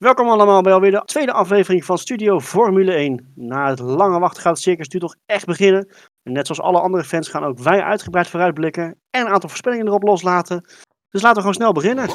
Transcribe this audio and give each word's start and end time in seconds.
Welkom 0.00 0.28
allemaal 0.28 0.62
bij 0.62 0.72
alweer 0.72 0.90
de 0.90 1.02
tweede 1.04 1.32
aflevering 1.32 1.84
van 1.84 1.98
Studio 1.98 2.40
Formule 2.40 2.92
1. 2.92 3.32
Na 3.34 3.68
het 3.68 3.78
lange 3.78 4.18
wachten 4.18 4.42
gaat 4.42 4.52
het 4.52 4.62
circus 4.62 4.88
nu 4.88 5.00
toch 5.00 5.16
echt 5.26 5.46
beginnen. 5.46 5.88
En 6.22 6.32
net 6.32 6.46
zoals 6.46 6.60
alle 6.60 6.80
andere 6.80 7.04
fans 7.04 7.28
gaan 7.28 7.44
ook 7.44 7.58
wij 7.58 7.82
uitgebreid 7.82 8.28
vooruitblikken 8.28 8.84
en 9.10 9.20
een 9.20 9.32
aantal 9.32 9.48
voorspellingen 9.48 9.86
erop 9.86 10.02
loslaten. 10.02 10.64
Dus 11.10 11.22
laten 11.22 11.34
we 11.34 11.40
gewoon 11.40 11.54
snel 11.54 11.72
beginnen. 11.72 12.08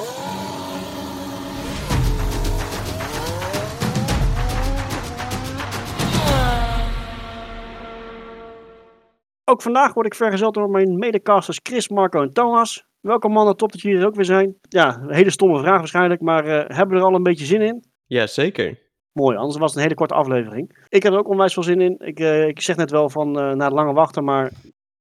Ook 9.56 9.62
vandaag 9.62 9.94
word 9.94 10.06
ik 10.06 10.16
vergezeld 10.16 10.54
door 10.54 10.70
mijn 10.70 10.98
medecasters 10.98 11.60
Chris, 11.64 11.90
Marco 11.90 12.22
en 12.22 12.34
Thomas. 12.34 12.86
Welkom 13.00 13.32
mannen, 13.32 13.58
top 13.58 13.72
dat 13.72 13.82
jullie 13.82 14.00
er 14.00 14.06
ook 14.06 14.16
weer 14.16 14.26
zijn. 14.26 14.56
Ja, 14.62 14.98
een 15.02 15.14
hele 15.14 15.30
stomme 15.30 15.60
vraag 15.60 15.78
waarschijnlijk, 15.78 16.22
maar 16.22 16.46
eh, 16.46 16.76
hebben 16.78 16.96
we 16.96 17.02
er 17.02 17.10
al 17.10 17.16
een 17.16 17.24
beetje 17.24 17.46
zin 17.46 17.62
in? 17.62 17.84
Ja, 18.06 18.28
zeker. 18.28 18.80
Mooi, 19.12 19.38
anders 19.38 19.58
was 19.58 19.68
het 19.68 19.76
een 19.76 19.84
hele 19.84 19.96
korte 19.96 20.14
aflevering. 20.14 20.86
Ik 20.90 21.04
heb 21.04 21.14
er 21.14 21.20
ook 21.20 21.30
onwijs 21.30 21.54
veel 21.54 21.64
zin 21.64 21.82
in. 21.82 22.00
Ik, 22.00 22.20
eh, 22.20 22.48
ik 22.48 22.62
zeg 22.62 22.76
net 22.76 22.92
wel 22.92 23.10
van 23.10 23.40
eh, 23.40 23.52
na 23.54 23.66
het 23.66 23.74
lange 23.74 23.94
wachten, 23.94 24.24
maar 24.24 24.44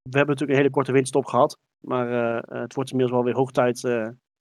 we 0.02 0.16
hebben 0.16 0.26
natuurlijk 0.26 0.50
een 0.50 0.56
hele 0.56 0.70
korte 0.70 0.92
winststop 0.92 1.26
gehad. 1.26 1.58
Maar 1.80 2.08
het 2.48 2.74
wordt 2.74 2.90
inmiddels 2.90 3.16
wel 3.16 3.24
weer 3.24 3.36
hoog 3.36 3.50
tijd 3.50 3.80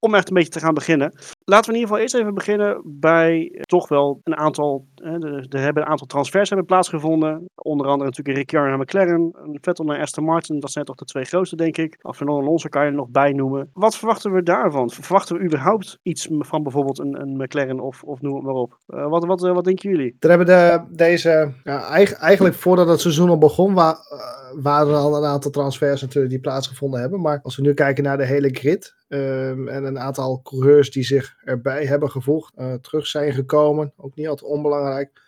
om 0.03 0.15
echt 0.15 0.27
een 0.27 0.33
beetje 0.33 0.49
te 0.49 0.59
gaan 0.59 0.73
beginnen. 0.73 1.13
Laten 1.45 1.71
we 1.71 1.75
in 1.77 1.79
ieder 1.81 1.87
geval 1.87 1.97
eerst 2.01 2.15
even 2.15 2.33
beginnen 2.33 2.81
bij 2.85 3.49
eh, 3.53 3.61
toch 3.61 3.87
wel 3.87 4.19
een 4.23 4.35
aantal. 4.37 4.85
eh, 4.95 5.11
er 5.13 5.45
er 5.49 5.59
hebben 5.59 5.83
een 5.83 5.89
aantal 5.89 6.07
transfers 6.07 6.49
hebben 6.49 6.67
plaatsgevonden. 6.67 7.45
Onder 7.55 7.87
andere 7.87 8.09
natuurlijk 8.09 8.37
Ricciardo 8.37 8.69
naar 8.69 8.79
McLaren, 8.79 9.31
Vettel 9.61 9.85
naar 9.85 9.99
Aston 9.99 10.23
Martin. 10.23 10.59
Dat 10.59 10.71
zijn 10.71 10.85
toch 10.85 10.95
de 10.95 11.05
twee 11.05 11.23
grootste, 11.23 11.55
denk 11.55 11.77
ik. 11.77 11.97
Of 12.01 12.15
Fernando 12.15 12.41
Alonso 12.41 12.69
kan 12.69 12.81
je 12.83 12.87
er 12.89 12.95
nog 12.95 13.09
bij 13.09 13.31
noemen. 13.31 13.69
Wat 13.73 13.97
verwachten 13.97 14.33
we 14.33 14.43
daarvan? 14.43 14.89
Verwachten 14.89 15.37
we 15.37 15.43
überhaupt 15.43 15.99
iets 16.01 16.27
van 16.39 16.63
bijvoorbeeld 16.63 16.99
een, 16.99 17.21
een 17.21 17.35
McLaren 17.37 17.79
of, 17.79 18.03
of 18.03 18.21
noem 18.21 18.43
maar 18.43 18.53
op? 18.53 18.77
Eh, 18.87 19.07
wat, 19.09 19.25
wat, 19.25 19.43
eh, 19.43 19.53
wat 19.53 19.63
denken 19.63 19.89
jullie? 19.89 20.15
Er 20.19 20.29
hebben 20.29 20.47
de, 20.47 20.81
deze, 20.89 21.51
ja, 21.63 21.87
eig- 21.87 22.13
eigenlijk 22.13 22.55
voordat 22.55 22.87
het 22.87 23.01
seizoen 23.01 23.29
al 23.29 23.37
begon, 23.37 23.73
wa- 23.73 23.91
eh, 24.09 24.61
waren 24.63 24.87
er 24.93 24.99
al 24.99 25.17
een 25.17 25.29
aantal 25.29 25.51
transfers 25.51 26.01
natuurlijk 26.01 26.29
die 26.33 26.41
plaatsgevonden 26.41 26.99
hebben. 26.99 27.21
Maar 27.21 27.39
als 27.43 27.55
we 27.55 27.61
nu 27.61 27.73
kijken 27.73 28.03
naar 28.03 28.17
de 28.17 28.25
hele 28.25 28.49
grid 28.49 28.95
ehm, 29.13 29.67
en 29.67 29.83
een 29.83 29.99
aantal 29.99 30.41
coureurs 30.41 30.91
die 30.91 31.03
zich 31.03 31.35
erbij 31.43 31.85
hebben 31.85 32.11
gevoegd, 32.11 32.53
eh, 32.55 32.73
terug 32.73 33.07
zijn 33.07 33.33
gekomen, 33.33 33.93
ook 33.95 34.15
niet 34.15 34.27
altijd 34.27 34.51
onbelangrijk, 34.51 35.21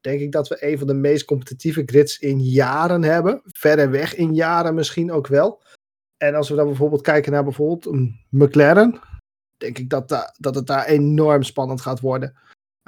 denk 0.00 0.20
ik 0.20 0.32
dat 0.32 0.48
we 0.48 0.66
een 0.66 0.78
van 0.78 0.86
de 0.86 0.94
meest 0.94 1.24
competitieve 1.24 1.82
grids 1.86 2.18
in 2.18 2.40
jaren 2.40 3.02
hebben. 3.02 3.42
Verder 3.44 3.90
weg 3.90 4.14
in 4.14 4.34
jaren 4.34 4.74
misschien 4.74 5.12
ook 5.12 5.26
wel. 5.26 5.62
En 6.16 6.34
als 6.34 6.48
we 6.48 6.54
dan 6.56 6.66
bijvoorbeeld 6.66 7.02
kijken 7.02 7.32
naar 7.32 7.44
bijvoorbeeld 7.44 7.86
een 7.86 8.20
McLaren, 8.30 9.00
denk 9.56 9.78
ik 9.78 9.90
dat, 9.90 10.08
da- 10.08 10.34
dat 10.38 10.54
het 10.54 10.66
daar 10.66 10.86
enorm 10.86 11.42
spannend 11.42 11.80
gaat 11.80 12.00
worden. 12.00 12.34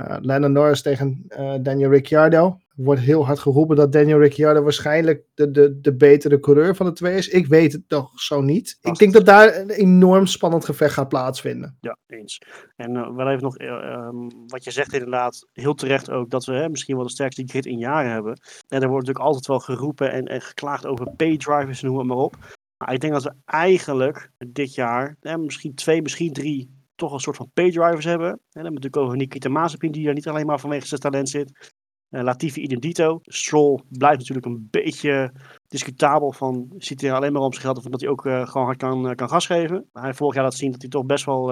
Uh, 0.00 0.16
Lennon 0.20 0.52
Norris 0.52 0.82
tegen 0.82 1.24
eh, 1.28 1.54
Daniel 1.60 1.90
Ricciardo. 1.90 2.58
Wordt 2.76 3.00
heel 3.00 3.26
hard 3.26 3.38
geroepen 3.38 3.76
dat 3.76 3.92
Daniel 3.92 4.18
Ricciardo 4.18 4.62
waarschijnlijk 4.62 5.24
de, 5.34 5.50
de, 5.50 5.80
de 5.80 5.94
betere 5.94 6.40
coureur 6.40 6.76
van 6.76 6.86
de 6.86 6.92
twee 6.92 7.16
is. 7.16 7.28
Ik 7.28 7.46
weet 7.46 7.72
het 7.72 7.82
nog 7.88 8.20
zo 8.20 8.40
niet. 8.40 8.78
Ik 8.80 8.98
denk 8.98 9.12
dat 9.12 9.26
daar 9.26 9.56
een 9.56 9.70
enorm 9.70 10.26
spannend 10.26 10.64
gevecht 10.64 10.94
gaat 10.94 11.08
plaatsvinden. 11.08 11.76
Ja, 11.80 11.96
eens. 12.06 12.42
En 12.76 12.96
eh, 12.96 13.14
wel 13.14 13.28
even 13.28 13.42
nog, 13.42 13.56
eh, 13.56 13.68
ehm, 13.68 14.28
wat 14.46 14.64
je 14.64 14.70
zegt 14.70 14.92
inderdaad, 14.92 15.48
heel 15.52 15.74
terecht 15.74 16.10
ook, 16.10 16.30
dat 16.30 16.44
we 16.44 16.52
hè, 16.52 16.68
misschien 16.68 16.96
wel 16.96 17.04
de 17.04 17.10
sterkste 17.10 17.42
grid 17.46 17.66
in 17.66 17.78
jaren 17.78 18.10
hebben. 18.10 18.40
En 18.68 18.82
er 18.82 18.88
wordt 18.88 19.06
natuurlijk 19.06 19.24
altijd 19.24 19.46
wel 19.46 19.58
geroepen 19.58 20.12
en, 20.12 20.24
en 20.24 20.40
geklaagd 20.40 20.86
over 20.86 21.10
paydrivers 21.16 21.82
en 21.82 21.88
noem 21.88 21.98
het 21.98 22.06
maar 22.06 22.16
op. 22.16 22.36
Maar 22.76 22.92
ik 22.92 23.00
denk 23.00 23.12
dat 23.12 23.22
we 23.22 23.34
eigenlijk 23.44 24.30
dit 24.38 24.74
jaar, 24.74 25.16
hè, 25.20 25.38
misschien 25.38 25.74
twee, 25.74 26.02
misschien 26.02 26.32
drie, 26.32 26.76
toch 26.94 27.12
een 27.12 27.20
soort 27.20 27.36
van 27.36 27.50
paydrivers 27.54 28.04
hebben. 28.04 28.28
En 28.28 28.36
dan 28.36 28.62
hebben 28.62 28.72
we 28.72 28.74
natuurlijk 28.74 29.02
over 29.02 29.16
Nikita 29.16 29.48
Mazepin, 29.48 29.92
die 29.92 30.08
er 30.08 30.14
niet 30.14 30.28
alleen 30.28 30.46
maar 30.46 30.60
vanwege 30.60 30.86
zijn 30.86 31.00
talent 31.00 31.28
zit. 31.28 31.74
Eh, 32.08 32.22
Latifi 32.22 32.60
idem. 32.60 33.20
Stroll 33.22 33.80
blijft 33.88 34.18
natuurlijk 34.18 34.46
een 34.46 34.68
beetje 34.70 35.32
discutabel 35.68 36.32
van, 36.32 36.72
ziet 36.78 37.00
hij 37.00 37.12
alleen 37.12 37.32
maar 37.32 37.42
om 37.42 37.52
zich 37.52 37.62
geld 37.62 37.76
of 37.76 37.84
dat 37.84 38.00
hij 38.00 38.10
ook 38.10 38.26
eh, 38.26 38.46
gewoon 38.46 38.66
hard 38.66 38.78
kan, 38.78 39.08
eh, 39.08 39.14
kan 39.14 39.28
gas 39.28 39.46
geven. 39.46 39.88
Hij 39.92 40.14
vorig 40.14 40.34
jaar 40.34 40.44
laten 40.44 40.58
zien 40.58 40.70
dat 40.70 40.80
hij 40.80 40.90
toch 40.90 41.06
best 41.06 41.24
wel, 41.24 41.46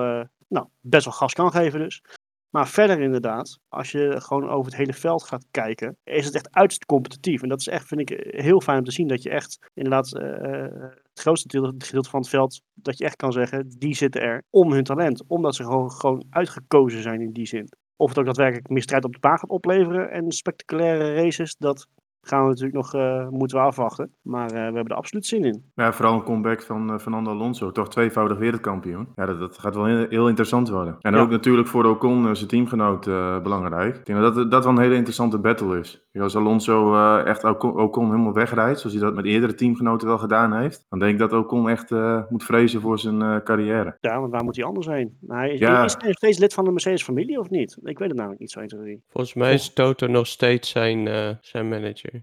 nou, 0.49 0.67
best 0.81 1.05
wel 1.05 1.15
gas 1.15 1.33
kan 1.33 1.51
geven 1.51 1.79
dus. 1.79 2.03
Maar 2.51 2.69
verder 2.69 3.01
inderdaad, 3.01 3.59
als 3.69 3.93
je 3.93 4.21
gewoon 4.21 4.49
over 4.49 4.65
het 4.65 4.81
hele 4.81 4.93
veld 4.93 5.23
gaat 5.23 5.47
kijken, 5.51 5.97
is 6.05 6.25
het 6.25 6.35
echt 6.35 6.55
uiterst 6.55 6.85
competitief. 6.85 7.43
En 7.43 7.49
dat 7.49 7.61
is 7.61 7.69
echt, 7.69 7.87
vind 7.87 8.01
ik, 8.01 8.35
heel 8.37 8.61
fijn 8.61 8.79
om 8.79 8.85
te 8.85 8.93
zien 8.93 9.09
dat 9.09 9.23
je 9.23 9.31
echt 9.31 9.71
inderdaad 9.75 10.11
het 10.11 11.21
grootste 11.21 11.49
deel- 11.49 11.75
gedeelte 11.79 12.11
van 12.11 12.21
het 12.21 12.29
veld, 12.29 12.63
dat 12.75 12.99
je 12.99 13.05
echt 13.05 13.17
kan 13.17 13.33
zeggen, 13.33 13.69
die 13.79 13.95
zitten 13.95 14.21
er 14.21 14.43
om 14.51 14.73
hun 14.73 14.85
talent. 14.85 15.23
Omdat 15.27 15.55
ze 15.55 15.65
gewoon, 15.65 15.91
gewoon 15.91 16.25
uitgekozen 16.31 17.03
zijn 17.03 17.21
in 17.21 17.33
die 17.33 17.47
zin. 17.47 17.69
Of 17.97 18.09
het 18.09 18.19
ook 18.19 18.25
daadwerkelijk 18.25 18.69
meer 18.69 18.83
strijd 18.83 19.05
op 19.05 19.13
de 19.13 19.19
baan 19.19 19.39
gaat 19.39 19.51
opleveren 19.51 20.11
en 20.11 20.33
spectaculaire 20.33 21.15
races, 21.15 21.57
dat 21.57 21.87
gaan 22.27 22.43
we 22.43 22.49
natuurlijk 22.49 22.75
nog 22.77 22.95
eh, 22.95 23.29
moeten 23.29 23.59
we 23.59 23.65
afwachten. 23.65 24.13
Maar 24.23 24.47
eh, 24.47 24.53
we 24.55 24.59
hebben 24.63 24.87
er 24.89 24.95
absoluut 24.97 25.27
zin 25.27 25.45
in. 25.45 25.65
Ja, 25.75 25.93
vooral 25.93 26.15
een 26.15 26.23
comeback 26.23 26.63
van 26.63 26.93
eh, 26.93 26.99
Fernando 26.99 27.31
Alonso, 27.31 27.71
toch 27.73 27.89
tweevoudig 27.89 28.39
wereldkampioen. 28.39 29.09
Ja, 29.15 29.27
dat, 29.27 29.39
dat 29.39 29.59
gaat 29.59 29.75
wel 29.75 29.85
heel, 29.85 30.07
heel 30.09 30.29
interessant 30.29 30.69
worden. 30.69 30.97
En 31.01 31.15
Ja. 31.15 31.21
ook 31.21 31.31
natuurlijk 31.31 31.69
voor 31.69 31.85
Ocon, 31.85 32.37
zijn 32.37 32.49
teamgenoot, 32.49 33.07
eh, 33.07 33.41
belangrijk. 33.43 33.97
Ik 33.97 34.07
denk 34.07 34.21
dat 34.21 34.35
dat 34.35 34.51
dat 34.51 34.65
wel 34.65 34.73
een 34.73 34.79
hele 34.83 34.95
interessante 34.95 35.39
battle 35.39 35.79
is. 35.79 36.03
Als 36.21 36.37
Alonso 36.37 36.95
eh, 36.95 37.27
echt 37.27 37.45
Ocon, 37.45 37.77
Ocon 37.81 38.11
helemaal 38.11 38.33
wegrijdt, 38.33 38.81
zoals 38.81 38.97
hij 38.97 39.05
dat 39.05 39.15
met 39.15 39.25
eerdere 39.25 39.55
teamgenoten 39.55 40.09
wel 40.09 40.19
gedaan 40.19 40.53
heeft, 40.53 40.87
dan 40.89 40.99
denk 40.99 41.13
ik 41.13 41.19
dat 41.19 41.33
Ocon 41.33 41.69
echt 41.69 41.91
eh, 41.93 42.21
moet 42.29 42.45
vrezen 42.45 42.81
voor 42.81 42.99
zijn 42.99 43.23
eh, 43.23 43.37
carrière. 43.45 43.97
Ja, 44.01 44.21
want 44.21 44.33
waar 44.33 44.45
moet 44.45 44.57
hij 44.57 44.65
anders 44.65 44.87
heen? 44.87 45.17
Nou, 45.21 45.41
hij 45.41 45.53
is, 45.53 45.59
Ja. 45.59 45.85
is 45.85 45.93
hij 45.95 46.07
nog 46.07 46.17
steeds 46.17 46.39
lid 46.39 46.55
van 46.55 46.65
de 46.65 46.71
Mercedes-familie 46.71 47.39
of 47.39 47.51
niet? 47.51 47.79
Ik 47.83 47.99
weet 47.99 48.09
het 48.09 48.17
namelijk 48.17 48.41
niet 48.41 48.51
zo 48.51 48.59
1, 48.59 48.69
2, 48.69 48.81
3. 48.81 49.03
Volgens 49.09 49.35
mij 49.35 49.53
is 49.55 49.73
Toto 49.73 50.07
nog 50.07 50.27
steeds 50.27 50.71
zijn, 50.71 51.09
eh, 51.09 51.29
zijn 51.41 51.69
manager. 51.69 52.14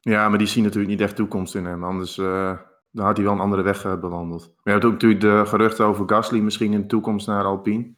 Ja, 0.00 0.28
maar 0.28 0.38
die 0.38 0.46
zien 0.46 0.62
natuurlijk 0.62 0.90
niet 0.90 1.00
echt 1.00 1.16
toekomst 1.16 1.54
in 1.54 1.64
hem. 1.64 1.84
Anders 1.84 2.18
eh, 2.18 2.58
dan 2.90 3.04
had 3.04 3.16
hij 3.16 3.24
wel 3.26 3.34
een 3.34 3.40
andere 3.40 3.62
weg 3.62 3.84
eh, 3.84 3.98
bewandeld. 4.00 4.40
Maar 4.42 4.60
je 4.64 4.70
hebt 4.70 4.84
ook 4.84 4.92
natuurlijk 4.92 5.20
de 5.20 5.42
geruchten 5.46 5.86
over 5.86 6.08
Gasly 6.08 6.40
misschien 6.40 6.72
in 6.72 6.80
de 6.80 6.86
toekomst 6.86 7.26
naar 7.26 7.44
Alpine. 7.44 7.94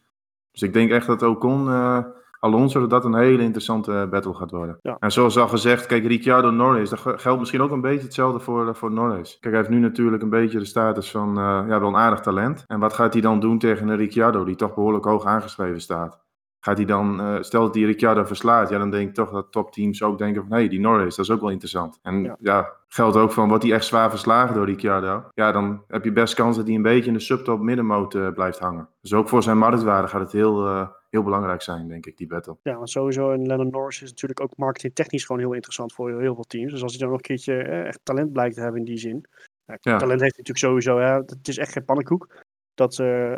Dus 0.51 0.63
ik 0.63 0.73
denk 0.73 0.91
echt 0.91 1.07
dat 1.07 1.23
Ocon, 1.23 1.69
eh 1.69 1.99
Alonso, 2.41 2.81
dat 2.81 2.91
dat 2.91 3.05
een 3.05 3.15
hele 3.15 3.43
interessante 3.43 4.07
battle 4.11 4.35
gaat 4.35 4.51
worden. 4.51 4.79
Ja. 4.83 4.97
En 4.99 5.13
zoals 5.13 5.39
al 5.39 5.49
gezegd, 5.49 5.87
kijk, 5.87 6.07
Ricciardo 6.07 6.51
Norris, 6.51 6.91
dat 6.91 6.99
ge- 6.99 7.19
geldt 7.19 7.39
misschien 7.39 7.61
ook 7.61 7.71
een 7.71 7.81
beetje 7.81 8.05
hetzelfde 8.05 8.41
voor, 8.41 8.75
voor 8.75 8.93
Norris. 8.93 9.39
Kijk, 9.41 9.55
hij 9.55 9.63
heeft 9.63 9.75
nu 9.75 9.81
natuurlijk 9.81 10.23
een 10.23 10.31
beetje 10.31 10.59
de 10.59 10.65
status 10.65 11.11
van, 11.11 11.35
ja, 11.35 11.81
wel 11.81 11.89
een 11.89 11.97
aardig 11.97 12.21
talent. 12.21 12.65
En 12.67 12.81
wat 12.81 12.93
gaat 12.93 13.13
hij 13.13 13.23
dan 13.23 13.41
doen 13.41 13.59
tegen 13.59 13.89
een 13.89 13.97
Ricciardo, 13.97 14.45
die 14.45 14.57
toch 14.57 14.75
behoorlijk 14.75 15.05
hoog 15.05 15.25
aangeschreven 15.25 15.81
staat? 15.81 16.25
Gaat 16.67 16.77
hij 16.77 16.87
dan, 16.87 17.21
eh, 17.21 17.37
stel 17.41 17.63
dat 17.63 17.73
die 17.73 17.87
Ricciardo 17.87 18.25
verslaat, 18.25 18.69
ja, 18.69 18.79
dan 18.79 18.91
denk 18.91 19.09
ik 19.09 19.15
toch 19.15 19.31
dat 19.31 19.53
topteams 19.53 20.03
ook 20.03 20.19
denken 20.19 20.43
van, 20.43 20.53
hé, 20.53 20.59
hey, 20.59 20.69
die 20.69 20.81
Norris, 20.81 21.17
dat 21.17 21.25
is 21.25 21.31
ook 21.31 21.41
wel 21.41 21.51
interessant. 21.51 21.99
En 22.03 22.23
Ja. 22.23 22.37
ja. 22.41 22.73
geldt 22.89 23.17
ook 23.17 23.33
van, 23.33 23.49
wordt 23.49 23.63
hij 23.65 23.73
echt 23.73 23.85
zwaar 23.85 24.11
verslagen 24.11 24.55
door 24.55 24.67
Ricciardo, 24.67 25.25
ja, 25.35 25.53
dan 25.53 25.83
heb 25.89 26.05
je 26.05 26.13
best 26.13 26.35
kans 26.35 26.57
dat 26.57 26.67
hij 26.67 26.75
een 26.75 26.83
beetje 26.83 27.07
in 27.07 27.13
de 27.13 27.21
subtop 27.21 27.61
middenmoot 27.61 28.15
eh, 28.15 28.29
blijft 28.33 28.59
hangen. 28.59 28.89
Dus 29.01 29.13
ook 29.13 29.29
voor 29.29 29.43
zijn 29.43 29.59
marktwaarde 29.59 30.09
gaat 30.09 30.21
het 30.21 30.33
heel, 30.33 30.67
eh, 30.67 30.89
heel 31.11 31.23
belangrijk 31.23 31.63
zijn, 31.63 31.89
denk 31.89 32.07
ik, 32.07 32.17
die 32.17 32.27
battle. 32.27 32.57
Ja, 32.63 32.77
want 32.77 32.91
sowieso 32.91 33.31
en 33.31 33.47
Lennon 33.47 33.71
Norris 33.71 34.03
is 34.03 34.11
natuurlijk 34.11 34.41
ook 34.41 34.57
marketingtechnisch 34.57 35.25
gewoon 35.25 35.43
heel 35.43 35.53
interessant 35.53 35.93
voor 35.93 36.21
heel 36.21 36.35
veel 36.35 36.45
teams. 36.45 36.73
Dus 36.73 36.83
als 36.83 36.93
hij 36.93 37.01
dan 37.01 37.09
nog 37.09 37.19
een 37.19 37.25
keertje 37.25 37.63
eh, 37.63 37.87
echt 37.87 38.01
talent 38.03 38.33
blijkt 38.33 38.55
te 38.55 38.61
hebben 38.61 38.81
in 38.81 38.87
die 38.87 38.99
zin. 38.99 39.27
Ja, 39.67 39.77
Ja. 39.81 39.97
Talent 39.99 40.21
heeft 40.21 40.37
hij 40.37 40.45
natuurlijk 40.45 40.59
sowieso, 40.59 40.99
hè. 40.99 41.13
het 41.13 41.49
is 41.49 41.59
echt 41.59 41.73
geen 41.73 41.85
pannenkoek. 41.85 42.45
Dat, 42.75 42.99
eh, 42.99 43.35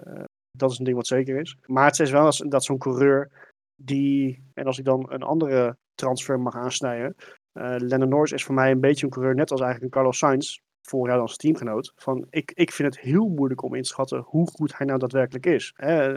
dat 0.58 0.70
is 0.70 0.78
een 0.78 0.84
ding 0.84 0.96
wat 0.96 1.06
zeker 1.06 1.40
is. 1.40 1.56
Maar 1.66 1.86
het 1.86 2.00
is 2.00 2.10
wel 2.10 2.24
als, 2.24 2.44
dat 2.48 2.64
zo'n 2.64 2.78
coureur 2.78 3.30
die, 3.76 4.42
en 4.54 4.64
als 4.64 4.78
ik 4.78 4.84
dan 4.84 5.06
een 5.08 5.22
andere 5.22 5.76
transfer 5.94 6.40
mag 6.40 6.54
aansnijden. 6.54 7.14
eh 7.52 7.74
Lennon 7.78 8.08
Norris 8.08 8.32
is 8.32 8.44
voor 8.44 8.54
mij 8.54 8.70
een 8.70 8.80
beetje 8.80 9.04
een 9.06 9.12
coureur, 9.12 9.34
net 9.34 9.50
als 9.50 9.60
eigenlijk 9.60 9.94
een 9.94 10.00
Carlos 10.00 10.18
Sainz, 10.18 10.58
vorig 10.82 11.12
jaar 11.12 11.20
als 11.20 11.36
teamgenoot. 11.36 11.92
Van, 11.96 12.26
ik, 12.30 12.52
ik 12.54 12.72
vind 12.72 12.94
het 12.94 13.04
heel 13.04 13.28
moeilijk 13.28 13.62
om 13.62 13.74
in 13.74 13.82
te 13.82 13.88
schatten 13.88 14.22
hoe 14.26 14.50
goed 14.50 14.76
hij 14.76 14.86
nou 14.86 14.98
daadwerkelijk 14.98 15.46
is. 15.46 15.72
Hè, 15.76 16.14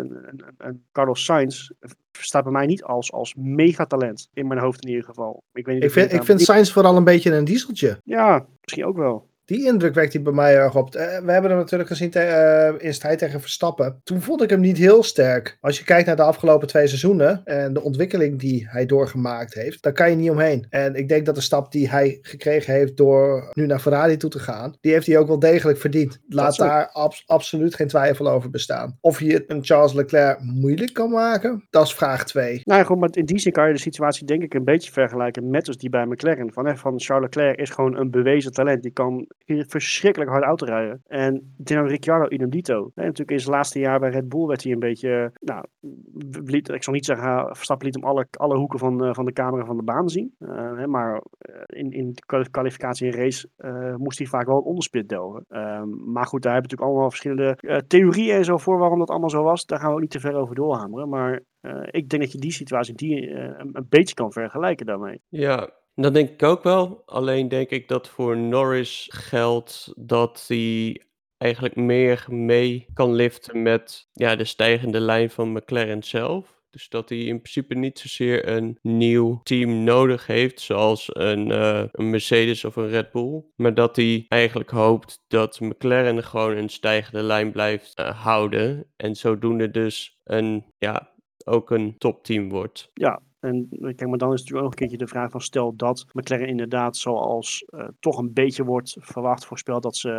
en, 0.58 0.86
Carlos 0.92 1.24
Sainz 1.24 1.70
staat 2.12 2.44
bij 2.44 2.52
mij 2.52 2.66
niet 2.66 2.84
als, 2.84 3.12
als 3.12 3.36
megatalent, 3.36 4.30
in 4.34 4.48
mijn 4.48 4.60
hoofd 4.60 4.84
in 4.84 4.90
ieder 4.90 5.06
geval. 5.06 5.44
Ik, 5.54 5.66
weet 5.66 5.76
niet 5.76 5.84
Ik 5.84 5.92
vind, 5.92 6.14
ik 6.14 6.24
vind 6.24 6.42
Sainz 6.42 6.72
vooral 6.72 6.98
een 6.98 7.04
beetje 7.04 7.32
een 7.32 7.46
dieseltje. 7.46 7.98
Ja, 8.04 8.46
misschien 8.62 8.86
ook 8.86 8.98
wel. 8.98 9.30
Die 9.52 9.66
indruk 9.66 9.94
wekt 9.94 10.14
hij 10.14 10.22
bij 10.22 10.34
mij 10.34 10.56
erg 10.56 10.76
op. 10.76 10.96
Eh, 10.96 11.06
we 11.06 11.32
hebben 11.32 11.52
hem 11.52 11.60
natuurlijk 11.60 11.90
gezien 11.90 12.10
te, 12.10 12.20
eh, 12.20 12.86
in 12.88 12.94
strijd 12.94 13.20
tegen 13.20 13.42
Verstappen. 13.42 14.02
Toen 14.04 14.22
vond 14.22 14.42
ik 14.42 14.50
hem 14.50 14.60
niet 14.60 14.78
heel 14.78 15.04
sterk. 15.04 15.58
Als 15.62 15.78
je 15.78 15.84
kijkt 15.84 16.08
naar 16.08 16.16
de 16.16 16.22
afgelopen 16.22 16.68
twee 16.68 16.88
seizoenen 16.88 17.42
en 17.44 17.74
de 17.74 17.82
ontwikkeling 17.82 18.40
die 18.40 18.68
hij 18.70 18.86
doorgemaakt 18.86 19.54
heeft, 19.54 19.84
daar 19.84 19.94
kan 19.94 20.10
je 20.10 20.16
niet 20.16 20.30
omheen. 20.30 20.66
En 20.70 20.96
ik 20.96 21.08
denk 21.08 21.26
dat 21.26 21.36
de 21.36 21.42
stap 21.42 21.72
die 21.72 21.90
hij 21.90 22.20
gekregen 22.22 22.74
heeft 22.74 22.98
door 22.98 23.50
nu 23.54 23.66
naar 23.66 23.80
Ferrari 23.80 24.18
toe 24.18 24.30
te 24.30 24.40
gaan, 24.40 24.76
die 24.82 24.92
heeft 24.92 25.08
hij 25.08 25.18
ook 25.18 25.28
wel 25.28 25.40
degelijk 25.40 25.78
verdiend. 25.78 26.20
Laat 26.28 26.56
daar 26.56 26.90
abs- 26.92 27.24
absoluut 27.26 27.76
geen 27.76 27.88
twijfel 27.88 28.30
over 28.30 28.50
bestaan. 28.50 28.98
Of 29.02 29.20
je 29.20 29.34
het 29.34 29.44
een 29.48 29.66
Charles 29.66 29.94
Leclerc 29.94 30.40
moeilijk 30.42 30.94
kan 30.94 31.10
maken, 31.10 31.68
dat 31.70 31.86
is 31.86 31.94
vraag 31.94 32.26
2. 32.26 32.62
Nou 32.64 32.80
ja, 32.80 32.86
goed, 32.86 33.00
maar 33.00 33.10
in 33.12 33.26
die 33.26 33.40
zin 33.40 33.52
kan 33.52 33.68
je 33.68 33.74
de 33.74 33.80
situatie 33.80 34.26
denk 34.26 34.44
ik 34.44 34.54
een 34.54 34.64
beetje 34.64 34.92
vergelijken 34.92 35.50
met 35.50 35.66
dus 35.66 35.78
die 35.78 35.90
bij 35.90 36.06
McLaren. 36.06 36.54
Van, 36.54 36.66
hè, 36.66 36.78
van 36.78 37.00
Charles 37.00 37.24
Leclerc 37.24 37.60
is 37.60 37.70
gewoon 37.70 37.98
een 37.98 38.12
bewezen 38.12 38.52
talent. 38.52 38.84
Die 38.84 38.92
kan 38.92 39.28
verschrikkelijk 39.46 40.32
hard 40.32 40.44
auto 40.44 40.66
rijden. 40.66 41.02
En 41.08 41.54
Dino 41.58 41.84
Ricciardo 41.84 42.30
idem 42.30 42.50
dito. 42.50 42.92
En 42.96 43.04
natuurlijk 43.04 43.32
in 43.32 43.40
zijn 43.40 43.56
laatste 43.56 43.80
jaar 43.80 44.00
bij 44.00 44.10
Red 44.10 44.30
Bull 44.30 44.46
werd 44.46 44.64
hij 44.64 44.72
een 44.72 44.80
beetje, 44.80 45.32
nou, 45.40 45.66
liet, 46.44 46.70
ik 46.70 46.84
zal 46.84 46.94
niet 46.94 47.06
zeggen, 47.06 47.56
Verstappen 47.56 47.86
liet 47.86 47.96
hem 47.96 48.04
alle, 48.04 48.28
alle 48.32 48.58
hoeken 48.58 48.80
van, 48.80 49.06
uh, 49.06 49.14
van 49.14 49.26
de 49.26 49.34
camera 49.34 49.66
van 49.66 49.78
de 49.78 49.84
baan 49.84 50.10
zien. 50.10 50.36
Uh, 50.40 50.86
maar 50.86 51.24
in, 51.66 51.92
in 51.92 52.12
de 52.12 52.50
kwalificatie 52.52 53.12
en 53.12 53.18
race 53.18 53.50
moest 53.98 54.18
hij 54.18 54.28
vaak 54.28 54.46
wel 54.46 54.58
een 54.58 54.64
onderspit 54.64 55.10
delven. 55.10 55.46
Ehm, 55.50 56.12
maar 56.12 56.26
goed, 56.26 56.42
daar 56.42 56.54
hebben 56.54 56.70
we 56.70 56.76
natuurlijk 56.76 56.82
allemaal 56.82 57.10
verschillende 57.10 57.84
theorieën 57.88 58.36
en 58.36 58.46
zo 58.46 58.58
voor 58.58 58.78
waarom 58.78 59.00
dat 59.00 59.10
allemaal 59.10 59.30
zo 59.30 59.44
was. 59.44 59.66
Daar 59.66 59.80
gaan 59.80 59.88
we 59.88 59.94
ook 59.94 60.02
niet 60.02 60.10
te 60.10 60.20
ver 60.20 60.34
over 60.34 60.56
doorhameren. 60.56 61.10
Maar 61.10 61.42
ik 61.92 62.10
denk 62.10 62.22
dat 62.22 62.32
je 62.32 62.38
die 62.38 62.52
situatie 62.52 62.96
die, 62.96 63.30
een, 63.32 63.70
een 63.74 63.86
beetje 63.90 64.16
kan 64.16 64.32
vergelijken 64.32 64.86
daarmee. 64.86 65.22
Ja, 65.28 65.70
dat 65.96 66.14
denk 66.14 66.30
ik 66.30 66.44
ook 66.44 66.64
wel. 66.64 67.04
Alleen 67.06 67.48
denk 67.48 67.70
ik 67.70 67.88
dat 67.88 68.08
voor 68.08 68.38
Norris 68.38 69.10
geldt 69.14 69.94
dat 69.96 70.46
hij 70.48 71.02
eigenlijk 71.38 71.76
meer 71.76 72.26
mee 72.30 72.86
kan 72.94 73.14
liften 73.14 73.62
met 73.62 74.10
ja, 74.14 74.36
de 74.36 74.46
stijgende 74.46 75.00
lijn 75.00 75.30
van 75.30 75.52
McLaren 75.52 76.04
zelf. 76.04 76.60
Dus 76.70 76.90
dat 76.90 77.10
hij 77.10 77.18
in 77.18 77.42
principe 77.42 77.76
niet 77.76 78.00
zozeer 78.00 78.48
een 78.48 78.78
nieuw 78.82 79.40
team 79.44 79.84
nodig 79.84 80.28
heeft, 80.28 80.62
zoals 80.62 81.10
een, 81.14 81.50
uh, 81.50 81.84
een 81.92 82.10
Mercedes 82.10 82.66
of 82.66 82.76
een 82.76 82.90
Red 82.90 83.12
Bull. 83.12 83.44
Maar 83.56 83.74
dat 83.74 83.96
hij 83.96 84.26
eigenlijk 84.28 84.70
hoopt 84.70 85.24
dat 85.28 85.60
McLaren 85.60 86.24
gewoon 86.24 86.58
een 86.58 86.70
stijgende 86.70 87.24
lijn 87.24 87.52
blijft 87.52 88.00
uh, 88.00 88.24
houden. 88.24 88.92
En 88.96 89.16
zodoende 89.16 89.72
dus 89.72 90.20
een, 90.24 90.66
ja, 90.78 91.14
ook 91.46 91.70
een 91.72 91.98
topteam 91.98 92.50
wordt. 92.50 92.90
Ja, 92.94 93.22
en 93.42 93.68
kijk, 93.80 94.08
maar 94.08 94.18
dan 94.18 94.34
is 94.34 94.40
natuurlijk 94.40 94.66
ook 94.66 94.72
een 94.72 94.78
keertje 94.78 94.98
de 94.98 95.08
vraag 95.08 95.32
van 95.32 95.42
stel 95.42 95.76
dat 95.76 96.06
McLaren 96.12 96.48
inderdaad 96.48 96.98
zoals 96.98 97.66
uh, 97.70 97.88
toch 98.00 98.18
een 98.18 98.34
beetje 98.34 98.64
wordt 98.64 98.96
verwacht, 99.00 99.46
voorspeld 99.46 99.84
dat 99.84 99.96
ze 99.96 100.10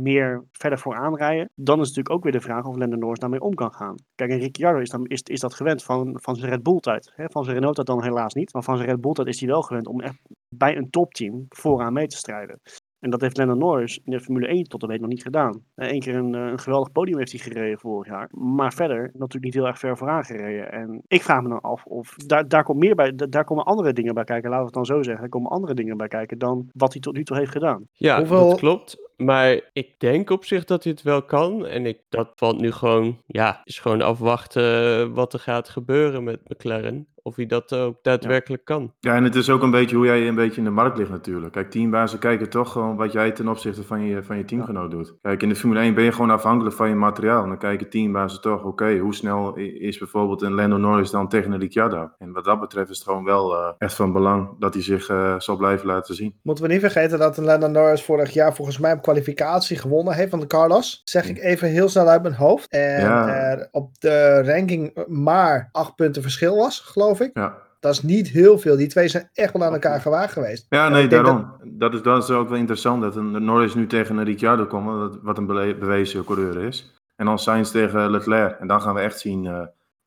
meer 0.00 0.44
verder 0.52 0.78
vooraan 0.78 1.16
rijden. 1.16 1.50
Dan 1.54 1.80
is 1.80 1.88
natuurlijk 1.88 2.14
ook 2.14 2.22
weer 2.22 2.32
de 2.32 2.40
vraag 2.40 2.64
of 2.64 2.76
Lando 2.76 2.96
Norris 2.96 3.18
daarmee 3.18 3.40
om 3.40 3.54
kan 3.54 3.72
gaan. 3.72 3.94
Kijk, 4.14 4.30
en 4.30 4.38
Ricciardo 4.38 4.80
is, 4.80 4.90
dan, 4.90 5.06
is, 5.06 5.22
is 5.22 5.40
dat 5.40 5.54
gewend 5.54 5.82
van, 5.82 6.18
van 6.22 6.36
zijn 6.36 6.50
Red 6.50 6.62
Bull 6.62 6.78
tijd. 6.78 7.12
Hè? 7.14 7.24
Van 7.28 7.44
zijn 7.44 7.56
Renault 7.56 7.74
tijd 7.74 7.86
dan 7.86 8.02
helaas 8.02 8.34
niet. 8.34 8.52
Maar 8.52 8.62
van 8.62 8.76
zijn 8.76 8.88
Red 8.88 9.00
Bull 9.00 9.12
tijd 9.12 9.28
is 9.28 9.40
hij 9.40 9.48
wel 9.48 9.62
gewend 9.62 9.86
om 9.86 10.00
echt 10.00 10.18
bij 10.48 10.76
een 10.76 10.90
topteam 10.90 11.46
vooraan 11.48 11.92
mee 11.92 12.06
te 12.06 12.16
strijden. 12.16 12.60
En 13.00 13.10
dat 13.10 13.20
heeft 13.20 13.36
Lennon 13.36 13.58
Norris 13.58 14.00
in 14.04 14.12
de 14.12 14.20
Formule 14.20 14.46
1 14.46 14.64
tot 14.64 14.82
en 14.82 14.88
met 14.88 15.00
nog 15.00 15.08
niet 15.08 15.22
gedaan. 15.22 15.62
Eén 15.74 16.00
keer 16.00 16.14
een, 16.14 16.32
een, 16.32 16.58
geweldig 16.58 16.92
podium 16.92 17.18
heeft 17.18 17.32
hij 17.32 17.40
gereden 17.40 17.78
vorig 17.78 18.08
jaar. 18.08 18.28
Maar 18.30 18.72
verder 18.72 19.10
natuurlijk 19.12 19.44
niet 19.44 19.54
heel 19.54 19.66
erg 19.66 19.78
ver 19.78 19.96
vooraan 19.96 20.24
gereden. 20.24 20.72
En 20.72 21.02
ik 21.06 21.22
vraag 21.22 21.42
me 21.42 21.48
dan 21.48 21.60
af 21.60 21.84
of 21.84 22.14
daar, 22.14 22.48
daar 22.48 22.64
komt 22.64 22.78
meer 22.78 22.94
bij. 22.94 23.12
Daar 23.14 23.44
komen 23.44 23.64
andere 23.64 23.92
dingen 23.92 24.14
bij 24.14 24.24
kijken. 24.24 24.50
Laten 24.50 24.66
we 24.66 24.70
het 24.72 24.86
dan 24.86 24.96
zo 24.96 25.02
zeggen. 25.02 25.24
Er 25.24 25.30
komen 25.30 25.50
andere 25.50 25.74
dingen 25.74 25.96
bij 25.96 26.08
kijken 26.08 26.38
dan 26.38 26.68
wat 26.72 26.92
hij 26.92 27.00
tot 27.00 27.14
nu 27.14 27.24
toe 27.24 27.36
heeft 27.36 27.52
gedaan. 27.52 27.86
Ja, 27.92 28.16
Hoeveel... 28.16 28.48
dat 28.48 28.58
klopt. 28.58 29.09
Maar 29.20 29.60
ik 29.72 29.94
denk 29.98 30.30
op 30.30 30.44
zich 30.44 30.64
dat 30.64 30.84
hij 30.84 30.92
het 30.92 31.02
wel 31.02 31.22
kan. 31.22 31.66
En 31.66 31.86
ik, 31.86 31.98
dat 32.08 32.32
valt 32.34 32.60
nu 32.60 32.72
gewoon, 32.72 33.22
ja, 33.26 33.60
is 33.64 33.78
gewoon 33.78 34.02
afwachten 34.02 35.12
wat 35.14 35.32
er 35.32 35.38
gaat 35.38 35.68
gebeuren 35.68 36.24
met 36.24 36.48
McLaren 36.48 37.08
of 37.22 37.36
hij 37.36 37.46
dat 37.46 37.74
ook 37.74 37.98
daadwerkelijk 38.02 38.64
kan. 38.64 38.92
Ja, 39.00 39.14
en 39.14 39.24
het 39.24 39.34
is 39.34 39.50
ook 39.50 39.62
een 39.62 39.70
beetje 39.70 39.96
hoe 39.96 40.06
jij 40.06 40.28
een 40.28 40.34
beetje 40.34 40.58
in 40.58 40.64
de 40.64 40.70
markt 40.70 40.98
ligt 40.98 41.10
natuurlijk. 41.10 41.52
Kijk, 41.52 41.70
teambazen 41.70 42.18
kijken 42.18 42.50
toch 42.50 42.72
gewoon 42.72 42.96
wat 42.96 43.12
jij 43.12 43.30
ten 43.30 43.48
opzichte 43.48 43.82
van 43.82 44.00
je, 44.02 44.22
van 44.22 44.36
je 44.36 44.44
teamgenoot 44.44 44.90
doet. 44.90 45.14
Kijk, 45.22 45.42
in 45.42 45.48
de 45.48 45.56
Formule 45.56 45.80
1 45.80 45.94
ben 45.94 46.04
je 46.04 46.12
gewoon 46.12 46.30
afhankelijk 46.30 46.76
van 46.76 46.88
je 46.88 46.94
materiaal. 46.94 47.42
En 47.42 47.48
dan 47.48 47.58
kijken 47.58 47.90
teambazen 47.90 48.40
toch, 48.40 48.64
oké, 48.64 48.98
hoe 48.98 49.14
snel 49.14 49.56
is 49.56 49.98
bijvoorbeeld 49.98 50.42
een 50.42 50.54
Lando 50.54 50.76
Norris 50.76 51.10
dan 51.10 51.28
tegen 51.28 51.52
een 51.52 51.60
Ricciardo? 51.60 52.10
En 52.18 52.32
wat 52.32 52.44
dat 52.44 52.60
betreft 52.60 52.90
is 52.90 52.98
het 52.98 53.06
gewoon 53.06 53.24
wel 53.24 53.52
uh, 53.52 53.68
echt 53.78 53.94
van 53.94 54.12
belang 54.12 54.58
dat 54.58 54.74
hij 54.74 54.82
zich 54.82 55.08
uh, 55.08 55.34
zal 55.38 55.56
blijven 55.56 55.86
laten 55.86 56.14
zien. 56.14 56.38
Moeten 56.42 56.64
we 56.64 56.70
niet 56.70 56.80
vergeten 56.80 57.18
dat 57.18 57.36
een 57.36 57.44
Lando 57.44 57.66
Norris 57.66 58.04
vorig 58.04 58.30
jaar 58.30 58.54
volgens 58.54 58.78
mij 58.78 58.92
op 58.92 59.02
kwalificatie 59.10 59.78
gewonnen 59.78 60.14
heeft 60.14 60.30
van 60.30 60.40
de 60.40 60.46
Carlos. 60.46 61.00
Zeg 61.04 61.28
ik 61.28 61.38
even 61.38 61.68
heel 61.68 61.88
snel 61.88 62.08
uit 62.08 62.22
mijn 62.22 62.34
hoofd. 62.34 62.70
En 62.70 63.00
ja. 63.00 63.28
er 63.28 63.68
op 63.70 64.00
de 64.00 64.42
ranking 64.42 65.04
maar 65.06 65.68
acht 65.72 65.94
punten 65.94 66.22
verschil 66.22 66.56
was, 66.56 66.80
geloof 66.80 67.20
ik. 67.20 67.30
Ja. 67.32 67.54
Dat 67.80 67.92
is 67.92 68.02
niet 68.02 68.28
heel 68.28 68.58
veel. 68.58 68.76
Die 68.76 68.88
twee 68.88 69.08
zijn 69.08 69.28
echt 69.32 69.52
wel 69.52 69.64
aan 69.64 69.72
elkaar 69.72 70.00
gewaagd 70.00 70.32
geweest. 70.32 70.66
Ja, 70.68 70.88
nee, 70.88 71.06
daarom. 71.06 71.36
Dat... 71.36 71.80
Dat, 71.80 71.94
is, 71.94 72.02
dat 72.02 72.22
is 72.22 72.30
ook 72.30 72.48
wel 72.48 72.58
interessant 72.58 73.02
dat 73.02 73.16
een 73.16 73.44
Norris 73.44 73.74
nu 73.74 73.86
tegen 73.86 74.16
een 74.16 74.24
Ricciardo 74.24 74.66
komt, 74.66 75.18
wat 75.22 75.38
een 75.38 75.46
bewezen 75.46 76.24
coureur 76.24 76.64
is. 76.64 76.92
En 77.16 77.26
dan 77.26 77.38
Sainz 77.38 77.70
tegen 77.70 78.10
Leclerc. 78.10 78.60
En 78.60 78.66
dan 78.66 78.82
gaan 78.82 78.94
we 78.94 79.00
echt 79.00 79.20
zien 79.20 79.44
uh, 79.44 79.60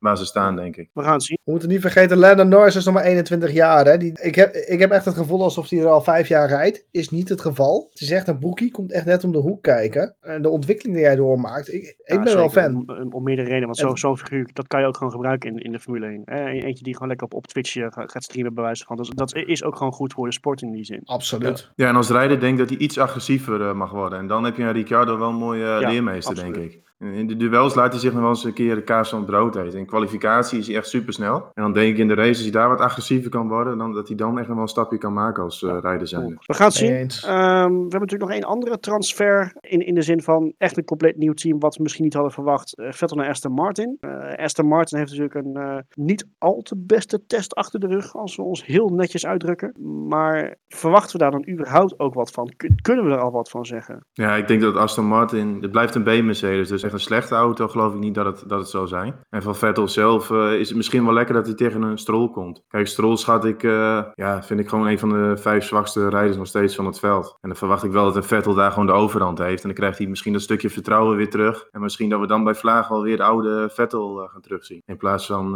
waar 0.04 0.18
ze 0.18 0.26
staan, 0.26 0.56
denk 0.56 0.76
ik. 0.76 0.90
We 0.94 1.04
gaan 1.04 1.14
het 1.14 1.24
zien. 1.24 1.38
We 1.44 1.52
moeten 1.52 1.70
niet 1.70 1.82
vergeten, 1.82 2.18
Lennon 2.18 2.50
Norris 2.50 2.76
is 2.76 2.86
nog 2.86 2.94
maar 2.94 3.04
21 3.04 3.52
jaar. 3.52 3.86
Hè? 3.86 3.98
Die, 3.98 4.20
ik, 4.22 4.36
heb, 4.36 4.56
ik 4.56 4.80
heb 4.80 4.92
echt 4.92 5.06
het 5.06 5.16
gevoel 5.16 5.44
alsof 5.44 5.70
hij 5.70 5.80
er 5.80 5.88
al 5.88 6.02
vijf 6.02 6.28
jaar 6.28 6.48
rijdt. 6.48 6.86
Is 6.92 7.10
niet 7.10 7.30
het 7.30 7.42
geval. 7.42 7.88
Het 7.92 8.02
is 8.02 8.12
echt 8.12 8.28
een 8.28 8.40
boekie, 8.40 8.72
komt 8.72 8.92
echt 8.92 9.06
net 9.06 9.24
om 9.24 9.32
de 9.32 9.38
hoek 9.38 9.62
kijken. 9.62 10.16
En 10.22 10.42
de 10.42 10.50
ontwikkeling 10.50 10.96
die 10.96 11.06
hij 11.06 11.16
doormaakt, 11.16 11.74
ik, 11.74 11.84
ik 12.04 12.24
ben 12.24 12.36
wel 12.36 12.50
fan. 12.50 12.76
Om, 12.76 13.14
om, 13.14 13.24
meerdere 13.24 13.48
redenen, 13.48 13.66
want 13.66 13.78
zo'n 13.78 13.98
zo 13.98 14.16
figuur, 14.16 14.50
dat 14.54 14.68
kan 14.68 14.80
je 14.80 14.88
ook 14.88 14.98
gewoon 14.98 15.12
gebruiken 15.12 15.50
in, 15.50 15.58
in 15.58 15.72
de 15.72 15.80
Formule 15.80 16.06
1. 16.06 16.22
Hè? 16.26 16.46
Eentje 16.46 16.84
die 16.84 16.94
gewoon 16.94 17.08
lekker 17.08 17.28
op, 17.28 17.34
op 17.34 17.48
Twitch 17.48 17.76
eh, 17.76 17.88
gaat 17.90 18.24
streamen, 18.24 18.54
bij 18.54 18.64
wijze 18.64 18.86
van. 18.86 18.98
Dat, 18.98 19.12
dat 19.16 19.36
is 19.36 19.64
ook 19.64 19.76
gewoon 19.76 19.94
goed 19.94 20.14
voor 20.14 20.26
de 20.26 20.34
sport 20.34 20.62
in 20.62 20.72
die 20.72 20.86
zin. 20.86 21.02
Absoluut. 21.04 21.60
Ja, 21.60 21.86
ja 21.86 21.90
en 21.90 21.96
als 21.96 22.10
rijder 22.10 22.40
denk 22.40 22.54
ik 22.54 22.60
dat 22.60 22.70
hij 22.70 22.78
iets 22.78 22.98
agressiever 22.98 23.62
uh, 23.62 23.74
mag 23.74 23.92
worden. 23.92 24.20
En 24.20 24.28
dan 24.28 24.44
heb 24.44 24.58
je 24.58 24.64
een 24.64 24.72
Ricciardo 24.72 25.18
wel 25.18 25.30
een 25.30 25.36
mooie 25.36 25.64
uh, 25.64 25.82
ja, 25.82 25.90
leermeester, 25.90 26.32
absoluut. 26.32 26.54
denk 26.54 26.72
ik. 26.72 26.82
In 27.04 27.28
de 27.28 27.38
duels 27.38 27.76
laat 27.76 27.92
hij 27.92 28.02
zich 28.02 28.12
nog 28.12 28.22
wel 28.22 28.30
eens 28.30 28.44
een 28.44 28.54
keer 28.54 28.76
de 28.76 28.84
kaas 28.84 29.10
van 29.10 29.20
het 29.20 29.28
brood 29.28 29.56
eten. 29.56 29.80
In 29.80 29.86
kwalificatie 29.86 30.60
is 30.60 30.68
hij 30.68 30.76
echt 30.76 30.88
supersnel. 30.88 31.36
En 31.54 31.62
dan 31.64 31.74
denk 31.74 31.92
ik 31.92 31.98
in 31.98 32.08
de 32.08 32.14
race, 32.14 32.30
als 32.30 32.40
hij 32.40 32.52
daar 32.52 32.70
wat 32.70 32.80
agressiever 32.80 33.30
kan 33.30 33.48
worden, 33.48 33.78
dan 33.78 33.94
dat 33.94 34.08
hij 34.08 34.18
dan 34.18 34.38
echt 34.38 34.48
nog 34.48 34.56
wel 34.56 34.66
een 34.66 34.70
stapje 34.70 34.98
kan 34.98 35.14
maken 35.14 35.44
als 35.44 35.62
uh, 35.62 35.78
rijder 35.82 36.08
zijn. 36.08 36.38
We 36.46 36.54
gaan 36.54 36.68
het 36.68 36.76
zien. 36.76 36.92
Um, 36.92 37.10
we 37.10 37.30
hebben 37.30 37.90
natuurlijk 37.90 38.22
nog 38.22 38.32
één 38.32 38.44
andere 38.44 38.80
transfer 38.80 39.54
in, 39.60 39.86
in 39.86 39.94
de 39.94 40.02
zin 40.02 40.22
van 40.22 40.54
echt 40.58 40.78
een 40.78 40.84
compleet 40.84 41.18
nieuw 41.18 41.34
team, 41.34 41.60
wat 41.60 41.76
we 41.76 41.84
misschien 41.84 42.04
niet 42.04 42.14
hadden 42.14 42.32
verwacht. 42.32 42.80
Uh, 42.80 42.92
Vettel 42.92 43.18
naar 43.18 43.30
Aston 43.30 43.52
Martin. 43.52 43.98
Uh, 44.02 44.34
Aston 44.36 44.68
Martin 44.68 44.98
heeft 44.98 45.12
natuurlijk 45.12 45.46
een 45.46 45.84
niet 45.94 46.28
al 46.38 46.62
te 46.62 46.76
beste 46.78 47.26
test 47.26 47.56
achter 47.56 47.80
de 47.80 47.88
rug, 47.88 48.16
als 48.16 48.36
we 48.36 48.42
ons 48.42 48.66
heel 48.66 48.90
netjes 48.90 49.26
uitdrukken. 49.26 49.74
Maar 50.08 50.56
verwachten 50.68 51.12
we 51.12 51.18
daar 51.18 51.32
dan 51.32 51.50
überhaupt 51.50 52.00
ook 52.00 52.14
wat 52.14 52.32
van? 52.32 52.54
Kunnen 52.82 53.06
we 53.06 53.12
er 53.12 53.20
al 53.20 53.32
wat 53.32 53.50
van 53.50 53.66
zeggen? 53.66 54.06
Ja, 54.12 54.36
ik 54.36 54.48
denk 54.48 54.62
dat 54.62 54.76
Aston 54.76 55.06
Martin, 55.06 55.58
het 55.62 55.72
blijft 55.72 55.96
een 55.96 56.04
B-Mercedes, 56.04 56.68
dus 56.68 56.84
echt 56.84 56.93
een 56.94 57.00
slechte 57.00 57.36
auto 57.36 57.68
geloof 57.68 57.94
ik 57.94 58.00
niet 58.00 58.16
dat 58.16 58.26
het, 58.26 58.50
dat 58.50 58.60
het 58.60 58.70
zou 58.70 58.88
zijn. 58.88 59.16
En 59.30 59.42
van 59.42 59.56
Vettel 59.56 59.88
zelf 59.88 60.30
uh, 60.30 60.60
is 60.60 60.68
het 60.68 60.78
misschien 60.78 61.06
wel 61.06 61.14
lekker 61.14 61.34
dat 61.36 61.46
hij 61.46 61.56
tegen 61.56 61.82
een 61.82 61.98
Stroll 61.98 62.30
komt. 62.30 62.64
Kijk, 62.68 62.88
Stroll 62.88 63.16
schat 63.16 63.46
ik, 63.46 63.64
uh, 63.64 64.04
ja, 64.14 64.44
vind 64.44 64.60
ik 64.60 64.70
gewoon 64.70 64.88
een 64.88 65.00
van 65.00 65.10
de 65.10 65.38
vijf 65.38 65.64
zwakste 65.64 66.10
rijders 66.10 66.38
nog 66.38 66.48
steeds 66.48 66.76
van 66.76 66.86
het 66.86 67.00
veld. 67.00 67.38
En 67.42 67.50
dan 67.50 67.58
verwacht 67.58 67.84
ik 67.84 67.92
wel 67.92 68.04
dat 68.04 68.16
een 68.16 68.24
Vettel 68.24 68.54
daar 68.54 68.72
gewoon 68.72 68.86
de 68.86 68.92
overhand 68.92 69.38
heeft. 69.38 69.62
En 69.62 69.68
dan 69.68 69.78
krijgt 69.78 69.98
hij 69.98 70.08
misschien 70.08 70.34
dat 70.34 70.42
stukje 70.42 70.70
vertrouwen 70.70 71.18
weer 71.18 71.30
terug. 71.30 71.68
En 71.72 71.82
misschien 71.82 72.10
dat 72.10 72.20
we 72.20 72.28
dan 72.28 72.44
bij 72.44 72.56
Vlaag 72.56 72.92
alweer 72.92 73.18
de 73.18 73.24
oude 73.24 73.70
Vettel 73.70 74.24
uh, 74.24 74.30
gaan 74.30 74.42
terugzien. 74.42 74.82
In 74.86 74.98
plaats 74.98 75.26
van 75.26 75.54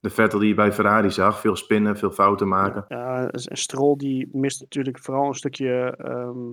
de 0.00 0.10
Vettel 0.10 0.38
die 0.38 0.48
je 0.48 0.54
bij 0.54 0.72
Ferrari 0.72 1.10
zag. 1.10 1.40
Veel 1.40 1.56
spinnen, 1.56 1.96
veel 1.96 2.10
fouten 2.10 2.48
maken. 2.48 2.84
Ja, 2.88 3.28
en 3.28 3.56
Stroll 3.56 3.96
die 3.96 4.28
mist 4.32 4.60
natuurlijk 4.60 4.98
vooral 4.98 5.26
een 5.26 5.34
stukje 5.34 5.98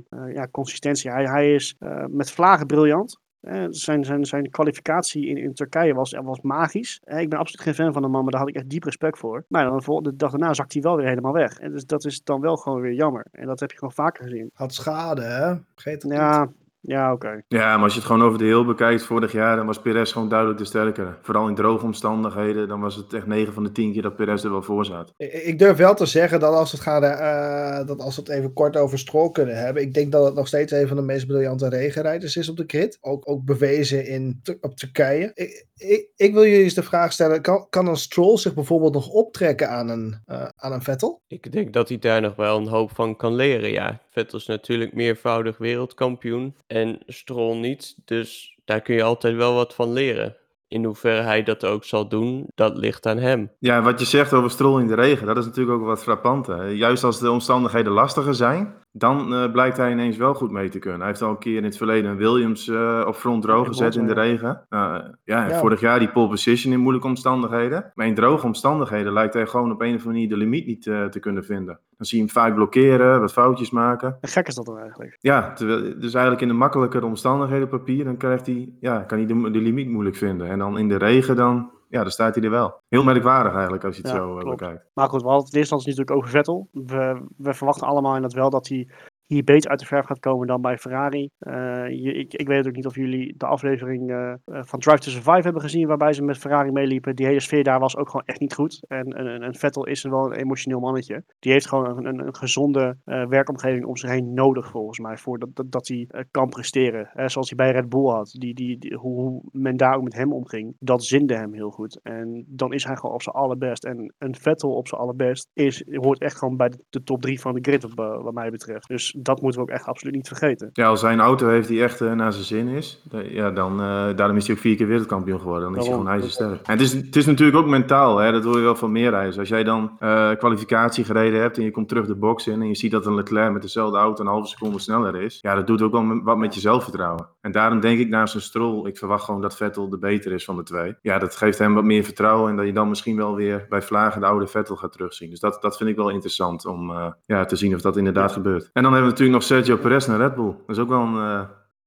uh, 0.10 0.34
ja, 0.34 0.48
consistentie. 0.52 1.12
Hij, 1.12 1.26
hij 1.26 1.54
is 1.54 1.76
met 2.08 2.32
vlagen 2.32 2.68
briljant. 2.68 3.24
Uh, 3.48 3.66
zijn, 3.70 4.06
zijn, 4.06 4.26
zijn 4.26 4.50
kwalificatie 4.50 5.28
in, 5.28 5.38
in 5.38 5.54
Turkije 5.54 5.94
was, 5.94 6.12
was 6.24 6.42
magisch. 6.42 7.02
Uh, 7.06 7.20
ik 7.20 7.30
ben 7.30 7.40
absoluut 7.40 7.62
geen 7.62 7.74
fan 7.74 7.94
van 7.94 8.04
hem 8.04 8.12
man, 8.12 8.22
maar 8.22 8.32
daar 8.32 8.40
had 8.40 8.50
ik 8.50 8.56
echt 8.56 8.70
diep 8.70 8.84
respect 8.84 9.18
voor. 9.18 9.46
Maar 9.48 9.66
dan 9.66 10.04
de 10.04 10.16
dag 10.16 10.32
daarna 10.32 10.54
zakt 10.54 10.74
hij 10.74 10.82
wel 10.82 10.96
weer 10.96 11.08
helemaal 11.08 11.34
weg. 11.34 11.60
En 11.60 11.72
dus 11.72 11.86
dat 11.86 12.06
is 12.06 12.24
dan 12.24 12.42
wel 12.42 12.58
gewoon 12.58 12.82
weer 12.82 12.94
jammer. 12.94 13.26
En 13.32 13.48
dat 13.48 13.60
heb 13.60 13.72
je 13.72 13.78
gewoon 13.78 13.94
vaker 13.94 14.24
gezien. 14.24 14.50
Had 14.54 14.74
schade, 14.74 15.22
hè? 15.22 15.56
Vergeet 15.74 16.04
het 16.04 16.12
ja, 16.12 16.44
niet. 16.44 16.65
Ja, 16.88 17.14
oké. 17.14 17.42
Ja, 17.48 17.76
maar 17.76 17.84
als 17.84 17.94
je 17.94 18.00
het 18.00 18.08
gewoon 18.08 18.24
over 18.24 18.38
de 18.38 18.46
heel 18.46 18.66
bekijkt 18.66 19.04
vorig 19.04 19.32
jaar, 19.32 19.56
dan 19.56 19.66
was 19.66 19.82
Perez 19.82 20.12
gewoon 20.12 20.30
duidelijk 20.30 20.60
de 20.60 20.66
sterkere. 20.66 21.18
Vooral 21.22 21.48
in 21.48 21.56
droge 21.56 21.86
omstandigheden, 21.86 22.68
dan 22.68 22.80
was 22.80 22.96
het 22.96 23.14
echt 23.14 23.26
9 23.26 23.54
van 23.54 23.64
de 23.64 23.72
10 23.72 23.94
keer 23.94 24.02
dat 24.02 24.16
Perez 24.16 24.44
er 24.44 24.52
wel 24.52 24.62
voor 24.62 24.86
zat. 24.86 25.14
Ik 25.18 25.60
durf 25.60 25.78
wel 25.78 25.96
te 25.96 26.06
zeggen 26.06 26.40
dat 26.40 26.54
als, 26.54 26.72
het 26.72 26.82
gaat, 26.82 27.04
uh, 27.04 27.88
dat 27.88 28.02
als 28.02 28.16
we 28.16 28.22
het 28.22 28.32
even 28.32 28.54
kort 28.54 28.78
over 28.78 29.00
Stroll 29.00 29.32
kunnen 29.32 29.58
hebben, 29.58 29.84
ik 29.84 29.94
denk 29.94 30.12
dat 30.12 30.26
het 30.26 30.36
nog 30.36 30.48
steeds 30.48 30.72
een 30.72 30.88
van 30.88 30.98
de 30.98 31.04
meest 31.04 31.28
briljante 31.28 31.70
regenrijders 31.70 32.36
is 32.36 32.50
op 32.50 32.58
de 32.58 32.64
grid. 32.68 32.98
Ook, 33.02 33.30
ook 33.30 33.46
bewezen 33.46 34.06
in, 34.06 34.42
op 34.62 34.76
Turkije. 34.76 35.32
Ik, 35.34 35.66
ik, 35.78 36.10
ik, 36.16 36.34
wil 36.34 36.46
jullie 36.46 36.64
eens 36.64 36.74
de 36.74 36.84
vraag 36.84 37.14
stellen, 37.14 37.42
kan, 37.42 37.68
kan 37.70 37.88
een 37.88 37.96
Stroll 37.96 38.38
zich 38.38 38.54
bijvoorbeeld 38.54 38.94
nog 38.94 39.10
optrekken 39.10 39.70
aan 39.70 39.90
een, 39.90 40.22
uh, 40.28 40.48
aan 40.56 40.72
een 40.72 40.82
Vettel? 40.82 41.22
Ik 41.28 41.52
denk 41.52 41.74
dat 41.74 41.90
hij 41.90 42.00
daar 42.00 42.22
nog 42.22 42.36
wel 42.36 42.58
een 42.58 42.68
hoop 42.68 42.92
van 42.96 43.16
kan 43.16 43.36
leren, 43.36 43.72
ja. 43.72 44.02
Vettel 44.10 44.38
is 44.38 44.46
natuurlijk 44.46 44.94
meervoudig 44.94 45.58
wereldkampioen 45.58 46.56
en 46.68 47.00
Stroll 47.06 47.58
niet. 47.58 47.96
Dus 48.06 48.58
daar 48.66 48.82
kun 48.82 48.96
je 48.96 49.04
altijd 49.04 49.36
wel 49.36 49.54
wat 49.54 49.74
van 49.74 49.94
leren. 49.94 50.36
In 50.68 50.84
hoeverre 50.84 51.22
hij 51.22 51.44
dat 51.44 51.66
ook 51.66 51.84
zal 51.84 52.08
doen, 52.08 52.48
dat 52.56 52.78
ligt 52.78 53.06
aan 53.06 53.18
hem. 53.18 53.52
Ja, 53.60 53.82
wat 53.82 54.00
je 54.00 54.06
zegt 54.06 54.34
over 54.34 54.52
Stroll 54.52 54.82
in 54.82 54.88
de 54.88 54.96
regen, 54.96 55.28
dat 55.28 55.38
is 55.38 55.46
natuurlijk 55.46 55.80
ook 55.80 55.86
wat 55.86 56.04
frappant. 56.04 56.48
Hè? 56.48 56.64
Juist 56.64 57.04
als 57.04 57.20
de 57.20 57.32
omstandigheden 57.32 57.92
lastiger 57.92 58.36
zijn, 58.36 58.74
dan 58.98 59.34
eh, 59.34 59.52
blijkt 59.52 59.78
hij 59.78 59.92
ineens 59.92 60.18
wel 60.18 60.34
goed 60.34 60.52
mee 60.52 60.70
te 60.70 60.80
kunnen. 60.80 61.00
Hij 61.00 61.08
heeft 61.08 61.22
al 61.22 61.30
een 61.30 61.38
keer 61.38 61.58
in 61.58 61.64
het 61.64 61.78
verleden 61.78 62.12
een 62.12 62.18
Williams 62.18 62.68
eh, 62.68 63.04
op 63.08 63.16
front 63.16 63.48
in 63.48 63.66
gezet 63.66 63.96
in 63.96 64.08
de 64.08 64.14
regen. 64.14 64.66
Eh, 64.70 64.96
ja, 65.24 65.60
vorig 65.60 65.80
jaar 65.80 66.00
die 66.00 66.12
pole 66.12 66.30
position 66.30 66.74
in 66.74 66.80
moeilijke 66.80 67.08
omstandigheden. 67.08 67.92
Maar 67.96 68.08
in 68.08 68.16
droge 68.16 68.46
omstandigheden 68.46 69.14
lijkt 69.14 69.34
hij 69.34 69.48
gewoon 69.48 69.72
op 69.72 69.82
een 69.82 69.88
of 69.88 69.92
andere 69.94 70.08
manier 70.08 70.30
de 70.30 70.38
limiet 70.38 70.66
niet 70.66 70.84
te 70.84 71.18
kunnen 71.20 71.46
vinden. 71.46 71.80
Dan 71.98 72.06
zie 72.06 72.18
je 72.18 72.24
hem 72.24 72.34
vaak 72.34 72.56
blokkeren, 72.56 73.20
wat 73.20 73.34
foutjes 73.34 73.70
maken. 73.70 74.18
En 74.22 74.30
gek 74.30 74.48
is 74.48 74.56
dat 74.56 74.66
dan 74.66 74.78
eigenlijk. 74.78 75.18
Ja, 75.20 75.54
terwijl, 75.54 75.82
dus 75.82 76.14
eigenlijk 76.14 76.42
in 76.42 76.48
de 76.48 76.54
makkelijkere 76.54 77.06
omstandigheden 77.06 77.64
op 77.64 77.70
papier, 77.70 78.04
dan 78.04 78.18
krijgt 78.18 78.46
hij, 78.46 78.70
ja, 78.80 79.00
kan 79.00 79.18
hij 79.18 79.28
de, 79.28 79.52
de 79.52 79.60
limiet 79.60 79.90
moeilijk 79.90 80.16
vinden. 80.16 80.48
En 80.48 80.60
dan 80.60 80.78
in 80.78 80.88
de 80.88 80.98
regen, 80.98 81.36
dan, 81.36 81.72
ja, 81.90 82.02
dan 82.02 82.12
staat 82.12 82.36
hij 82.36 82.44
er 82.44 82.50
wel. 82.50 82.82
Heel 82.88 83.04
merkwaardig 83.04 83.54
eigenlijk 83.54 83.84
als 83.84 83.96
je 83.96 84.02
het 84.02 84.12
Ja, 84.12 84.18
zo 84.18 84.34
eh, 84.36 84.40
klopt. 84.40 84.60
bekijkt. 84.60 84.86
Maar 84.94 85.10
goed, 85.10 85.22
we 85.22 85.28
hadden 85.28 85.46
het 85.46 85.54
in 85.54 85.60
eerste 85.60 85.76
instantie 85.76 85.90
natuurlijk 85.90 86.18
over 86.18 86.30
Vettel. 86.30 86.68
We, 86.72 87.28
we 87.38 87.54
verwachten 87.54 87.88
allemaal 87.88 88.16
inderdaad 88.16 88.40
wel 88.40 88.50
dat 88.50 88.68
hij 88.68 88.90
hier 89.28 89.44
beter 89.44 89.70
uit 89.70 89.80
de 89.80 89.86
verf 89.86 90.06
gaat 90.06 90.20
komen 90.20 90.48
dan 90.48 90.62
bij 90.62 90.78
Ferrari. 90.78 91.30
Eh, 91.40 91.90
je- 91.90 92.14
ik, 92.14 92.34
ik 92.34 92.48
weet 92.48 92.68
ook 92.68 92.76
niet 92.76 92.86
of 92.86 92.96
jullie 92.96 93.34
de 93.38 93.46
aflevering 93.46 94.12
eh, 94.12 94.32
eh, 94.32 94.38
van 94.46 94.80
Drive 94.80 95.00
to 95.00 95.10
Survive 95.12 95.42
hebben 95.42 95.62
gezien, 95.62 95.88
waarbij 95.88 96.14
ze 96.14 96.24
met 96.24 96.38
Ferrari 96.38 96.72
meeliepen. 96.72 97.16
Die 97.16 97.26
hele 97.26 97.40
sfeer 97.40 97.64
daar 97.64 97.80
was 97.80 97.98
ook 97.98 98.10
gewoon 98.10 98.26
echt 98.26 98.40
niet 98.40 98.54
goed. 98.54 98.86
En, 98.88 99.06
en, 99.06 99.42
en 99.42 99.56
Vettel 99.56 99.86
is 99.86 100.04
wel 100.04 100.26
een 100.26 100.40
emotioneel 100.40 100.80
mannetje. 100.80 101.24
Die 101.40 101.52
heeft 101.52 101.68
gewoon 101.68 102.06
een, 102.06 102.20
een, 102.20 102.36
gezonde 102.36 102.98
werkomgeving 103.06 103.86
om 103.86 103.98
zich 103.98 104.10
heen 104.10 104.34
nodig, 104.34 104.70
volgens 104.70 105.00
mij, 105.00 105.18
voordat 105.18 105.56
dat, 105.56 105.72
dat 105.72 105.88
hij 105.88 106.08
kan 106.32 106.50
presteren. 106.50 107.30
Zoals 107.30 107.50
hij 107.50 107.58
bij 107.58 107.72
Red 107.72 107.90
Bull 107.90 108.10
had. 108.10 108.36
Die, 108.40 108.54
die, 108.54 108.96
hoe, 108.96 109.42
men 109.52 109.78
daar 109.78 109.96
ook 109.96 110.04
met 110.04 110.14
hem 110.14 110.34
omging, 110.34 110.76
dat 110.80 111.04
zinde 111.04 111.36
hem 111.36 111.54
heel 111.54 111.70
goed. 111.70 112.00
En 112.04 112.46
dan 112.48 112.74
is 112.74 112.84
hij 112.84 112.96
gewoon 112.96 113.16
op 113.16 113.22
zijn 113.22 113.36
allerbest. 113.36 113.86
En 113.86 114.14
een 114.18 114.36
Vettel 114.36 114.76
op 114.76 114.88
zijn 114.88 115.02
allerbest 115.02 115.50
is, 115.54 115.84
hoort 115.88 116.20
echt 116.22 116.38
gewoon 116.38 116.58
bij 116.58 116.72
de, 116.90 117.04
top 117.04 117.22
drie 117.22 117.40
van 117.40 117.54
de 117.54 117.62
grid, 117.62 117.94
wat 117.96 118.34
mij 118.34 118.50
betreft. 118.50 118.88
Dus 118.88 119.15
dat 119.18 119.42
moeten 119.42 119.62
we 119.62 119.68
ook 119.68 119.74
echt 119.74 119.86
absoluut 119.86 120.16
niet 120.16 120.28
vergeten. 120.28 120.70
Ja, 120.74 120.88
als 120.88 121.00
zijn 121.00 121.20
auto 121.20 121.48
heeft 121.48 121.68
die 121.68 121.84
echt 121.84 122.02
eh, 122.02 122.12
naar 122.12 122.34
zijn 122.34 122.46
zin 122.46 122.68
is, 122.68 123.04
ja, 123.30 123.52
dan, 123.52 123.82
eh, 123.82 124.08
daarom 124.16 124.38
is 124.38 124.48
hij 124.48 124.56
ook 124.56 124.62
vier 124.62 124.76
keer 124.76 124.88
wereldkampioen 124.88 125.40
geworden. 125.40 125.64
Dan 125.64 125.72
is 125.72 125.78
hij 125.78 125.88
Daarom. 125.88 126.08
gewoon 126.08 126.22
ijzersterk. 126.22 126.68
En 126.68 126.72
het 126.72 126.82
is, 126.82 126.94
het 126.94 127.16
is 127.16 127.26
natuurlijk 127.26 127.58
ook 127.58 127.68
mentaal, 127.68 128.18
hè? 128.18 128.32
dat 128.32 128.44
hoor 128.44 128.58
je 128.58 128.64
wel 128.64 128.76
van 128.76 128.92
meer 128.92 129.10
rijders. 129.10 129.40
Als 129.40 129.50
jij 129.50 129.64
dan 129.64 129.92
eh, 130.00 130.32
kwalificatie 130.32 131.04
gereden 131.04 131.42
hebt 131.42 131.58
en 131.58 131.64
je 131.64 131.72
komt 131.72 131.88
terug 131.88 132.08
de 132.08 132.16
box 132.16 132.48
in 132.48 132.62
en 132.62 132.68
je 132.68 132.76
ziet 132.76 132.92
dat 132.92 133.06
een 133.06 133.16
Leclerc 133.16 133.52
met 133.52 133.62
dezelfde 133.62 133.98
auto 133.98 134.24
een 134.24 134.30
halve 134.30 134.48
seconde 134.48 134.80
sneller 134.80 135.16
is, 135.16 135.38
ja, 135.42 135.56
dat 135.56 135.68
doet 135.68 135.82
ook 135.82 135.92
wel 135.92 136.22
wat 136.24 136.38
met 136.38 136.54
je 136.54 136.60
zelfvertrouwen. 136.60 137.28
En 137.42 137.52
daarom 137.52 137.80
denk 137.80 138.00
ik 138.00 138.10
naast 138.10 138.36
een 138.36 138.42
Stroll, 138.42 138.88
ik 138.88 138.98
verwacht 138.98 139.24
gewoon 139.24 139.42
dat 139.42 139.56
Vettel 139.56 139.90
de 139.90 139.98
beter 139.98 140.32
is 140.32 140.46
van 140.46 140.56
de 140.56 140.64
twee. 140.64 140.96
Ja, 141.02 141.20
dat 141.20 141.36
geeft 141.36 141.60
hem 141.60 141.74
wat 141.74 141.84
meer 141.84 142.04
vertrouwen 142.04 142.50
en 142.50 142.56
dat 142.56 142.66
je 142.66 142.74
dan 142.74 142.90
misschien 142.90 143.16
wel 143.16 143.36
weer 143.36 143.66
bij 143.70 143.82
Vlagen 143.82 144.22
de 144.22 144.28
oude 144.28 144.48
Vettel 144.48 144.76
gaat 144.76 144.92
terugzien. 144.92 145.30
Dus 145.30 145.40
dat, 145.40 145.62
dat 145.62 145.78
vind 145.78 145.90
ik 145.90 145.96
wel 145.96 146.10
interessant 146.10 146.66
om 146.66 146.94
ja, 147.26 147.46
te 147.46 147.56
zien 147.56 147.76
of 147.76 147.82
dat 147.82 147.98
inderdaad 147.98 148.32
gebeurt. 148.32 148.70
En 148.74 148.84
dan 148.84 148.94
hebben 148.94 149.05
we 149.06 149.12
natuurlijk 149.12 149.38
nog 149.38 149.44
Sergio 149.44 149.78
Perez 149.78 150.08
naar 150.08 150.18
Red 150.18 150.36
Bull. 150.36 150.56
Dat 150.66 150.76
is 150.76 150.80
ook 150.80 150.90
wel 150.90 151.02
een 151.02 151.16
eh 151.16 151.44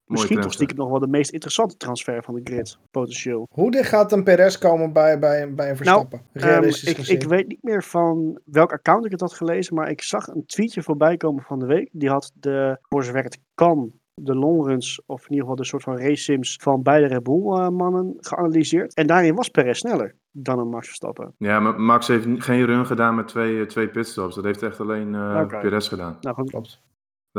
mooie 0.09 0.21
Misschien 0.21 0.41
toch 0.41 0.53
stiekem 0.53 0.77
nog 0.77 0.89
wel 0.89 0.99
de 0.99 1.09
meest 1.09 1.31
interessante 1.31 1.77
transfer 1.77 2.23
van 2.23 2.35
de 2.35 2.41
grid, 2.45 2.79
potentieel. 2.91 3.47
Hoe 3.51 3.71
dicht 3.71 3.89
gaat 3.89 4.13
een 4.13 4.25
Perez 4.25 4.59
komen 4.59 4.93
bij, 4.93 5.19
bij, 5.19 5.55
bij 5.55 5.71
een 5.71 5.77
Verstappen? 5.77 6.23
Ehm, 6.33 6.47
Realistisch 6.47 7.09
ik, 7.09 7.23
weet 7.23 7.49
niet 7.49 7.63
meer 7.63 7.85
van 7.85 8.41
welk 8.45 8.73
account 8.73 9.05
ik 9.05 9.11
het 9.11 9.21
had 9.21 9.33
gelezen, 9.33 9.75
maar 9.75 9.91
ik 9.91 10.03
zag 10.03 10.27
een 10.27 10.47
tweetje 10.47 10.83
voorbij 10.83 11.17
komen 11.17 11.43
van 11.43 11.59
de 11.59 11.67
week. 11.67 11.89
Die 11.93 12.09
had 12.09 12.33
de, 12.35 12.79
voor 12.81 13.05
zover 13.05 13.23
het 13.23 13.39
kan, 13.55 13.93
de 14.15 14.35
longruns, 14.35 15.03
of 15.07 15.23
in 15.23 15.29
ieder 15.29 15.41
geval 15.41 15.57
de 15.57 15.65
soort 15.65 15.83
van 15.83 15.99
race 15.99 16.23
sims 16.23 16.57
van 16.61 16.83
beide 16.83 17.07
Red 17.07 17.23
Bull 17.23 17.53
eh, 17.53 17.69
mannen 17.69 18.15
geanalyseerd. 18.17 18.95
En 18.95 19.07
daarin 19.07 19.35
was 19.35 19.49
Perez 19.49 19.79
sneller 19.79 20.15
dan 20.31 20.59
een 20.59 20.69
Max 20.69 20.87
Verstappen. 20.87 21.35
Ja, 21.39 21.61
maar 21.61 21.81
Max 21.81 22.09
heeft 22.09 22.27
geen 22.37 22.65
run 22.65 22.87
gedaan 22.87 23.15
met 23.15 23.29
twee, 23.29 23.61
eh, 23.61 23.67
twee 23.67 23.89
pitstops. 23.89 24.35
Dat 24.35 24.45
heeft 24.45 24.63
echt 24.63 24.81
alleen 24.81 25.15
eh. 25.15 25.47
Perez 25.47 25.89
gedaan. 25.89 26.17
Nou 26.21 26.35
goed, 26.35 26.51
Klopt. 26.51 26.81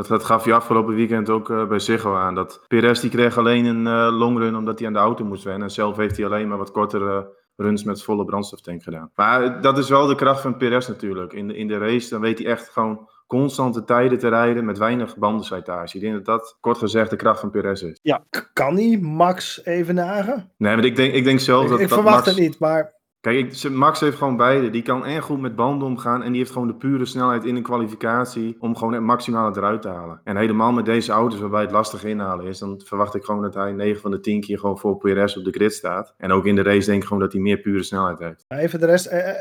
Dat, 0.00 0.08
dat 0.08 0.24
gaf 0.24 0.44
hij 0.44 0.52
afgelopen 0.54 0.94
weekend 0.94 1.30
ook 1.30 1.50
eh, 1.50 1.66
bij 1.66 1.78
Ziggo 1.78 2.14
aan. 2.16 2.34
Dat 2.34 2.64
Perez 2.68 3.00
die 3.00 3.10
kreeg 3.10 3.38
alleen 3.38 3.64
een 3.64 3.86
eh, 3.86 4.18
longrun 4.18 4.56
omdat 4.56 4.78
hij 4.78 4.86
aan 4.88 4.92
de 4.94 4.98
auto 4.98 5.24
moest 5.24 5.44
wennen. 5.44 5.62
En 5.62 5.70
zelf 5.70 5.96
heeft 5.96 6.16
hij 6.16 6.26
alleen 6.26 6.48
maar 6.48 6.58
wat 6.58 6.70
kortere 6.70 7.38
runs 7.56 7.84
met 7.84 8.02
volle 8.02 8.24
brandstoftank 8.24 8.82
gedaan. 8.82 9.10
Maar 9.14 9.42
eh, 9.42 9.62
dat 9.62 9.78
is 9.78 9.88
wel 9.88 10.06
de 10.06 10.14
kracht 10.14 10.40
van 10.40 10.56
Perez 10.56 10.88
natuurlijk. 10.88 11.32
In 11.32 11.48
de, 11.48 11.56
in 11.56 11.68
de 11.68 11.78
race 11.78 12.10
dan 12.10 12.20
weet 12.20 12.38
hij 12.38 12.46
echt 12.46 12.68
gewoon 12.68 13.08
constante 13.26 13.84
tijden 13.84 14.18
te 14.18 14.28
rijden 14.28 14.64
met 14.64 14.78
weinig 14.78 15.16
bandenslijtage. 15.16 15.96
Ik 15.96 16.02
denk 16.02 16.14
dat 16.14 16.24
dat 16.24 16.56
kort 16.60 16.78
gezegd 16.78 17.10
de 17.10 17.16
kracht 17.16 17.40
van 17.40 17.50
Perez 17.50 17.82
is. 17.82 18.00
K- 18.30 18.50
Kan 18.52 18.76
hij 18.76 18.98
Max 19.00 19.64
even 19.64 19.94
nagen? 19.94 20.52
Nee, 20.56 20.76
maar 20.76 20.84
ik 20.84 20.96
denk, 20.96 21.14
ik 21.14 21.24
denk 21.24 21.40
zelf 21.40 21.62
Ik, 21.64 21.70
dat, 21.70 21.80
ik 21.80 21.88
dat 21.88 21.98
verwacht 21.98 22.24
Max... 22.24 22.36
het 22.36 22.38
niet, 22.38 22.58
maar 22.58 22.94
Kijk, 23.20 23.68
Max 23.70 24.00
heeft 24.00 24.16
gewoon 24.16 24.36
beide. 24.36 24.70
Die 24.70 24.82
kan 24.82 25.04
en 25.04 25.22
goed 25.22 25.40
met 25.40 25.56
banden 25.56 25.88
omgaan. 25.88 26.22
En 26.22 26.30
die 26.30 26.40
heeft 26.40 26.52
gewoon 26.52 26.68
de 26.68 26.74
pure 26.74 27.04
snelheid 27.04 27.44
in 27.44 27.56
een 27.56 27.62
kwalificatie. 27.62 28.56
Om 28.58 28.76
gewoon 28.76 28.92
het 28.92 29.02
maximale 29.02 29.56
eruit 29.56 29.82
te 29.82 29.88
halen. 29.88 30.20
En 30.24 30.36
helemaal 30.36 30.72
met 30.72 30.84
deze 30.84 31.12
auto's 31.12 31.40
waarbij 31.40 31.60
het 31.60 31.70
lastig 31.70 32.04
inhalen 32.04 32.46
is. 32.46 32.58
Dan 32.58 32.80
verwacht 32.84 33.14
ik 33.14 33.24
gewoon 33.24 33.42
dat 33.42 33.54
hij 33.54 33.72
9 33.72 34.00
van 34.00 34.10
de 34.10 34.20
10 34.20 34.40
keer 34.40 34.58
gewoon 34.58 34.78
voor 34.78 34.96
PRS 34.98 35.36
op 35.36 35.44
de 35.44 35.50
grid 35.50 35.72
staat. 35.72 36.14
En 36.16 36.32
ook 36.32 36.46
in 36.46 36.54
de 36.54 36.62
race 36.62 36.86
denk 36.86 37.02
ik 37.02 37.08
gewoon 37.08 37.22
dat 37.22 37.32
hij 37.32 37.40
meer 37.40 37.58
pure 37.58 37.82
snelheid 37.82 38.18
heeft. 38.18 38.44
even 38.48 38.80
de 38.80 38.86
rest. 38.86 39.06
eh, 39.06 39.28
eh, 39.28 39.36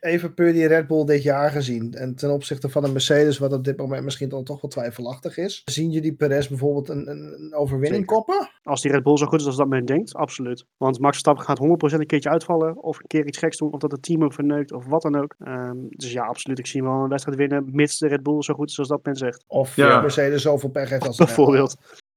Even 0.00 0.34
puur 0.34 0.52
die 0.52 0.66
Red 0.66 0.86
Bull 0.86 1.04
dit 1.04 1.22
jaar 1.22 1.50
gezien. 1.50 1.94
En 1.94 2.14
ten 2.14 2.30
opzichte 2.30 2.68
van 2.68 2.84
een 2.84 2.92
Mercedes, 2.92 3.38
wat 3.38 3.52
op 3.52 3.64
dit 3.64 3.76
moment 3.76 4.04
misschien 4.04 4.28
dan 4.28 4.44
toch 4.44 4.60
wel 4.60 4.70
twijfelachtig 4.70 5.36
is. 5.36 5.62
Zien 5.64 5.90
jullie 5.90 6.12
Perez 6.14 6.48
bijvoorbeeld 6.48 6.88
een, 6.88 7.10
een, 7.10 7.54
overwinning 7.54 8.10
Zeker. 8.10 8.14
koppen? 8.16 8.50
als 8.62 8.82
die 8.82 8.90
Red 8.90 9.02
Bull 9.02 9.16
zo 9.16 9.26
goed 9.26 9.40
is 9.40 9.46
als 9.46 9.56
dat 9.56 9.68
men 9.68 9.84
denkt, 9.84 10.14
absoluut. 10.14 10.64
Want 10.76 10.98
Max 10.98 11.10
Verstappen 11.10 11.44
gaat 11.44 11.92
100% 11.94 12.00
een 12.00 12.06
keertje 12.06 12.30
uitvallen, 12.30 12.82
of 12.82 12.98
een 12.98 13.06
keer 13.06 13.26
iets 13.26 13.38
geks 13.38 13.56
doen, 13.56 13.72
of 13.72 13.80
dat 13.80 13.92
het 13.92 14.02
team 14.02 14.20
hem 14.20 14.32
verneukt, 14.32 14.72
of 14.72 14.86
wat 14.86 15.02
dan 15.02 15.16
ook. 15.16 15.34
Ehm, 15.38 15.76
dus 15.88 16.12
ja, 16.12 16.24
absoluut. 16.24 16.58
Ik 16.58 16.66
zie 16.66 16.82
hem 16.82 16.90
wel 16.90 17.02
een 17.02 17.08
wedstrijd 17.08 17.38
winnen, 17.38 17.68
mits 17.72 17.98
de 17.98 18.08
Red 18.08 18.22
Bull 18.22 18.42
zo 18.42 18.54
goed 18.54 18.70
is 18.70 18.78
als 18.78 18.88
dat 18.88 19.04
men 19.04 19.16
zegt. 19.16 19.44
Of 19.46 19.76
Ja. 19.76 20.00
Mercedes 20.00 20.42
zoveel 20.42 20.70
pech 20.70 20.90
heeft 20.90 21.06
als, 21.06 21.16
Bijvoorbeeld. 21.16 21.76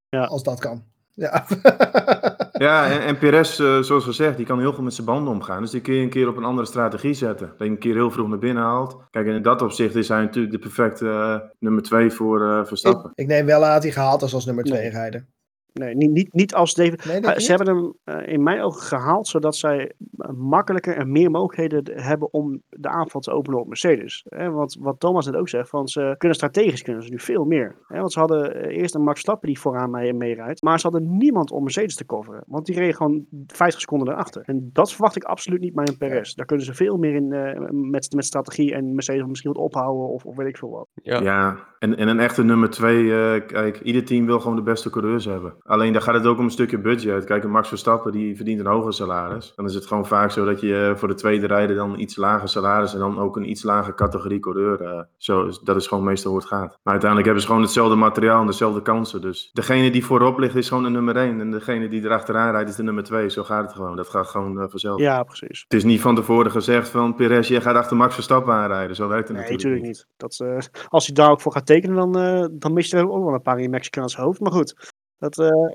Ja. 0.09 0.23
als 0.23 0.43
dat 0.43 0.59
kan. 0.59 0.83
Ja. 1.13 1.45
Ja, 2.57 2.89
en, 2.91 3.01
en 3.01 3.17
Perez, 3.17 3.59
eh, 3.59 3.79
zoals 3.81 4.03
gezegd, 4.03 4.37
die 4.37 4.45
kan 4.45 4.59
heel 4.59 4.73
goed 4.73 4.83
met 4.83 4.93
zijn 4.93 5.07
banden 5.07 5.33
omgaan. 5.33 5.61
Dus 5.61 5.71
die 5.71 5.81
kun 5.81 5.93
je 5.93 6.01
een 6.01 6.09
keer 6.09 6.27
op 6.27 6.37
een 6.37 6.43
andere 6.43 6.67
strategie 6.67 7.13
zetten. 7.13 7.47
Dat 7.47 7.67
je 7.67 7.73
een 7.73 7.79
keer 7.79 7.93
heel 7.93 8.11
vroeg 8.11 8.27
naar 8.27 8.37
binnen 8.39 8.63
haalt. 8.63 8.97
Kijk, 9.09 9.27
in 9.27 9.41
dat 9.41 9.61
opzicht 9.61 9.95
is 9.95 10.07
hij 10.07 10.21
natuurlijk 10.21 10.53
de 10.53 10.59
perfecte 10.59 11.09
eh, 11.09 11.49
nummer 11.59 11.83
2 11.83 12.11
voor 12.11 12.41
eh, 12.51 12.65
Verstappen. 12.65 13.11
ik 13.15 13.27
neem 13.27 13.45
wel 13.45 13.65
aan 13.65 13.73
dat 13.73 13.83
hij 13.83 13.91
gehaald 13.91 14.21
is 14.21 14.33
als 14.33 14.45
nummer 14.45 14.63
2 14.63 14.79
Nee. 14.81 14.89
rijden. 14.89 15.27
Nee, 15.77 15.95
niet, 15.95 16.11
niet, 16.11 16.33
niet 16.33 16.53
als 16.53 16.73
David. 16.73 17.05
Nee, 17.05 17.21
Uh, 17.21 17.29
ze 17.29 17.37
niet? 17.37 17.47
hebben 17.47 17.67
hem 17.67 17.93
eh, 18.03 18.33
in 18.33 18.43
mijn 18.43 18.61
ogen 18.61 18.81
gehaald 18.81 19.27
zodat 19.27 19.55
zij 19.55 19.91
eh, 20.17 20.29
makkelijker 20.29 20.95
en 20.97 21.11
meer 21.11 21.31
mogelijkheden 21.31 22.01
hebben 22.01 22.33
om 22.33 22.61
de 22.69 22.89
aanval 22.89 23.21
te 23.21 23.31
openen 23.31 23.59
op 23.59 23.67
Mercedes. 23.67 24.25
Hè, 24.29 24.51
want 24.51 24.77
wat 24.79 24.99
Thomas 24.99 25.25
net 25.25 25.35
ook 25.35 25.49
zegt, 25.49 25.69
van 25.69 25.87
ze 25.87 26.15
kunnen 26.17 26.37
strategisch 26.37 26.81
kunnen 26.81 27.03
ze 27.03 27.09
nu 27.09 27.19
veel 27.19 27.45
meer. 27.45 27.75
Hè, 27.87 27.99
want 27.99 28.11
ze 28.11 28.19
hadden 28.19 28.55
eh, 28.55 28.77
eerst 28.77 28.95
een 28.95 29.03
Max 29.03 29.19
Stappen 29.19 29.47
die 29.47 29.59
vooraan 29.59 29.91
mee, 29.91 30.13
meerijdt, 30.13 30.61
maar 30.61 30.79
ze 30.79 30.87
hadden 30.87 31.17
niemand 31.17 31.51
om 31.51 31.63
Mercedes 31.63 31.95
te 31.95 32.05
coveren. 32.05 32.43
Want 32.47 32.65
die 32.65 32.75
reed 32.75 32.95
gewoon 32.95 33.25
50 33.47 33.81
seconden 33.81 34.13
erachter. 34.13 34.41
En 34.45 34.69
dat 34.73 34.91
verwacht 34.91 35.15
ik 35.15 35.23
absoluut 35.23 35.59
niet 35.59 35.73
bij 35.73 35.87
een 35.87 35.97
Perez. 35.97 36.33
Daar 36.33 36.45
kunnen 36.45 36.65
ze 36.65 36.73
veel 36.73 36.97
meer 36.97 37.15
in 37.15 37.33
eh, 37.33 37.69
met, 37.69 38.13
met 38.13 38.25
strategie 38.25 38.73
en 38.73 38.95
Mercedes 38.95 39.25
misschien 39.25 39.53
wat 39.53 39.63
ophouden 39.63 40.07
of, 40.07 40.25
of 40.25 40.35
weet 40.35 40.47
ik 40.47 40.57
veel 40.57 40.69
wat. 40.69 40.87
Ja, 40.93 41.21
Ja, 41.21 41.57
en, 41.79 41.97
en 41.97 42.07
een 42.07 42.19
echte 42.19 42.43
nummer 42.43 42.69
twee, 42.69 43.13
eh, 43.13 43.47
kijk, 43.47 43.79
ieder 43.79 44.05
team 44.05 44.25
wil 44.25 44.39
gewoon 44.39 44.55
de 44.55 44.61
beste 44.61 44.89
coureurs 44.89 45.25
hebben. 45.25 45.55
Alleen 45.67 45.93
daar 45.93 46.01
gaat 46.01 46.13
het 46.13 46.25
ook 46.25 46.37
om 46.37 46.43
een 46.43 46.51
stukje 46.51 46.79
budget. 46.79 47.23
Kijk, 47.25 47.43
een 47.43 47.49
Max 47.51 47.67
Verstappen 47.67 48.11
die 48.11 48.35
verdient 48.35 48.59
een 48.59 48.65
hoger 48.65 48.93
salaris. 48.93 49.53
Dan 49.55 49.65
is 49.65 49.73
het 49.73 49.85
gewoon 49.87 50.05
vaak 50.05 50.31
zo 50.31 50.45
dat 50.45 50.61
je 50.61 50.87
eh, 50.91 50.95
voor 50.95 51.07
de 51.07 51.13
tweede 51.13 51.47
rijder 51.47 51.75
dan 51.75 51.99
iets 51.99 52.15
lager 52.15 52.49
salaris 52.49 52.93
en 52.93 52.99
dan 52.99 53.19
ook 53.19 53.35
een 53.35 53.49
iets 53.49 53.63
lager 53.63 53.95
categorie 53.95 54.39
coureur. 54.39 54.81
eh, 54.81 55.01
zo, 55.17 55.49
dat 55.63 55.75
is 55.75 55.87
gewoon 55.87 56.03
meestal 56.03 56.31
hoe 56.31 56.39
het 56.39 56.49
gaat. 56.49 56.69
Maar 56.83 56.93
uiteindelijk 56.93 57.25
hebben 57.25 57.41
ze 57.41 57.47
gewoon 57.47 57.61
hetzelfde 57.63 57.95
materiaal 57.95 58.41
en 58.41 58.47
dezelfde 58.47 58.81
kansen. 58.81 59.21
Dus 59.21 59.49
degene 59.53 59.91
die 59.91 60.05
voorop 60.05 60.37
ligt 60.39 60.55
is 60.55 60.67
gewoon 60.67 60.83
de 60.83 60.89
nummer 60.89 61.15
één. 61.17 61.39
En 61.41 61.51
degene 61.51 61.87
die 61.89 62.03
erachteraan 62.03 62.51
rijdt 62.51 62.69
is 62.69 62.75
de 62.75 62.83
nummer 62.83 63.03
twee. 63.03 63.29
Zo 63.29 63.43
gaat 63.43 63.63
het 63.63 63.73
gewoon. 63.73 63.95
Dat 63.95 64.07
gaat 64.09 64.27
gewoon 64.27 64.59
eh, 64.61 64.65
vanzelf. 64.69 64.99
Ja, 64.99 65.23
precies. 65.23 65.61
Het 65.63 65.73
is 65.73 65.83
niet 65.83 66.01
van 66.01 66.15
tevoren 66.15 66.51
gezegd 66.51 66.89
van 66.89 67.15
Perez, 67.15 67.47
je 67.47 67.61
gaat 67.61 67.75
achter 67.75 67.97
Max 67.97 68.13
Verstappen 68.13 68.53
aanrijden. 68.53 68.95
Zo 68.95 69.07
werkt 69.07 69.27
het 69.27 69.37
Nee, 69.37 69.51
natuurlijk 69.51 69.63
natuurlijk 69.63 70.07
niet. 70.19 70.37
niet. 70.37 70.67
Dat, 70.77 70.89
als 70.89 71.05
hij 71.05 71.15
daar 71.15 71.31
ook 71.31 71.41
voor 71.41 71.51
gaat 71.51 71.65
tekenen, 71.65 71.95
dan, 71.95 72.11
dan 72.59 72.73
mist 72.73 72.91
je 72.91 72.97
er 72.97 73.09
ook 73.09 73.23
wel 73.25 73.33
een 73.33 73.41
paar 73.41 73.55
in 73.57 73.63
je 73.63 73.69
Mexicaanse 73.69 74.21
hoofd. 74.21 74.39
Maar 74.39 74.51
goed, 74.51 74.95
dat, 75.17 75.37
eh, 75.39 75.71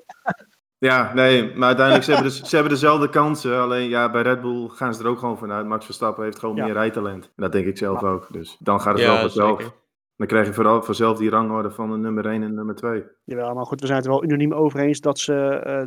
Ja, 0.78 1.14
nee, 1.14 1.54
maar 1.56 1.66
uiteindelijk 1.66 2.04
ze 2.06 2.12
hebben, 2.12 2.30
de, 2.30 2.46
ze 2.46 2.54
hebben 2.54 2.72
dezelfde 2.72 3.08
kansen. 3.08 3.60
Alleen 3.60 3.88
ja, 3.88 4.10
bij 4.10 4.22
Red 4.22 4.40
Bull 4.40 4.68
gaan 4.68 4.94
ze 4.94 5.02
er 5.02 5.08
ook 5.08 5.18
gewoon 5.18 5.38
vanuit. 5.38 5.66
Max 5.66 5.84
Verstappen 5.84 6.24
heeft 6.24 6.38
gewoon 6.38 6.56
Ja. 6.56 6.64
meer 6.64 6.72
rijtalent. 6.72 7.24
En 7.24 7.30
dat 7.42 7.52
denk 7.52 7.66
ik 7.66 7.78
zelf 7.78 8.02
ook. 8.02 8.26
Dus 8.32 8.56
dan 8.60 8.80
gaat 8.80 8.92
het 8.94 9.02
Ja, 9.02 9.08
wel 9.12 9.20
vanzelf. 9.20 9.58
zeker. 9.60 9.74
Dan 10.16 10.26
krijg 10.26 10.46
je 10.46 10.52
vooral 10.52 10.82
vanzelf 10.82 11.18
die 11.18 11.30
rangorde 11.30 11.70
van 11.70 11.90
de 11.90 11.96
nummer 11.96 12.26
1 12.26 12.42
en 12.42 12.54
nummer 12.54 12.74
2. 12.74 13.04
Jawel, 13.24 13.54
maar 13.54 13.66
goed, 13.66 13.80
we 13.80 13.86
zijn 13.86 13.98
het 13.98 14.06
er 14.06 14.12
wel 14.12 14.24
unaniem 14.24 14.52
over 14.54 14.80
eens 14.80 15.00
dat, 15.00 15.18
ze, 15.18 15.34
eh, 15.34 15.82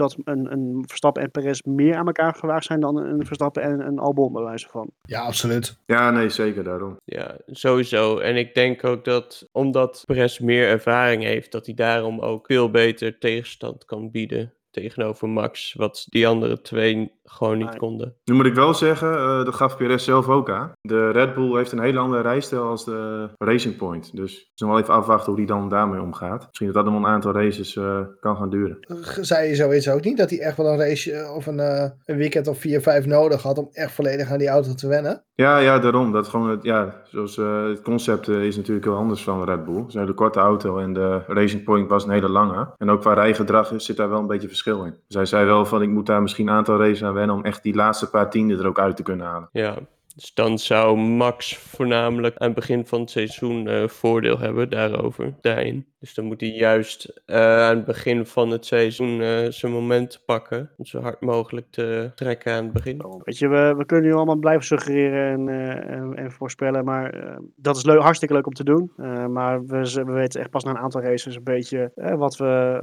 dat 0.00 0.16
een, 0.24 0.52
een 0.52 0.84
Verstappen 0.86 1.22
en 1.22 1.30
Perez 1.30 1.60
meer 1.62 1.96
aan 1.96 2.06
elkaar 2.06 2.34
gewaagd 2.34 2.64
zijn 2.64 2.80
dan 2.80 2.96
een 2.96 3.26
Verstappen 3.26 3.62
en 3.62 3.86
een 3.86 3.98
Albon, 3.98 4.32
bij 4.32 4.42
wijze 4.42 4.68
van. 4.68 4.90
Ja, 5.02 5.20
absoluut. 5.20 5.76
Ja, 5.86 6.10
nee, 6.10 6.28
zeker 6.28 6.64
daarom. 6.64 6.96
Ja, 7.04 7.36
sowieso. 7.46 8.18
En 8.18 8.36
ik 8.36 8.54
denk 8.54 8.84
ook 8.84 9.04
dat 9.04 9.48
omdat 9.52 10.02
Perez 10.06 10.38
meer 10.38 10.68
ervaring 10.68 11.22
heeft, 11.22 11.52
dat 11.52 11.66
hij 11.66 11.74
daarom 11.74 12.20
ook 12.20 12.46
veel 12.46 12.70
beter 12.70 13.18
tegenstand 13.18 13.84
kan 13.84 14.10
bieden 14.10 14.52
tegenover 14.70 15.28
Max. 15.28 15.72
Wat 15.72 16.06
die 16.08 16.26
andere 16.26 16.60
twee 16.60 17.12
gewoon 17.32 17.58
niet 17.58 17.68
Nee. 17.68 17.78
konden. 17.78 18.14
Nu 18.24 18.34
moet 18.34 18.46
ik 18.46 18.54
wel 18.54 18.74
zeggen, 18.74 19.12
eh, 19.18 19.44
dat 19.44 19.54
gaf 19.54 19.76
Perez 19.76 20.04
zelf 20.04 20.28
ook 20.28 20.50
aan. 20.50 20.72
De 20.80 21.10
Red 21.10 21.34
Bull 21.34 21.56
heeft 21.56 21.72
een 21.72 21.80
hele 21.80 21.98
andere 21.98 22.22
rijstijl 22.22 22.62
als 22.62 22.84
de 22.84 23.28
Racing 23.38 23.76
Point. 23.76 24.16
Dus 24.16 24.34
we 24.38 24.50
zullen 24.54 24.74
wel 24.74 24.82
even 24.82 24.94
afwachten 24.94 25.26
hoe 25.26 25.36
die 25.36 25.46
dan 25.46 25.68
daarmee 25.68 26.00
omgaat. 26.00 26.46
Misschien 26.46 26.66
dat 26.72 26.74
dat 26.84 26.84
nog 26.92 27.02
een 27.02 27.06
aantal 27.08 27.32
races 27.32 27.76
eh, 27.76 28.00
kan 28.20 28.36
gaan 28.36 28.50
duren. 28.50 28.78
Zei 29.20 29.48
je 29.48 29.54
zoiets 29.54 29.88
ook 29.90 30.04
niet? 30.04 30.16
Dat 30.18 30.30
hij 30.30 30.38
echt 30.40 30.56
wel 30.56 30.66
een 30.66 30.78
race 30.78 31.12
eh, 31.12 31.34
of 31.34 31.46
een, 31.46 31.60
eh, 31.60 31.90
een 32.04 32.16
weekend 32.16 32.46
of 32.48 32.58
vier, 32.58 32.80
vijf 32.80 33.06
nodig 33.06 33.42
had 33.42 33.58
om 33.58 33.68
echt 33.72 33.92
volledig 33.92 34.30
aan 34.32 34.38
die 34.38 34.48
auto 34.48 34.74
te 34.74 34.88
wennen? 34.88 35.24
Ja, 35.34 35.58
ja, 35.58 35.78
daarom. 35.78 36.12
Dat 36.12 36.28
gewoon 36.28 36.50
het, 36.50 36.62
ja, 36.62 37.02
zoals, 37.04 37.38
eh, 37.38 37.64
het 37.64 37.82
concept 37.82 38.28
is 38.28 38.56
natuurlijk 38.56 38.86
heel 38.86 38.96
anders 38.96 39.22
van 39.24 39.44
Red 39.44 39.64
Bull. 39.64 39.76
Het 39.76 39.88
is 39.88 39.94
een 39.94 40.00
hele 40.00 40.14
korte 40.14 40.38
auto 40.38 40.78
en 40.78 40.92
de 40.92 41.20
Racing 41.26 41.64
Point 41.64 41.88
was 41.88 42.04
een 42.04 42.10
hele 42.10 42.28
lange. 42.28 42.74
En 42.76 42.90
ook 42.90 43.00
qua 43.00 43.12
rijgedrag 43.14 43.72
is- 43.72 43.84
zit 43.84 43.96
daar 43.96 44.08
wel 44.08 44.18
een 44.18 44.26
beetje 44.26 44.48
verschil 44.48 44.84
in. 44.84 44.94
Dus 45.06 45.16
hij 45.16 45.24
zei 45.26 45.46
wel 45.46 45.64
van 45.66 45.82
ik 45.82 45.88
moet 45.88 46.06
daar 46.06 46.22
misschien 46.22 46.48
een 46.48 46.54
aantal 46.54 46.78
races 46.78 47.04
aan 47.04 47.14
wennen 47.20 47.36
om 47.36 47.44
echt 47.44 47.62
die 47.62 47.74
laatste 47.74 48.10
paar 48.10 48.30
tienden 48.30 48.58
er 48.58 48.66
ook 48.66 48.78
uit 48.78 48.96
te 48.96 49.02
kunnen 49.02 49.26
halen. 49.26 49.48
Ja, 49.52 49.76
dus 50.14 50.34
dan 50.34 50.58
zou 50.58 50.96
Max 50.98 51.56
voornamelijk 51.56 52.36
aan 52.36 52.46
het 52.46 52.56
begin 52.56 52.86
van 52.86 53.00
het 53.00 53.10
seizoen 53.10 53.68
eh, 53.68 53.88
voordeel 53.88 54.38
hebben 54.38 54.70
daarover, 54.70 55.34
daarin. 55.40 55.86
Dus 56.00 56.14
dan 56.14 56.24
moet 56.24 56.40
hij 56.40 56.50
juist 56.50 57.22
eh, 57.26 57.36
aan 57.36 57.76
het 57.76 57.84
begin 57.84 58.26
van 58.26 58.50
het 58.50 58.66
seizoen 58.66 59.20
eh, 59.20 59.46
zijn 59.48 59.72
moment 59.72 60.22
pakken. 60.26 60.70
Om 60.76 60.84
zo 60.84 61.00
hard 61.00 61.20
mogelijk 61.20 61.66
te 61.70 62.10
trekken 62.14 62.52
aan 62.52 62.64
het 62.64 62.72
begin. 62.72 63.04
Weet 63.24 63.38
je, 63.38 63.48
we, 63.48 63.74
we 63.76 63.84
kunnen 63.84 64.06
nu 64.06 64.14
allemaal 64.14 64.36
blijven 64.36 64.64
suggereren 64.64 65.32
en, 65.32 65.48
eh, 65.48 65.96
en, 65.96 66.14
en 66.16 66.32
voorspellen, 66.32 66.84
maar 66.84 67.38
dat 67.56 67.76
is 67.76 67.84
leuk, 67.84 68.00
hartstikke 68.00 68.34
leuk 68.34 68.46
om 68.46 68.52
te 68.52 68.64
doen. 68.64 68.92
Maar 69.32 69.64
we, 69.66 70.02
we 70.04 70.12
weten 70.12 70.40
echt 70.40 70.50
pas 70.50 70.64
na 70.64 70.70
een 70.70 70.78
aantal 70.78 71.02
races 71.02 71.36
een 71.36 71.44
beetje 71.44 71.92
wat, 71.94 72.36
we, 72.36 72.80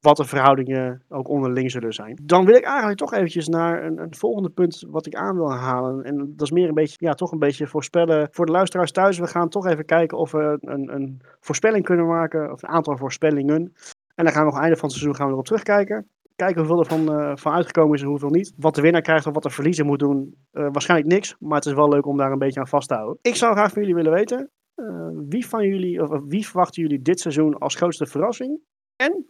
wat 0.00 0.16
de 0.16 0.24
verhoudingen 0.24 1.02
ook 1.08 1.28
onderling 1.28 1.70
zullen 1.70 1.92
zijn. 1.92 2.18
Dan 2.22 2.44
wil 2.44 2.54
ik 2.54 2.64
eigenlijk 2.64 2.98
toch 2.98 3.12
eventjes 3.12 3.48
naar 3.48 3.84
een, 3.84 3.98
een 3.98 4.14
volgende 4.14 4.50
punt 4.50 4.84
wat 4.90 5.06
ik 5.06 5.14
aan 5.14 5.36
wil 5.36 5.52
halen. 5.52 6.04
En 6.04 6.16
dat 6.16 6.46
is 6.46 6.50
meer 6.50 6.68
een 6.68 6.74
beetje, 6.74 6.96
ja, 6.98 7.14
toch 7.14 7.32
een 7.32 7.38
beetje 7.38 7.66
voorspellen 7.66 8.28
voor 8.30 8.46
de 8.46 8.52
luisteraars 8.52 8.92
thuis. 8.92 9.18
We 9.18 9.26
gaan 9.26 9.48
toch 9.48 9.66
even 9.66 9.84
kijken 9.84 10.18
of 10.18 10.32
we 10.32 10.58
een, 10.60 10.94
een 10.94 11.20
voorspelling 11.40 11.84
kunnen 11.84 12.06
maken, 12.06 12.55
of 12.56 12.62
een 12.62 12.74
aantal 12.74 12.96
voorspellingen. 12.96 13.72
En 14.14 14.24
dan 14.24 14.32
gaan 14.32 14.44
we 14.44 14.50
nog 14.50 14.60
einde 14.60 14.76
van 14.76 14.88
het 14.88 14.98
seizoen 14.98 15.16
gaan 15.16 15.26
we 15.26 15.32
erop 15.32 15.46
terugkijken 15.46 16.10
kijken 16.36 16.58
hoeveel 16.58 16.78
er 16.78 16.86
van, 16.86 17.12
eh, 17.12 17.36
van 17.36 17.52
uitgekomen 17.52 17.94
is 17.94 18.02
en 18.02 18.08
hoeveel 18.08 18.30
niet. 18.30 18.52
Wat 18.56 18.74
de 18.74 18.80
winnaar 18.80 19.02
krijgt 19.02 19.26
of 19.26 19.34
wat 19.34 19.42
de 19.42 19.50
verliezer 19.50 19.84
moet 19.84 19.98
doen, 19.98 20.34
eh, 20.50 20.68
waarschijnlijk 20.72 21.10
niks. 21.10 21.36
Maar 21.38 21.56
het 21.56 21.66
is 21.66 21.72
wel 21.72 21.88
leuk 21.88 22.06
om 22.06 22.16
daar 22.16 22.32
een 22.32 22.38
beetje 22.38 22.60
aan 22.60 22.68
vast 22.68 22.88
te 22.88 22.94
houden. 22.94 23.18
Ik 23.22 23.34
zou 23.34 23.52
graag 23.52 23.72
van 23.72 23.80
jullie 23.80 23.96
willen 23.96 24.12
weten, 24.12 24.50
eh, 24.74 25.08
wie 25.28 25.46
van 25.46 25.66
jullie, 25.66 26.02
of 26.02 26.20
wie 26.24 26.46
verwachten 26.46 26.82
jullie 26.82 27.02
dit 27.02 27.20
seizoen 27.20 27.58
als 27.58 27.74
grootste 27.74 28.06
verrassing? 28.06 28.60
En 28.96 29.26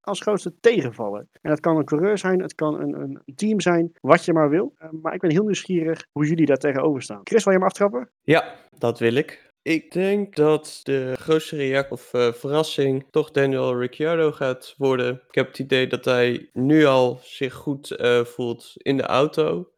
als 0.00 0.20
grootste 0.20 0.54
tegenvaller? 0.60 1.26
En 1.40 1.50
dat 1.50 1.60
kan 1.60 1.76
een 1.76 1.84
coureur 1.84 2.18
zijn, 2.18 2.40
het 2.40 2.54
kan 2.54 2.80
een, 2.80 3.00
een 3.00 3.34
team 3.34 3.60
zijn, 3.60 3.92
wat 4.00 4.24
je 4.24 4.32
maar 4.32 4.50
wil. 4.50 4.74
Maar 5.02 5.14
ik 5.14 5.20
ben 5.20 5.30
heel 5.30 5.44
nieuwsgierig 5.44 6.06
hoe 6.12 6.26
jullie 6.26 6.46
daar 6.46 6.56
tegenover 6.56 7.02
staan. 7.02 7.20
Chris, 7.24 7.44
wil 7.44 7.52
je 7.52 7.58
hem 7.58 7.68
aftrappen? 7.68 8.10
Ja, 8.22 8.54
dat 8.78 8.98
wil 8.98 9.14
ik. 9.14 9.47
Ik 9.68 9.92
denk 9.92 10.36
dat 10.36 10.80
de 10.82 11.14
grootste 11.18 11.56
reactie 11.56 11.92
of 11.92 12.14
eh, 12.14 12.32
verrassing 12.32 13.06
toch 13.10 13.30
Daniel 13.30 13.78
Ricciardo 13.78 14.32
gaat 14.32 14.74
worden. 14.78 15.22
Ik 15.28 15.34
heb 15.34 15.46
het 15.46 15.58
idee 15.58 15.86
dat 15.86 16.04
hij 16.04 16.50
nu 16.52 16.84
al 16.84 17.20
zich 17.22 17.54
goed 17.54 17.90
eh, 17.90 18.24
voelt 18.24 18.72
in 18.76 18.96
de 18.96 19.02
auto. 19.02 19.68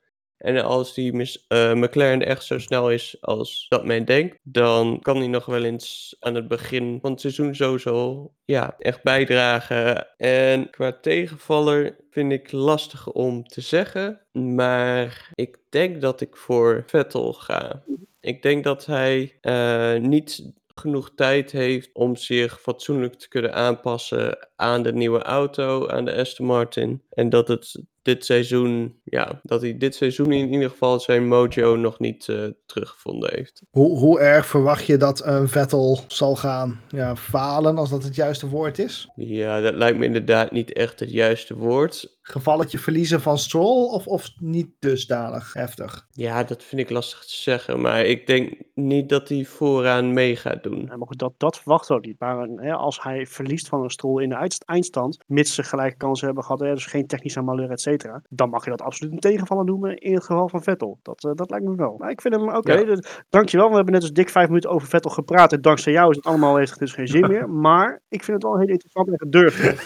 En 0.41 0.65
als 0.65 0.95
die 0.95 1.41
eh, 1.49 1.73
McLaren 1.73 2.27
echt 2.27 2.45
zo 2.45 2.59
snel 2.59 2.91
is 2.91 3.17
als 3.21 3.67
dat 3.69 3.85
men 3.85 4.05
denkt, 4.05 4.39
dan 4.43 5.01
kan 5.01 5.17
hij 5.17 5.27
nog 5.27 5.47
wel 5.47 5.65
eens 5.65 6.17
aan 6.21 6.35
het 6.35 6.49
begin 6.49 6.99
van 7.01 7.11
het 7.11 7.21
seizoen 7.21 7.55
sowieso 7.55 8.31
ja, 8.45 8.75
echt 8.79 9.03
bijdragen. 9.03 10.17
En 10.17 10.71
qua 10.71 10.93
tegenvaller 10.93 11.97
vind 12.11 12.33
ik 12.33 12.53
lastig 12.53 13.13
om 13.13 13.45
te 13.45 13.61
zeggen, 13.61 14.21
maar 14.33 15.31
ik 15.35 15.57
denk 15.69 16.01
dat 16.01 16.21
ik 16.21 16.37
voor 16.37 16.83
Vettel 16.87 17.33
ga. 17.33 17.83
Ik 18.21 18.43
denk 18.43 18.65
dat 18.65 18.87
hij 18.87 19.39
eh, 19.41 19.95
niet 19.95 20.53
genoeg 20.75 21.13
tijd 21.15 21.53
heeft 21.53 21.91
om 21.93 22.17
zich 22.17 22.61
fatsoenlijk 22.61 23.15
te 23.15 23.29
kunnen 23.29 23.55
aanpassen 23.55 24.49
aan 24.57 24.83
de 24.83 24.93
nieuwe 24.93 25.23
auto, 25.23 25.89
aan 25.89 26.05
de 26.05 26.15
Aston 26.15 26.47
Martin. 26.47 27.03
En 27.11 27.29
dat 27.29 27.49
het 27.49 27.81
dit 28.02 28.25
seizoen, 28.25 29.00
ja, 29.04 29.40
dat 29.42 29.61
hij 29.61 29.78
dit 29.78 29.95
seizoen 29.95 30.33
in 30.33 30.52
ieder 30.52 30.71
geval 30.71 31.00
zijn 31.00 31.28
mojo 31.28 31.76
nog 31.76 31.99
niet 31.99 32.28
eh, 32.28 32.45
teruggevonden 32.66 33.30
heeft. 33.35 33.62
Hoe, 33.71 33.99
hoe 33.99 34.21
erg 34.21 34.47
verwacht 34.47 34.87
je 34.87 34.97
dat 34.97 35.26
een 35.26 35.49
Vettel 35.49 36.00
zal 36.09 36.37
gaan 36.37 36.80
ja, 36.88 37.16
falen, 37.16 37.78
als 37.78 37.90
dat 37.90 38.02
het 38.02 38.14
juiste 38.14 38.49
woord 38.49 38.78
is? 38.78 39.09
Ja, 39.14 39.61
dat 39.61 39.75
lijkt 39.75 39.99
me 39.99 40.04
inderdaad 40.04 40.50
niet 40.50 40.73
echt 40.73 41.00
het 41.00 41.11
juiste 41.11 41.57
woord. 41.57 42.19
Gevalletje 42.23 42.78
verliezen 42.78 43.21
van 43.21 43.38
Stroll 43.38 43.88
of, 43.92 44.07
of 44.07 44.30
niet 44.38 44.69
dusdanig 44.78 45.52
heftig? 45.52 46.07
Ja, 46.11 46.45
dat 46.45 46.62
vind 46.62 46.80
ik 46.80 46.90
lastig 46.90 47.25
te 47.25 47.35
zeggen, 47.35 47.80
maar 47.80 48.04
ik 48.04 48.26
denk 48.26 48.52
niet 48.75 49.09
dat 49.09 49.28
hij 49.28 49.45
vooraan 49.45 50.12
mee 50.12 50.37
gaat 50.37 50.62
doen. 50.62 50.85
Ja, 50.88 50.97
maar 50.97 51.07
goed, 51.07 51.19
dat, 51.19 51.32
dat 51.36 51.58
verwachten 51.58 51.95
we 51.95 52.00
ook 52.00 52.06
niet. 52.06 52.19
Maar 52.19 52.39
eh, 52.43 52.49
hè, 52.56 52.73
als 52.73 53.02
hij 53.02 53.26
verliest 53.26 53.69
van 53.69 53.82
een 53.82 53.91
strol 53.91 54.19
in 54.19 54.28
de 54.28 54.34
eind- 54.34 54.65
eindstand, 54.65 55.19
mits 55.26 55.54
ze 55.54 55.63
gelijke 55.63 55.97
kansen 55.97 56.26
hebben 56.26 56.45
gehad, 56.45 56.60
hè, 56.60 56.75
dus 56.75 56.86
geen 56.86 57.06
technische 57.06 57.41
malheur, 57.41 57.71
et 57.71 57.80
cetera, 57.91 58.23
dan 58.29 58.50
mag 58.50 58.65
je 58.65 58.71
dat 58.71 58.83
absoluut 58.83 59.13
een 59.13 59.19
tegenvaller 59.19 59.65
noemen 59.65 59.97
in 59.97 60.15
het 60.15 60.25
geval 60.25 60.49
van 60.49 60.63
Vettel. 60.63 60.99
Dat, 61.03 61.25
eh, 61.25 61.31
dat 61.35 61.50
lijkt 61.50 61.65
me 61.67 61.75
wel. 61.75 61.95
Maar 61.99 62.11
ik 62.11 62.21
vind 62.21 62.35
hem 62.35 62.49
oké. 62.49 62.73
Ja. 62.73 62.85
dus 62.85 63.23
Dankjewel, 63.29 63.69
we 63.69 63.75
hebben 63.75 63.93
net 63.93 64.03
dus 64.03 64.13
dik 64.13 64.29
vijf 64.29 64.49
minuten 64.49 64.71
over 64.71 64.89
Vettel 64.89 65.11
gepraat 65.11 65.53
en 65.53 65.61
dankzij 65.61 65.93
jou 65.93 66.11
is 66.11 66.17
het 66.17 66.25
allemaal 66.25 66.57
heeft 66.57 66.71
het 66.71 66.79
dus 66.79 66.93
geen 66.93 67.09
zin 67.09 67.29
meer. 67.31 67.50
Maar 67.50 68.00
ik 68.09 68.25
vind 68.25 68.43
het 68.43 68.50
wel 68.50 68.59
heel 68.59 68.69
interessant 68.69 69.09
en 69.09 69.19
gedurfd. 69.19 69.59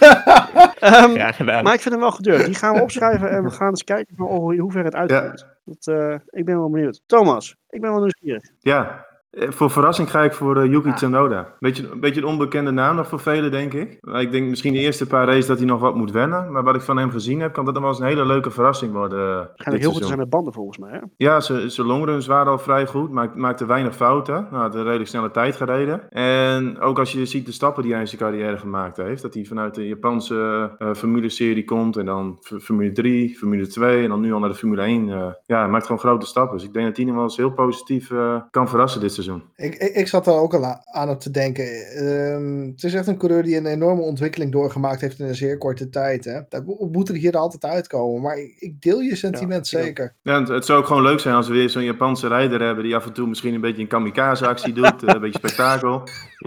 Ehm, 0.85 1.11
Graag 1.11 1.37
gedaan. 1.37 1.65
maar 1.65 1.75
ik 1.75 1.81
vind 1.81 1.95
hem 1.95 2.03
wel 2.03 2.13
gedurfd. 2.13 2.45
Die 2.45 2.55
gaan 2.55 2.75
we 2.75 2.83
opschrijven 2.83 3.31
en 3.31 3.43
we 3.43 3.51
gaan 3.51 3.69
eens 3.69 3.85
kijken 3.85 4.17
van, 4.17 4.27
oh, 4.27 4.59
hoe 4.59 4.73
ver 4.73 4.85
het 4.85 4.95
uitkomt. 4.95 5.47
Dat, 5.65 5.87
eh, 5.87 6.15
ik 6.27 6.45
ben 6.45 6.59
wel 6.59 6.71
benieuwd. 6.71 7.03
Thomas, 7.07 7.57
ik 7.69 7.81
ben 7.81 7.91
wel 7.91 8.01
nieuwsgierig. 8.01 8.51
Ja, 8.61 9.07
voor 9.37 9.71
verrassing 9.71 10.11
ga 10.11 10.23
ik 10.23 10.33
voor 10.33 10.57
eh, 10.57 10.71
Yuki 10.71 10.89
Ah. 10.89 10.97
Tsunoda. 10.97 11.55
Beetje, 11.59 11.89
een 11.93 12.01
beetje 12.01 12.21
een 12.21 12.27
onbekende 12.27 12.71
naam 12.71 12.97
nog 12.97 13.09
voor 13.09 13.21
velen, 13.21 13.51
denk 13.51 13.73
ik. 13.73 13.99
Maar 14.01 14.23
Ik 14.23 14.31
denk 14.33 14.49
misschien 14.49 14.73
de 14.73 14.79
eerste 14.79 15.07
paar 15.07 15.27
races 15.27 15.47
dat 15.47 15.59
hij 15.59 15.67
nog 15.67 15.81
wat 15.81 15.95
moet 15.95 16.11
wennen. 16.11 16.53
Maar 16.53 16.63
wat 16.63 16.75
ik 16.75 16.81
van 16.81 16.97
hem 16.97 17.11
gezien 17.11 17.41
heb, 17.41 17.53
kan 17.53 17.65
dat 17.65 17.75
dan 17.75 17.83
wel 17.83 17.93
eens 17.93 18.01
een 18.01 18.07
hele 18.07 18.27
leuke 18.27 18.51
verrassing 18.51 18.93
worden. 18.93 19.41
eh, 19.57 19.71
dit 19.71 19.81
heel 19.81 19.93
goed 19.93 20.05
zijn 20.07 20.19
met 20.19 20.31
banden 20.31 20.53
volgens 20.53 20.79
mij. 20.79 20.91
Hè? 20.93 20.99
Ja, 21.17 21.41
zijn 21.41 21.87
longruns 21.87 22.27
waren 22.27 22.53
al 22.53 22.59
vrij 22.59 22.87
goed, 22.87 23.11
maak, 23.11 23.35
maakte 23.35 23.67
weinig 23.67 23.95
fouten. 23.97 24.47
Nou, 24.51 24.63
had 24.63 24.75
een 24.75 24.83
redelijk 24.83 25.09
snelle 25.09 25.31
tijd 25.31 25.57
gereden. 25.57 26.09
En 26.11 26.81
ook 26.81 26.99
als 26.99 27.13
je 27.13 27.27
ziet 27.27 27.47
de 27.47 27.53
stappen 27.53 27.83
die 27.83 27.93
hij 27.93 28.01
in 28.01 28.09
zijn 28.09 28.21
carrière 28.21 28.59
gemaakt 28.59 28.97
heeft, 28.97 29.23
dat 29.23 29.35
hij 29.35 29.45
vanuit 29.45 29.75
de 29.75 29.87
Japanse 29.89 30.71
eh, 30.79 30.93
Formule-serie 30.95 31.65
komt 31.65 31.97
en 31.97 32.07
dan 32.07 32.37
Formule 32.41 32.93
3, 32.93 33.37
Formule 33.37 33.67
2 33.67 34.03
en 34.03 34.09
dan 34.09 34.21
nu 34.21 34.33
al 34.33 34.39
naar 34.39 34.49
de 34.49 34.55
Formule 34.55 34.83
1. 34.83 35.09
eh, 35.09 35.27
ja, 35.47 35.59
hij 35.59 35.69
maakt 35.69 35.87
gewoon 35.87 36.01
grote 36.01 36.27
stappen. 36.27 36.57
Dus 36.57 36.67
ik 36.67 36.73
denk 36.73 36.87
dat 36.87 36.97
hij 36.97 37.05
hem 37.07 37.15
wel 37.15 37.25
eens 37.25 37.37
heel 37.37 37.53
positief 37.53 38.11
eh, 38.11 38.37
kan 38.51 38.69
verrassen 38.69 39.01
dit 39.01 39.13
seizoen. 39.13 39.23
Ik, 39.57 39.75
ik, 39.75 39.95
ik 39.95 40.09
zat 40.09 40.27
er 40.27 40.33
ook 40.33 40.55
al 40.55 40.77
aan 40.85 41.09
op 41.09 41.21
te 41.21 41.31
denken. 41.31 41.65
Ehm, 41.65 42.67
het 42.71 42.85
is 42.85 42.95
echt 42.95 43.07
een 43.07 43.17
coureur 43.19 43.43
die 43.43 43.57
een 43.57 43.67
enorme 43.67 44.03
ontwikkeling 44.03 44.53
doorgemaakt 44.53 45.01
heeft 45.01 45.19
in 45.19 45.27
een 45.27 45.35
zeer 45.35 45.59
korte 45.59 45.89
tijd. 45.91 46.25
Hè? 46.25 46.41
Dat 46.49 46.67
mo- 46.67 46.89
moet 46.93 47.09
er 47.09 47.15
hier 47.15 47.37
altijd 47.37 47.65
uitkomen. 47.65 48.23
Maar 48.23 48.39
ik, 48.39 48.55
ik 48.59 48.81
deel 48.83 49.01
je 49.01 49.17
sentiment 49.17 49.69
Ja, 49.71 49.81
zeker. 49.81 50.15
Ja, 50.23 50.41
het, 50.41 50.49
het 50.49 50.65
zou 50.65 50.79
ook 50.79 50.87
gewoon 50.87 51.03
leuk 51.03 51.21
zijn 51.21 51.35
als 51.35 51.49
we 51.49 51.55
weer 51.55 51.71
zo'n 51.71 51.85
Japanse 51.85 52.29
rijder 52.29 52.61
hebben 52.61 52.85
die 52.85 52.97
af 52.97 53.07
en 53.07 53.13
toe 53.13 53.29
misschien 53.29 53.55
een 53.55 53.61
beetje 53.61 53.83
een 53.83 53.89
kamikaze-actie 53.89 54.73
doet, 54.83 55.05
eh, 55.05 55.15
een 55.15 55.21
beetje 55.21 55.39
spektakel. 55.39 56.03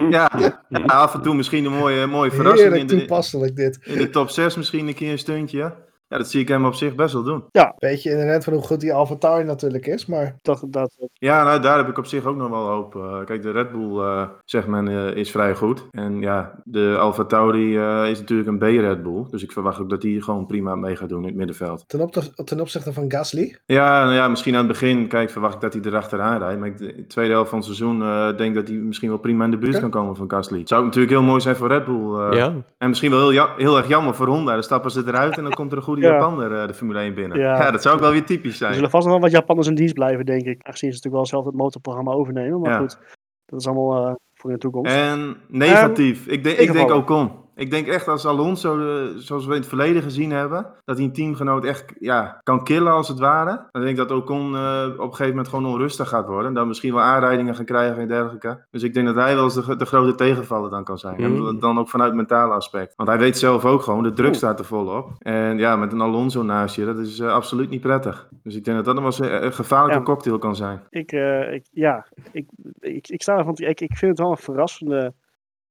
Ja, 0.10 0.32
ja, 0.70 0.80
af 0.86 1.14
en 1.14 1.22
toe 1.22 1.36
misschien 1.36 1.66
een 1.66 1.78
mooie, 1.78 2.06
mooie 2.08 2.32
verrassing 2.32 2.76
in 2.76 2.88
de, 2.88 2.98
toepasselijk 2.98 3.56
dit. 3.56 3.80
in 3.84 3.98
de 3.98 4.10
top 4.10 4.30
6 4.30 4.56
misschien 4.56 4.88
een 4.88 4.96
keer 4.96 5.12
een 5.12 5.20
stuntje. 5.20 5.74
Ja, 6.10 6.18
dat 6.18 6.30
zie 6.30 6.42
ik 6.42 6.48
hem 6.48 6.66
op 6.66 6.74
zich 6.74 6.96
best 6.96 7.14
wel 7.14 7.24
doen. 7.24 7.44
Weet 7.78 8.04
je 8.04 8.10
inderdaad 8.10 8.44
van 8.44 8.54
hoe 8.54 8.62
goed 8.62 8.80
die 8.80 8.94
Alfa 8.94 9.16
Tauri 9.16 9.44
natuurlijk 9.44 9.86
is. 9.88 10.06
Maar 10.06 10.36
Dat, 10.42 10.64
dat, 10.68 10.98
Ja, 11.14 11.44
nou, 11.44 11.62
daar 11.62 11.78
heb 11.78 11.88
ik 11.88 11.98
op 11.98 12.06
zich 12.06 12.26
ook 12.26 12.36
nog 12.36 12.50
wel 12.50 12.68
hoop. 12.68 12.96
Eh, 12.96 13.26
kijk, 13.26 13.42
de 13.42 13.52
Red 13.52 13.72
Bull, 13.72 14.00
eh 14.00 14.24
zegt 14.46 14.68
men, 14.68 14.88
eh, 14.88 15.16
is 15.16 15.32
vrij 15.32 15.56
goed. 15.56 15.88
En 15.92 16.20
ja, 16.22 16.60
de 16.64 16.96
Alfa 17.00 17.24
Tauri 17.24 17.78
eh, 17.78 18.10
is 18.10 18.20
natuurlijk 18.20 18.50
een 18.50 18.58
B-Red 18.58 19.04
Bull. 19.04 19.26
Dus 19.30 19.44
ik 19.44 19.52
verwacht 19.52 19.80
ook 19.80 19.90
dat 19.90 20.02
die 20.02 20.22
gewoon 20.22 20.46
prima 20.46 20.76
mee 20.76 20.96
gaat 20.96 21.10
doen 21.10 21.22
in 21.22 21.28
het 21.28 21.36
middenveld. 21.36 21.84
ten, 21.88 22.02
opte- 22.02 22.44
ten 22.44 22.60
opzichte 22.62 22.94
van 22.94 23.12
Gasly. 23.12 23.58
Ja, 23.66 24.04
nou 24.04 24.16
ja, 24.16 24.28
misschien 24.28 24.54
aan 24.54 24.60
het 24.60 24.68
begin, 24.80 25.08
kijk, 25.08 25.30
verwacht 25.30 25.56
ik 25.56 25.62
dat 25.62 25.74
hij 25.74 25.82
erachteraan 25.86 26.40
rijdt. 26.40 26.60
Maar 26.60 26.68
ik, 26.68 26.78
de 26.78 27.06
tweede 27.08 27.34
helft 27.34 27.50
van 27.50 27.58
het 27.58 27.68
seizoen 27.68 28.02
eh, 28.02 28.38
denk 28.38 28.56
dat 28.56 28.68
hij 28.68 28.78
misschien 28.78 29.10
wel 29.10 29.18
prima 29.18 29.44
in 29.46 29.52
de 29.52 29.58
buurt 29.58 29.80
kan 29.80 29.90
komen 29.90 30.16
van 30.16 30.32
Gasly. 30.32 30.60
Het 30.60 30.68
zou 30.70 30.84
natuurlijk 30.84 31.12
heel 31.14 31.24
mooi 31.24 31.42
zijn 31.42 31.56
voor 31.56 31.68
Red 31.68 31.86
Bull. 31.86 32.20
eh, 32.20 32.38
Ja, 32.38 32.54
En 32.78 32.90
misschien 32.90 33.12
wel 33.12 33.20
heel, 33.20 33.32
ja- 33.32 33.54
heel 33.58 33.78
erg 33.78 33.88
jammer 33.88 34.16
voor 34.16 34.28
Honda. 34.28 34.54
Dan 34.54 34.64
stappen 34.64 34.92
ze 34.92 35.04
eruit 35.08 35.38
en 35.38 35.44
dan 35.44 35.54
komt 35.54 35.72
er 35.72 35.78
een 35.78 35.84
goede 36.02 36.14
Ja. 36.14 36.20
Japaner 36.20 36.62
eh, 36.62 36.68
de 36.68 36.74
Formule 36.74 37.00
1 37.00 37.14
binnen. 37.14 37.40
Ja. 37.40 37.58
Ja. 37.64 37.72
dat 37.72 37.82
zou 37.82 37.96
ook 37.96 38.02
wel 38.02 38.12
weer 38.12 38.26
typisch 38.26 38.52
Er 38.52 38.58
zijn. 38.58 38.74
zullen 38.74 38.90
vast 38.90 39.04
nog 39.04 39.14
wel 39.14 39.24
wat 39.24 39.32
Japanners 39.32 39.68
in 39.68 39.76
dienst 39.76 39.94
blijven, 39.94 40.26
denk 40.26 40.42
ik. 40.46 40.64
Aangezien 40.64 40.90
ze 40.92 40.96
natuurlijk 40.96 41.16
wel 41.16 41.26
zelf 41.26 41.46
het 41.46 41.56
motorprogramma 41.56 42.12
overnemen. 42.12 42.60
Maar 42.60 42.80
goed, 42.80 42.98
dat 43.46 43.60
is 43.60 43.68
allemaal 43.68 44.08
eh, 44.08 44.14
voor 44.34 44.50
in 44.50 44.56
de 44.56 44.62
toekomst. 44.62 44.92
En 44.92 45.38
negatief. 45.48 46.28
ik, 46.28 46.44
denk 46.44 46.58
ik 46.58 46.72
denk. 46.72 46.92
Ocon. 46.92 47.32
Ik 47.58 47.72
denk 47.72 47.88
echt 47.88 48.08
als 48.08 48.26
Alonso, 48.26 48.80
eh, 48.80 49.16
zoals 49.16 49.46
we 49.46 49.54
in 49.54 49.60
het 49.60 49.68
verleden 49.68 50.02
gezien 50.02 50.32
hebben, 50.32 50.66
dat 50.86 50.98
hij 50.98 51.06
een 51.06 51.14
teamgenoot 51.14 51.66
echt 51.66 51.94
ja, 52.00 52.40
kan 52.44 52.64
killen 52.64 52.92
als 52.92 53.08
het 53.08 53.20
ware. 53.20 53.68
Dan 53.72 53.82
denk 53.82 53.98
ik 54.00 54.08
dat 54.08 54.12
Ocon 54.18 54.56
eh, 54.56 54.86
op 54.94 55.00
een 55.00 55.10
gegeven 55.10 55.28
moment 55.28 55.48
gewoon 55.48 55.66
onrustig 55.66 56.10
gaat 56.10 56.28
worden. 56.28 56.48
En 56.48 56.54
dan 56.54 56.68
misschien 56.68 56.94
wel 56.94 57.04
aanrijdingen 57.04 57.56
gaan 57.56 57.66
krijgen 57.66 58.02
en 58.02 58.08
dergelijke. 58.08 58.66
Dus 58.72 58.84
ik 58.84 58.94
denk 58.94 59.06
dat 59.06 59.16
hij 59.16 59.36
wel 59.36 59.44
eens 59.44 59.54
de, 59.66 59.76
de 59.76 59.86
grote 59.86 60.16
tegenvaller 60.16 60.70
dan 60.70 60.84
kan 60.84 60.98
zijn. 60.98 61.18
En 61.20 61.60
dan 61.60 61.80
ook 61.80 61.90
vanuit 61.90 62.10
het 62.10 62.18
mentale 62.18 62.54
aspect. 62.54 62.94
Want 62.96 63.10
hij 63.10 63.18
weet 63.18 63.38
zelf 63.38 63.66
ook 63.66 63.82
gewoon, 63.82 64.04
de 64.04 64.14
druk 64.14 64.36
staat 64.36 64.60
er 64.60 64.66
volop. 64.66 65.12
En 65.20 65.58
ja, 65.58 65.76
met 65.76 65.92
een 65.92 66.02
Alonso 66.02 66.44
naast 66.44 66.76
je, 66.76 66.86
dat 66.86 66.98
is 66.98 67.20
eh, 67.20 67.34
absoluut 67.34 67.70
niet 67.70 67.82
prettig. 67.82 68.28
Dus 68.44 68.56
ik 68.56 68.64
denk 68.64 68.78
dat 68.78 68.86
dat 68.86 69.04
nog 69.04 69.20
wel 69.20 69.28
eens 69.28 69.44
een, 69.44 69.54
gevaarlijke 69.54 69.98
Ja. 69.98 70.04
cocktail 70.04 70.38
kan 70.38 70.56
zijn. 70.56 70.82
Ik, 70.90 71.12
ik, 71.52 71.68
ja, 71.72 72.08
ik, 72.32 72.46
ik, 72.80 73.08
ik 73.08 73.22
sta 73.22 73.38
ervan. 73.38 73.54
Ik, 73.58 73.82
ik 73.82 73.98
vind 73.98 74.12
het 74.12 74.20
wel 74.20 74.32
een 74.32 74.38
verrassende 74.38 75.14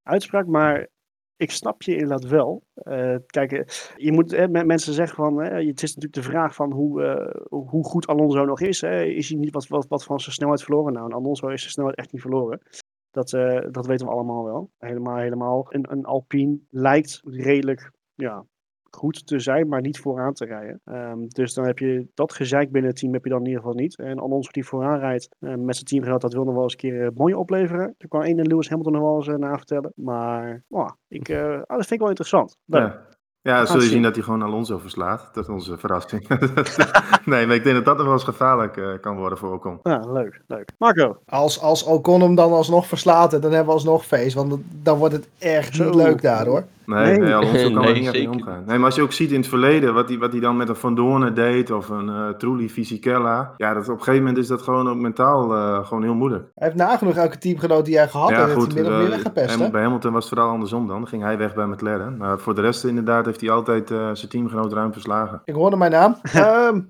uitspraak, 0.02 0.46
maar 0.46 0.86
ik 1.36 1.50
snap 1.50 1.82
je 1.82 1.92
inderdaad 1.92 2.24
wel. 2.24 2.62
Eh, 2.74 3.16
kijk, 3.26 3.52
eh, 3.52 3.66
je 3.96 4.12
moet, 4.12 4.30
hè, 4.30 4.48
me- 4.48 4.64
mensen 4.64 4.92
zeggen 4.92 5.16
van, 5.16 5.38
hè, 5.42 5.66
het 5.66 5.82
is 5.82 5.94
natuurlijk 5.94 6.14
de 6.14 6.32
vraag 6.32 6.54
van 6.54 6.72
hoe, 6.72 7.02
eh, 7.02 7.42
hoe 7.48 7.84
goed 7.84 8.06
Alonso 8.06 8.44
nog 8.44 8.60
is. 8.60 8.80
Hè. 8.80 9.02
Is 9.02 9.28
hij 9.28 9.38
niet 9.38 9.52
wat, 9.52 9.66
wat, 9.88 10.04
van 10.04 10.20
zijn 10.20 10.34
snelheid 10.34 10.62
verloren? 10.62 10.92
Nou, 10.92 11.12
Alonso 11.12 11.48
is 11.48 11.60
zijn 11.60 11.72
snelheid 11.72 11.96
echt 11.96 12.12
niet 12.12 12.20
verloren. 12.20 12.60
Dat, 13.10 13.30
dat 13.70 13.86
weten 13.86 14.06
we 14.06 14.12
allemaal 14.12 14.44
wel. 14.44 14.70
Helemaal, 14.78 15.16
helemaal. 15.16 15.66
Een, 15.68 15.92
een 15.92 16.04
Alpine 16.04 16.58
lijkt 16.70 17.20
redelijk, 17.24 17.90
ja, 18.14 18.44
goed 18.96 19.26
te 19.26 19.38
zijn, 19.38 19.68
maar 19.68 19.80
niet 19.80 19.98
vooraan 19.98 20.32
te 20.32 20.44
rijden. 20.44 20.80
Ehm, 20.84 21.18
dus 21.28 21.54
dan 21.54 21.64
heb 21.66 21.78
je 21.78 22.06
dat 22.14 22.32
gezeik 22.32 22.70
binnen 22.72 22.90
het 22.90 23.00
team 23.00 23.12
heb 23.12 23.24
je 23.24 23.30
dan 23.30 23.40
in 23.40 23.46
ieder 23.46 23.60
geval 23.60 23.76
niet. 23.76 23.96
En 23.98 24.18
Alonso 24.18 24.50
die 24.50 24.64
vooraan 24.66 24.98
rijdt 24.98 25.28
eh, 25.40 25.54
met 25.54 25.74
zijn 25.74 25.86
teamgenoot, 25.86 26.20
dat 26.20 26.32
wil 26.32 26.44
nog 26.44 26.54
wel 26.54 26.62
eens 26.62 26.72
een 26.72 26.78
keer 26.78 27.02
eh, 27.04 27.08
mooi 27.14 27.34
opleveren. 27.34 27.94
Daar 27.98 28.08
kan 28.08 28.22
één 28.22 28.38
en 28.38 28.46
Lewis 28.46 28.68
Hamilton 28.68 28.92
nog 28.92 29.02
wel 29.02 29.16
eens 29.16 29.28
eh, 29.28 29.34
na 29.34 29.56
vertellen. 29.56 29.92
Maar 29.96 30.62
oh, 30.68 30.90
ik, 31.08 31.28
eh, 31.28 31.38
oh, 31.44 31.56
dat 31.66 31.76
vind 31.76 31.90
ik 31.90 31.98
wel 31.98 32.08
interessant. 32.08 32.56
Leuk. 32.64 32.80
Ja. 32.82 33.04
Ja, 33.42 33.56
dan 33.56 33.66
zul 33.66 33.76
je 33.76 33.82
zien. 33.82 33.90
zien 33.90 34.02
dat 34.02 34.14
hij 34.14 34.24
gewoon 34.24 34.42
Alonso 34.42 34.78
verslaat. 34.78 35.30
Dat 35.34 35.44
is 35.44 35.50
onze 35.50 35.78
verrassing. 35.78 36.28
nee, 37.24 37.46
maar 37.46 37.54
ik 37.56 37.62
denk 37.64 37.76
dat 37.76 37.84
dat 37.84 37.96
nog 37.96 38.04
wel 38.04 38.14
eens 38.14 38.24
gevaarlijk 38.24 38.76
eh, 38.76 38.88
kan 39.00 39.16
worden 39.16 39.38
voor 39.38 39.52
Ocon. 39.52 39.78
Ja, 39.82 39.98
leuk, 40.12 40.42
leuk. 40.46 40.72
Marco, 40.78 41.18
Als, 41.26 41.60
als 41.60 41.84
Ocon 41.84 42.20
hem 42.20 42.34
dan 42.34 42.52
alsnog 42.52 42.86
verslaat, 42.86 43.30
dan 43.30 43.40
hebben 43.40 43.64
we 43.64 43.72
alsnog 43.72 44.04
feest. 44.04 44.34
Want 44.34 44.50
dan- 44.50 44.64
dan 44.82 44.98
wordt 44.98 45.14
het 45.14 45.28
echt 45.38 45.74
Zo. 45.74 45.84
niet 45.84 45.94
leuk 45.94 46.22
daar 46.22 46.46
hoor. 46.46 46.64
Nee, 46.86 47.04
Nee. 47.06 47.18
nee. 47.18 47.34
Alonso 47.34 47.70
kan 47.72 47.82
Nee, 47.82 47.88
er 47.88 47.94
niet 47.94 48.04
echt 48.04 48.12
mee 48.12 48.30
omgaan. 48.30 48.62
Nee, 48.66 48.76
maar 48.76 48.86
als 48.86 48.94
je 48.94 49.02
ook 49.02 49.12
ziet 49.12 49.30
in 49.30 49.36
het 49.40 49.48
verleden 49.48 49.94
wat 49.94 50.08
hij, 50.08 50.18
wat 50.18 50.32
hij 50.32 50.40
dan 50.40 50.56
met 50.56 50.68
een 50.68 50.76
Van 50.76 50.94
Doornen 50.94 51.34
deed 51.34 51.70
of 51.70 51.88
een 51.88 52.08
eh 52.08 52.28
Trulli 52.28 52.70
Fisichella. 52.70 53.52
Ja, 53.56 53.74
dat, 53.74 53.82
op 53.82 53.88
een 53.88 53.98
gegeven 53.98 54.18
moment 54.20 54.38
is 54.38 54.46
dat 54.48 54.62
gewoon 54.62 54.88
ook 54.88 54.96
mentaal 54.96 55.54
eh, 55.54 55.86
gewoon 55.86 56.02
heel 56.02 56.14
moeilijk. 56.14 56.44
Hij 56.54 56.66
heeft 56.68 56.80
nagenoeg 56.80 57.14
elke 57.16 57.38
teamgenoot 57.38 57.84
die 57.84 57.96
hij 57.96 58.08
gehad 58.08 58.30
heeft, 58.30 58.54
heeft 58.54 58.72
hij 58.72 58.82
min 58.82 58.86
of 58.86 58.90
eh, 58.92 58.98
meer 58.98 59.08
weggepest. 59.10 59.58
hè? 59.58 59.70
bij 59.70 59.82
Hamilton 59.82 60.12
was 60.12 60.24
het 60.24 60.34
vooral 60.34 60.52
andersom 60.52 60.86
dan. 60.86 60.96
Dan 60.98 61.08
ging 61.08 61.22
hij 61.22 61.38
weg 61.38 61.54
bij 61.54 61.66
McLaren. 61.66 62.16
Maar 62.16 62.38
voor 62.38 62.54
de 62.54 62.60
rest 62.60 62.84
inderdaad 62.84 63.26
heeft 63.26 63.40
hij 63.40 63.50
altijd 63.50 63.90
eh, 63.90 63.98
zijn 64.12 64.30
teamgenoot 64.30 64.72
ruim 64.72 64.92
verslagen. 64.92 65.40
Ik 65.44 65.54
hoorde 65.54 65.76
mijn 65.76 65.90
naam. 65.90 66.16
Ehm, 66.32 66.80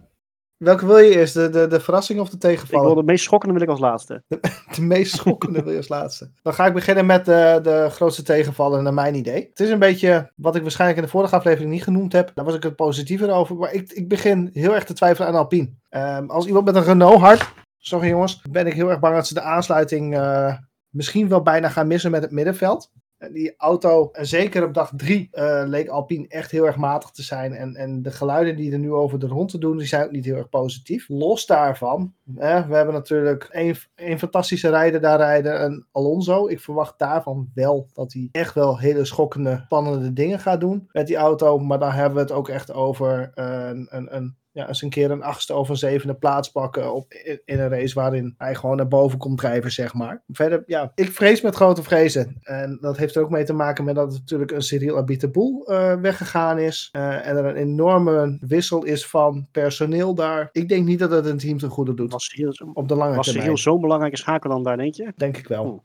welke 0.57 0.87
wil 0.87 0.99
je 0.99 1.17
eerst? 1.17 1.35
De, 1.35 1.49
de, 1.49 1.67
de 1.67 1.81
verrassing 1.81 2.21
of 2.21 2.29
de 2.29 2.35
ik 2.35 2.41
tegenvaller? 2.41 2.87
wil 2.87 2.95
de 2.95 3.03
meest 3.03 3.25
schokkende 3.25 3.55
wil 3.55 3.63
ik 3.63 3.69
als 3.69 3.81
laatste. 3.81 4.23
De 4.77 4.83
meest 4.83 5.17
schokkende 5.17 5.63
wil 5.63 5.71
je 5.71 5.77
als 5.77 5.89
laatste. 5.89 6.31
Dan 6.43 6.55
ga 6.55 6.67
ik 6.67 6.73
beginnen 6.75 7.07
met 7.07 7.25
de, 7.25 7.59
de 7.63 7.87
grootste 7.91 8.23
tegenvaller 8.23 8.83
naar 8.83 8.95
mijn 8.95 9.15
idee. 9.15 9.47
Het 9.49 9.61
is 9.61 9.71
een 9.71 9.79
beetje 9.79 10.33
wat 10.35 10.57
ik 10.57 10.63
waarschijnlijk 10.63 10.99
in 11.01 11.05
de 11.05 11.11
vorige 11.11 11.37
aflevering 11.37 11.71
niet 11.71 11.83
genoemd 11.83 12.13
heb. 12.13 12.31
Daar 12.35 12.45
was 12.45 12.55
ik 12.55 12.63
het 12.63 12.77
positiever 12.77 13.31
over. 13.31 13.57
Maar 13.57 13.73
ik, 13.73 13.93
ik 13.93 14.09
begin 14.09 14.51
heel 14.53 14.75
erg 14.75 14.85
te 14.85 14.95
twijfelen 14.95 15.29
aan 15.29 15.35
Alpine. 15.35 15.71
Ehm, 15.89 16.27
als 16.27 16.47
iemand 16.47 16.65
met 16.65 16.75
een 16.75 16.85
Renault 16.85 17.21
hart, 17.21 17.53
sorry 17.79 18.09
jongens, 18.09 18.43
ben 18.51 18.67
ik 18.67 18.73
heel 18.73 18.91
erg 18.91 19.01
bang 19.01 19.15
dat 19.15 19.27
ze 19.27 19.35
de 19.35 19.41
aansluiting 19.41 20.17
eh, 20.17 20.57
misschien 20.89 21.29
wel 21.29 21.43
bijna 21.43 21.69
gaan 21.69 21.87
missen 21.87 22.11
met 22.11 22.23
het 22.23 22.31
middenveld. 22.31 22.91
Die 23.19 23.55
auto, 23.57 24.11
en 24.13 24.27
zeker 24.27 24.65
op 24.65 24.75
dag 24.75 24.93
drie, 24.97 25.29
eh, 25.31 25.63
leek 25.67 25.89
Alpine 25.89 26.29
echt 26.29 26.51
heel 26.51 26.67
erg 26.67 26.77
matig 26.77 27.11
te 27.11 27.23
zijn. 27.23 27.53
En, 27.53 27.75
en 27.75 28.03
de 28.03 28.11
geluiden 28.11 28.57
die 28.57 28.73
er 28.73 28.79
nu 28.79 28.93
over 28.93 29.19
de 29.19 29.27
rond 29.27 29.51
te 29.51 29.59
doen, 29.59 29.77
die 29.77 29.87
zijn 29.87 30.05
ook 30.05 30.11
niet 30.11 30.25
heel 30.25 30.37
erg 30.37 30.49
positief. 30.49 31.09
Los 31.09 31.47
daarvan, 31.47 32.15
hè, 32.35 32.67
we 32.67 32.75
hebben 32.75 32.95
natuurlijk 32.95 33.45
één 33.45 33.77
één 33.95 34.19
fantastische 34.19 34.69
rijder 34.69 35.01
daar 35.01 35.19
rijden, 35.19 35.65
een 35.65 35.87
Alonso. 35.93 36.49
Ik 36.49 36.61
verwacht 36.61 36.99
daarvan 36.99 37.51
wel 37.55 37.89
dat 37.93 38.13
hij 38.13 38.29
echt 38.33 38.55
wel 38.55 38.79
hele 38.79 39.05
schokkende, 39.05 39.63
spannende 39.65 40.13
dingen 40.13 40.41
gaat 40.41 40.61
doen 40.61 40.89
met 40.93 41.07
die 41.07 41.17
auto. 41.17 41.59
Maar 41.59 41.79
dan 41.79 41.93
hebben 41.93 42.15
we 42.15 42.21
het 42.21 42.33
ook 42.33 42.49
echt 42.49 42.73
over 42.73 43.31
eh, 43.35 43.69
een, 43.69 43.87
een, 43.91 44.17
een 44.17 44.37
ja, 44.57 44.69
eens 44.69 44.83
een 44.83 44.91
keer 44.91 45.11
een 45.11 45.23
achtste 45.23 45.55
of 45.55 45.69
een 45.69 45.77
zevende 45.77 46.15
plaats 46.15 46.51
pakken 46.51 46.95
op, 46.95 47.13
in, 47.13 47.41
in 47.45 47.61
een 47.61 47.69
race 47.69 47.95
waarin 47.95 48.35
hij 48.39 48.55
gewoon 48.55 48.77
naar 48.77 48.89
boven 48.89 49.19
komt 49.19 49.39
drijven, 49.39 49.71
zeg 49.73 49.95
maar. 49.95 50.23
Verder, 50.29 50.63
ja, 50.67 50.93
ik 50.95 51.13
vrees 51.13 51.41
met 51.41 51.55
grote 51.55 51.83
vrezen. 51.83 52.37
En 52.43 52.79
dat 52.81 52.97
heeft 52.97 53.15
er 53.15 53.23
ook 53.23 53.31
mee 53.31 53.45
te 53.45 53.53
maken 53.53 53.85
met 53.85 53.95
dat 53.95 54.13
er 54.13 54.19
natuurlijk 54.19 54.51
een 54.51 54.63
Cyril 54.63 54.97
Abiteboul 54.97 55.67
eh 55.67 56.01
weggegaan 56.01 56.59
is. 56.59 56.89
eh, 56.93 57.27
en 57.29 57.37
er 57.37 57.45
een 57.45 57.57
enorme 57.57 58.37
wissel 58.41 58.85
is 58.85 59.07
van 59.07 59.49
personeel 59.53 60.15
daar. 60.15 60.49
Ik 60.53 60.69
denk 60.69 60.87
niet 60.87 60.99
dat 60.99 61.11
het 61.11 61.27
een 61.27 61.39
team 61.39 61.59
ten 61.59 61.71
goede 61.71 61.95
doet. 61.95 62.13
Was 62.13 62.25
Cyril, 62.25 62.71
Op 62.73 62.89
de 62.89 62.95
lange 62.95 63.15
was 63.17 63.25
termijn, 63.25 63.45
Cyril 63.47 63.63
zo'n 63.63 63.81
belangrijke 63.81 64.17
schakel 64.17 64.51
dan 64.51 64.63
daar, 64.63 64.77
denk 64.77 64.95
je? 64.95 65.13
denk 65.17 65.37
ik 65.37 65.49
wel. 65.49 65.65
Oeh. 65.67 65.81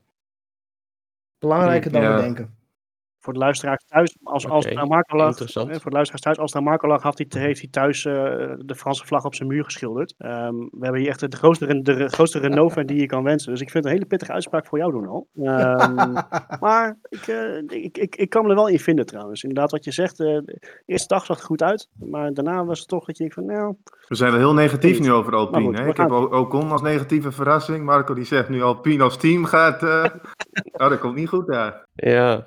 Belangrijker 1.38 1.92
dan 1.92 2.02
Ja. 2.02 2.14
we 2.16 2.20
denken. 2.22 2.54
Voor 3.22 3.32
de 3.32 3.38
luisteraars 3.38 3.84
thuis, 3.88 4.16
als, 4.22 4.48
als 4.48 4.64
het 4.64 4.76
aan 4.76 4.88
Marco 4.88 5.16
lag, 5.16 5.36
voor 5.36 5.46
de 5.66 5.90
luisteraars 5.90 6.20
thuis, 6.20 6.38
als 6.38 6.52
het 6.52 6.60
aan 6.60 6.68
Marco 6.68 6.88
lag, 6.88 7.02
had 7.02 7.18
hij, 7.18 7.42
heeft 7.42 7.60
hij 7.60 7.68
thuis 7.70 8.04
eh, 8.04 8.12
de 8.58 8.74
Franse 8.74 9.06
vlag 9.06 9.24
op 9.24 9.34
zijn 9.34 9.48
muur 9.48 9.64
geschilderd. 9.64 10.14
Ehm, 10.18 10.54
we 10.54 10.78
hebben 10.80 11.00
hier 11.00 11.08
echt 11.08 11.30
de 11.30 11.36
grootste, 11.36 11.82
de 11.82 12.08
grootste 12.08 12.38
Renault-fan 12.38 12.86
die 12.86 13.00
je 13.00 13.06
kan 13.06 13.22
wensen. 13.22 13.50
Dus 13.50 13.60
ik 13.60 13.70
vind 13.70 13.84
het 13.84 13.92
een 13.92 13.98
hele 13.98 14.08
pittige 14.08 14.32
uitspraak 14.32 14.66
voor 14.66 14.78
jou 14.78 14.92
doen 14.92 15.06
al. 15.06 15.28
Ehm, 15.34 16.12
maar 16.64 16.98
ik, 17.08 17.26
eh, 17.26 17.56
ik, 17.56 17.98
ik, 17.98 18.16
ik 18.16 18.30
kan 18.30 18.42
me 18.42 18.48
er 18.48 18.54
wel 18.54 18.68
in 18.68 18.78
vinden 18.78 19.06
trouwens. 19.06 19.42
Inderdaad, 19.42 19.70
wat 19.70 19.84
je 19.84 19.92
zegt, 19.92 20.20
eh, 20.20 20.26
de 20.26 20.82
eerste 20.86 21.08
dag 21.08 21.24
zag 21.24 21.36
het 21.36 21.46
goed 21.46 21.62
uit. 21.62 21.88
Maar 21.98 22.34
daarna 22.34 22.64
was 22.64 22.78
het 22.78 22.88
toch 22.88 23.04
dat 23.04 23.16
je 23.16 23.22
denkt 23.22 23.34
van, 23.34 23.46
nou, 23.46 23.74
We 24.08 24.14
zijn 24.14 24.30
wel 24.30 24.40
heel 24.40 24.54
negatief 24.54 25.00
nu 25.00 25.12
over 25.12 25.34
Alpine. 25.34 25.66
goed, 25.66 25.78
hè? 25.78 25.88
Ik 25.88 25.96
heb 25.96 26.10
Ocon 26.10 26.70
als 26.70 26.82
negatieve 26.82 27.32
verrassing. 27.32 27.84
Marco 27.84 28.14
die 28.14 28.24
zegt 28.24 28.48
nu 28.48 28.62
Alpine 28.62 29.02
als 29.02 29.16
team 29.16 29.44
gaat... 29.44 29.82
eh 29.82 30.04
Oh, 30.82 30.88
dat 30.88 30.98
komt 30.98 31.14
niet 31.14 31.28
goed 31.28 31.46
daar. 31.46 31.86
Ja, 31.94 32.46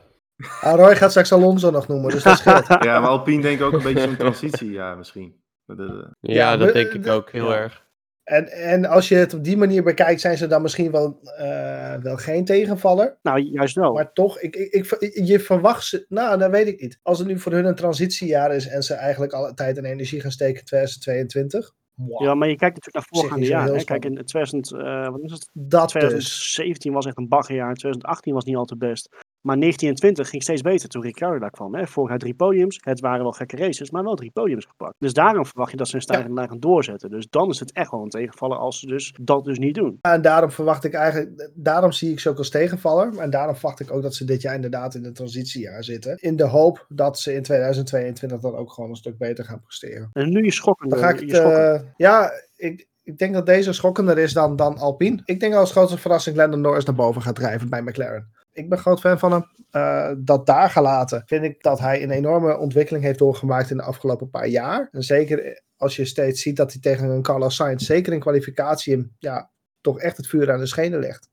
Ah, 0.62 0.76
Roy 0.76 0.96
gaat 0.96 1.10
straks 1.10 1.32
Alonso 1.34 1.70
nog 1.72 1.88
noemen, 1.88 2.12
dus 2.12 2.24
dat 2.24 2.38
scheelt. 2.38 2.68
Ja, 2.84 3.00
maar 3.00 3.10
Alpine 3.10 3.42
denk 3.42 3.60
ik 3.60 3.66
ook 3.66 3.74
een 3.74 3.84
beetje 3.84 4.02
zo'n 4.08 4.16
transitie, 4.18 4.72
ja, 4.72 4.96
misschien. 4.96 5.36
Eh, 5.68 5.76
ja, 5.78 6.08
Ja, 6.20 6.58
dat 6.58 6.68
we- 6.68 6.74
denk 6.74 6.92
ik 6.94 7.08
ook 7.08 7.32
heel 7.32 7.50
ja. 7.52 7.58
erg. 7.58 7.84
En, 8.24 8.48
en 8.52 8.86
als 8.86 9.08
je 9.10 9.16
het 9.16 9.34
op 9.34 9.44
die 9.44 9.58
manier 9.58 9.84
bekijkt, 9.84 10.22
zijn 10.22 10.38
ze 10.38 10.48
dan 10.48 10.62
misschien 10.62 10.92
wel, 10.92 11.20
eh, 11.38 11.96
wel 11.96 12.16
geen 12.18 12.46
tegenvaller. 12.46 13.18
nou 13.22 13.40
juist 13.40 13.76
wel. 13.76 13.94
Maar 13.94 14.12
toch, 14.14 14.40
ik, 14.40 14.56
ik, 14.56 14.86
ik, 15.00 15.26
je 15.26 15.40
verwacht 15.40 15.84
ze. 15.86 16.06
Nou, 16.10 16.38
dat 16.38 16.52
weet 16.52 16.68
ik 16.68 16.82
niet. 16.82 17.00
Als 17.04 17.20
het 17.20 17.28
nu 17.28 17.40
voor 17.40 17.52
hun 17.52 17.66
een 17.66 17.76
transitiejaar 17.76 18.56
is 18.56 18.68
en 18.68 18.84
ze 18.84 18.94
eigenlijk 18.94 19.34
alle 19.34 19.54
tijd 19.54 19.78
en 19.78 19.86
energie 19.86 20.22
gaan 20.22 20.32
steken 20.32 20.60
in 20.60 20.66
2022. 20.66 21.72
wow, 21.94 22.24
Ja, 22.24 22.34
maar 22.36 22.48
je 22.50 22.56
kijkt 22.56 22.76
natuurlijk 22.76 23.12
naar 23.12 23.22
voorgaande 23.22 23.46
jaren. 23.48 23.86
Kijk, 23.86 24.06
in 24.06 24.26
2000, 24.26 24.74
eh, 24.74 25.10
wat 25.10 25.22
is 25.24 25.32
het? 25.32 25.50
dat 25.54 25.82
dus. 25.82 25.92
2017 25.92 26.94
was 26.94 27.06
echt 27.06 27.18
een 27.18 27.28
baggerjaar. 27.28 27.74
2018 27.74 28.34
was 28.34 28.44
niet 28.46 28.56
al 28.56 28.66
te 28.66 28.78
best. 28.78 29.10
Maar 29.46 29.58
19 29.58 29.90
en 29.90 29.96
20 29.96 30.30
ging 30.30 30.44
steeds 30.44 30.62
beter 30.62 30.90
toen 30.90 31.02
Ricciardo 31.02 31.40
daar 31.40 31.50
kwam. 31.50 31.76
Hè. 31.76 31.88
Vorig 31.88 32.10
jaar 32.10 32.20
drie 32.20 32.34
podiums. 32.34 32.80
Het 32.84 33.00
waren 33.00 33.22
wel 33.22 33.32
gekke 33.32 33.56
races, 33.56 33.92
maar 33.92 34.04
wel 34.04 34.16
drie 34.16 34.32
podiums 34.32 34.66
gepakt. 34.66 34.96
Dus 34.98 35.14
daarom 35.14 35.46
verwacht 35.46 35.72
je 35.72 35.78
dat 35.78 35.88
ze 35.88 35.96
een 35.96 36.02
stijgende 36.02 36.34
lijn 36.34 36.50
gaan 36.50 36.60
doorzetten. 36.60 37.10
Dus 37.10 37.28
dan 37.30 37.50
is 37.50 37.60
het 37.60 37.72
echt 37.72 37.92
wel 37.92 38.02
een 38.02 38.10
tegenvaller 38.10 38.58
als 38.58 38.80
ze 38.80 38.86
dus 38.86 39.14
dat 39.22 39.44
dus 39.44 39.58
niet 39.58 39.76
doen. 39.76 39.98
En 40.02 40.22
daarom 40.22 40.52
verwacht 40.52 40.84
ik 40.84 40.94
eigenlijk, 40.94 41.50
daarom 41.54 41.92
zie 41.92 42.12
ik 42.12 42.20
ze 42.20 42.30
ook 42.30 42.38
als 42.38 42.50
tegenvaller. 42.50 43.18
En 43.18 43.30
daarom 43.30 43.56
verwacht 43.56 43.80
ik 43.80 43.92
ook 43.92 44.02
dat 44.02 44.16
ze 44.16 44.26
dit 44.26 44.42
jaar 44.42 44.56
inderdaad 44.56 44.96
in 44.96 45.06
een 45.06 45.14
transitiejaar 45.14 45.84
zitten. 45.84 46.18
In 46.20 46.36
de 46.36 46.48
hoop 46.48 46.86
dat 46.90 47.20
ze 47.20 47.34
in 47.34 47.44
2022 47.44 48.40
dan 48.40 48.56
ook 48.56 48.72
gewoon 48.72 48.90
een 48.90 48.96
stuk 48.96 49.18
beter 49.18 49.46
gaan 49.46 49.62
presteren. 49.62 50.10
En 50.14 50.30
nu 50.30 50.44
je 50.44 50.52
schokkende. 50.52 50.96
Dan 50.96 51.04
ga 51.04 51.10
ik 51.10 51.20
je 51.20 51.26
het, 51.26 51.82
eh, 51.82 51.88
ja, 51.98 52.32
ik, 52.56 52.88
ik 53.04 53.18
denk 53.18 53.34
dat 53.34 53.46
deze 53.46 53.74
schokkender 53.74 54.18
is 54.18 54.34
dan, 54.34 54.56
dan 54.56 54.78
Alpine. 54.78 55.22
Ik 55.26 55.40
denk 55.40 55.54
als 55.54 55.72
grootste 55.72 55.98
verrassing 55.98 56.36
Lando 56.36 56.58
Norris 56.58 56.86
naar 56.86 56.96
boven 56.96 57.22
gaat 57.22 57.36
drijven 57.36 57.70
bij 57.70 57.82
McLaren. 57.82 58.34
Ik 58.56 58.70
ben 58.70 58.78
groot 58.78 59.00
fan 59.00 59.20
van 59.20 59.32
hem. 59.32 59.46
Eh, 59.70 60.12
dat 60.18 60.46
daar 60.46 60.70
gelaten 60.70 61.24
vind 61.26 61.44
ik 61.44 61.64
dat 61.64 61.80
hij 61.80 62.04
een 62.04 62.12
enorme 62.12 62.58
ontwikkeling 62.58 63.04
heeft 63.04 63.20
doorgemaakt 63.20 63.70
in 63.70 63.78
de 63.78 63.84
afgelopen 63.84 64.30
paar 64.30 64.48
jaar. 64.48 64.88
En 64.92 65.04
zeker 65.04 65.64
als 65.78 65.96
je 65.96 66.06
steeds 66.06 66.42
ziet 66.42 66.56
dat 66.56 66.72
hij 66.72 66.82
tegen 66.82 67.10
een 67.10 67.22
Carlos 67.22 67.56
Sainz, 67.56 67.86
zeker 67.86 68.14
in 68.14 68.20
kwalificatie, 68.20 68.94
hem, 68.94 69.16
ja, 69.20 69.52
toch 69.82 70.00
echt 70.00 70.18
het 70.18 70.28
vuur 70.28 70.52
aan 70.52 70.60
de 70.60 70.66
schenen 70.66 71.00
legt. 71.00 71.30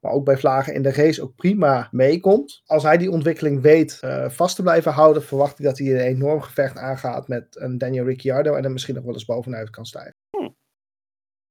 Maar 0.00 0.12
ook 0.12 0.24
bij 0.24 0.36
vlagen 0.36 0.74
in 0.74 0.82
de 0.82 0.92
race 0.92 1.22
ook 1.22 1.34
prima 1.34 1.88
meekomt. 1.90 2.62
Als 2.66 2.82
hij 2.82 2.96
die 2.96 3.10
ontwikkeling 3.10 3.62
weet 3.62 3.98
eh, 4.00 4.28
vast 4.28 4.56
te 4.56 4.62
blijven 4.62 4.92
houden, 4.92 5.22
verwacht 5.22 5.58
ik 5.58 5.64
dat 5.64 5.78
hij 5.78 5.90
een 5.90 6.14
enorm 6.14 6.40
gevecht 6.40 6.76
aangaat 6.76 7.28
met 7.28 7.46
een 7.50 7.78
Daniel 7.78 8.04
Ricciardo 8.04 8.54
en 8.54 8.64
er 8.64 8.72
misschien 8.72 8.94
nog 8.94 9.04
wel 9.04 9.12
eens 9.12 9.24
bovenuit 9.24 9.70
kan 9.70 9.86
stijgen. 9.86 10.14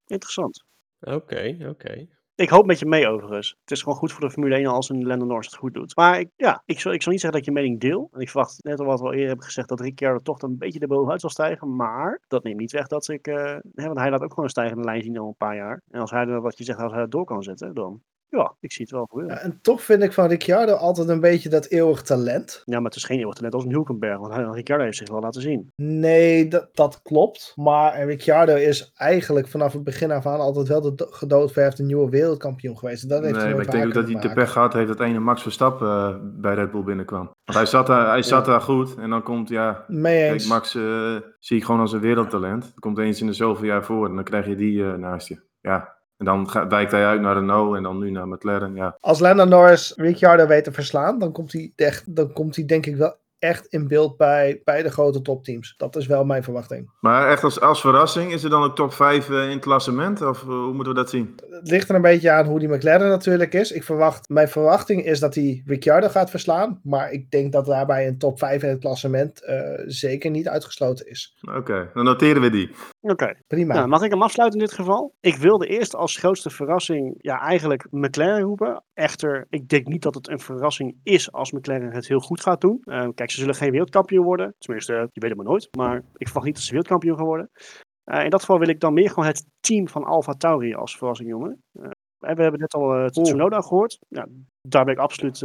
Interessant. 0.05 0.63
Oké, 0.99 1.57
oké. 1.69 2.07
Ik 2.35 2.49
hoop 2.49 2.65
met 2.65 2.79
je 2.79 2.85
mee 2.85 3.07
overigens. 3.07 3.55
Het 3.61 3.71
is 3.71 3.81
gewoon 3.81 3.97
goed 3.97 4.11
voor 4.11 4.21
de 4.21 4.31
Formule 4.31 4.55
1 4.55 4.65
als 4.65 4.89
een 4.89 5.05
Lando 5.05 5.25
Norris 5.25 5.45
het 5.45 5.55
goed 5.55 5.73
doet. 5.73 5.95
Maar 5.95 6.19
ik, 6.19 6.29
ja, 6.35 6.63
ik 6.65 6.79
zal, 6.79 6.93
ik 6.93 7.05
niet 7.05 7.19
zeggen 7.19 7.31
dat 7.31 7.45
je 7.45 7.51
mening 7.51 7.79
deel. 7.79 8.09
En 8.11 8.19
ik 8.19 8.29
verwacht 8.29 8.63
net 8.63 8.79
al 8.79 8.85
wat 8.85 8.99
we 8.99 9.05
al 9.05 9.11
eerder 9.11 9.27
hebben 9.27 9.45
gezegd 9.45 9.69
dat 9.69 9.79
Ricciardo 9.79 10.19
toch 10.19 10.41
een 10.41 10.57
beetje 10.57 10.79
erbovenuit 10.79 11.21
zal 11.21 11.29
stijgen. 11.29 11.75
Maar 11.75 12.21
dat 12.27 12.43
neemt 12.43 12.59
niet 12.59 12.71
weg 12.71 12.87
dat 12.87 13.07
ik... 13.07 13.27
eh, 13.27 13.57
hè, 13.73 13.85
want 13.85 13.99
hij 13.99 14.09
laat 14.09 14.21
ook 14.21 14.29
gewoon 14.29 14.45
een 14.45 14.49
stijgende 14.49 14.83
lijn 14.83 15.03
zien 15.03 15.17
al 15.17 15.27
een 15.27 15.35
paar 15.37 15.55
jaar. 15.55 15.81
En 15.89 15.99
als 15.99 16.11
hij 16.11 16.27
er 16.27 16.41
wat 16.41 16.57
je 16.57 16.63
zegt, 16.63 16.79
als 16.79 16.91
hij 16.91 17.01
dat 17.01 17.11
door 17.11 17.25
kan 17.25 17.43
zetten, 17.43 17.73
dan 17.73 18.01
Ja, 18.37 18.53
ik 18.59 18.71
zie 18.71 18.81
het 18.85 18.93
wel 18.93 19.05
gebeuren. 19.09 19.35
Ja, 19.35 19.41
en 19.41 19.59
toch 19.61 19.81
vind 19.81 20.03
ik 20.03 20.13
van 20.13 20.27
Ricciardo 20.27 20.73
altijd 20.73 21.09
een 21.09 21.19
beetje 21.19 21.49
dat 21.49 21.65
eeuwig 21.65 22.01
talent. 22.01 22.61
Ja, 22.65 22.75
maar 22.75 22.85
het 22.85 22.95
is 22.95 23.03
geen 23.03 23.19
eeuwig 23.19 23.33
talent 23.35 23.53
als 23.53 23.63
een 23.63 23.71
Hulkenberg. 23.71 24.17
Want 24.17 24.55
Ricciardo 24.55 24.83
heeft 24.83 24.97
zich 24.97 25.09
wel 25.09 25.19
laten 25.19 25.41
zien. 25.41 25.71
Nee, 25.75 26.47
dat, 26.47 26.69
dat 26.73 26.99
klopt. 27.03 27.53
Maar 27.55 28.05
Ricciardo 28.05 28.55
is 28.55 28.91
eigenlijk 28.95 29.47
vanaf 29.47 29.73
het 29.73 29.83
begin 29.83 30.11
af 30.11 30.25
aan 30.25 30.39
altijd 30.39 30.67
wel 30.67 30.81
de 30.81 30.95
do- 30.95 31.07
gedoodverfde 31.09 31.83
nieuwe 31.83 32.09
wereldkampioen 32.09 32.77
geweest. 32.77 33.09
Dat 33.09 33.23
heeft 33.23 33.35
Nee, 33.35 33.53
maar 33.53 33.63
ik 33.63 33.71
denk 33.71 33.85
ook 33.85 33.93
dat 33.93 34.03
hij 34.05 34.13
maken. 34.13 34.33
pech 34.33 34.51
gehad 34.51 34.73
heeft 34.73 34.87
dat 34.87 34.99
ene 34.99 35.19
Max 35.19 35.41
Verstappen 35.41 35.87
eh, 35.87 36.15
bij 36.21 36.53
Red 36.53 36.71
Bull 36.71 36.83
binnenkwam. 36.83 37.25
Want 37.43 37.57
hij 37.57 37.65
zat 37.65 37.87
daar, 37.87 38.07
hij 38.07 38.23
zat 38.23 38.45
daar 38.45 38.61
goed 38.61 38.95
en 38.95 39.09
dan 39.09 39.23
komt, 39.23 39.49
ja, 39.49 39.85
Mee 39.87 40.27
kijk. 40.27 40.45
Max 40.45 40.75
eh, 40.75 41.15
zie 41.39 41.57
ik 41.57 41.63
gewoon 41.63 41.81
als 41.81 41.93
een 41.93 41.99
wereldtalent. 41.99 42.73
Komt 42.79 42.97
eens 42.97 43.21
in 43.21 43.27
de 43.27 43.33
zoveel 43.33 43.65
jaar 43.65 43.83
voor 43.83 44.07
en 44.09 44.15
dan 44.15 44.23
krijg 44.23 44.45
je 44.47 44.55
die 44.55 44.83
eh, 44.83 44.93
naast 44.93 45.27
je. 45.27 45.41
Ja, 45.61 46.01
en 46.17 46.25
dan 46.25 46.49
wijkt 46.69 46.91
hij 46.91 47.05
uit 47.05 47.21
naar 47.21 47.35
Renault 47.35 47.75
en 47.75 47.83
dan 47.83 47.99
nu 47.99 48.11
naar 48.11 48.27
McLaren. 48.27 48.75
Ja, 48.75 48.97
Als 48.99 49.19
Lando 49.19 49.45
Norris 49.45 49.93
Ricciardo 49.95 50.47
weet 50.47 50.63
te 50.63 50.71
verslaan, 50.71 51.19
dan 51.19 51.31
komt 51.31 51.53
hij, 51.53 51.71
echt, 51.75 52.15
dan 52.15 52.33
komt 52.33 52.55
hij 52.55 52.65
denk 52.65 52.85
ik 52.85 52.95
wel 52.95 53.21
echt 53.43 53.65
in 53.65 53.87
beeld 53.87 54.17
bij, 54.17 54.61
bij 54.63 54.83
de 54.83 54.91
grote 54.91 55.21
topteams. 55.21 55.73
Dat 55.77 55.95
is 55.95 56.07
wel 56.07 56.25
mijn 56.25 56.43
verwachting. 56.43 56.89
Maar 56.99 57.29
echt 57.29 57.43
als, 57.43 57.59
als 57.59 57.81
verrassing, 57.81 58.33
is 58.33 58.43
er 58.43 58.49
dan 58.49 58.63
ook 58.63 58.75
top 58.75 58.93
5 58.93 59.29
in 59.29 59.35
het 59.35 59.59
klassement? 59.59 60.21
Of 60.21 60.41
eh, 60.41 60.47
hoe 60.47 60.73
moeten 60.73 60.93
we 60.93 60.99
dat 60.99 61.09
zien? 61.09 61.35
Het 61.49 61.69
ligt 61.69 61.89
er 61.89 61.95
een 61.95 62.01
beetje 62.01 62.31
aan 62.31 62.45
hoe 62.45 62.59
die 62.59 62.67
McLaren 62.67 63.09
natuurlijk 63.09 63.53
is. 63.53 63.71
Ik 63.71 63.83
verwacht, 63.83 64.29
mijn 64.29 64.47
verwachting 64.47 65.05
is 65.05 65.19
dat 65.19 65.35
hij 65.35 65.63
Ricciardo 65.65 66.07
gaat 66.07 66.29
verslaan. 66.29 66.79
Maar 66.83 67.11
ik 67.11 67.31
denk 67.31 67.51
dat 67.51 67.65
daarbij 67.65 68.07
een 68.07 68.17
top 68.17 68.39
5 68.39 68.63
in 68.63 68.69
het 68.69 68.79
klassement 68.79 69.43
eh, 69.43 69.57
zeker 69.85 70.29
niet 70.31 70.47
uitgesloten 70.47 71.09
is. 71.09 71.37
Oké, 71.55 71.89
dan 71.93 72.03
noteren 72.03 72.41
we 72.41 72.49
die. 72.49 72.69
Oké. 73.01 73.33
Prima. 73.47 73.73
Nou, 73.73 73.87
mag 73.87 74.01
ik 74.01 74.11
hem 74.11 74.21
afsluiten 74.21 74.59
in 74.59 74.65
dit 74.65 74.75
geval? 74.75 75.13
Ik 75.19 75.35
wilde 75.35 75.67
eerst 75.67 75.95
als 75.95 76.17
grootste 76.17 76.49
verrassing 76.49 77.15
ja, 77.17 77.39
eigenlijk 77.39 77.87
McLaren 77.89 78.41
roepen. 78.41 78.83
Echter, 78.93 79.47
ik 79.49 79.69
denk 79.69 79.87
niet 79.87 80.01
dat 80.01 80.15
het 80.15 80.29
een 80.29 80.39
verrassing 80.39 80.95
is 81.03 81.31
als 81.31 81.51
McLaren 81.51 81.91
het 81.91 82.07
heel 82.07 82.19
goed 82.19 82.41
gaat 82.41 82.61
doen. 82.61 82.81
Eh, 82.83 83.07
kijk, 83.15 83.31
ze 83.33 83.39
zullen 83.39 83.55
geen 83.55 83.71
wereldkampioen 83.71 84.25
worden. 84.25 84.55
Tenminste, 84.57 84.93
je 84.93 85.19
weet 85.19 85.29
het 85.29 85.35
maar 85.35 85.45
nooit. 85.45 85.67
Maar 85.77 85.95
ik 85.95 86.25
verwacht 86.25 86.45
niet 86.45 86.55
dat 86.55 86.63
ze 86.63 86.69
wereldkampioen 86.69 87.17
gaan 87.17 87.25
worden. 87.25 87.49
Eh, 88.03 88.23
in 88.23 88.29
dat 88.29 88.39
geval 88.39 88.59
wil 88.59 88.67
ik 88.67 88.79
dan 88.79 88.93
meer 88.93 89.09
gewoon 89.09 89.25
het 89.25 89.45
team 89.59 89.87
van 89.87 90.03
Alfa 90.03 90.33
Tauri 90.33 90.73
als 90.73 90.97
verrassing 90.97 91.29
noemen. 91.29 91.63
Eh, 91.71 91.89
en 92.19 92.35
we 92.35 92.41
hebben 92.41 92.59
net 92.59 92.73
al 92.73 92.99
uh, 92.99 93.05
Tsunoda 93.05 93.61
gehoord. 93.61 93.99
Ja, 94.07 94.27
daar 94.61 94.85
ben 94.85 94.93
ik 94.93 94.99
absoluut 94.99 95.39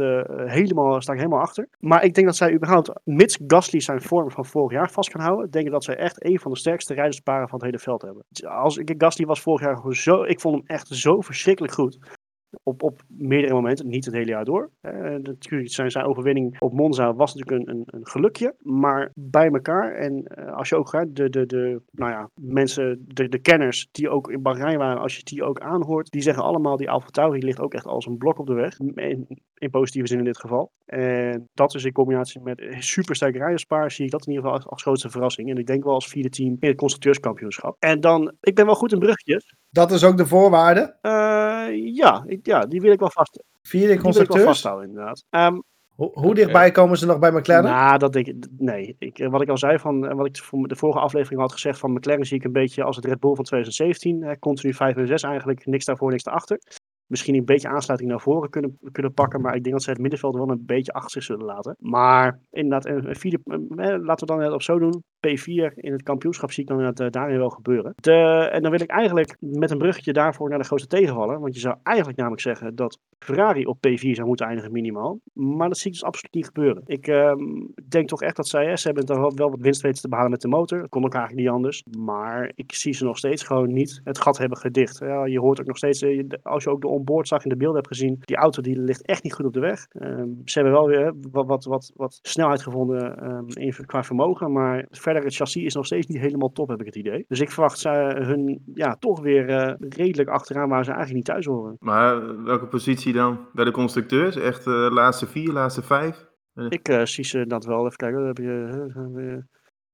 helemaal, 0.45 1.01
sta 1.01 1.11
ik 1.11 1.17
helemaal 1.17 1.39
achter. 1.39 1.67
Maar 1.79 2.03
ik 2.03 2.13
denk 2.13 2.27
dat 2.27 2.35
zij 2.35 2.53
überhaupt, 2.53 2.91
mits 3.03 3.39
Gasly 3.47 3.79
zijn 3.79 4.01
vorm 4.01 4.31
van 4.31 4.45
vorig 4.45 4.71
jaar 4.71 4.91
vast 4.91 5.09
kan 5.09 5.21
houden, 5.21 5.51
denk 5.51 5.65
ik 5.65 5.71
dat 5.71 5.83
zij 5.83 5.95
echt 5.95 6.25
een 6.25 6.39
van 6.39 6.51
de 6.51 6.57
sterkste 6.57 6.93
rijdersparen 6.93 7.49
van 7.49 7.57
het 7.57 7.65
hele 7.65 7.79
veld 7.79 8.01
hebben. 8.01 8.23
Als 8.47 8.77
ik 8.77 8.93
Gasly 8.97 9.25
was 9.25 9.41
vorig 9.41 9.61
jaar 9.61 9.95
zo, 9.95 10.23
ik 10.23 10.39
vond 10.39 10.55
hem 10.55 10.65
echt 10.65 10.87
zo 10.87 11.21
verschrikkelijk 11.21 11.73
goed. 11.73 12.18
Op, 12.63 12.83
op 12.83 13.01
meerdere 13.07 13.53
momenten, 13.53 13.87
niet 13.87 14.05
het 14.05 14.13
hele 14.13 14.29
jaar 14.29 14.45
door. 14.45 14.69
Uh, 14.81 14.91
natuurlijk 15.15 15.71
zijn 15.71 15.91
zijn 15.91 16.05
overwinning 16.05 16.59
op 16.59 16.73
Monza 16.73 17.13
was 17.13 17.35
natuurlijk 17.35 17.69
een, 17.69 17.75
een, 17.75 17.83
een 17.85 18.07
gelukje. 18.07 18.55
Maar 18.59 19.11
bij 19.13 19.49
elkaar, 19.51 19.93
en 19.93 20.25
uh, 20.39 20.55
als 20.55 20.69
je 20.69 20.75
ook 20.75 20.89
gaat, 20.89 21.15
de, 21.15 21.29
de, 21.29 21.45
de, 21.45 21.81
nou 21.91 22.11
ja, 22.11 22.29
mensen, 22.33 23.05
de, 23.07 23.29
de 23.29 23.39
kenners 23.39 23.87
die 23.91 24.09
ook 24.09 24.31
in 24.31 24.41
Bahrein 24.41 24.77
waren, 24.77 25.01
als 25.01 25.17
je 25.17 25.23
die 25.23 25.43
ook 25.43 25.59
aanhoort, 25.59 26.11
die 26.11 26.21
zeggen 26.21 26.43
allemaal 26.43 26.77
die 26.77 26.89
Alfa 26.89 27.09
Tauri 27.09 27.39
ligt 27.39 27.59
ook 27.59 27.73
echt 27.73 27.85
als 27.85 28.05
een 28.05 28.17
blok 28.17 28.39
op 28.39 28.47
de 28.47 28.53
weg. 28.53 28.79
In, 28.79 29.27
in 29.59 29.69
positieve 29.69 30.07
zin 30.07 30.17
in 30.17 30.23
dit 30.23 30.39
geval. 30.39 30.71
En 30.85 31.49
dat 31.53 31.75
is 31.75 31.83
in 31.83 31.91
combinatie 31.91 32.41
met 32.41 32.65
supersterk 32.79 33.35
rijderspaar, 33.35 33.91
zie 33.91 34.05
ik 34.05 34.11
dat 34.11 34.25
in 34.25 34.33
ieder 34.33 34.43
geval 34.43 34.59
als, 34.59 34.69
als 34.69 34.81
grootste 34.81 35.09
verrassing. 35.09 35.49
En 35.49 35.57
ik 35.57 35.67
denk 35.67 35.83
wel 35.83 35.93
als 35.93 36.07
vierde 36.07 36.29
team 36.29 36.57
in 36.59 36.67
het 36.67 36.77
constructeurskampioenschap. 36.77 37.75
En 37.79 37.99
dan, 37.99 38.33
ik 38.41 38.55
ben 38.55 38.65
wel 38.65 38.75
goed 38.75 38.91
in 38.91 38.99
bruggetjes. 38.99 39.55
Dat 39.69 39.91
is 39.91 40.03
ook 40.03 40.17
de 40.17 40.25
voorwaarde? 40.25 40.97
Uh, 41.01 41.95
ja, 41.95 42.23
ik, 42.25 42.38
ja, 42.41 42.65
die 42.65 42.81
wil 42.81 42.91
ik 42.91 42.99
wel 42.99 43.11
vast. 43.11 43.43
Vierde 43.61 43.97
constructeurs? 43.97 44.43
vasthouden, 44.43 44.89
inderdaad. 44.89 45.25
Um, 45.29 45.63
hoe, 45.99 46.11
hoe 46.13 46.35
dichtbij 46.35 46.71
komen 46.71 46.97
ze 46.97 47.05
nog 47.05 47.19
bij 47.19 47.31
McLaren? 47.31 47.71
Nou, 47.71 47.97
dat 47.97 48.15
ik. 48.15 48.35
Nee. 48.57 48.95
Ik, 48.99 49.27
wat 49.29 49.41
ik 49.41 49.49
al 49.49 49.57
zei, 49.57 49.79
van, 49.79 50.15
wat 50.15 50.25
ik 50.25 50.37
voor 50.37 50.67
de 50.67 50.75
vorige 50.75 50.99
aflevering 50.99 51.41
had 51.41 51.51
gezegd 51.51 51.79
van 51.79 51.91
McLaren, 51.91 52.25
zie 52.25 52.37
ik 52.37 52.43
een 52.43 52.51
beetje 52.51 52.83
als 52.83 52.95
het 52.95 53.05
Red 53.05 53.19
Bull 53.19 53.35
van 53.35 53.43
2017. 53.43 54.23
Eh, 54.23 54.35
continu 54.39 54.73
5 54.73 54.95
en 54.95 55.07
6 55.07 55.23
eigenlijk. 55.23 55.65
Niks 55.65 55.85
daarvoor, 55.85 56.11
niks 56.11 56.23
daarachter. 56.23 56.59
Misschien 57.05 57.35
een 57.35 57.45
beetje 57.45 57.67
aansluiting 57.67 58.09
naar 58.11 58.19
voren 58.21 58.49
kunnen, 58.49 58.79
kunnen 58.91 59.13
pakken. 59.13 59.41
Maar 59.41 59.55
ik 59.55 59.63
denk 59.63 59.75
dat 59.75 59.83
ze 59.83 59.89
het 59.89 59.99
middenveld 59.99 60.35
wel 60.35 60.49
een 60.49 60.65
beetje 60.65 60.93
achter 60.93 61.11
zich 61.11 61.23
zullen 61.23 61.45
laten. 61.45 61.75
Maar 61.79 62.39
inderdaad, 62.51 62.85
een 62.85 63.15
vierde, 63.15 63.39
eh, 63.45 63.95
laten 64.01 64.27
we 64.27 64.33
dan 64.33 64.41
het 64.41 64.53
op 64.53 64.61
zo 64.61 64.79
doen. 64.79 65.03
P4 65.27 65.73
in 65.75 65.91
het 65.91 66.03
kampioenschap 66.03 66.51
zie 66.51 66.63
ik 66.63 66.69
dan 66.69 66.77
inderdaad 66.77 67.05
uh, 67.05 67.11
daarin 67.11 67.37
wel 67.37 67.49
gebeuren. 67.49 67.93
De, 67.95 68.49
en 68.51 68.61
dan 68.61 68.71
wil 68.71 68.81
ik 68.81 68.89
eigenlijk 68.89 69.37
met 69.39 69.71
een 69.71 69.77
bruggetje 69.77 70.13
daarvoor 70.13 70.49
naar 70.49 70.59
de 70.59 70.65
grootste 70.65 70.95
tegenvaller. 70.95 71.39
Want 71.39 71.53
je 71.53 71.59
zou 71.59 71.75
eigenlijk 71.83 72.17
namelijk 72.17 72.41
zeggen 72.41 72.75
dat 72.75 72.99
Ferrari 73.19 73.65
op 73.65 73.77
P4 73.77 74.11
zou 74.11 74.27
moeten 74.27 74.45
eindigen 74.45 74.71
minimaal. 74.71 75.19
Maar 75.33 75.67
dat 75.67 75.77
zie 75.77 75.87
ik 75.87 75.93
dus 75.93 76.03
absoluut 76.03 76.33
niet 76.33 76.45
gebeuren. 76.45 76.83
Ik 76.85 77.07
um, 77.07 77.73
denk 77.87 78.07
toch 78.07 78.21
echt 78.21 78.35
dat 78.35 78.47
zij, 78.47 78.77
ze 78.77 78.87
hebben 78.87 79.05
dan 79.05 79.35
wel, 79.35 79.49
wat 79.49 79.59
winst 79.59 79.81
weten 79.81 80.01
te 80.01 80.09
behalen 80.09 80.31
met 80.31 80.41
de 80.41 80.47
motor. 80.47 80.79
Dat 80.79 80.89
kon 80.89 81.05
ook 81.05 81.13
eigenlijk 81.13 81.43
niet 81.43 81.53
anders. 81.55 81.83
Maar 81.97 82.51
ik 82.55 82.73
zie 82.73 82.93
ze 82.93 83.03
nog 83.03 83.17
steeds 83.17 83.43
gewoon 83.43 83.73
niet 83.73 84.01
het 84.03 84.19
gat 84.19 84.37
hebben 84.37 84.57
gedicht. 84.57 84.99
Ja, 84.99 85.25
je 85.25 85.39
hoort 85.39 85.59
ook 85.59 85.67
nog 85.67 85.77
steeds, 85.77 86.01
uh, 86.01 86.23
als 86.43 86.63
je 86.63 86.69
ook 86.69 86.81
de 86.81 86.87
onboard 86.87 87.27
zag 87.27 87.43
in 87.43 87.49
de 87.49 87.55
beelden 87.55 87.77
hebt 87.77 87.87
gezien, 87.87 88.17
die 88.19 88.35
auto 88.35 88.61
die 88.61 88.79
ligt 88.79 89.05
echt 89.05 89.23
niet 89.23 89.33
goed 89.33 89.45
op 89.45 89.53
de 89.53 89.59
weg. 89.59 89.87
Um, 90.01 90.41
ze 90.45 90.59
hebben 90.59 90.77
wel 90.77 90.87
weer 90.87 91.13
wat, 91.31 91.45
wat, 91.45 91.65
wat, 91.65 91.91
wat 91.95 92.19
snelheid 92.21 92.61
gevonden 92.61 93.31
um, 93.31 93.47
in, 93.47 93.73
qua 93.85 94.03
vermogen. 94.03 94.51
Maar 94.51 94.85
verder 95.09 95.29
het 95.29 95.35
chassis 95.35 95.63
is 95.63 95.73
nog 95.73 95.85
steeds 95.85 96.07
niet 96.07 96.19
helemaal 96.19 96.51
top, 96.51 96.67
heb 96.69 96.79
ik 96.79 96.85
het 96.85 96.95
idee. 96.95 97.25
Dus 97.27 97.39
ik 97.39 97.51
verwacht 97.51 97.79
ze 97.79 97.89
hun 98.19 98.61
ja, 98.73 98.95
toch 98.95 99.19
weer 99.21 99.49
uh, 99.49 99.73
redelijk 99.79 100.29
achteraan 100.29 100.69
waar 100.69 100.83
ze 100.83 100.91
eigenlijk 100.91 101.17
niet 101.17 101.25
thuis 101.25 101.45
horen. 101.45 101.75
Maar 101.79 102.43
welke 102.43 102.65
positie 102.65 103.13
dan? 103.13 103.47
Bij 103.53 103.65
de 103.65 103.71
constructeurs? 103.71 104.35
Echt 104.35 104.67
uh, 104.67 104.87
laatste 104.91 105.27
vier, 105.27 105.51
laatste 105.51 105.81
vijf? 105.81 106.27
Ik 106.69 106.89
uh, 106.89 107.05
zie 107.05 107.25
ze 107.25 107.47
dat 107.47 107.65
wel. 107.65 107.85
Even 107.85 107.97
kijken. 107.97 108.25
Heb 108.25 108.37
je, 108.37 108.91
uh, 109.15 109.37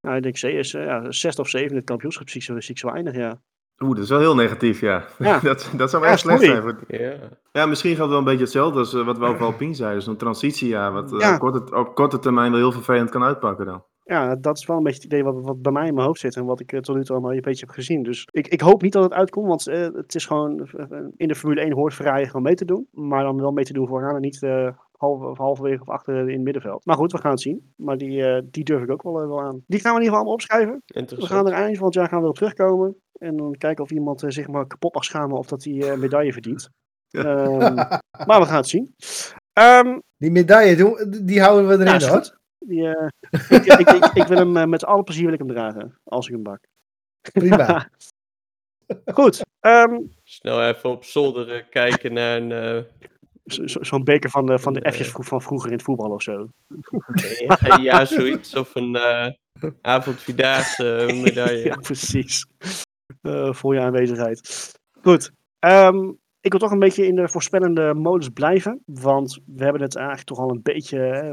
nou, 0.00 0.16
ik 0.16 0.22
denk 0.22 0.34
CS, 0.34 0.70
ja, 0.70 1.10
zesde 1.10 1.42
of 1.42 1.48
zevende 1.48 1.76
het 1.76 1.84
kampioenschap 1.84 2.28
zie 2.28 2.40
ik, 2.40 2.46
zo, 2.46 2.60
zie 2.60 2.74
ik 2.74 2.80
zo 2.80 2.88
eindigen, 2.88 3.20
ja. 3.20 3.40
Oeh, 3.78 3.94
dat 3.94 4.04
is 4.04 4.10
wel 4.10 4.18
heel 4.18 4.34
negatief, 4.34 4.80
ja. 4.80 5.04
ja. 5.18 5.38
dat, 5.50 5.70
dat 5.76 5.90
zou 5.90 6.04
ja, 6.04 6.10
echt 6.10 6.20
slecht 6.20 6.40
zijn. 6.40 6.76
Ja. 6.88 7.14
ja, 7.52 7.66
misschien 7.66 7.90
gaat 7.90 8.00
het 8.00 8.08
wel 8.08 8.18
een 8.18 8.24
beetje 8.24 8.42
hetzelfde 8.42 8.78
als 8.78 8.92
wat 8.92 9.18
we 9.18 9.24
over 9.24 9.44
Alpine 9.44 9.74
zeiden. 9.74 10.02
Zo'n 10.02 10.16
transitiejaar, 10.16 10.92
wat 10.92 11.14
Ja. 11.18 11.34
op, 11.34 11.38
korte, 11.40 11.76
op 11.76 11.94
korte 11.94 12.18
termijn 12.18 12.50
wel 12.50 12.60
heel 12.60 12.72
vervelend 12.72 13.10
kan 13.10 13.22
uitpakken 13.22 13.66
dan. 13.66 13.84
Ja, 14.08 14.36
dat 14.36 14.58
is 14.58 14.66
wel 14.66 14.76
een 14.76 14.82
beetje 14.82 15.02
het 15.02 15.12
idee 15.12 15.24
wat, 15.24 15.44
wat 15.44 15.62
bij 15.62 15.72
mij 15.72 15.86
in 15.86 15.94
mijn 15.94 16.06
hoofd 16.06 16.20
zit 16.20 16.36
en 16.36 16.44
wat 16.44 16.60
ik 16.60 16.72
uh, 16.72 16.80
tot 16.80 16.96
nu 16.96 17.04
toe 17.04 17.16
allemaal 17.16 17.34
een 17.34 17.40
beetje 17.40 17.66
heb 17.66 17.74
gezien. 17.74 18.02
Dus 18.02 18.28
ik, 18.30 18.48
ik 18.48 18.60
hoop 18.60 18.82
niet 18.82 18.92
dat 18.92 19.02
het 19.02 19.12
uitkomt, 19.12 19.46
want 19.46 19.68
uh, 19.68 19.88
het 19.94 20.14
is 20.14 20.26
gewoon 20.26 20.68
uh, 20.76 20.98
in 21.16 21.28
de 21.28 21.34
Formule 21.34 21.60
1 21.60 21.72
hoort 21.72 21.94
Ferrari 21.94 22.26
gewoon 22.26 22.42
mee 22.42 22.54
te 22.54 22.64
doen. 22.64 22.88
Maar 22.92 23.22
dan 23.22 23.40
wel 23.40 23.50
mee 23.50 23.64
te 23.64 23.72
doen 23.72 23.86
vooraan 23.86 24.14
en 24.14 24.20
niet 24.20 24.42
uh, 24.42 24.68
halve, 24.92 25.26
of 25.26 25.38
halverwege 25.38 25.80
of 25.80 25.88
achter 25.88 26.18
in 26.18 26.34
het 26.34 26.40
middenveld. 26.40 26.84
Maar 26.84 26.96
goed, 26.96 27.12
we 27.12 27.18
gaan 27.18 27.30
het 27.30 27.40
zien. 27.40 27.72
Maar 27.76 27.96
die, 27.96 28.50
die 28.50 28.64
durf 28.64 28.82
ik 28.82 28.90
ook 28.90 29.02
wel, 29.02 29.12
wel 29.12 29.42
aan. 29.42 29.62
Die 29.66 29.80
gaan 29.80 29.94
we 29.94 29.98
in 29.98 30.04
ieder 30.04 30.18
geval 30.18 30.18
allemaal 30.18 30.32
opschrijven. 30.32 30.82
We 30.86 31.26
gaan 31.26 31.46
er 31.46 31.52
eind 31.52 31.76
van 31.76 31.86
het 31.86 31.94
jaar 31.94 32.08
gaan 32.08 32.22
we 32.22 32.28
op 32.28 32.34
terugkomen. 32.34 32.96
En 33.12 33.36
dan 33.36 33.52
kijken 33.58 33.84
of 33.84 33.90
iemand 33.90 34.24
zich 34.26 34.48
maar 34.48 34.66
kapot 34.66 34.94
mag 34.94 35.04
schamen 35.04 35.38
of 35.38 35.46
dat 35.46 35.64
hij 35.64 35.92
een 35.92 36.00
medaille 36.00 36.32
verdient. 36.32 36.68
um, 37.10 37.74
maar 38.28 38.40
we 38.40 38.46
gaan 38.46 38.56
het 38.56 38.68
zien. 38.68 38.94
Um, 39.58 40.02
die 40.16 40.30
medaille, 40.30 40.76
die 41.24 41.40
houden 41.40 41.68
we 41.68 41.74
erin 41.84 42.00
ja, 42.00 42.08
hoor. 42.08 42.36
Die, 42.66 42.80
uh, 42.80 43.08
ik, 43.30 43.64
ik, 43.64 43.90
ik, 43.90 44.04
ik, 44.14 44.26
wil 44.26 44.38
hem 44.38 44.56
uh, 44.56 44.64
met 44.64 44.84
alle 44.84 45.02
plezier 45.02 45.24
wil 45.24 45.32
ik 45.32 45.38
hem 45.38 45.48
dragen, 45.48 45.98
als 46.04 46.26
ik 46.26 46.32
hem 46.32 46.42
bak. 46.42 46.60
Prima. 47.32 47.88
Goed. 49.14 49.40
Um, 49.60 50.12
Snel 50.22 50.68
even 50.68 50.90
op 50.90 51.04
zolder 51.04 51.64
kijken 51.64 52.12
naar 52.12 52.36
een... 52.36 52.50
Uh... 52.50 52.82
Zo'n 53.44 53.84
zo 53.84 54.02
beker 54.02 54.30
van 54.30 54.46
de, 54.46 54.58
van 54.58 54.72
de 54.72 54.92
F'jes 54.92 55.10
van 55.10 55.42
vroeger 55.42 55.70
in 55.70 55.76
het 55.76 55.84
voetbal 55.84 56.10
of 56.10 56.22
zo. 56.22 56.48
ja, 57.46 57.76
ja, 57.80 58.04
zoiets. 58.04 58.54
Of 58.54 58.74
een 58.74 58.94
uh, 58.94 59.28
avondvierdaagse 59.80 61.06
medaille. 61.24 61.64
ja, 61.64 61.76
precies. 61.76 62.46
Uh, 63.22 63.52
voor 63.52 63.74
je 63.74 63.80
aanwezigheid. 63.80 64.72
Goed. 65.02 65.30
Um, 65.66 66.18
ik 66.40 66.50
wil 66.50 66.60
toch 66.60 66.70
een 66.70 66.78
beetje 66.78 67.06
in 67.06 67.14
de 67.14 67.28
voorspellende 67.28 67.94
modus 67.94 68.28
blijven. 68.28 68.82
Want 68.84 69.38
we 69.46 69.62
hebben 69.62 69.82
het 69.82 69.96
eigenlijk 69.96 70.26
toch 70.26 70.38
al 70.38 70.50
een 70.50 70.62
beetje. 70.62 70.98
Hè, 70.98 71.32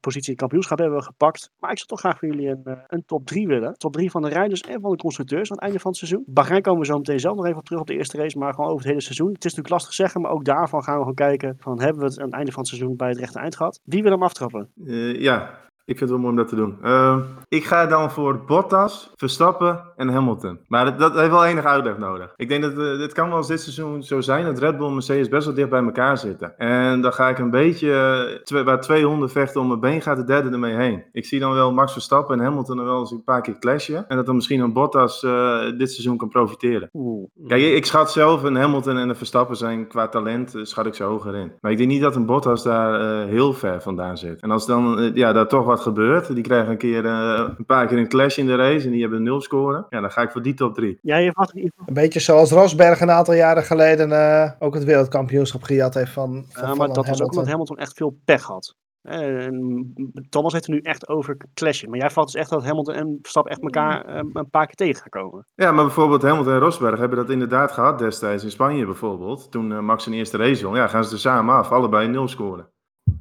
positie 0.00 0.30
in 0.30 0.36
kampioenschap 0.36 0.78
hebben 0.78 0.98
we 0.98 1.04
gepakt. 1.04 1.50
Maar 1.58 1.70
ik 1.70 1.76
zou 1.76 1.88
toch 1.88 2.00
graag 2.00 2.18
voor 2.18 2.28
jullie 2.28 2.48
een, 2.48 2.78
een 2.86 3.04
top 3.04 3.26
3 3.26 3.46
willen. 3.46 3.74
Top 3.78 3.92
3 3.92 4.10
van 4.10 4.22
de 4.22 4.28
rijders 4.28 4.60
en 4.60 4.80
van 4.80 4.90
de 4.90 4.96
constructeurs 4.96 5.50
aan 5.50 5.56
het 5.56 5.64
einde 5.64 5.80
van 5.80 5.90
het 5.90 6.00
seizoen. 6.00 6.24
Bahrein 6.26 6.62
komen 6.62 6.80
we 6.80 6.86
zo 6.86 6.96
meteen 6.96 7.20
zelf 7.20 7.36
nog 7.36 7.46
even 7.46 7.58
op 7.58 7.64
terug 7.64 7.80
op 7.80 7.86
de 7.86 7.94
eerste 7.94 8.16
race. 8.16 8.38
Maar 8.38 8.54
gewoon 8.54 8.70
over 8.70 8.80
het 8.80 8.88
hele 8.88 9.02
seizoen. 9.02 9.32
Het 9.32 9.44
is 9.44 9.54
natuurlijk 9.54 9.74
lastig 9.74 9.94
zeggen. 9.94 10.20
Maar 10.20 10.30
ook 10.30 10.44
daarvan 10.44 10.82
gaan 10.82 10.94
we 10.94 11.00
gewoon 11.00 11.14
kijken. 11.14 11.56
Van 11.58 11.80
hebben 11.80 12.00
we 12.00 12.08
het 12.08 12.18
aan 12.18 12.24
het 12.24 12.34
einde 12.34 12.52
van 12.52 12.60
het 12.60 12.68
seizoen 12.68 12.96
bij 12.96 13.08
het 13.08 13.18
rechte 13.18 13.38
eind 13.38 13.56
gehad. 13.56 13.80
Wie 13.84 14.02
wil 14.02 14.12
hem 14.12 14.22
aftrappen? 14.22 14.68
Uh, 14.84 15.20
ja, 15.20 15.68
Ik 15.90 15.98
vind 15.98 16.10
het 16.10 16.20
wel 16.20 16.30
mooi 16.30 16.32
om 16.32 16.36
dat 16.36 16.48
te 16.48 16.56
doen. 16.56 16.78
Uh, 16.84 17.16
ik 17.48 17.64
ga 17.64 17.86
dan 17.86 18.10
voor 18.10 18.44
Bottas, 18.46 19.12
Verstappen 19.16 19.80
en 19.96 20.08
Hamilton. 20.08 20.58
Maar 20.68 20.84
dat, 20.84 20.98
dat 20.98 21.14
heeft 21.14 21.30
wel 21.30 21.44
enig 21.44 21.64
uitleg 21.64 21.98
nodig. 21.98 22.32
Ik 22.36 22.48
denk 22.48 22.62
dat 22.62 22.72
uh, 22.72 22.98
dit 22.98 23.12
kan 23.12 23.28
wel 23.28 23.36
eens 23.36 23.46
dit 23.46 23.60
seizoen 23.60 24.02
zo 24.02 24.20
zijn 24.20 24.44
dat 24.44 24.58
Red 24.58 24.76
Bull 24.76 24.86
en 24.86 24.92
Mercedes 24.92 25.28
best 25.28 25.46
wel 25.46 25.54
dicht 25.54 25.68
bij 25.68 25.82
elkaar 25.82 26.18
zitten. 26.18 26.58
En 26.58 27.00
dan 27.00 27.12
ga 27.12 27.28
ik 27.28 27.38
een 27.38 27.50
beetje, 27.50 27.88
uh, 27.88 28.42
twee, 28.42 28.62
waar 28.62 28.80
twee 28.80 29.04
honden 29.04 29.30
vechten 29.30 29.60
om 29.60 29.68
mijn 29.68 29.80
been, 29.80 30.02
gaat 30.02 30.16
de 30.16 30.24
derde 30.24 30.50
ermee 30.50 30.74
heen. 30.74 31.04
Ik 31.12 31.24
zie 31.24 31.40
dan 31.40 31.52
wel 31.52 31.72
Max 31.72 31.92
Verstappen 31.92 32.38
en 32.38 32.44
Hamilton 32.44 32.78
er 32.78 32.84
wel 32.84 33.00
eens 33.00 33.10
een 33.10 33.24
paar 33.24 33.40
keer 33.40 33.58
clashen. 33.58 34.08
En 34.08 34.16
dat 34.16 34.26
dan 34.26 34.34
misschien 34.34 34.60
een 34.60 34.72
Bottas 34.72 35.22
uh, 35.22 35.60
dit 35.78 35.90
seizoen 35.90 36.16
kan 36.16 36.28
profiteren. 36.28 36.88
Oeh. 36.92 37.28
Kijk, 37.46 37.62
ik 37.62 37.84
schat 37.84 38.12
zelf 38.12 38.42
een 38.42 38.56
Hamilton 38.56 38.96
en 38.96 39.08
een 39.08 39.16
Verstappen 39.16 39.56
zijn 39.56 39.86
qua 39.86 40.08
talent, 40.08 40.54
schat 40.62 40.86
ik 40.86 40.94
ze 40.94 41.02
hoger 41.02 41.34
in. 41.34 41.52
Maar 41.60 41.70
ik 41.70 41.78
denk 41.78 41.90
niet 41.90 42.02
dat 42.02 42.16
een 42.16 42.26
Bottas 42.26 42.62
daar 42.62 43.26
heel 43.26 43.52
ver 43.52 43.82
vandaan 43.82 44.18
zit. 44.18 44.40
En 44.40 44.50
als 44.50 44.66
dan 44.66 45.10
ja, 45.14 45.32
daar 45.32 45.48
toch 45.48 45.64
wat 45.64 45.78
gebeurt, 45.80 46.34
die 46.34 46.42
krijgen 46.42 46.70
een 46.70 46.78
keer 46.78 47.04
een 47.04 47.64
paar 47.66 47.86
keer 47.86 47.98
een 47.98 48.08
clash 48.08 48.38
in 48.38 48.46
de 48.46 48.54
race 48.54 48.86
en 48.86 48.92
die 48.92 49.00
hebben 49.00 49.22
nul 49.22 49.40
scoren. 49.40 49.86
Ja, 49.90 50.00
dan 50.00 50.10
ga 50.10 50.22
ik 50.22 50.30
voor 50.30 50.42
die 50.42 50.54
top 50.54 50.74
3. 50.74 50.98
Ja, 51.02 51.16
je 51.16 51.30
had... 51.34 51.52
Een 51.54 51.94
beetje 51.94 52.20
zoals 52.20 52.50
Rosberg 52.50 53.00
een 53.00 53.10
aantal 53.10 53.34
jaren 53.34 53.62
geleden 53.62 54.10
uh, 54.10 54.50
ook 54.58 54.74
het 54.74 54.84
wereldkampioenschap 54.84 55.62
gejat 55.62 55.94
heeft 55.94 56.12
van, 56.12 56.44
van 56.48 56.68
Ja, 56.68 56.74
maar 56.74 56.88
dat 56.88 57.06
was 57.06 57.22
ook 57.22 57.30
omdat 57.30 57.48
Hamilton 57.48 57.78
echt 57.78 57.96
veel 57.96 58.18
pech 58.24 58.42
had. 58.42 58.74
En 59.02 59.92
Thomas 60.28 60.52
heeft 60.52 60.66
er 60.66 60.72
nu 60.72 60.80
echt 60.80 61.08
over 61.08 61.36
clashen. 61.54 61.90
Maar 61.90 61.98
jij 61.98 62.10
valt 62.10 62.32
dus 62.32 62.40
echt 62.40 62.50
dat 62.50 62.64
Hamilton 62.64 62.94
en 62.94 63.18
Verstappen 63.22 63.52
echt 63.52 63.62
elkaar 63.62 64.16
een 64.16 64.50
paar 64.50 64.66
keer 64.66 64.74
tegen 64.74 65.00
gaan 65.00 65.22
komen. 65.22 65.46
Ja, 65.54 65.72
maar 65.72 65.84
bijvoorbeeld 65.84 66.22
Hamilton 66.22 66.52
en 66.52 66.58
Rosberg 66.58 66.98
hebben 66.98 67.18
dat 67.18 67.30
inderdaad 67.30 67.72
gehad 67.72 67.98
destijds 67.98 68.44
in 68.44 68.50
Spanje 68.50 68.84
bijvoorbeeld. 68.84 69.50
Toen 69.50 69.84
Max 69.84 70.02
zijn 70.02 70.14
eerste 70.14 70.36
race 70.36 70.66
won. 70.66 70.74
Ja, 70.74 70.86
gaan 70.86 71.04
ze 71.04 71.12
er 71.12 71.18
samen 71.18 71.54
af. 71.54 71.72
Allebei 71.72 72.08
nul 72.08 72.28
scoren. 72.28 72.68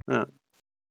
Ja. 0.05 0.27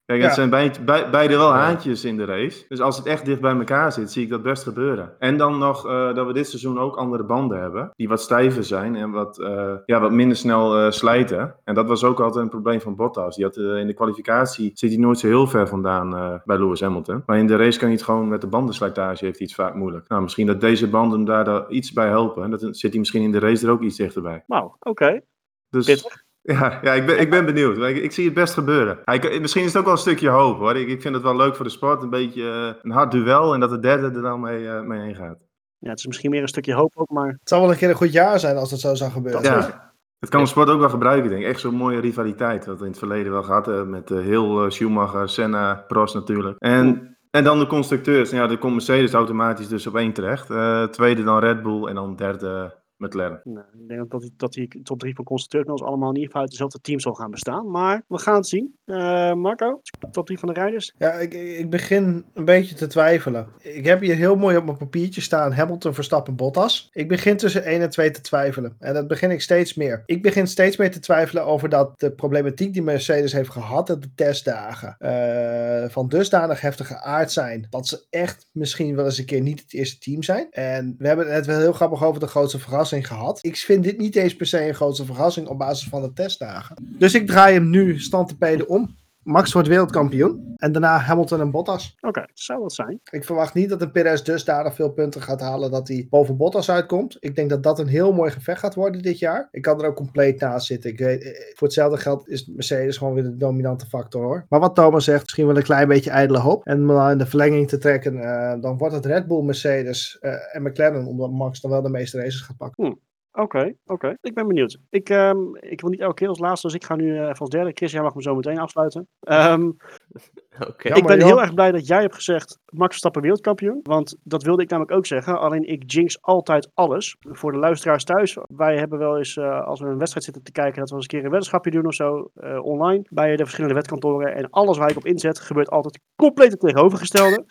Kijk, 0.08 0.20
het 0.20 0.28
ja. 0.28 0.36
zijn 0.36 0.50
beide, 0.50 1.08
beide 1.10 1.36
wel 1.36 1.52
haantjes 1.52 2.04
in 2.04 2.16
de 2.16 2.24
race. 2.24 2.64
Dus 2.68 2.80
als 2.80 2.96
het 2.96 3.06
echt 3.06 3.24
dicht 3.24 3.40
bij 3.40 3.56
elkaar 3.56 3.92
zit, 3.92 4.10
zie 4.10 4.22
ik 4.22 4.30
dat 4.30 4.42
best 4.42 4.62
gebeuren. 4.62 5.14
En 5.18 5.36
dan 5.36 5.58
nog 5.58 5.86
uh, 5.86 6.14
dat 6.14 6.26
we 6.26 6.32
dit 6.32 6.48
seizoen 6.48 6.78
ook 6.78 6.96
andere 6.96 7.24
banden 7.24 7.60
hebben. 7.60 7.90
Die 7.96 8.08
wat 8.08 8.20
stijver 8.20 8.64
zijn 8.64 8.96
en 8.96 9.10
wat, 9.10 9.38
uh, 9.38 9.74
ja, 9.86 10.00
wat 10.00 10.12
minder 10.12 10.36
snel 10.36 10.84
uh, 10.84 10.90
slijten. 10.90 11.54
En 11.64 11.74
dat 11.74 11.88
was 11.88 12.04
ook 12.04 12.20
altijd 12.20 12.44
een 12.44 12.50
probleem 12.50 12.80
van 12.80 12.96
Bottas. 12.96 13.36
Die 13.36 13.44
had, 13.44 13.56
in 13.56 13.86
de 13.86 13.94
kwalificatie 13.94 14.70
zit 14.74 14.90
hij 14.90 14.98
nooit 14.98 15.18
zo 15.18 15.26
heel 15.26 15.46
ver 15.46 15.68
vandaan 15.68 16.40
bij 16.44 16.58
Lewis 16.58 16.80
Hamilton. 16.80 17.22
Maar 17.26 17.38
in 17.38 17.46
de 17.46 17.56
race 17.56 17.78
kan 17.78 17.88
hij 17.88 17.96
het 17.96 18.04
gewoon 18.04 18.28
met 18.28 18.40
de 18.40 18.46
bandenslijtage 18.46 19.24
heeft 19.24 19.38
hij 19.38 19.46
het 19.46 19.54
vaak 19.54 19.74
moeilijk. 19.74 20.08
Nou, 20.08 20.22
misschien 20.22 20.46
dat 20.46 20.60
deze 20.60 20.88
banden 20.88 21.24
daar, 21.24 21.44
daar 21.44 21.70
iets 21.70 21.92
bij 21.92 22.08
helpen. 22.08 22.42
En 22.42 22.50
dat 22.50 22.60
zit 22.60 22.90
hij 22.90 22.98
misschien 22.98 23.22
in 23.22 23.32
de 23.32 23.38
race 23.38 23.66
er 23.66 23.72
ook 23.72 23.82
iets 23.82 23.96
dichterbij. 23.96 24.44
Wauw, 24.46 24.64
oké. 24.64 24.88
Okay. 24.88 25.22
Dus... 25.70 25.86
Pittig. 25.86 26.26
Ja, 26.42 26.79
ja 26.83 26.92
ik, 26.92 27.07
ben, 27.07 27.20
ik 27.20 27.31
ben 27.31 27.44
benieuwd. 27.44 27.79
Ik, 27.79 27.96
ik 27.96 28.12
zie 28.12 28.24
het 28.24 28.35
best 28.35 28.55
gebeuren. 28.55 28.98
Ja, 29.05 29.12
ik, 29.12 29.40
misschien 29.40 29.62
is 29.62 29.68
het 29.68 29.77
ook 29.77 29.85
wel 29.85 29.92
een 29.92 29.98
stukje 29.98 30.29
hoop 30.29 30.59
hoor. 30.59 30.77
Ik, 30.77 30.88
ik 30.88 31.03
vind 31.03 31.14
het 31.14 31.22
wel 31.22 31.37
leuk 31.37 31.57
voor 31.57 31.64
de 31.64 31.70
sport. 31.70 32.03
Een 32.03 32.11
beetje 32.11 32.42
uh, 32.42 32.68
een 32.83 32.90
hard 32.90 33.11
duel 33.11 33.55
en 33.55 33.61
dat 33.61 33.70
de 33.70 33.79
derde 33.79 34.07
er 34.07 34.22
dan 34.22 34.40
mee, 34.40 34.62
uh, 34.62 34.81
mee 34.81 35.01
heen 35.01 35.14
gaat. 35.14 35.38
Ja, 35.79 35.90
het 35.90 35.98
is 35.98 36.07
misschien 36.07 36.31
meer 36.31 36.42
een 36.42 36.48
stukje 36.48 36.74
hoop 36.74 36.92
ook, 36.94 37.11
maar... 37.11 37.29
Het 37.29 37.48
zou 37.48 37.61
wel 37.61 37.70
een 37.70 37.77
keer 37.77 37.88
een 37.88 37.94
goed 37.94 38.12
jaar 38.12 38.40
zijn 38.40 38.57
als 38.57 38.70
dat 38.70 38.81
zo 38.81 38.94
zou 38.94 39.11
gebeuren. 39.11 39.42
Ja, 39.42 39.92
het 40.18 40.31
kan 40.31 40.42
de 40.42 40.48
sport 40.48 40.68
ook 40.68 40.81
wel 40.81 40.88
gebruiken, 40.88 41.31
denk 41.31 41.42
ik. 41.42 41.48
Echt 41.48 41.61
zo'n 41.61 41.74
mooie 41.74 42.01
rivaliteit. 42.01 42.66
Wat 42.66 42.79
we 42.79 42.85
in 42.85 42.90
het 42.90 42.98
verleden 42.98 43.33
wel 43.33 43.42
gehad 43.42 43.66
hebben 43.66 43.90
met 43.90 44.11
uh, 44.11 44.20
heel 44.20 44.70
Schumacher, 44.70 45.29
Senna, 45.29 45.74
Prost 45.74 46.14
natuurlijk. 46.14 46.57
En... 46.59 47.12
En 47.31 47.44
dan 47.44 47.59
de 47.59 47.66
constructeurs. 47.66 48.31
Ja, 48.31 48.46
de 48.46 48.59
Mercedes 48.62 49.12
automatisch 49.12 49.68
dus 49.68 49.87
op 49.87 49.96
één 49.96 50.12
terecht. 50.12 50.46
tweede 50.92 51.24
dan 51.24 51.38
Red 51.38 51.62
Bull 51.62 51.87
en 51.87 51.94
dan 51.94 52.16
derde 52.16 52.77
McLaren. 52.98 53.40
Nou, 53.44 53.66
ik 53.80 53.88
denk 53.88 54.11
dat 54.11 54.20
die, 54.20 54.32
dat 54.37 54.52
die 54.52 54.82
top 54.82 54.98
3 54.98 55.14
van 55.14 55.24
constructeurs 55.24 55.82
allemaal 55.82 56.08
in 56.08 56.14
ieder 56.14 56.26
geval 56.26 56.42
uit 56.42 56.50
dezelfde 56.50 56.80
team 56.80 57.00
zal 57.00 57.14
gaan 57.14 57.30
bestaan. 57.30 57.70
Maar 57.70 58.02
we 58.08 58.18
gaan 58.18 58.34
het 58.34 58.46
zien. 58.46 58.76
Uh, 58.87 59.34
Marco, 59.34 59.80
top 60.11 60.26
3 60.26 60.38
van 60.38 60.48
de 60.48 60.54
rijders? 60.54 60.94
Ja, 60.98 61.12
ik, 61.12 61.34
ik 61.34 61.70
begin 61.70 62.24
een 62.34 62.44
beetje 62.44 62.74
te 62.74 62.87
twijfelen. 62.87 63.48
Ik 63.58 63.84
heb 63.84 64.00
hier 64.00 64.14
heel 64.14 64.37
mooi 64.37 64.56
op 64.56 64.64
mijn 64.64 64.76
papiertje 64.76 65.20
staan 65.20 65.52
Hamilton, 65.52 65.94
Verstappen, 65.94 66.37
Bottas. 66.37 66.88
Ik 66.92 67.08
begin 67.08 67.37
tussen 67.37 67.64
1 67.64 67.80
en 67.80 67.90
2 67.90 68.11
te 68.11 68.20
twijfelen. 68.20 68.76
En 68.78 68.94
dat 68.94 69.08
begin 69.08 69.30
ik 69.30 69.40
steeds 69.40 69.74
meer. 69.74 70.02
Ik 70.06 70.22
begin 70.22 70.46
steeds 70.46 70.76
meer 70.76 70.90
te 70.90 71.00
twijfelen 71.00 71.44
over 71.44 71.68
dat 71.68 72.00
de 72.00 72.12
problematiek 72.12 72.72
die 72.72 72.82
Mercedes 72.82 73.32
heeft 73.32 73.50
gehad, 73.50 73.87
dat 73.87 74.02
de 74.02 74.14
testdagen 74.14 74.96
uh, 74.98 75.88
van 75.88 76.08
dusdanig 76.08 76.61
heftige 76.61 77.00
aard 77.00 77.32
zijn, 77.32 77.66
dat 77.70 77.87
ze 77.87 78.06
echt 78.11 78.46
misschien 78.52 78.96
wel 78.96 79.04
eens 79.04 79.18
een 79.18 79.24
keer 79.24 79.40
niet 79.40 79.61
het 79.61 79.74
eerste 79.74 79.98
team 79.98 80.22
zijn. 80.22 80.46
En 80.50 80.94
we 80.98 81.06
hebben 81.06 81.26
het 81.26 81.34
net 81.34 81.46
wel 81.46 81.58
heel 81.58 81.72
grappig 81.72 82.04
over 82.04 82.20
de 82.20 82.26
grootste 82.26 82.58
verrassing 82.58 82.88
gehad. 82.92 83.38
Ik 83.42 83.57
vind 83.57 83.85
dit 83.85 83.98
niet 83.98 84.16
eens 84.16 84.37
per 84.37 84.46
se 84.46 84.68
een 84.68 84.74
grootste 84.74 85.05
verrassing 85.05 85.46
op 85.46 85.59
basis 85.59 85.88
van 85.88 86.03
de 86.03 86.12
testdagen. 86.12 86.77
Dus 86.98 87.14
ik 87.14 87.27
draai 87.27 87.55
hem 87.55 87.70
nu 87.70 88.01
stand 88.01 88.29
te 88.29 88.37
peden 88.37 88.68
om. 88.68 88.96
Max 89.28 89.52
wordt 89.52 89.68
wereldkampioen. 89.68 90.54
En 90.56 90.72
daarna 90.72 90.98
Hamilton 90.98 91.40
en 91.40 91.50
Bottas. 91.50 91.94
Oké, 91.96 92.08
okay, 92.08 92.28
zou 92.34 92.60
dat 92.60 92.72
zijn. 92.72 93.00
Ik 93.10 93.24
verwacht 93.24 93.54
niet 93.54 93.68
dat 93.68 93.78
de 93.78 93.90
Perez 93.90 94.22
dusdanig 94.22 94.74
veel 94.74 94.92
punten 94.92 95.22
gaat 95.22 95.40
halen 95.40 95.70
dat 95.70 95.88
hij 95.88 96.06
boven 96.10 96.36
Bottas 96.36 96.70
uitkomt. 96.70 97.16
Ik 97.20 97.36
denk 97.36 97.50
dat 97.50 97.62
dat 97.62 97.78
een 97.78 97.86
heel 97.86 98.12
mooi 98.12 98.30
gevecht 98.30 98.60
gaat 98.60 98.74
worden 98.74 99.02
dit 99.02 99.18
jaar. 99.18 99.48
Ik 99.50 99.62
kan 99.62 99.80
er 99.80 99.86
ook 99.86 99.96
compleet 99.96 100.40
naast 100.40 100.66
zitten. 100.66 100.90
Ik 100.90 100.98
weet, 100.98 101.52
voor 101.54 101.66
hetzelfde 101.66 101.98
geld 101.98 102.28
is 102.28 102.46
Mercedes 102.46 102.96
gewoon 102.96 103.14
weer 103.14 103.22
de 103.22 103.36
dominante 103.36 103.86
factor 103.86 104.22
hoor. 104.22 104.46
Maar 104.48 104.60
wat 104.60 104.74
Thomas 104.74 105.04
zegt, 105.04 105.22
misschien 105.22 105.46
wel 105.46 105.56
een 105.56 105.62
klein 105.62 105.88
beetje 105.88 106.10
ijdele 106.10 106.38
hoop. 106.38 106.64
En 106.64 106.90
om 106.90 107.08
in 107.08 107.18
de 107.18 107.26
verlenging 107.26 107.68
te 107.68 107.78
trekken, 107.78 108.14
uh, 108.14 108.54
dan 108.60 108.78
wordt 108.78 108.94
het 108.94 109.06
Red 109.06 109.26
Bull, 109.26 109.42
Mercedes 109.42 110.18
uh, 110.20 110.32
en 110.52 110.62
McLaren. 110.62 111.06
Omdat 111.06 111.30
Max 111.30 111.60
dan 111.60 111.70
wel 111.70 111.82
de 111.82 111.90
meeste 111.90 112.18
races 112.18 112.40
gaat 112.40 112.56
pakken. 112.56 112.84
Hmm. 112.84 113.00
Oké, 113.38 113.74
oké. 113.87 114.16
Ik 114.20 114.35
ben 114.35 114.46
benieuwd. 114.46 114.79
Ik, 114.90 115.09
um, 115.09 115.57
ik 115.57 115.81
wil 115.81 115.90
niet 115.90 116.01
elke 116.01 116.14
keer 116.14 116.29
als 116.29 116.38
laatste, 116.38 116.66
dus 116.66 116.77
ik 116.77 116.85
ga 116.85 116.96
nu 116.96 117.05
uh, 117.05 117.20
even 117.20 117.38
als 117.38 117.51
derde. 117.51 117.70
Chris, 117.74 117.92
jij 117.92 118.03
mag 118.03 118.14
me 118.14 118.22
zo 118.22 118.35
meteen 118.35 118.59
afsluiten. 118.59 119.09
Um, 119.20 119.77
okay. 120.68 120.96
Ik 120.96 121.06
ben 121.06 121.22
heel 121.22 121.40
erg 121.40 121.54
blij 121.54 121.72
dat 121.72 121.86
jij 121.86 122.00
hebt 122.00 122.14
gezegd 122.14 122.58
Max 122.66 122.88
Verstappen 122.88 123.22
wereldkampioen. 123.22 123.80
Want 123.82 124.16
dat 124.22 124.42
wilde 124.42 124.62
ik 124.62 124.70
namelijk 124.70 124.96
ook 124.96 125.06
zeggen. 125.06 125.40
Alleen 125.40 125.68
ik 125.68 125.90
jinx 125.90 126.22
altijd 126.22 126.70
alles. 126.74 127.16
Voor 127.20 127.52
de 127.52 127.58
luisteraars 127.58 128.04
thuis. 128.04 128.38
Wij 128.56 128.76
hebben 128.76 128.98
wel 128.98 129.18
eens, 129.18 129.36
uh, 129.36 129.66
als 129.66 129.80
we 129.80 129.86
een 129.86 129.98
wedstrijd 129.98 130.24
zitten 130.24 130.42
te 130.42 130.52
kijken, 130.52 130.80
dat 130.80 130.88
we 130.88 130.94
eens 130.94 131.04
een 131.04 131.10
keer 131.10 131.24
een 131.24 131.30
weddenschapje 131.30 131.70
doen 131.70 131.86
of 131.86 131.94
zo. 131.94 132.30
Uh, 132.36 132.64
online. 132.64 133.06
Bij 133.10 133.36
de 133.36 133.42
verschillende 133.42 133.74
wetkantoren. 133.74 134.34
En 134.34 134.50
alles 134.50 134.78
waar 134.78 134.90
ik 134.90 134.96
op 134.96 135.06
inzet, 135.06 135.40
gebeurt 135.40 135.70
altijd 135.70 136.00
compleet 136.16 136.50
het 136.50 136.60
tegenovergestelde. 136.60 137.44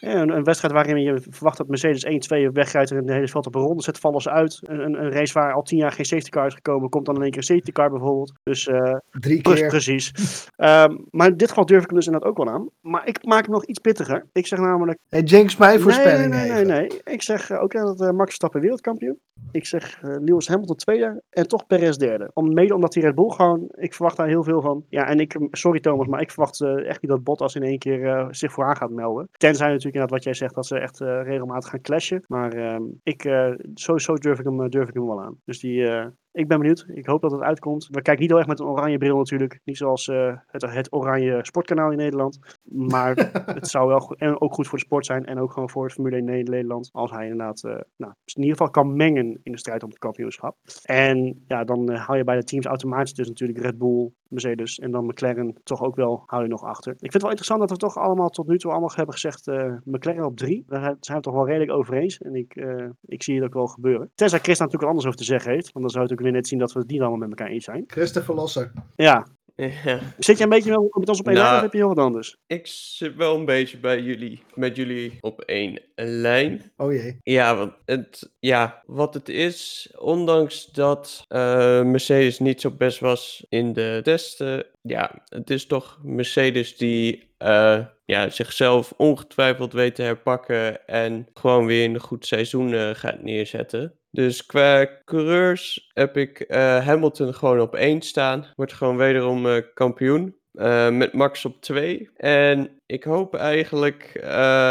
Een, 0.00 0.30
een, 0.36 0.44
wedstrijd 0.44 0.74
waarin 0.74 1.02
je 1.02 1.20
verwacht 1.30 1.56
dat 1.56 1.68
Mercedes 1.68 2.04
1-2 2.48 2.52
wegrijdt 2.52 2.90
en 2.90 3.06
de 3.06 3.12
hele 3.12 3.28
veld 3.28 3.46
op 3.46 3.54
een 3.54 3.62
ronde 3.62 3.82
zet, 3.82 3.98
vallen 3.98 4.20
ze 4.20 4.30
uit. 4.30 4.58
Een, 4.62 4.80
een, 4.80 5.02
een, 5.02 5.10
race 5.10 5.32
waar 5.32 5.52
al 5.52 5.62
tien 5.62 5.78
jaar 5.78 5.92
geen 5.92 6.04
safety 6.04 6.28
car 6.28 6.46
is 6.46 6.54
gekomen, 6.54 6.88
komt 6.88 7.06
dan 7.06 7.14
in 7.14 7.22
één 7.22 7.30
keer 7.30 7.38
een 7.38 7.46
safety 7.46 7.72
car 7.72 7.90
bijvoorbeeld. 7.90 8.32
Dus 8.42 8.66
uh, 8.66 8.96
Drie 9.10 9.40
keer. 9.40 9.68
Precies. 9.68 10.12
um, 10.56 11.06
maar 11.16 11.28
in 11.28 11.36
dit 11.36 11.48
geval 11.48 11.66
durf 11.66 11.82
ik 11.82 11.90
hem 11.96 12.04
dus 12.04 12.06
inderdaad 12.06 12.30
ook 12.30 12.36
wel 12.36 12.54
aan. 12.54 12.68
Maar 12.80 13.08
ik 13.08 13.24
maak 13.24 13.44
hem 13.44 13.54
nog 13.54 13.64
iets 13.64 13.78
pittiger. 13.78 14.26
Ik 14.32 14.46
zeg 14.46 14.58
namelijk... 14.58 14.98
Hey, 15.08 15.22
Jinx, 15.22 15.56
mijn 15.56 15.80
voorspelling 15.80 16.30
Nee, 16.30 16.50
nee, 16.50 16.64
nee. 16.64 16.88
nee. 16.88 17.00
Ik 17.04 17.22
zeg 17.22 17.50
uh, 17.50 17.62
ook 17.62 17.74
uh, 17.74 17.82
dat 17.82 17.98
Max 17.98 18.24
Verstappen 18.24 18.60
wereldkampioen. 18.60 19.18
Ik 19.50 19.66
zeg 19.66 19.98
Lewis 20.02 20.48
Hamilton 20.48 20.76
tweede 20.76 21.22
en 21.30 21.48
toch 21.48 21.66
Perez 21.66 21.96
derde. 21.96 22.30
Om, 22.32 22.54
mede 22.54 22.74
omdat 22.74 22.92
die 22.92 23.02
Red 23.02 23.14
Bull 23.14 23.30
gewoon, 23.30 23.68
ik 23.74 23.94
verwacht 23.94 24.16
daar 24.16 24.28
heel 24.28 24.44
veel 24.44 24.60
van. 24.60 24.84
Ja, 24.88 25.06
en 25.06 25.20
ik, 25.20 25.38
sorry 25.50 25.80
Thomas, 25.80 26.06
maar 26.06 26.20
ik 26.20 26.30
verwacht 26.30 26.60
echt 26.60 27.02
niet 27.02 27.10
dat 27.10 27.24
Bottas 27.24 27.54
in 27.54 27.62
één 27.62 27.78
keer 27.78 28.26
zich 28.30 28.52
vooraan 28.52 28.76
gaat 28.76 28.90
melden. 28.90 29.28
Tenzij 29.32 29.66
natuurlijk 29.66 29.94
inderdaad 29.94 30.10
wat 30.10 30.24
jij 30.24 30.34
zegt, 30.34 30.54
dat 30.54 30.66
ze 30.66 30.78
echt 30.78 31.00
uh, 31.00 31.22
regelmatig 31.22 31.70
gaan 31.70 31.80
clashen. 31.80 32.24
Maar 32.26 32.56
uh, 32.56 32.76
ik, 33.02 33.24
uh, 33.24 33.52
sowieso 33.74 34.14
durf 34.14 34.38
ik, 34.38 34.44
hem, 34.44 34.70
durf 34.70 34.88
ik 34.88 34.94
hem 34.94 35.06
wel 35.06 35.22
aan. 35.22 35.40
Dus 35.44 35.60
die, 35.60 35.88
ik 36.36 36.48
ben 36.48 36.58
benieuwd. 36.58 36.84
Ik 36.88 37.06
hoop 37.06 37.22
dat 37.22 37.30
het 37.30 37.40
uitkomt. 37.40 37.86
We 37.90 38.02
kijken 38.02 38.20
niet 38.20 38.30
heel 38.30 38.38
erg 38.38 38.48
met 38.48 38.60
een 38.60 38.66
oranje 38.66 38.98
bril 38.98 39.16
natuurlijk. 39.16 39.60
Niet 39.64 39.76
zoals 39.76 40.06
het, 40.46 40.62
het 40.62 40.92
oranje 40.92 41.38
sportkanaal 41.42 41.90
in 41.90 41.96
Nederland. 41.96 42.38
Maar 42.62 43.16
het 43.54 43.68
zou 43.68 43.88
wel 43.88 44.14
en 44.16 44.40
ook 44.40 44.54
goed 44.54 44.68
voor 44.68 44.78
de 44.78 44.84
sport 44.84 45.06
zijn. 45.06 45.26
En 45.26 45.38
ook 45.38 45.52
gewoon 45.52 45.70
voor 45.70 45.84
het 45.84 45.92
Formule 45.92 46.16
1 46.16 46.28
in 46.28 46.44
Nederland. 46.44 46.88
Als 46.92 47.10
hij 47.10 47.22
inderdaad 47.22 47.62
nou, 47.96 48.12
in 48.24 48.42
ieder 48.42 48.56
geval 48.56 48.70
kan 48.70 48.96
mengen 48.96 49.40
in 49.42 49.52
de 49.52 49.58
strijd 49.58 49.82
om 49.82 49.88
het 49.88 49.98
kampioenschap. 49.98 50.56
En 50.82 51.44
ja, 51.48 51.64
dan 51.64 51.90
haal 51.90 52.16
je 52.16 52.24
bij 52.24 52.36
de 52.36 52.44
teams 52.44 52.66
automatisch 52.66 53.14
dus 53.14 53.28
natuurlijk 53.28 53.58
Red 53.58 53.78
Bull, 53.78 54.10
Mercedes 54.28 54.78
en 54.78 54.90
dan 54.90 55.06
McLaren 55.06 55.54
toch 55.62 55.82
ook 55.82 55.96
wel 55.96 56.22
hou 56.26 56.42
je 56.42 56.48
nog 56.48 56.62
achter. 56.62 56.92
Ik 56.92 56.98
vind 56.98 57.12
het 57.12 57.22
wel 57.22 57.30
interessant 57.30 57.60
dat 57.60 57.70
we 57.70 57.76
toch 57.76 57.96
allemaal 57.96 58.28
tot 58.28 58.46
nu 58.46 58.58
toe 58.58 58.70
allemaal 58.70 58.92
hebben 58.94 59.14
gezegd 59.14 59.46
uh, 59.46 59.72
McLaren 59.84 60.24
op 60.24 60.36
drie. 60.36 60.64
Daar 60.66 60.96
zijn 61.00 61.16
we 61.16 61.22
toch 61.22 61.34
wel 61.34 61.46
redelijk 61.46 61.72
over 61.72 61.94
eens. 61.94 62.18
En 62.18 62.34
ik, 62.34 62.56
uh, 62.56 62.88
ik 63.04 63.22
zie 63.22 63.34
het 63.34 63.44
ook 63.44 63.54
wel 63.54 63.66
gebeuren. 63.66 64.10
Tenzij 64.14 64.38
Chris 64.38 64.58
daar 64.58 64.66
natuurlijk 64.66 64.92
anders 64.92 65.06
over 65.06 65.18
te 65.18 65.32
zeggen 65.32 65.52
heeft. 65.52 65.72
Want 65.72 65.84
dan 65.84 65.90
zou 65.90 66.04
het 66.04 66.12
ook 66.12 66.20
weer 66.20 66.32
net 66.32 66.48
zien 66.48 66.58
dat 66.58 66.72
we 66.72 66.78
het 66.78 66.90
niet 66.90 67.00
allemaal 67.00 67.18
met 67.18 67.28
elkaar 67.28 67.48
eens 67.48 67.64
zijn. 67.64 67.84
Chris 67.86 68.12
de 68.12 68.22
Verlosser. 68.22 68.72
Ja. 68.96 69.26
Ja. 69.56 70.00
Zit 70.18 70.38
je 70.38 70.44
een 70.44 70.50
beetje 70.50 70.90
met 70.90 71.08
ons 71.08 71.20
op 71.20 71.26
één 71.26 71.36
nou, 71.36 71.46
lijn 71.46 71.56
of 71.56 71.62
heb 71.62 71.72
je 71.72 71.78
heel 71.78 71.88
wat 71.88 71.98
anders? 71.98 72.36
Ik 72.46 72.66
zit 72.66 73.16
wel 73.16 73.36
een 73.36 73.44
beetje 73.44 73.78
bij 73.78 74.00
jullie, 74.00 74.42
met 74.54 74.76
jullie 74.76 75.18
op 75.20 75.40
één 75.40 75.80
lijn. 75.94 76.72
Oh 76.76 76.92
jee. 76.92 77.18
Ja, 77.22 77.56
want 77.56 77.72
het, 77.84 78.30
ja, 78.38 78.82
wat 78.86 79.14
het 79.14 79.28
is, 79.28 79.90
ondanks 79.98 80.66
dat 80.66 81.24
uh, 81.28 81.82
Mercedes 81.82 82.38
niet 82.38 82.60
zo 82.60 82.70
best 82.70 83.00
was 83.00 83.46
in 83.48 83.72
de 83.72 84.00
testen, 84.02 84.66
ja, 84.82 85.22
het 85.24 85.50
is 85.50 85.66
toch 85.66 85.98
Mercedes 86.02 86.76
die 86.76 87.34
uh, 87.38 87.86
ja, 88.04 88.28
zichzelf 88.28 88.94
ongetwijfeld 88.96 89.72
weet 89.72 89.94
te 89.94 90.02
herpakken 90.02 90.86
en 90.86 91.26
gewoon 91.34 91.66
weer 91.66 91.84
een 91.84 92.00
goed 92.00 92.26
seizoen 92.26 92.72
uh, 92.72 92.90
gaat 92.94 93.22
neerzetten. 93.22 93.98
Dus 94.16 94.46
qua 94.46 94.88
coureurs 95.04 95.90
heb 95.92 96.16
ik 96.16 96.44
uh, 96.48 96.86
Hamilton 96.86 97.34
gewoon 97.34 97.60
op 97.60 97.74
één 97.74 98.02
staan. 98.02 98.46
Wordt 98.54 98.72
gewoon 98.72 98.96
wederom 98.96 99.62
kampioen. 99.74 100.36
eh, 100.52 100.90
met 100.90 101.12
Max 101.12 101.44
op 101.44 101.60
2. 101.60 102.10
En 102.16 102.80
ik 102.86 103.04
hoop 103.04 103.34
eigenlijk, 103.34 104.02
eh, 104.14 104.70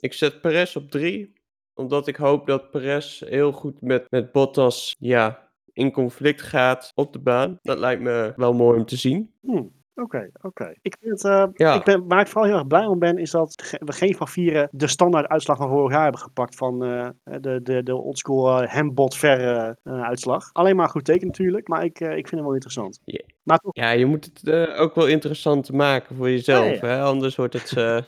ik 0.00 0.12
zet 0.12 0.40
Perez 0.40 0.76
op 0.76 0.90
3. 0.90 1.32
Omdat 1.74 2.06
ik 2.06 2.16
hoop 2.16 2.46
dat 2.46 2.70
Perez 2.70 3.20
heel 3.20 3.52
goed 3.52 3.80
met, 3.80 4.10
met 4.10 4.32
Bottas 4.32 4.94
ja, 4.98 5.50
in 5.72 5.92
conflict 5.92 6.42
gaat 6.42 6.92
op 6.94 7.12
de 7.12 7.20
baan. 7.20 7.58
Dat 7.62 7.78
lijkt 7.78 8.02
me 8.02 8.32
wel 8.36 8.52
mooi 8.52 8.78
om 8.78 8.86
te 8.86 8.96
zien. 8.96 9.34
Hmm. 9.40 9.81
Oké, 9.94 10.30
oké. 10.40 10.74
Ik 10.82 10.96
vind 11.00 11.24
eh, 11.24 11.44
Ja. 11.52 11.74
ik 11.74 11.84
ben, 11.84 12.08
waar 12.08 12.20
ik 12.20 12.26
vooral 12.26 12.48
heel 12.48 12.58
erg 12.58 12.66
blij 12.66 12.86
om 12.86 12.98
ben, 12.98 13.18
is 13.18 13.30
dat 13.30 13.76
we 13.78 13.92
geen 13.92 14.14
van 14.14 14.28
vieren 14.28 14.68
de 14.72 14.86
standaard 14.86 15.28
uitslag 15.28 15.56
van 15.56 15.68
vorig 15.68 15.92
jaar 15.92 16.02
hebben 16.02 16.20
gepakt 16.20 16.56
van 16.56 16.84
eh, 16.84 17.08
de, 17.40 17.62
de, 17.62 17.82
de 17.82 17.96
oldschool 17.96 18.62
uh, 18.62 18.68
hembot 18.68 19.16
verre 19.16 19.78
uitslag. 19.84 20.50
Alleen 20.52 20.76
maar 20.76 20.84
een 20.84 20.90
goed 20.90 21.04
teken 21.04 21.26
natuurlijk, 21.26 21.68
maar 21.68 21.84
ik, 21.84 22.00
eh, 22.00 22.08
ik 22.08 22.28
vind 22.28 22.30
het 22.30 22.40
wel 22.40 22.52
interessant. 22.52 23.00
Ja. 23.04 23.20
Maar 23.42 23.58
toch, 23.58 23.74
Ja, 23.74 23.90
je 23.90 24.06
moet 24.06 24.24
het 24.24 24.50
ook 24.76 24.94
wel 24.94 25.06
interessant 25.06 25.72
maken 25.72 26.16
voor 26.16 26.30
jezelf. 26.30 26.80
Ja, 26.80 26.86
Hè? 26.86 27.02
Anders 27.02 27.36
wordt 27.36 27.52
het 27.52 27.76
eh, 27.76 27.98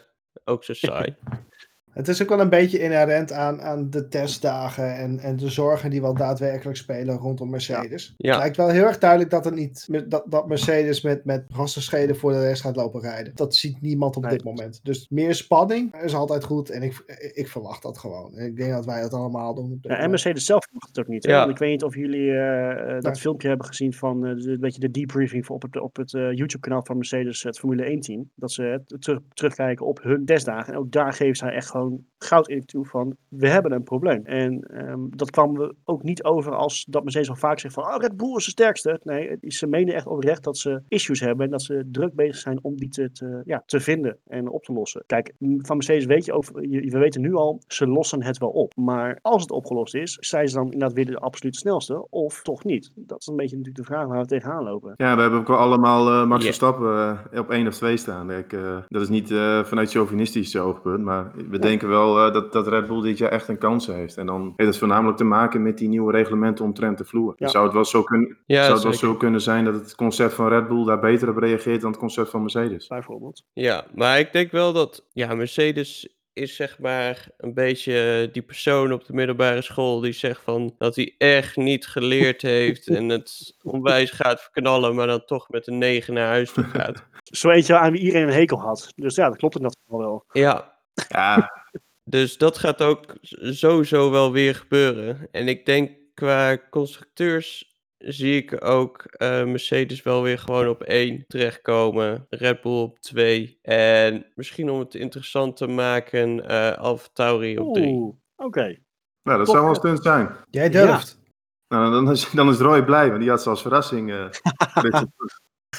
ook 0.45 0.65
zo 0.65 0.73
saai. 0.73 1.17
Het 1.95 2.09
is 2.09 2.23
ook 2.23 2.29
wel 2.29 2.41
een 2.41 2.49
beetje 2.49 2.79
inherent 2.79 3.33
aan, 3.33 3.63
aan 3.63 3.91
de 3.91 4.09
testdagen 4.09 4.97
en, 4.97 5.19
en 5.19 5.37
de 5.37 5.49
zorgen 5.51 5.91
die 5.91 6.01
wel 6.01 6.15
daadwerkelijk 6.15 6.77
spelen 6.77 7.17
rondom 7.17 7.51
Mercedes. 7.51 8.15
Ja. 8.17 8.31
Het 8.31 8.39
lijkt 8.41 8.57
wel 8.57 8.69
heel 8.69 8.85
erg 8.85 8.99
duidelijk 8.99 9.31
dat, 9.31 9.45
het 9.45 9.55
niet, 9.55 9.87
dat, 10.09 10.25
dat 10.29 10.49
Mercedes 10.49 11.03
met, 11.03 11.25
met 11.25 11.45
rassenscheden 11.49 12.17
voor 12.17 12.33
de 12.33 12.41
rest 12.41 12.63
gaat 12.63 12.77
lopen 12.77 13.01
rijden. 13.01 13.33
Dat 13.35 13.55
ziet 13.55 13.81
niemand 13.81 14.17
op 14.17 14.23
Nee. 14.23 14.33
dit 14.33 14.45
moment. 14.45 14.81
Dus 14.83 15.07
meer 15.11 15.35
spanning 15.35 15.95
is 16.03 16.15
altijd 16.15 16.45
goed 16.45 16.71
en 16.71 16.83
ik, 16.83 17.03
ik 17.35 17.49
verwacht 17.49 17.83
dat 17.83 17.99
gewoon. 17.99 18.39
Ik 18.39 18.57
denk 18.57 18.73
dat 18.73 18.85
wij 18.85 19.01
dat 19.01 19.13
allemaal 19.15 19.55
doen. 19.55 19.79
ja, 19.81 19.97
en. 19.97 20.11
Mercedes 20.11 20.45
zelf 20.45 20.67
mag 20.73 20.87
het 20.89 20.99
ook 20.99 21.09
niet. 21.09 21.25
Ja. 21.25 21.47
Ik 21.49 21.59
weet 21.59 21.71
niet 21.71 21.83
of 21.85 21.95
jullie 21.95 22.31
eh, 22.31 22.71
eh, 22.71 22.87
dat 22.95 23.03
Nee. 23.03 23.15
filmpje 23.15 23.49
hebben 23.49 23.67
gezien 23.67 23.93
van 23.93 24.27
eh, 24.27 24.37
de, 24.37 24.51
een 24.51 24.61
beetje 24.61 24.81
de 24.81 24.91
debriefing 24.91 25.49
op 25.49 25.63
het, 25.63 25.81
op 25.81 25.97
het 25.97 26.15
eh, 26.15 26.33
YouTube-kanaal 26.33 26.85
van 26.85 26.97
Mercedes, 26.97 27.43
het 27.43 27.59
Formule 27.59 27.97
1-team. 27.97 28.31
Dat 28.35 28.53
ze 28.53 28.81
terug, 28.99 29.21
terugkijken 29.33 29.87
op 29.87 30.03
hun 30.03 30.25
testdagen. 30.25 30.73
En 30.73 30.79
ook 30.79 30.93
daar 30.93 31.13
geven 31.13 31.37
zij 31.37 31.51
echt 31.51 31.71
gewoon 31.71 31.84
own 31.85 32.05
goud 32.25 32.49
in 32.49 32.65
toe 32.65 32.87
van, 32.87 33.17
we 33.29 33.49
hebben 33.49 33.73
een 33.73 33.83
probleem. 33.83 34.25
En 34.25 34.61
ehm, 34.61 35.01
dat 35.09 35.31
kwam 35.31 35.55
we 35.55 35.75
ook 35.85 36.03
niet 36.03 36.25
over 36.25 36.55
als 36.55 36.85
dat 36.89 37.03
Mercedes 37.03 37.29
al 37.29 37.37
vaak 37.37 37.59
zegt 37.59 37.75
van, 37.75 37.85
oh, 37.85 37.97
Red 37.99 38.17
Bull 38.17 38.37
is 38.37 38.45
de 38.45 38.51
sterkste. 38.51 39.01
Nee, 39.03 39.39
ze 39.41 39.67
menen 39.67 39.95
echt 39.95 40.07
oprecht 40.07 40.45
dat 40.45 40.57
ze 40.57 40.83
issues 40.89 41.21
hebben 41.21 41.45
en 41.45 41.51
dat 41.51 41.63
ze 41.63 41.89
druk 41.93 42.15
bezig 42.15 42.37
zijn 42.37 42.59
om 42.63 42.77
die 42.77 42.89
te, 42.89 43.13
te, 43.13 43.43
ja, 43.45 43.63
te 43.67 43.81
vinden 43.81 44.19
en 44.27 44.49
op 44.49 44.65
te 44.65 44.73
lossen. 44.73 45.03
Kijk, 45.07 45.33
van 45.39 45.77
Mercedes 45.77 46.05
weet 46.05 46.25
je 46.25 46.33
over, 46.33 46.55
we 46.55 46.99
weten 46.99 47.21
nu 47.21 47.35
al, 47.35 47.63
ze 47.67 47.87
lossen 47.87 48.23
het 48.23 48.39
wel 48.39 48.51
op. 48.51 48.73
Maar 48.77 49.19
als 49.23 49.43
het 49.43 49.51
opgelost 49.51 49.95
is, 49.95 50.17
zijn 50.21 50.49
ze 50.49 50.55
dan 50.55 50.65
inderdaad 50.65 50.93
weer 50.93 51.07
de 51.07 51.19
absoluut 51.19 51.57
snelste 51.57 52.07
of 52.11 52.43
toch 52.43 52.65
niet? 52.65 52.93
Dat 52.95 53.21
is 53.21 53.27
een 53.27 53.37
beetje 53.37 53.57
natuurlijk 53.57 53.87
de 53.87 53.93
vraag 53.95 54.07
waar 54.07 54.21
we 54.21 54.27
tegenaan 54.27 54.65
lopen. 54.65 54.95
Ja, 54.97 55.15
we 55.15 55.21
hebben 55.21 55.41
ook 55.41 55.49
wel 55.49 55.57
allemaal 55.57 56.09
eh, 56.09 56.27
Max 56.27 56.59
eh, 56.59 57.19
op 57.39 57.51
één 57.51 57.67
of 57.67 57.75
twee 57.75 57.97
staan. 57.97 58.27
Kijk, 58.27 58.53
eh, 58.53 58.77
dat 58.89 59.03
is 59.03 59.09
niet 59.09 59.31
eh, 59.31 59.65
vanuit 59.65 59.91
chauvinistisch 59.91 60.57
oogpunt, 60.57 61.05
maar 61.05 61.33
we 61.51 61.59
denken 61.59 61.89
wel 61.89 62.14
eh, 62.21 62.33
dat, 62.33 62.53
dat 62.53 62.69
Red 62.69 62.87
Bull 62.87 63.03
dit 63.03 63.19
jaar 63.19 63.31
echt 63.31 63.49
een 63.49 63.59
kans 63.59 63.87
heeft. 63.87 64.17
En 64.17 64.27
dan 64.27 64.53
heeft 64.57 64.69
het 64.69 64.79
voornamelijk 64.79 65.17
te 65.17 65.25
maken 65.25 65.63
met 65.63 65.79
die 65.79 65.89
nieuwe 65.89 66.13
reglementen 66.13 66.65
omtrent 66.65 66.99
de 66.99 67.05
vloer. 67.05 67.33
Ja. 67.37 67.49
Zou 67.49 67.65
het 67.65 67.75
wel 67.75 67.85
zo 67.85 68.03
kunnen, 68.03 68.39
Ja, 68.47 68.63
zou 68.63 68.75
het 68.75 68.83
wel 68.83 68.93
zo 68.93 69.15
kunnen 69.15 69.41
zijn 69.41 69.65
dat 69.65 69.75
het 69.75 69.95
concept 69.95 70.35
van 70.35 70.49
Red 70.49 70.69
Bull 70.69 70.85
daar 70.85 71.01
beter 71.01 71.29
op 71.29 71.37
reageert 71.37 71.81
dan 71.81 71.91
het 71.91 72.01
concept 72.01 72.31
van 72.31 72.41
Mercedes? 72.41 72.87
Bijvoorbeeld. 72.87 73.43
Ja, 73.53 73.87
maar 73.95 74.19
ik 74.19 74.33
denk 74.33 74.51
wel 74.51 74.73
dat 74.73 75.05
ja, 75.13 75.35
Mercedes 75.35 76.09
is 76.35 76.57
zeg 76.57 76.79
maar 76.79 77.29
een 77.37 77.55
beetje 77.55 78.29
die 78.33 78.43
persoon 78.43 78.93
op 78.93 79.05
de 79.05 79.13
middelbare 79.13 79.63
school 79.63 80.01
die 80.01 80.13
zegt 80.13 80.41
van 80.41 80.75
dat 80.79 80.97
hij 80.97 81.15
echt 81.19 81.57
niet 81.57 81.87
geleerd 81.87 82.43
heeft 82.43 82.89
en 82.89 83.09
het 83.09 83.57
onwijs 83.63 84.11
gaat 84.11 84.43
verknallen, 84.43 84.95
maar 84.95 85.07
dan 85.07 85.25
toch 85.25 85.49
met 85.49 85.67
een 85.67 85.79
9 85.79 86.15
naar 86.15 86.27
huis 86.27 86.53
toe 86.53 86.65
gaat. 86.65 87.05
Zo 87.25 87.51
eentje 87.51 87.79
aan 87.79 87.93
wie 87.93 88.01
iedereen 88.01 88.29
een 88.29 88.35
hekel 88.35 88.61
had. 88.61 88.93
Dus 88.97 89.15
ja, 89.15 89.29
dat 89.29 89.37
klopt 89.37 89.57
in 89.57 89.63
dat 89.63 89.77
geval 89.83 89.99
wel. 89.99 90.25
Ja, 90.33 90.75
Ja, 91.09 91.51
dus 92.15 92.39
dat 92.39 92.59
gaat 92.59 92.83
ook 92.83 93.15
sowieso 93.41 94.11
wel 94.11 94.33
weer 94.33 94.55
gebeuren. 94.55 95.29
En 95.31 95.49
ik 95.49 95.67
denk 95.67 95.91
qua 96.15 96.59
constructeurs 96.71 97.73
zie 97.99 98.37
ik 98.43 98.65
ook 98.65 99.03
eh, 99.05 99.45
Mercedes 99.45 100.03
wel 100.03 100.23
weer 100.23 100.39
gewoon 100.39 100.69
op 100.69 100.83
1 100.83 101.25
terechtkomen. 101.29 102.27
Red 102.31 102.61
Bull 102.61 102.81
op 102.81 102.99
2. 103.01 103.59
En 103.63 104.27
misschien 104.35 104.71
om 104.71 104.79
het 104.79 104.95
interessant 104.95 105.57
te 105.57 105.67
maken, 105.67 106.49
eh 106.49 106.73
Alfa 106.79 107.09
Tauri 107.13 107.59
op 107.59 107.75
3. 107.75 107.89
Oeh, 107.95 108.15
oké. 108.37 108.77
nou, 109.23 109.39
dat 109.39 109.49
zou 109.49 109.65
wel 109.65 109.75
stunt 109.75 110.03
zijn. 110.03 110.37
Jij 110.51 110.71
durft. 110.71 111.23
Nou, 111.69 111.91
dan, 111.93 112.11
is, 112.11 112.31
dan 112.31 112.49
is 112.49 112.59
Roy 112.59 112.85
blij, 112.85 113.09
want 113.09 113.21
die 113.21 113.31
had 113.31 113.43
ze 113.43 113.49
als 113.49 113.63
verrassing. 113.63 114.13
eh, 114.13 114.31
dit- 114.83 115.07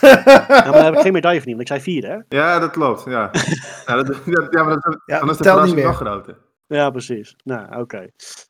Ja, 0.01 0.71
maar 0.71 0.83
heb 0.83 0.93
ik 0.93 0.99
geen 1.07 1.13
medaille 1.13 1.41
van, 1.41 1.49
want 1.49 1.61
ik 1.61 1.67
zei 1.67 1.81
vierde, 1.81 2.07
hè? 2.07 2.37
ja, 2.37 2.59
dat 2.59 2.71
klopt. 2.71 3.03
Ja, 3.05 3.29
ja, 3.87 4.03
dat, 4.03 4.17
ja, 4.25 4.63
maar 4.63 4.79
dat, 4.79 5.01
Ja, 5.05 5.19
dan 5.19 5.29
is 5.29 5.37
de 5.37 5.43
tel 5.43 5.61
niet 5.61 5.73
verrassing 5.73 5.83
nog 5.83 5.95
groter. 5.95 6.37
Ja, 6.67 6.89
precies. 6.89 7.35
Nou, 7.43 7.81
oké. 7.81 8.07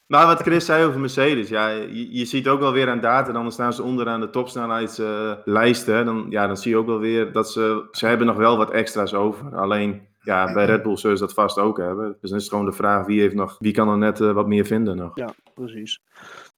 Maar 0.08 0.26
wat 0.26 0.42
Chris 0.42 0.66
zei 0.66 0.86
over 0.86 1.00
Mercedes, 1.00 1.50
ja, 1.50 1.68
je, 1.68 2.18
je 2.18 2.26
ziet 2.26 2.48
ook 2.48 2.60
wel 2.60 2.72
weer 2.72 2.90
aan 2.90 3.00
data, 3.00 3.32
dan 3.32 3.52
staan 3.52 3.74
ze 3.74 3.84
onderaan 3.84 4.20
de 4.20 4.30
topsnelheidslijsten. 4.30 6.06
dan, 6.06 6.26
ja, 6.30 6.48
dan 6.48 6.58
zie 6.58 6.72
je 6.72 6.78
ook 6.78 6.86
wel 6.86 7.00
weer 7.00 7.32
dat 7.32 7.52
ze, 7.52 7.88
ze 7.92 8.08
hebben 8.08 8.28
nog 8.28 8.38
wel 8.38 8.58
wat 8.58 8.72
extra's 8.72 9.14
over. 9.14 9.56
Alleen, 9.56 10.08
ja, 10.26 10.54
bij 10.54 10.66
Red 10.66 10.84
Bull 10.84 10.98
zullen 10.98 11.18
ze 11.18 11.26
dat 11.26 11.34
vast 11.34 11.58
ook 11.58 11.78
hebben. 11.78 12.18
Dus 12.22 12.30
dan 12.30 12.38
is 12.38 12.44
het 12.44 12.54
gewoon 12.54 12.70
de 12.70 12.76
vraag, 12.76 13.06
wie, 13.06 13.22
heeft 13.22 13.36
nog, 13.36 13.56
wie 13.60 13.74
kan 13.74 13.90
er 13.90 13.98
net 13.98 14.22
eh, 14.22 14.32
wat 14.32 14.48
meer 14.48 14.66
vinden 14.66 14.98
nog? 14.98 15.12
Ja, 15.16 15.34
precies. 15.54 16.02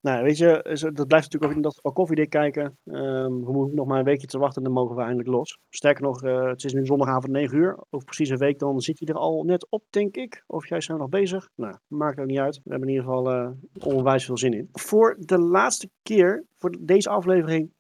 Nou, 0.01 0.23
weet 0.23 0.37
je, 0.37 0.49
dat 0.93 1.07
blijft 1.07 1.31
natuurlijk 1.31 1.43
ook 1.43 1.55
in 1.55 1.61
dat 1.61 1.75
geval 1.75 1.91
koffiedik 1.91 2.29
kijken. 2.29 2.77
Ehm, 2.85 3.23
we 3.23 3.51
moeten 3.51 3.75
nog 3.75 3.87
maar 3.87 3.99
een 3.99 4.05
weekje 4.05 4.27
te 4.27 4.37
wachten 4.37 4.57
en 4.57 4.63
dan 4.63 4.81
mogen 4.81 4.95
we 4.95 5.01
eindelijk 5.01 5.29
los. 5.29 5.59
Sterker 5.69 6.03
nog, 6.03 6.23
eh, 6.23 6.47
het 6.47 6.63
is 6.63 6.73
nu 6.73 6.85
zondagavond 6.85 7.31
9 7.31 7.57
uur. 7.57 7.77
Over 7.89 8.05
precies 8.05 8.29
een 8.29 8.37
week 8.37 8.59
dan 8.59 8.79
zit 8.79 8.99
hij 8.99 9.07
er 9.07 9.21
al 9.21 9.43
net 9.43 9.67
op, 9.69 9.83
denk 9.89 10.15
ik. 10.15 10.43
Of 10.47 10.67
jij 10.67 10.81
zijn 10.81 10.97
we 10.97 11.03
nog 11.03 11.11
bezig? 11.11 11.49
Nou, 11.55 11.75
maakt 11.87 12.19
ook 12.19 12.25
niet 12.25 12.39
uit. 12.39 12.55
We 12.63 12.69
hebben 12.69 12.87
in 12.87 12.95
ieder 12.95 13.09
geval 13.09 13.31
eh, 13.31 13.49
onwijs 13.79 14.25
veel 14.25 14.37
zin 14.37 14.53
in. 14.53 14.69
Voor 14.71 15.17
de 15.19 15.39
laatste 15.39 15.89
keer, 16.01 16.45
voor 16.57 16.75
deze 16.79 17.09
aflevering, 17.09 17.71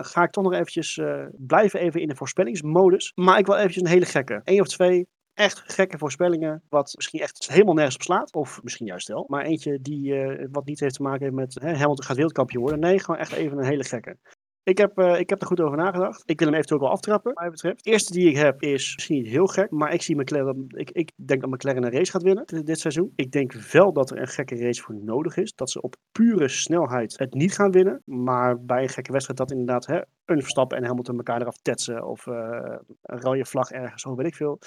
ga 0.00 0.22
ik 0.22 0.30
toch 0.30 0.44
nog 0.44 0.52
eventjes 0.52 1.00
blijven 1.36 1.80
even 1.80 2.00
in 2.00 2.08
de 2.08 2.16
voorspellingsmodus. 2.16 3.12
Maar 3.14 3.38
ik 3.38 3.46
wil 3.46 3.56
eventjes 3.56 3.82
een 3.82 3.88
hele 3.88 4.04
gekke. 4.04 4.40
Eén 4.44 4.60
of 4.60 4.66
twee 4.66 5.06
echt 5.36 5.62
gekke 5.66 5.98
voorspellingen, 5.98 6.62
wat 6.68 6.92
misschien 6.96 7.20
echt 7.20 7.48
helemaal 7.48 7.74
nergens 7.74 7.94
op 7.94 8.02
slaat. 8.02 8.34
Of 8.34 8.62
misschien 8.62 8.86
juist 8.86 9.08
wel. 9.08 9.24
Maar 9.28 9.44
eentje 9.44 9.80
die 9.80 10.14
eh, 10.14 10.46
wat 10.50 10.64
niet 10.64 10.80
heeft 10.80 10.94
te 10.94 11.02
maken 11.02 11.34
met 11.34 11.54
hè, 11.54 11.76
Hamilton 11.76 12.04
gaat 12.04 12.16
wereldkampioen 12.16 12.62
worden. 12.62 12.80
Nee, 12.80 12.98
gewoon 12.98 13.20
echt 13.20 13.32
even 13.32 13.58
een 13.58 13.64
hele 13.64 13.84
gekke. 13.84 14.16
Ik 14.62 14.78
heb, 14.78 14.98
eh, 14.98 15.18
ik 15.18 15.30
heb 15.30 15.40
er 15.40 15.46
goed 15.46 15.60
over 15.60 15.76
nagedacht. 15.76 16.22
Ik 16.24 16.38
wil 16.38 16.48
hem 16.48 16.56
eventueel 16.56 16.80
wel 16.80 16.90
aftrappen, 16.90 17.32
mij 17.34 17.50
betreft. 17.50 17.84
De 17.84 17.90
eerste 17.90 18.12
die 18.12 18.28
ik 18.28 18.36
heb 18.36 18.62
is 18.62 18.94
misschien 18.94 19.16
niet 19.16 19.26
heel 19.26 19.46
gek, 19.46 19.70
maar 19.70 19.92
ik 19.92 20.02
zie 20.02 20.16
McLaren. 20.16 20.66
Ik, 20.68 20.90
ik 20.90 21.12
denk 21.16 21.40
dat 21.40 21.50
McLaren 21.50 21.84
een 21.84 21.92
race 21.92 22.10
gaat 22.10 22.22
winnen 22.22 22.46
dit, 22.46 22.66
dit 22.66 22.78
seizoen. 22.78 23.12
Ik 23.16 23.30
denk 23.30 23.52
wel 23.52 23.92
dat 23.92 24.10
er 24.10 24.20
een 24.20 24.28
gekke 24.28 24.56
race 24.56 24.82
voor 24.82 24.94
nodig 24.94 25.36
is. 25.36 25.54
Dat 25.54 25.70
ze 25.70 25.80
op 25.80 25.96
pure 26.12 26.48
snelheid 26.48 27.18
het 27.18 27.34
niet 27.34 27.54
gaan 27.54 27.70
winnen. 27.70 28.02
Maar 28.04 28.64
bij 28.64 28.82
een 28.82 28.88
gekke 28.88 29.12
wedstrijd 29.12 29.38
dat 29.38 29.50
inderdaad 29.50 29.86
hè, 29.86 30.00
een 30.24 30.40
Verstappen 30.40 30.78
en 30.78 30.84
Hamilton 30.84 31.16
elkaar 31.16 31.40
eraf 31.40 31.56
tetsen. 31.62 32.06
Of 32.06 32.26
eh, 32.26 32.76
een 33.02 33.20
rode 33.20 33.44
vlag 33.44 33.70
ergens, 33.70 34.02
zo 34.02 34.14
weet 34.14 34.26
ik 34.26 34.34
veel. 34.34 34.58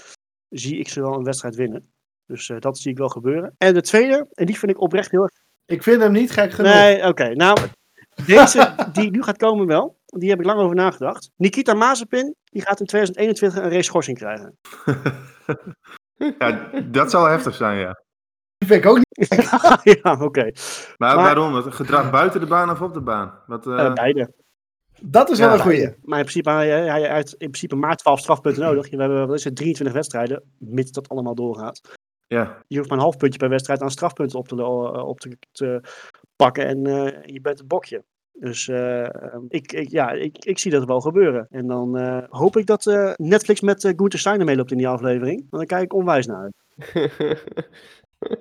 Zie 0.50 0.78
ik 0.80 0.90
ze 0.90 1.02
wel 1.02 1.14
een 1.14 1.24
wedstrijd 1.24 1.56
winnen. 1.56 1.92
Dus 2.26 2.50
eh, 2.50 2.60
dat 2.60 2.78
zie 2.78 2.92
ik 2.92 2.98
wel 2.98 3.10
gebeuren. 3.10 3.56
En 3.58 3.74
de 3.74 3.82
tweede, 3.82 4.28
en 4.34 4.46
die 4.46 4.58
vind 4.60 4.72
ik 4.72 4.82
oprecht 4.82 5.12
heel 5.12 5.24
erg 5.24 5.32
Ik 5.66 5.84
vind 5.84 6.02
hem 6.02 6.12
niet 6.12 6.32
gek 6.32 6.52
genoeg. 6.52 6.72
Nee, 6.74 7.08
oké. 7.08 7.34
Nou, 7.36 7.58
deze 8.26 8.76
die 8.94 9.12
nu 9.12 9.24
gaat 9.24 9.38
komen 9.38 9.66
wel. 9.68 9.98
Die 10.06 10.30
heb 10.30 10.40
ik 10.40 10.46
lang 10.46 10.60
over 10.60 10.76
nagedacht. 10.76 11.30
Nikita 11.36 11.74
Mazepin, 11.74 12.36
die 12.44 12.62
gaat 12.62 12.80
in 12.80 12.86
2021 12.86 13.64
een 13.64 13.70
race 13.70 13.82
schorsing 13.84 14.18
krijgen. 14.18 14.58
Ja, 16.40 16.70
dat 16.86 17.10
zal 17.12 17.26
heftig 17.26 17.56
zijn, 17.56 17.78
ja. 17.78 18.02
Die 18.58 18.68
vind 18.70 18.84
ik 18.84 18.90
ook 18.90 18.98
niet. 18.98 19.28
ja, 20.04 20.18
oké. 20.22 20.44
Maar, 20.44 20.52
Maar- 20.98 21.16
waarom? 21.16 21.56
Het 21.56 21.74
gedrag 21.74 22.12
buiten 22.12 22.40
de 22.40 22.46
baan 22.46 22.70
of 22.70 22.82
op 22.82 22.94
de 22.94 23.02
baan? 23.02 23.40
Wat, 23.48 23.68
eh, 23.68 23.86
Eh, 23.86 23.94
beide. 23.94 24.34
Dat 25.02 25.30
is 25.30 25.38
Ja, 25.38 25.46
wel 25.46 25.54
een 25.54 25.62
goeie. 25.62 25.96
Maar 26.04 26.20
in 26.20 26.26
principe, 26.26 26.50
hij, 26.50 27.14
heeft 27.14 27.34
in 27.34 27.38
principe 27.38 27.76
maar 27.76 27.96
12 27.96 28.20
strafpunten 28.20 28.64
nodig. 28.64 28.90
We 28.90 28.98
hebben 28.98 29.28
wat 29.28 29.38
is 29.38 29.44
het, 29.44 29.56
23 29.56 29.96
wedstrijden, 29.96 30.44
mits 30.58 30.92
dat 30.92 31.10
allemaal 31.10 31.36
doorgaat. 31.36 31.82
ja. 32.28 32.64
Je 32.68 32.78
hoeft 32.78 32.90
maar 32.90 32.98
een 32.98 33.04
half 33.04 33.18
puntje 33.18 33.40
per 33.40 33.50
wedstrijd 33.50 33.82
aan 33.82 33.92
strafpunten 33.92 34.40
op 34.40 34.48
te, 34.48 34.66
op 35.06 35.20
te, 35.20 35.38
te 35.52 35.82
pakken 36.36 36.66
en 36.66 36.86
eh, 36.86 37.24
je 37.26 37.42
bent 37.42 37.60
het 37.60 37.68
bokje. 37.68 38.04
Dus 38.32 38.68
eh, 38.68 39.08
ik, 39.48 39.72
ik, 39.72 39.90
ja, 39.90 40.12
ik, 40.12 40.38
ik 40.38 40.60
zie 40.60 40.72
dat 40.72 40.86
wel 40.86 41.00
gebeuren. 41.02 41.48
En 41.50 41.68
dan 41.68 41.98
eh, 41.98 42.24
hoop 42.30 42.58
ik 42.58 42.66
dat 42.66 42.86
eh, 42.88 43.12
Netflix 43.16 43.62
met 43.62 43.84
uh, 43.84 43.94
Gunther 43.96 44.20
Steiner 44.20 44.46
meeloopt 44.46 44.72
in 44.72 44.78
die 44.78 44.88
aflevering. 44.88 45.38
Want 45.38 45.52
dan 45.52 45.66
kijk 45.66 45.84
ik 45.84 45.94
onwijs 45.94 46.26
naar 46.26 46.42
uit. 46.42 46.54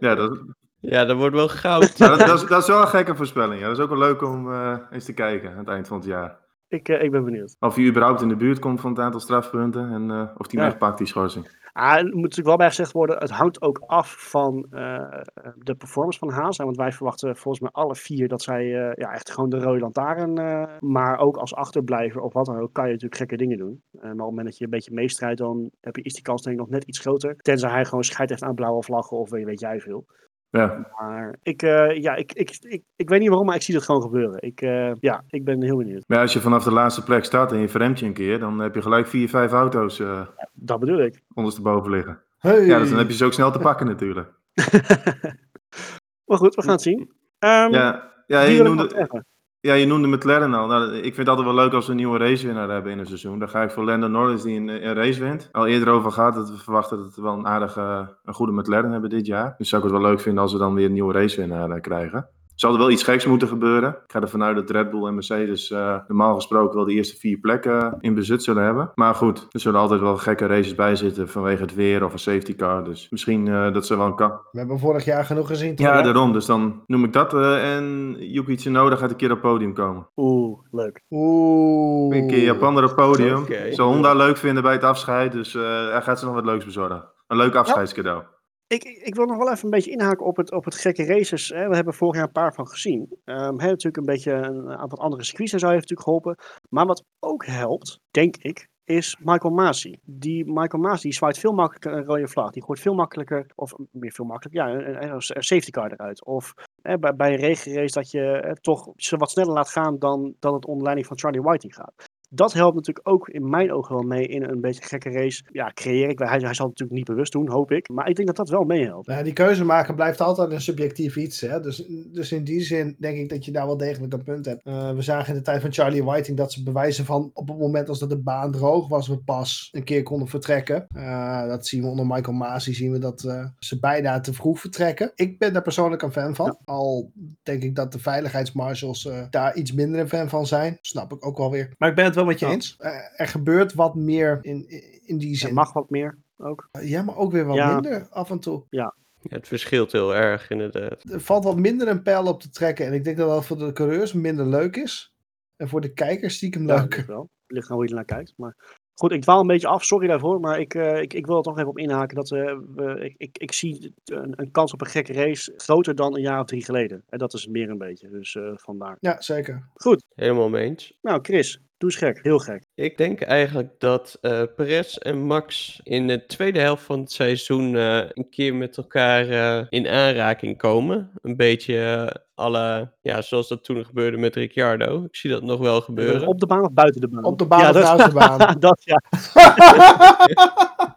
Ja, 0.01 0.15
dat, 0.15 0.39
ja, 0.81 1.05
dat 1.05 1.17
wordt 1.17 1.35
wel 1.35 1.49
goud. 1.49 1.99
dat, 1.99 2.19
dat, 2.19 2.43
is, 2.43 2.49
dat 2.49 2.63
is 2.63 2.69
wel 2.69 2.81
een 2.81 2.89
gekke 2.89 3.17
voorspelling. 3.17 3.61
Ja. 3.61 3.67
Dat 3.67 3.77
is 3.77 3.83
ook 3.83 3.91
wel 3.91 3.99
leuk 3.99 4.23
om 4.23 4.53
eh, 4.53 4.79
eens 4.91 5.05
te 5.05 5.13
kijken 5.13 5.51
aan 5.51 5.59
het 5.59 5.69
eind 5.69 5.89
van 5.89 5.97
het 5.97 6.07
jaar. 6.07 6.39
Ik, 6.69 6.89
eh, 6.89 7.03
ik 7.03 7.11
ben 7.11 7.25
benieuwd. 7.25 7.57
Of 7.61 7.75
hij 7.75 7.85
überhaupt 7.85 8.23
in 8.23 8.29
de 8.29 8.37
buurt 8.37 8.59
komt 8.59 8.81
van 8.81 8.91
het 8.91 9.01
aantal 9.01 9.21
strafpunten 9.21 9.91
en 9.93 10.11
eh, 10.11 10.21
of 10.37 10.47
hij 10.47 10.47
Ja. 10.51 10.59
hem 10.61 10.67
echt 10.69 10.79
pakt, 10.79 10.99
die 10.99 11.07
schorsing. 11.07 11.57
Ah, 11.73 11.95
het 11.95 12.05
moet 12.05 12.15
natuurlijk 12.15 12.47
wel 12.47 12.57
bij 12.57 12.69
gezegd 12.69 12.93
worden, 12.93 13.19
het 13.19 13.31
hangt 13.31 13.63
ook 13.63 13.79
af 13.87 14.29
van 14.31 14.67
eh, 14.71 15.21
de 15.59 15.75
performance 15.75 16.19
van 16.19 16.31
Haas. 16.31 16.59
hè, 16.59 16.65
Want 16.65 16.77
wij 16.77 16.93
verwachten 16.93 17.37
volgens 17.37 17.61
mij 17.63 17.71
alle 17.73 17.95
vier 17.95 18.29
dat 18.29 18.43
zij 18.43 18.67
ja, 18.69 18.95
echt 19.13 19.31
gewoon 19.31 19.51
de 19.51 19.59
rode 19.59 19.79
lantaarn. 19.81 20.33
maar 20.81 21.19
ook 21.19 21.37
als 21.37 21.55
achterblijver 21.55 22.21
of 22.21 22.33
wat 22.33 22.47
dan 22.47 22.59
ook, 22.61 22.73
kan 22.73 22.85
je 22.85 22.91
natuurlijk 22.93 23.21
gekke 23.21 23.37
dingen 23.37 23.59
doen. 23.59 23.83
En 23.93 24.01
maar 24.01 24.11
op 24.11 24.17
het 24.19 24.19
moment 24.29 24.47
dat 24.47 24.59
je 24.59 24.65
een 24.65 24.71
beetje 24.71 24.95
meestrijdt, 24.95 25.39
dan 25.39 25.71
heb 25.81 25.97
je, 25.97 26.03
is 26.03 26.15
die 26.15 26.23
kans 26.23 26.43
denk 26.43 26.57
ik 26.57 26.63
nog 26.63 26.71
net 26.71 26.85
iets 26.85 26.99
groter. 26.99 27.37
Tenzij 27.37 27.71
hij 27.71 27.85
gewoon 27.85 28.05
scheid 28.05 28.29
heeft 28.31 28.43
aan 28.43 28.55
blauwe 28.55 28.83
vlaggen 28.83 29.17
of 29.17 29.31
weet, 29.31 29.45
weet 29.45 29.61
jij 29.61 29.81
veel. 29.81 30.07
Ja, 30.51 30.87
Maar 30.99 31.35
ik, 31.43 31.63
eh, 31.63 31.97
ja, 31.97 32.15
ik, 32.15 32.33
ik, 32.33 32.57
ik, 32.61 32.83
ik 32.97 33.09
weet 33.09 33.21
niet 33.21 33.29
waarom, 33.29 33.47
maar 33.47 33.57
ik 33.57 33.63
zie 33.63 33.75
dat 33.75 33.83
gewoon 33.83 34.03
gebeuren. 34.03 34.43
Ik, 34.43 34.61
eh, 34.61 34.93
ja, 35.01 35.25
ik 35.29 35.45
ben 35.45 35.63
heel 35.63 35.77
benieuwd. 35.77 36.05
maar 36.07 36.19
als 36.19 36.33
je 36.33 36.41
vanaf 36.41 36.65
de 36.65 36.73
laatste 36.73 37.05
plek 37.05 37.25
start 37.25 37.53
en 37.53 37.59
je 37.59 37.69
verremt 37.69 37.99
je 37.99 38.07
een 38.07 38.13
keer, 38.13 38.39
dan 38.39 38.59
heb 38.59 38.75
je 38.75 38.83
gelijk 38.83 39.07
vier, 39.07 39.29
vijf 39.29 39.53
auto's 39.53 40.01
eh 40.01 40.27
Dat 40.53 40.81
bedoel 40.81 40.99
ik. 41.01 41.23
ondersteboven 41.35 41.91
liggen. 41.91 42.23
Hey. 42.39 42.67
Ja, 42.67 42.79
dus 42.79 42.89
dan 42.89 42.99
heb 42.99 43.09
je 43.09 43.17
ze 43.17 43.25
ook 43.25 43.33
snel 43.33 43.53
te 43.53 43.59
pakken 43.59 43.87
natuurlijk. 43.87 44.29
maar 46.27 46.39
goed, 46.39 46.55
we 46.55 46.63
gaan 46.63 46.73
het 46.73 46.83
zien. 46.83 47.13
Ehm 47.39 47.73
Ja, 47.73 48.13
ja, 48.27 48.43
je 48.43 48.63
noemde, 48.63 48.89
zeggen? 48.95 49.27
Ja, 49.61 49.75
je 49.75 49.87
noemde 49.87 50.09
McLaren 50.09 50.55
al. 50.55 50.67
Nou, 50.67 50.95
ik 50.95 51.03
vind 51.03 51.17
het 51.17 51.29
altijd 51.29 51.47
wel 51.47 51.57
leuk 51.57 51.73
als 51.73 51.85
we 51.85 51.91
een 51.91 51.97
nieuwe 51.97 52.19
racewinnaar 52.19 52.69
hebben 52.69 52.93
in 52.93 52.99
een 52.99 53.07
seizoen. 53.07 53.39
Dan 53.39 53.49
ga 53.49 53.63
ik 53.63 53.71
voor 53.71 53.85
Lando 53.85 54.07
Norris 54.07 54.43
die 54.43 54.57
een, 54.57 54.69
een 54.69 54.95
race 54.95 55.21
wint. 55.21 55.49
Al 55.53 55.67
eerder 55.67 55.89
over 55.89 56.13
gehad 56.13 56.35
dat 56.35 56.51
we 56.51 56.57
verwachten 56.57 56.99
dat 56.99 57.15
we 57.15 57.23
wel 57.23 57.39
een 57.39 57.47
aardige, 57.47 58.17
een 58.25 58.35
goede 58.35 58.53
McLaren 58.53 58.91
hebben 58.91 59.11
dit 59.11 59.27
jaar. 59.27 59.55
Dus 59.59 59.69
zou 59.69 59.85
ik 59.85 59.91
het 59.91 60.01
wel 60.01 60.11
leuk 60.11 60.21
vinden 60.21 60.43
als 60.43 60.53
we 60.53 60.59
dan 60.59 60.75
weer 60.75 60.87
een 60.87 60.93
nieuwe 60.93 61.13
racewinnaar 61.13 61.71
eh, 61.71 61.81
krijgen. 61.81 62.29
Zal 62.59 62.73
er 62.73 62.79
wel 62.79 62.91
iets 62.91 63.03
geks 63.03 63.27
moeten 63.27 63.49
gebeuren. 63.49 63.91
Ik 63.91 64.13
ga 64.13 64.21
ervan 64.21 64.43
uit 64.43 64.57
dat 64.57 64.71
Red 64.71 64.91
Bull 64.91 65.07
en 65.07 65.15
Mercedes 65.15 65.71
eh, 65.71 65.97
normaal 66.09 66.35
gesproken 66.35 66.77
wel 66.77 66.85
de 66.85 66.93
eerste 66.93 67.17
vier 67.17 67.39
plekken 67.39 67.97
in 68.01 68.15
bezit 68.15 68.43
zullen 68.43 68.63
hebben. 68.65 68.91
Maar 68.95 69.15
goed, 69.15 69.47
er 69.51 69.61
zullen 69.61 69.81
altijd 69.81 70.01
wel 70.01 70.17
gekke 70.17 70.47
races 70.47 70.75
bij 70.75 70.97
zitten 70.97 71.29
vanwege 71.29 71.63
het 71.63 71.75
weer 71.75 72.05
of 72.05 72.13
een 72.13 72.19
safety 72.19 72.57
car. 72.57 72.85
Dus 72.85 73.07
misschien 73.11 73.49
eh, 73.49 73.73
dat 73.73 73.87
ze 73.87 73.97
wel 73.97 74.07
een 74.07 74.15
kan. 74.15 74.31
We 74.53 74.59
hebben 74.59 74.79
vorig 74.79 75.05
jaar 75.05 75.25
genoeg 75.25 75.47
gezien. 75.47 75.77
toch, 75.77 75.87
Ja, 75.87 76.03
daarom. 76.03 76.33
Dus 76.33 76.47
dan 76.47 76.83
noem 76.87 77.05
ik 77.05 77.13
dat. 77.13 77.35
eh, 77.35 77.77
en 77.77 78.17
Yuki 78.19 78.57
Tsunoda 78.57 78.97
gaat 78.97 79.11
een 79.11 79.17
keer 79.17 79.33
op 79.33 79.43
het 79.43 79.51
podium 79.53 79.75
komen. 79.75 80.07
Oeh, 80.17 80.59
leuk. 80.71 81.03
Oeh. 81.11 82.17
Een 82.17 82.27
keer 82.29 82.43
Japaner 82.45 82.83
op 82.83 82.89
het 82.89 82.97
podium. 82.97 83.37
Oké. 83.43 83.73
Zal 83.73 83.93
Honda 83.93 84.15
leuk 84.15 84.37
vinden 84.37 84.63
bij 84.63 84.73
het 84.73 84.85
afscheid. 84.85 85.33
Dus 85.33 85.55
eh, 85.55 85.63
hij 85.91 86.03
gaat 86.03 86.19
ze 86.19 86.25
nog 86.25 86.35
wat 86.35 86.45
leuks 86.45 86.65
bezorgen. 86.65 87.05
Een 87.27 87.37
leuk 87.37 87.55
afscheidscadeau. 87.55 88.23
Ik 88.69 88.85
ik 88.85 89.15
wil 89.15 89.27
nog 89.27 89.37
wel 89.37 89.51
even 89.51 89.65
een 89.65 89.71
beetje 89.71 89.91
inhaken 89.91 90.27
op 90.27 90.37
het, 90.37 90.53
op 90.53 90.65
het 90.65 90.75
gekke 90.75 91.05
races. 91.05 91.49
Hè. 91.49 91.69
We 91.69 91.75
hebben 91.75 91.95
vorig 91.95 92.15
jaar 92.15 92.25
een 92.25 92.33
paar 92.33 92.55
van 92.55 92.69
gezien. 92.69 93.09
Ehm 93.25 93.43
hebben 93.43 93.69
natuurlijk 93.69 93.97
een 93.97 94.05
beetje 94.05 94.33
een 94.33 94.71
aantal 94.71 94.99
andere 94.99 95.25
circuits 95.25 95.53
en 95.53 95.59
zo 95.59 95.69
heeft 95.69 95.81
natuurlijk 95.89 96.09
geholpen. 96.09 96.37
Maar 96.69 96.87
wat 96.87 97.05
ook 97.19 97.47
helpt, 97.47 98.01
denk 98.11 98.37
ik, 98.37 98.69
is 98.85 99.17
Michael 99.21 99.55
Masi. 99.55 99.99
Die 100.03 100.45
Michael 100.45 100.83
Masi 100.83 101.13
zwaait 101.13 101.39
veel 101.39 101.53
makkelijker 101.53 101.93
een 101.93 102.05
rode 102.05 102.29
vlag. 102.29 102.51
Die 102.51 102.65
gooit 102.65 102.81
veel 102.81 102.95
makkelijker, 102.95 103.47
of 103.55 103.75
meer 103.91 104.13
veel 104.13 104.25
makkelijker, 104.25 104.63
ja, 104.63 105.11
een, 105.11 105.23
safety 105.23 105.71
car 105.71 105.93
eruit. 105.93 106.25
Of 106.25 106.55
hè, 106.83 106.99
bij, 106.99 107.17
bij 107.17 107.33
een 107.33 107.39
regenrace 107.39 107.95
dat 107.95 108.11
je 108.11 108.41
eh, 108.41 108.53
toch 108.53 108.89
ze 108.97 109.17
wat 109.17 109.31
sneller 109.31 109.53
laat 109.53 109.69
gaan 109.69 109.99
dan 109.99 110.35
dat 110.39 110.53
het 110.53 110.67
onder 110.67 110.83
leiding 110.83 111.07
van 111.07 111.19
Charlie 111.19 111.43
Whiting 111.43 111.75
gaat. 111.75 111.93
Dat 112.31 112.53
helpt 112.53 112.75
natuurlijk 112.75 113.09
ook 113.09 113.29
in 113.29 113.51
mijn 113.51 113.73
ogen 113.73 113.95
wel 113.95 114.05
mee 114.05 114.27
in 114.27 114.43
een 114.43 114.61
beetje 114.61 114.83
gekke 114.83 115.11
race. 115.11 115.43
Ja, 115.53 115.71
creëer 115.75 116.09
ik. 116.09 116.19
Hij, 116.19 116.29
hij 116.29 116.39
zal 116.39 116.49
het 116.49 116.59
natuurlijk 116.59 116.91
niet 116.91 117.05
bewust 117.05 117.33
doen, 117.33 117.49
hoop 117.49 117.71
ik. 117.71 117.89
Maar 117.89 118.09
ik 118.09 118.15
denk 118.17 118.29
dat 118.29 118.37
dat 118.37 118.49
wel 118.49 118.65
meehelpt. 118.65 119.07
Nou, 119.07 119.25
die 119.25 119.33
keuze 119.33 119.65
maken 119.65 119.95
blijft 119.95 120.21
altijd 120.21 120.51
een 120.51 120.61
subjectief 120.61 121.17
iets. 121.17 121.41
Hè? 121.41 121.61
Dus, 121.61 121.85
dus 122.13 122.33
in 122.33 122.45
die 122.45 122.61
zin 122.61 122.97
denk 122.99 123.19
ik 123.19 123.29
dat 123.29 123.45
je 123.45 123.51
daar 123.53 123.67
wel 123.67 123.77
degelijk 123.77 124.13
een 124.13 124.23
punt 124.23 124.45
hebt. 124.45 124.63
Eh, 124.65 124.93
we 124.93 125.03
zagen 125.03 125.29
in 125.29 125.39
de 125.39 125.45
tijd 125.45 125.61
van 125.61 125.73
Charlie 125.73 126.05
Whiting 126.05 126.37
dat 126.37 126.53
ze 126.53 126.63
bewijzen 126.63 127.05
van 127.05 127.31
op 127.35 127.49
het 127.49 127.59
moment 127.59 127.89
als 127.89 127.99
dat 127.99 128.11
de 128.11 128.19
baan 128.19 128.53
droog 128.53 128.89
was, 128.89 129.09
we 129.09 129.19
pas 129.19 129.69
een 129.73 129.85
keer 129.85 130.03
konden 130.03 130.29
vertrekken. 130.29 130.87
Eh, 130.89 131.47
dat 131.47 131.67
zien 131.67 131.83
we 131.83 131.89
onder 131.89 132.07
Michael 132.07 132.37
Masi, 132.37 132.75
zien 132.75 132.93
we 132.93 132.99
dat 132.99 133.25
eh, 133.25 133.45
ze 133.59 133.79
bijna 133.79 134.21
te 134.21 134.33
vroeg 134.33 134.61
vertrekken. 134.61 135.13
Ik 135.15 135.39
ben 135.39 135.53
daar 135.53 135.63
persoonlijk 135.63 136.03
een 136.03 136.13
fan 136.13 136.35
van. 136.35 136.59
Al 136.65 137.13
denk 137.43 137.63
ik 137.63 137.75
dat 137.75 137.93
de 137.93 137.99
veiligheidsmarshals 137.99 139.09
daar 139.31 139.57
iets 139.57 139.73
minder 139.73 140.01
een 140.01 140.09
fan 140.09 140.29
van 140.29 140.47
zijn. 140.47 140.79
Snap 140.81 141.13
ik 141.13 141.27
ook 141.27 141.39
wel 141.39 141.51
weer. 141.51 141.75
Maar 141.79 141.89
ik 141.89 141.95
ben 141.95 142.05
het 142.05 142.15
wel 142.19 142.27
met 142.27 142.39
je 142.39 142.47
Ja. 142.47 142.53
eens. 142.53 142.77
Eh, 142.79 143.21
er 143.21 143.27
gebeurt 143.29 143.75
wat 143.75 143.95
meer 143.95 144.39
in, 144.43 144.69
in 145.07 145.19
die 145.19 145.37
zin. 145.37 145.49
Er 145.49 145.55
mag 145.55 145.73
wat 145.73 145.91
meer 145.91 146.19
ook. 146.39 146.69
Ja, 146.83 147.03
maar 147.03 147.17
ook 147.17 147.33
weer 147.33 147.45
wat 147.45 147.57
Ja. 147.57 147.73
minder 147.75 148.07
af 148.11 148.31
en 148.31 148.39
toe. 148.41 148.65
Ja, 148.71 148.95
het 149.29 149.49
verschilt 149.49 149.93
heel 149.93 150.15
erg 150.15 150.51
inderdaad. 150.51 151.05
er 151.11 151.21
valt 151.21 151.45
wat 151.45 151.57
minder 151.57 151.89
een 151.89 152.03
pijl 152.03 152.27
op 152.27 152.41
te 152.41 152.51
trekken. 152.51 152.87
En 152.87 152.93
ik 152.93 153.05
denk 153.05 153.17
dat 153.17 153.29
dat 153.29 153.47
voor 153.47 153.59
de 153.59 153.73
coureurs 153.73 154.13
minder 154.13 154.47
leuk 154.47 154.77
is. 154.77 155.13
En 155.57 155.69
voor 155.69 155.81
de 155.81 155.93
kijkers 155.93 156.35
stiekem 156.35 156.67
Ja, 156.69 156.75
leuker. 156.77 157.05
wel. 157.07 157.29
Ligt 157.47 157.69
aan 157.71 157.75
hoe 157.77 157.85
je 157.85 157.91
ernaar 157.91 158.05
kijkt. 158.05 158.33
Maar 158.37 158.57
goed, 158.95 159.13
ik 159.13 159.23
dwaal 159.23 159.41
een 159.41 159.47
beetje 159.47 159.67
af. 159.69 159.85
Sorry 159.85 160.07
daarvoor. 160.07 160.41
Maar 160.41 160.61
ik, 160.61 160.75
eh, 160.75 161.01
ik, 161.01 161.15
ik 161.15 161.27
wil 161.27 161.37
er 161.37 161.43
toch 161.43 161.57
even 161.57 161.69
op 161.69 161.79
inhaken. 161.79 162.17
Dat, 162.17 162.33
eh, 162.33 162.59
we, 162.75 162.99
ik, 163.01 163.15
ik, 163.17 163.39
ik 163.39 163.53
zie 163.53 163.95
een, 164.05 164.33
een 164.37 164.51
kans 164.51 164.73
op 164.73 164.81
een 164.81 164.87
gekke 164.87 165.13
race 165.13 165.53
groter 165.57 165.95
dan 165.95 166.15
een 166.17 166.23
jaar 166.23 166.41
of 166.41 166.47
drie 166.47 166.65
geleden. 166.65 167.03
En 167.09 167.19
dat 167.19 167.35
is 167.35 167.47
meer 167.47 167.71
een 167.71 167.79
beetje. 167.79 168.09
Dus 168.09 168.35
eh, 168.35 168.51
vandaar. 168.55 168.97
Ja, 169.01 169.21
zeker. 169.21 169.69
Goed. 169.75 170.05
Helemaal 170.15 170.49
mee 170.49 170.65
eens. 170.65 170.93
Nou, 171.03 171.19
Chris. 171.23 171.61
Doe 171.79 171.91
eens 171.91 171.99
gek. 171.99 172.19
Heel 172.23 172.39
gek. 172.39 172.65
Ik 172.75 172.97
denk 172.97 173.21
eigenlijk 173.21 173.71
dat 173.79 174.19
eh 174.21 174.43
Perez 174.57 174.97
en 174.97 175.19
Max 175.19 175.81
in 175.83 176.07
de 176.07 176.27
tweede 176.27 176.61
helft 176.61 176.85
van 176.85 177.01
het 177.01 177.13
seizoen 177.13 177.77
eh, 177.77 178.03
een 178.09 178.29
keer 178.31 178.55
met 178.55 178.77
elkaar 178.77 179.29
eh, 179.29 179.67
in 179.69 179.89
aanraking 179.89 180.57
komen. 180.59 181.11
Een 181.23 181.37
beetje 181.37 182.13
alle, 182.35 182.93
ja, 183.01 183.23
zoals 183.23 183.49
dat 183.49 183.65
toen 183.65 183.85
gebeurde 183.85 184.17
met 184.17 184.35
Ricciardo. 184.35 185.05
Ik 185.05 185.17
zie 185.17 185.31
dat 185.31 185.43
nog 185.43 185.61
wel 185.61 185.81
gebeuren. 185.81 186.27
Op 186.27 186.41
de 186.41 186.47
baan 186.47 186.65
of 186.65 186.73
buiten 186.73 187.01
de 187.01 187.09
baan? 187.09 187.25
Op 187.25 187.39
de 187.39 187.47
baan 187.47 187.61
ja, 187.61 187.69
of 187.69 187.75
naast 187.75 188.05
de 188.05 188.13
baan. 188.13 188.57
dat 188.61 188.83
ja. 188.85 189.03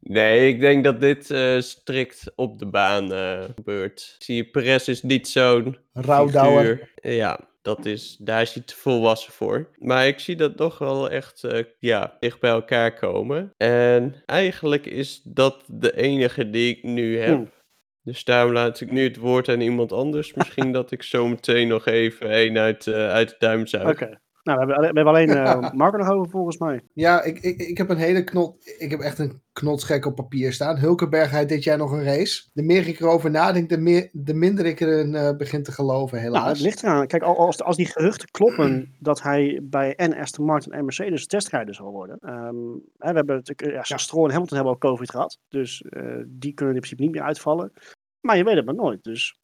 Nee, 0.00 0.48
ik 0.48 0.60
denk 0.60 0.84
dat 0.84 1.00
dit 1.00 1.30
eh, 1.30 1.60
strikt 1.60 2.32
op 2.34 2.58
de 2.58 2.66
baan 2.66 3.10
gebeurt. 3.54 4.16
Zie 4.18 4.36
je, 4.36 4.44
Perez 4.44 4.88
is 4.88 5.02
niet 5.02 5.28
zo'n 5.28 5.76
Rouwdouwer. 5.92 6.88
figuur. 7.00 7.16
Ja, 7.16 7.40
dat 7.62 7.86
is, 7.86 8.16
daar 8.20 8.42
is 8.42 8.54
hij 8.54 8.62
te 8.62 8.76
volwassen 8.76 9.32
voor. 9.32 9.68
Maar 9.78 10.06
ik 10.06 10.18
zie 10.18 10.36
dat 10.36 10.56
toch 10.56 10.78
wel 10.78 11.10
echt 11.10 11.44
eh, 11.44 11.64
ja, 11.78 12.16
dicht 12.20 12.40
bij 12.40 12.50
elkaar 12.50 12.94
komen. 12.94 13.52
En 13.56 14.22
eigenlijk 14.26 14.86
is 14.86 15.20
dat 15.24 15.64
de 15.66 15.96
enige 15.96 16.50
die 16.50 16.76
ik 16.76 16.82
nu 16.82 17.18
heb. 17.18 17.60
Dus 18.02 18.24
daarom 18.24 18.52
laat 18.52 18.80
ik 18.80 18.90
nu 18.90 19.04
het 19.04 19.16
woord 19.16 19.48
aan 19.48 19.60
iemand 19.60 19.92
anders. 19.92 20.34
Misschien 20.34 20.72
dat 20.78 20.90
ik 20.90 21.02
zo 21.02 21.28
meteen 21.28 21.68
nog 21.68 21.86
even 21.86 22.38
een 22.40 22.58
uit, 22.58 22.86
eh, 22.86 23.08
uit 23.08 23.28
de 23.28 23.36
duim 23.38 23.66
zuig. 23.66 23.88
Oké. 23.88 24.20
Nou, 24.42 24.58
we 24.66 24.72
hebben, 24.72 24.78
we 24.78 24.84
hebben 25.00 25.06
alleen 25.06 25.28
eh 25.30 25.72
Marco 25.80 25.96
nog 25.96 26.10
over 26.10 26.30
volgens 26.30 26.58
mij. 26.58 26.80
Ja, 26.92 27.22
ik, 27.22 27.38
ik, 27.40 27.60
ik 27.60 27.78
heb 27.78 27.88
een 27.90 27.96
hele 27.96 28.24
knot. 28.24 28.74
Ik 28.78 28.90
heb 28.90 29.00
echt 29.00 29.18
een 29.18 29.40
knotsgek 29.52 30.06
op 30.06 30.14
papier 30.14 30.52
staan. 30.52 30.78
Hulkenberg 30.78 31.30
hij 31.30 31.46
dit 31.46 31.64
jaar 31.64 31.78
nog 31.78 31.92
een 31.92 32.04
race. 32.04 32.48
De 32.52 32.62
meer 32.62 32.88
ik 32.88 33.00
erover 33.00 33.30
nadenk, 33.30 33.68
de, 33.68 33.78
meer, 33.78 34.08
de 34.12 34.34
minder 34.34 34.66
ik 34.66 34.80
erin 34.80 35.14
eh, 35.14 35.36
begin 35.36 35.62
te 35.62 35.72
geloven, 35.72 36.16
Nou, 36.22 36.32
helaas. 36.32 36.48
het 36.48 36.60
ligt 36.60 36.82
eraan. 36.82 37.06
Kijk, 37.06 37.22
al- 37.22 37.38
als, 37.38 37.62
als 37.62 37.76
die 37.76 37.86
geruchten 37.86 38.30
kloppen 38.30 38.94
dat 38.98 39.22
hij 39.22 39.60
bij 39.62 39.94
en 39.94 40.14
Aston 40.16 40.44
Martin 40.44 40.72
en 40.72 40.84
Mercedes 40.84 41.26
testrijder 41.26 41.74
zal 41.74 41.90
worden. 41.90 42.18
Ehm, 42.20 42.56
hè, 42.98 43.10
we 43.10 43.16
hebben 43.16 43.36
natuurlijk, 43.36 43.70
ja, 43.74 43.84
Ja. 43.88 43.96
Stroll 43.96 44.24
en 44.24 44.30
Hamilton 44.30 44.56
hebben 44.56 44.74
al 44.74 44.78
COVID 44.90 45.10
gehad. 45.10 45.38
Dus 45.48 45.82
eh, 45.82 46.02
die 46.26 46.52
kunnen 46.54 46.74
in 46.74 46.80
principe 46.80 47.02
niet 47.02 47.12
meer 47.12 47.22
uitvallen. 47.22 47.72
Maar 48.20 48.36
je 48.36 48.44
weet 48.44 48.56
het 48.56 48.64
maar 48.64 48.74
nooit. 48.74 49.02
Dus 49.04 49.36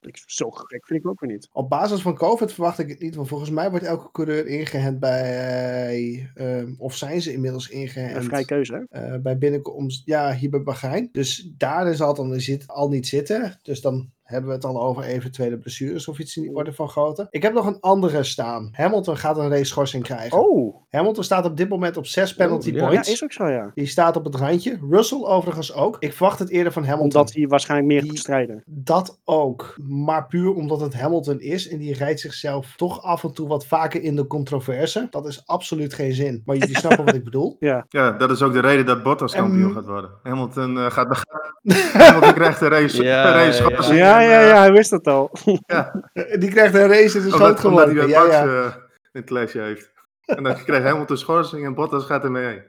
ik, 0.00 0.22
zo 0.26 0.50
gek 0.50 0.86
vind 0.86 1.00
ik 1.00 1.06
ook 1.10 1.20
weer 1.20 1.30
niet. 1.30 1.48
Op 1.52 1.68
basis 1.68 2.00
van 2.02 2.14
COVID 2.14 2.52
verwacht 2.52 2.78
ik 2.78 2.88
het 2.88 3.00
niet. 3.00 3.14
Want 3.14 3.28
volgens 3.28 3.50
mij 3.50 3.70
wordt 3.70 3.84
elke 3.84 4.10
coureur 4.12 4.46
ingehend 4.46 5.00
bij. 5.00 6.30
ehm, 6.34 6.74
of 6.78 6.96
zijn 6.96 7.22
ze 7.22 7.32
inmiddels 7.32 7.70
Een 7.70 7.76
ingehend? 7.80 8.24
vrije 8.24 8.44
keuze, 8.44 8.86
hè? 8.90 9.00
eh, 9.00 9.20
bij 9.20 9.38
binnenkomst, 9.38 10.02
ja, 10.04 10.34
hier 10.34 10.50
bij 10.50 10.62
Bahrein. 10.62 11.08
Dus 11.12 11.50
daarin 11.56 11.94
zal 11.94 12.08
het 12.08 12.16
dan 12.16 12.40
zit, 12.40 12.66
al 12.68 12.88
niet 12.88 13.06
zitten. 13.08 13.58
Dus 13.62 13.80
dan 13.80 14.10
hebben 14.28 14.48
we 14.48 14.54
het 14.56 14.64
al 14.64 14.82
over 14.82 15.02
eventuele 15.02 15.58
blessures 15.58 16.08
of 16.08 16.18
iets 16.18 16.36
in 16.36 16.42
die 16.42 16.54
orde 16.54 16.72
van 16.72 16.88
grootte. 16.88 17.26
Ik 17.30 17.42
heb 17.42 17.52
nog 17.52 17.66
een 17.66 17.80
andere 17.80 18.22
staan. 18.24 18.68
Hamilton 18.72 19.16
gaat 19.16 19.38
een 19.38 19.48
race 19.48 19.64
schorsing 19.64 20.02
krijgen. 20.02 20.38
Oh, 20.38 20.76
Hamilton 20.90 21.24
staat 21.24 21.44
op 21.44 21.56
dit 21.56 21.68
moment 21.68 21.96
op 21.96 22.06
zes 22.06 22.34
penalty 22.34 22.68
Oh, 22.68 22.74
ja. 22.74 22.82
ja, 22.82 22.88
points. 22.88 23.10
is 23.10 23.24
ook 23.24 23.32
zo, 23.32 23.46
ja. 23.48 23.70
Die 23.74 23.86
staat 23.86 24.16
op 24.16 24.24
het 24.24 24.34
randje. 24.34 24.78
Russell 24.90 25.22
overigens 25.24 25.74
ook. 25.74 25.96
Ik 25.98 26.12
verwacht 26.12 26.38
het 26.38 26.50
eerder 26.50 26.72
van 26.72 26.82
Hamilton. 26.84 27.04
Omdat 27.20 27.32
hij 27.34 27.46
waarschijnlijk 27.46 27.88
meer 27.92 28.00
Die- 28.00 28.10
gaat 28.10 28.18
strijden. 28.18 28.62
Dat 28.66 29.18
ook. 29.24 29.74
Maar 29.88 30.26
puur 30.26 30.54
omdat 30.54 30.80
het 30.80 30.94
Hamilton 30.94 31.40
is. 31.40 31.68
En 31.68 31.78
die 31.78 31.94
rijdt 31.94 32.20
zichzelf 32.20 32.72
toch 32.76 33.02
af 33.02 33.24
en 33.24 33.32
toe 33.32 33.48
wat 33.48 33.66
vaker 33.66 34.02
in 34.02 34.16
de 34.16 34.26
controverse. 34.26 35.06
Dat 35.10 35.26
is 35.26 35.42
absoluut 35.46 35.94
geen 35.94 36.12
zin. 36.12 36.42
Maar 36.44 36.56
jullie 36.56 36.78
snappen 36.84 37.04
wat 37.04 37.14
ik 37.14 37.24
bedoel. 37.24 37.56
Ja, 37.58 37.86
Ja, 37.88 38.10
dat 38.12 38.30
is 38.30 38.42
ook 38.42 38.52
de 38.52 38.60
reden 38.60 38.86
dat 38.86 39.02
Bottas 39.02 39.32
En- 39.34 39.40
kampioen 39.42 39.72
gaat 39.72 39.86
worden. 39.86 40.10
Hamilton 40.22 40.78
eh, 40.78 40.90
gaat 40.90 41.06
Hamilton 41.92 42.34
krijgt 42.34 42.60
een 42.60 42.68
race, 42.68 43.02
Ja, 43.02 43.26
een 43.26 43.32
race 43.32 43.62
ja. 43.62 43.68
schorsing 43.70 43.98
ja, 43.98 44.17
en, 44.20 44.28
ja, 44.28 44.40
eh, 44.40 44.48
ja, 44.48 44.58
hij 44.58 44.72
wist 44.72 44.90
het 44.90 45.06
al. 45.06 45.30
Die 46.38 46.50
krijgt 46.50 46.74
een 46.74 46.86
race 46.88 47.18
in 47.18 47.24
de 47.24 47.32
Omdat, 47.32 47.58
schoot 47.58 47.64
omdat 47.64 47.86
hij 47.86 48.06
Ja, 48.06 48.20
Max 48.20 48.32
ja. 48.32 48.44
eh, 48.44 48.74
een 49.12 49.24
clash 49.24 49.52
heeft. 49.52 49.92
En 50.24 50.42
dan 50.42 50.54
krijgt 50.64 50.86
Hamilton 50.86 51.16
schorsing 51.16 51.64
en 51.64 51.74
Bottas 51.74 52.04
gaat 52.04 52.24
ermee 52.24 52.46
heen. 52.46 52.62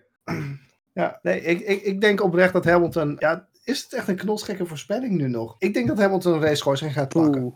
Ja, 0.94 1.20
nee, 1.22 1.42
ik, 1.42 1.60
ik, 1.60 1.82
ik 1.82 2.02
denk 2.02 2.24
oprecht 2.24 2.54
dat 2.54 2.66
Hamilton. 2.66 3.16
Ja, 3.20 3.48
is 3.64 3.84
het 3.84 3.94
echt 3.94 4.08
een 4.08 4.16
knotsgekke 4.16 4.66
voorspelling 4.66 5.12
nu 5.12 5.28
nog? 5.28 5.56
Ik 5.60 5.74
denk 5.74 5.88
dat 5.88 5.98
Hamilton 5.98 6.34
een 6.34 6.42
race 6.42 6.56
schorsing 6.56 6.94
gaat 6.94 7.10
pakken. 7.10 7.42
Oeh. 7.42 7.56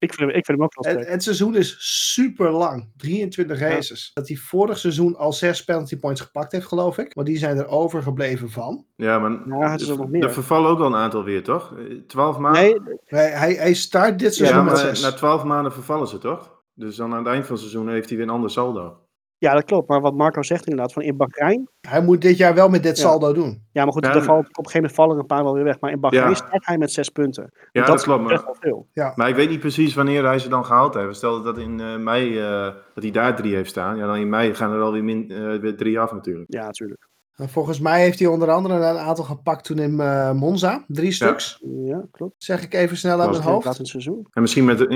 Ik 0.00 0.14
vind, 0.14 0.28
hem- 0.30 0.38
ik 0.38 0.44
vind 0.44 0.58
hem 0.58 0.62
ook 0.62 0.74
wel 0.74 0.92
Het, 0.92 1.00
sterk. 1.00 1.12
het 1.14 1.22
seizoen 1.22 1.56
is 1.56 1.76
super 2.14 2.50
lang. 2.50 2.90
23 2.96 3.58
races. 3.58 4.10
Dat 4.14 4.28
hij 4.28 4.36
vorig 4.36 4.78
seizoen 4.78 5.16
al 5.16 5.32
zes 5.32 5.64
penalty 5.64 5.98
points 5.98 6.20
gepakt 6.20 6.52
heeft, 6.52 6.66
geloof 6.66 6.98
ik. 6.98 7.14
Maar 7.16 7.24
die 7.24 7.38
zijn 7.38 7.56
er 7.58 7.66
overgebleven 7.66 8.50
van. 8.50 8.86
Ja, 8.96 9.18
maar 9.18 9.30
Ja, 9.60 9.70
het 9.70 9.80
is 9.80 9.88
er 9.88 9.96
nog 9.96 10.08
meer. 10.08 10.22
er 10.22 10.32
vervallen 10.32 10.70
ook 10.70 10.78
wel 10.78 10.86
een 10.86 10.94
aantal 10.94 11.24
weer, 11.24 11.42
toch? 11.42 11.74
Eh, 11.78 11.84
Twaalf 12.06 12.38
maanden? 12.38 12.62
Nee, 12.62 12.98
Hij, 13.04 13.30
hij, 13.30 13.52
hij 13.54 13.74
start 13.74 14.18
dit 14.18 14.28
ja, 14.28 14.44
seizoen 14.44 14.64
maar 14.64 14.74
met 14.74 14.78
zes. 14.82 15.02
na 15.02 15.12
twaalf 15.12 15.44
maanden 15.44 15.72
vervallen 15.72 16.08
ze, 16.08 16.18
toch? 16.18 16.56
Dus 16.74 16.96
dan 16.96 17.12
aan 17.12 17.18
het 17.18 17.26
eind 17.26 17.44
van 17.46 17.54
het 17.54 17.64
seizoen 17.64 17.88
heeft 17.88 18.08
hij 18.08 18.18
weer 18.18 18.26
een 18.26 18.32
ander 18.32 18.50
saldo. 18.50 18.96
Ja, 19.38 19.54
dat 19.54 19.64
klopt. 19.64 19.88
Maar 19.88 20.00
wat 20.00 20.14
Marco 20.14 20.42
zegt 20.42 20.66
inderdaad, 20.66 20.92
van 20.92 21.02
in 21.02 21.16
Bahrein. 21.16 21.68
Hij 21.80 22.02
moet 22.02 22.20
dit 22.20 22.36
jaar 22.36 22.54
wel 22.54 22.68
met 22.68 22.82
dit 22.82 22.96
Ja. 22.96 23.02
saldo 23.02 23.32
doen. 23.32 23.66
Ja, 23.72 23.84
maar 23.84 23.92
goed, 23.92 24.04
Ja, 24.04 24.14
er 24.14 24.22
vallen, 24.22 24.40
op 24.40 24.46
een 24.46 24.54
gegeven 24.54 24.72
moment 24.80 24.94
vallen 24.94 25.14
er 25.14 25.20
een 25.20 25.26
paar 25.26 25.44
wel 25.44 25.54
weer 25.54 25.64
weg. 25.64 25.80
Maar 25.80 25.90
in 25.90 26.00
Bahrein 26.00 26.28
Ja. 26.28 26.34
start 26.34 26.66
hij 26.66 26.78
met 26.78 26.92
zes 26.92 27.08
punten. 27.08 27.50
Ja, 27.52 27.60
dat, 27.72 27.86
dat, 27.86 27.96
is 27.98 28.02
klopt. 28.02 28.28
wel 28.28 28.56
veel. 28.60 28.88
maar 29.14 29.28
ik 29.28 29.34
weet 29.34 29.48
niet 29.48 29.60
precies 29.60 29.94
wanneer 29.94 30.24
hij 30.24 30.38
ze 30.38 30.48
dan 30.48 30.64
gehaald 30.64 30.94
heeft. 30.94 31.16
Stel 31.16 31.42
dat 31.42 31.58
in 31.58 31.80
eh, 31.80 31.96
mei, 31.96 32.38
eh, 32.38 32.62
dat 32.94 33.02
hij 33.02 33.10
daar 33.12 33.36
drie 33.36 33.54
heeft 33.54 33.70
staan. 33.70 33.96
Ja, 33.96 34.06
dan 34.06 34.16
in 34.16 34.28
mei 34.28 34.54
gaan 34.54 34.72
er 34.72 34.80
alweer 34.80 35.04
min, 35.04 35.30
eh, 35.30 35.56
weer 35.60 35.76
drie 35.76 36.00
af 36.00 36.12
natuurlijk. 36.12 36.52
Ja, 36.52 36.64
natuurlijk. 36.64 37.07
En 37.38 37.48
volgens 37.48 37.80
mij 37.80 38.00
heeft 38.00 38.18
hij 38.18 38.28
onder 38.28 38.50
andere 38.50 38.74
een 38.74 38.98
aantal 38.98 39.24
gepakt 39.24 39.64
toen 39.64 39.78
in 39.78 40.00
eh, 40.00 40.32
Monza. 40.32 40.84
Drie 40.86 41.12
stuks. 41.12 41.62
Ja, 41.84 42.04
klopt. 42.10 42.34
Zeg 42.38 42.62
ik 42.62 42.74
even 42.74 42.96
snel 42.96 43.20
uit 43.20 43.30
mijn 43.30 43.42
hoofd. 43.42 43.64
in 43.64 43.72
het 43.76 43.86
seizoen. 43.88 44.26
En 44.30 44.42
misschien 44.42 44.64
met... 44.64 44.86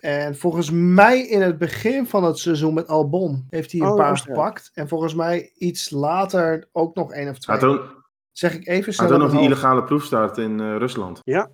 En 0.00 0.36
volgens 0.36 0.70
mij 0.70 1.20
in 1.26 1.42
het 1.42 1.58
begin 1.58 2.06
van 2.06 2.24
het 2.24 2.38
seizoen 2.38 2.74
met 2.74 2.88
Albon 2.88 3.46
heeft 3.48 3.72
hij 3.72 3.80
een 3.80 3.86
Oh, 3.86 3.96
paar 3.96 4.10
Oostenrijk. 4.10 4.40
gepakt. 4.40 4.70
En 4.74 4.88
volgens 4.88 5.14
mij 5.14 5.52
iets 5.54 5.90
later 5.90 6.68
ook 6.72 6.94
nog 6.94 7.12
één 7.12 7.28
of 7.28 7.38
twee. 7.38 7.56
Had 7.56 7.68
ook, 7.68 8.02
Zeg 8.32 8.54
ik 8.54 8.66
even 8.66 8.84
hij 8.84 8.92
snel 8.92 9.06
had 9.06 9.16
ook 9.16 9.22
nog 9.22 9.30
die 9.30 9.40
illegale 9.42 9.84
proefstart 9.84 10.38
in 10.38 10.60
eh, 10.60 10.76
Rusland. 10.76 11.20
Ja, 11.22 11.50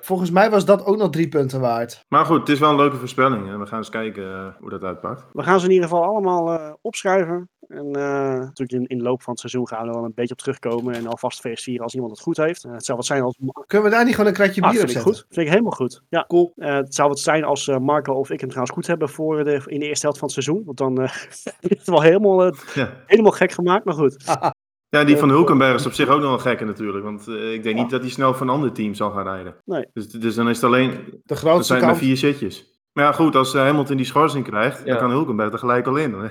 Volgens 0.00 0.30
mij 0.30 0.50
was 0.50 0.64
dat 0.64 0.84
ook 0.84 0.96
nog 0.96 1.10
drie 1.10 1.28
punten 1.28 1.60
waard. 1.60 2.04
Maar 2.08 2.24
goed, 2.24 2.38
het 2.40 2.48
is 2.48 2.58
wel 2.58 2.70
een 2.70 2.76
leuke 2.76 2.96
voorspelling. 2.96 3.48
En 3.48 3.58
we 3.58 3.66
gaan 3.66 3.78
eens 3.78 3.88
kijken 3.88 4.24
eh, 4.32 4.46
hoe 4.60 4.70
dat 4.70 4.82
uitpakt. 4.82 5.24
We 5.32 5.42
gaan 5.42 5.60
ze 5.60 5.66
in 5.66 5.72
ieder 5.72 5.88
geval 5.88 6.04
allemaal 6.04 6.52
eh, 6.52 6.72
opschrijven. 6.80 7.48
En 7.68 7.86
eh, 7.86 8.02
natuurlijk 8.38 8.72
in, 8.72 8.86
in 8.86 8.98
de 8.98 9.04
loop 9.04 9.22
van 9.22 9.32
het 9.32 9.40
seizoen 9.40 9.68
gaan 9.68 9.82
we 9.82 9.88
er 9.88 9.94
wel 9.94 10.04
een 10.04 10.12
beetje 10.14 10.32
op 10.32 10.38
terugkomen. 10.38 10.94
En 10.94 11.06
alvast 11.06 11.40
feestvieren 11.40 11.82
als 11.84 11.94
iemand 11.94 12.12
het 12.12 12.20
goed 12.20 12.36
heeft. 12.36 12.64
Eh, 12.64 12.72
het 12.72 12.84
zou 12.84 12.96
wat 12.96 13.06
zijn 13.06 13.22
als... 13.22 13.36
Kunnen 13.66 13.88
we 13.90 13.94
daar 13.94 14.04
niet 14.04 14.14
gewoon 14.14 14.30
een 14.30 14.36
kratje 14.36 14.62
Ah, 14.62 14.70
bier 14.70 14.80
op 14.82 14.86
vind 14.86 14.96
ik 14.98 15.02
zetten? 15.04 15.22
goed. 15.22 15.34
Vind 15.34 15.46
ik 15.46 15.52
helemaal 15.52 15.72
goed. 15.72 16.02
Ja. 16.08 16.24
Cool. 16.28 16.52
Eh, 16.56 16.74
het 16.74 16.94
zou 16.94 17.08
wat 17.08 17.20
zijn 17.20 17.44
als 17.44 17.68
eh, 17.68 17.78
Marco 17.78 18.12
of 18.14 18.30
ik 18.30 18.40
hem 18.40 18.48
trouwens 18.48 18.76
goed 18.76 18.86
hebben 18.86 19.08
voor 19.08 19.44
de, 19.44 19.62
in 19.66 19.80
de 19.80 19.86
eerste 19.86 20.06
helft 20.06 20.18
van 20.20 20.28
het 20.32 20.42
seizoen. 20.44 20.64
Want 20.64 20.78
dan 20.78 21.00
eh, 21.02 21.14
is 21.60 21.78
het 21.78 21.86
wel 21.86 22.02
helemaal, 22.02 22.44
Ja. 22.74 23.02
helemaal 23.06 23.32
gek 23.32 23.52
gemaakt. 23.52 23.84
Maar 23.84 23.94
goed. 23.94 24.24
Ja, 24.88 25.04
die 25.04 25.16
van 25.16 25.28
Hulkenberg 25.28 25.74
is 25.74 25.86
op 25.86 25.92
zich 25.92 26.08
ook 26.08 26.20
nog 26.20 26.28
wel 26.28 26.38
gekker 26.38 26.66
natuurlijk. 26.66 27.04
Want 27.04 27.28
eh, 27.28 27.52
ik 27.52 27.62
denk 27.62 27.76
niet 27.76 27.90
dat 27.90 28.00
hij 28.00 28.10
snel 28.10 28.34
van 28.34 28.48
een 28.48 28.54
ander 28.54 28.72
team 28.72 28.94
zal 28.94 29.10
gaan 29.10 29.22
rijden. 29.24 29.54
Nee. 29.64 29.86
Dus, 29.92 30.08
dus 30.08 30.34
dan 30.34 30.48
is 30.48 30.56
het 30.56 30.64
alleen... 30.64 30.90
De 30.90 31.20
Dat 31.24 31.38
grootste 31.38 31.72
zijn 31.74 31.86
maar 31.86 31.96
vier 31.96 32.16
zitjes. 32.16 32.75
Maar 32.96 33.04
ja, 33.04 33.12
goed, 33.12 33.36
als 33.36 33.54
eh, 33.54 33.62
Hamilton 33.62 33.96
die 33.96 34.06
schorsing 34.06 34.44
krijgt, 34.44 34.78
Ja. 34.78 34.84
dan 34.84 34.98
kan 34.98 35.10
Hulkenberg 35.10 35.52
er 35.52 35.58
gelijk 35.58 35.86
al 35.86 35.96
in. 35.96 36.10
Dan 36.10 36.30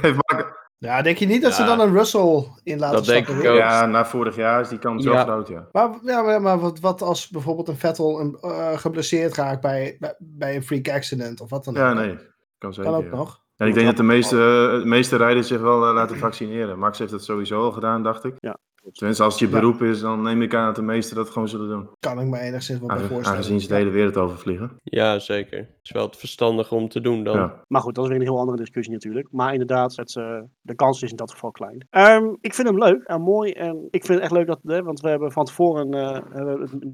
heeft 0.00 0.16
Mark- 0.26 0.64
Ja, 0.78 1.02
denk 1.02 1.16
je 1.16 1.26
niet 1.26 1.42
dat 1.42 1.52
ze 1.54 1.62
Ja. 1.62 1.66
dan 1.76 1.80
een 1.80 1.92
Russell 1.96 2.44
in 2.62 2.78
laten 2.78 2.96
Dat 2.96 3.06
denk 3.06 3.24
stappen? 3.24 3.44
ik 3.44 3.50
ook. 3.50 3.56
ja, 3.56 3.86
na 3.86 4.04
vorig 4.06 4.36
jaar 4.36 4.60
is 4.60 4.68
die 4.68 4.78
kans 4.78 5.04
wel 5.04 5.14
Ja. 5.14 5.22
groot, 5.22 5.48
ja. 5.48 5.68
Maar, 5.72 5.90
ja, 6.02 6.22
maar, 6.22 6.42
maar 6.42 6.58
wat, 6.58 6.80
wat 6.80 7.02
als 7.02 7.28
bijvoorbeeld 7.28 7.68
een 7.68 7.76
Vettel 7.76 8.20
een, 8.20 8.38
eh, 8.40 8.78
geblesseerd 8.78 9.34
raakt 9.34 9.60
bij, 9.60 9.96
bij, 10.00 10.14
bij 10.18 10.56
een 10.56 10.62
freak 10.62 10.88
accident 10.88 11.40
of 11.40 11.50
wat 11.50 11.64
dan 11.64 11.74
Ja, 11.74 11.88
ook? 11.90 11.94
nee. 11.96 12.18
Kan 12.58 12.74
zeker. 12.74 12.90
Kan 12.90 13.00
ook 13.00 13.10
ja. 13.10 13.16
nog. 13.16 13.40
En 13.56 13.66
ik 13.68 13.74
denk 13.74 13.86
dat 13.86 13.96
de 13.96 14.02
meeste, 14.02 14.36
eh, 14.36 14.78
de 14.80 14.86
meeste 14.86 15.16
rijders 15.16 15.46
zich 15.48 15.60
wel 15.60 15.78
laten 15.78 16.16
vaccineren. 16.18 16.78
Max 16.78 16.98
heeft 16.98 17.10
dat 17.10 17.24
sowieso 17.24 17.62
al 17.62 17.72
gedaan, 17.72 18.02
dacht 18.02 18.24
ik. 18.24 18.34
Ja. 18.38 18.56
Tenminste, 18.92 19.22
als 19.24 19.32
het 19.40 19.48
je 19.48 19.54
Ja. 19.54 19.60
beroep 19.60 19.82
is, 19.82 20.00
dan 20.00 20.22
neem 20.22 20.42
ik 20.42 20.54
aan 20.54 20.66
dat 20.66 20.76
de 20.76 20.82
meesten 20.82 21.16
dat 21.16 21.30
gewoon 21.30 21.48
zullen 21.48 21.68
doen. 21.68 21.88
Kan 22.00 22.20
ik 22.20 22.26
me 22.26 22.38
enigszins 22.38 22.80
wel 22.80 22.88
Aange- 22.90 23.00
voorstellen. 23.00 23.28
Aangezien 23.38 23.60
ze 23.60 23.68
de 23.68 23.74
hele 23.74 23.90
wereld 23.90 24.16
overvliegen. 24.16 24.70
ja, 24.82 25.18
zeker. 25.18 25.58
Het 25.58 25.68
is 25.82 25.90
wel 25.90 26.06
het 26.06 26.16
verstandig 26.16 26.72
om 26.72 26.88
te 26.88 27.00
doen 27.00 27.24
dan. 27.24 27.36
Ja. 27.36 27.62
Maar 27.68 27.80
goed, 27.80 27.94
dat 27.94 28.04
is 28.04 28.10
weer 28.10 28.18
een 28.20 28.26
heel 28.26 28.38
andere 28.38 28.56
discussie 28.58 28.94
natuurlijk. 28.94 29.28
Maar 29.30 29.52
inderdaad, 29.52 29.96
het, 29.96 30.16
eh, 30.16 30.40
de 30.60 30.74
kans 30.74 31.02
is 31.02 31.10
in 31.10 31.16
dat 31.16 31.30
geval 31.30 31.50
klein. 31.50 31.86
Ehm, 31.90 32.24
ik 32.40 32.54
vind 32.54 32.68
hem 32.68 32.78
leuk 32.78 33.02
en 33.02 33.20
mooi. 33.20 33.52
En 33.52 33.88
ik 33.90 34.04
vind 34.04 34.14
het 34.14 34.22
echt 34.22 34.32
leuk 34.32 34.46
dat, 34.46 34.58
hè, 34.62 34.82
want 34.82 35.00
we 35.00 35.08
hebben 35.08 35.32
van 35.32 35.44
tevoren 35.44 35.90
eh, 35.92 36.20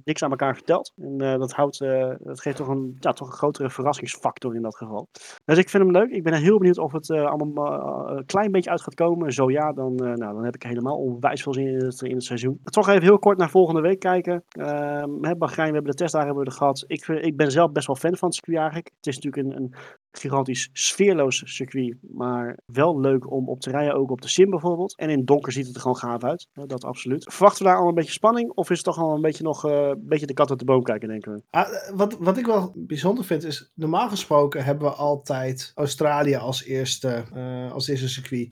niks 0.05 0.23
aan 0.23 0.31
elkaar 0.31 0.55
verteld. 0.55 0.93
En 0.97 1.21
eh, 1.21 1.39
dat, 1.39 1.53
houdt, 1.53 1.81
eh, 1.81 2.11
dat 2.19 2.41
geeft 2.41 2.57
toch 2.57 2.69
een, 2.69 2.97
ja, 3.01 3.13
toch 3.13 3.27
een 3.29 3.35
grotere 3.35 3.71
verrassingsfactor 3.71 4.55
in 4.55 4.63
dat 4.63 4.77
geval. 4.77 5.09
Dus 5.45 5.59
ik 5.59 5.69
vind 5.69 5.83
hem 5.83 5.93
leuk. 5.93 6.11
Ik 6.11 6.23
ben 6.23 6.35
heel 6.35 6.59
benieuwd 6.59 6.79
of 6.79 6.93
het 6.93 7.11
eh, 7.11 7.25
allemaal 7.25 8.09
een 8.11 8.25
klein 8.27 8.51
beetje 8.51 8.71
uit 8.71 8.81
gaat 8.83 8.95
komen. 8.95 9.33
Zo 9.33 9.51
ja, 9.51 9.73
dan, 9.73 9.97
eh, 9.99 10.13
nou, 10.13 10.35
dan 10.35 10.45
heb 10.45 10.55
ik 10.55 10.63
helemaal 10.63 10.97
onwijs 10.97 11.43
veel 11.43 11.55
zin 11.55 11.67
in 11.67 11.79
het, 11.87 12.03
in 12.03 12.15
het 12.15 12.25
seizoen. 12.25 12.61
Toch 12.65 12.89
even 12.89 13.03
heel 13.03 13.19
kort 13.19 13.39
naar 13.39 13.51
volgende 13.51 13.81
week 13.81 13.99
kijken. 13.99 14.45
Bahrein, 15.39 15.69
we 15.69 15.75
hebben 15.75 15.91
de 15.91 15.95
testdagen 15.97 16.27
hebben 16.29 16.45
we 16.45 16.51
gehad. 16.59 16.85
Ik, 16.87 17.05
vind- 17.05 17.25
ik 17.25 17.37
ben 17.37 17.51
zelf 17.51 17.73
best 17.73 17.87
wel 17.87 17.97
fan 17.97 18.17
van 18.17 18.29
het 18.29 18.37
eigenlijk. 18.57 18.91
Het 18.97 19.07
is 19.07 19.19
natuurlijk 19.19 19.47
een, 19.49 19.63
een 19.63 19.75
gigantisch 20.13 20.71
sfeerloos 20.73 21.43
circuit. 21.45 21.97
Maar 22.01 22.59
wel 22.67 23.01
leuk 23.01 23.31
om 23.31 23.49
op 23.49 23.61
te 23.61 23.71
rijden, 23.71 23.95
ook 23.95 24.11
op 24.11 24.21
de 24.21 24.29
sim 24.29 24.51
bijvoorbeeld. 24.51 24.97
En 24.97 25.11
in 25.11 25.25
donker 25.25 25.53
ziet 25.53 25.67
het 25.67 25.75
er 25.75 25.81
gewoon 25.81 25.97
gaaf 25.97 26.25
uit. 26.25 26.49
Dat 26.53 26.85
absoluut. 26.85 27.33
Verwachten 27.33 27.65
we 27.65 27.71
daar 27.71 27.81
al 27.81 27.89
een 27.89 27.95
beetje 27.95 28.13
spanning? 28.13 28.51
Of 28.51 28.71
is 28.71 28.77
het 28.77 28.87
toch 28.87 28.99
al 28.99 29.15
een 29.15 29.21
beetje 29.21 29.43
nog 29.43 29.67
eh, 29.67 29.73
een 29.73 30.07
beetje 30.09 30.27
de 30.27 30.35
kat 30.35 30.51
uit 30.51 30.59
de 30.59 30.65
boom 30.65 30.83
kijken, 30.83 31.09
denken 31.09 31.33
we? 31.33 31.43
Ah, 31.51 31.69
eh, 31.69 31.97
wat, 31.97 32.17
wat 32.19 32.39
ik 32.39 32.47
wel 32.47 32.73
bijzonder 32.77 33.25
vind 33.25 33.45
is, 33.45 33.71
normaal 33.75 34.09
gesproken 34.09 34.65
hebben 34.65 34.89
we 34.89 34.95
altijd 34.95 35.73
Australië 35.75 36.37
als 36.37 36.65
eerste, 36.65 37.25
eh, 37.35 37.73
als 37.73 37.89
eerste 37.89 38.09
circuit. 38.09 38.51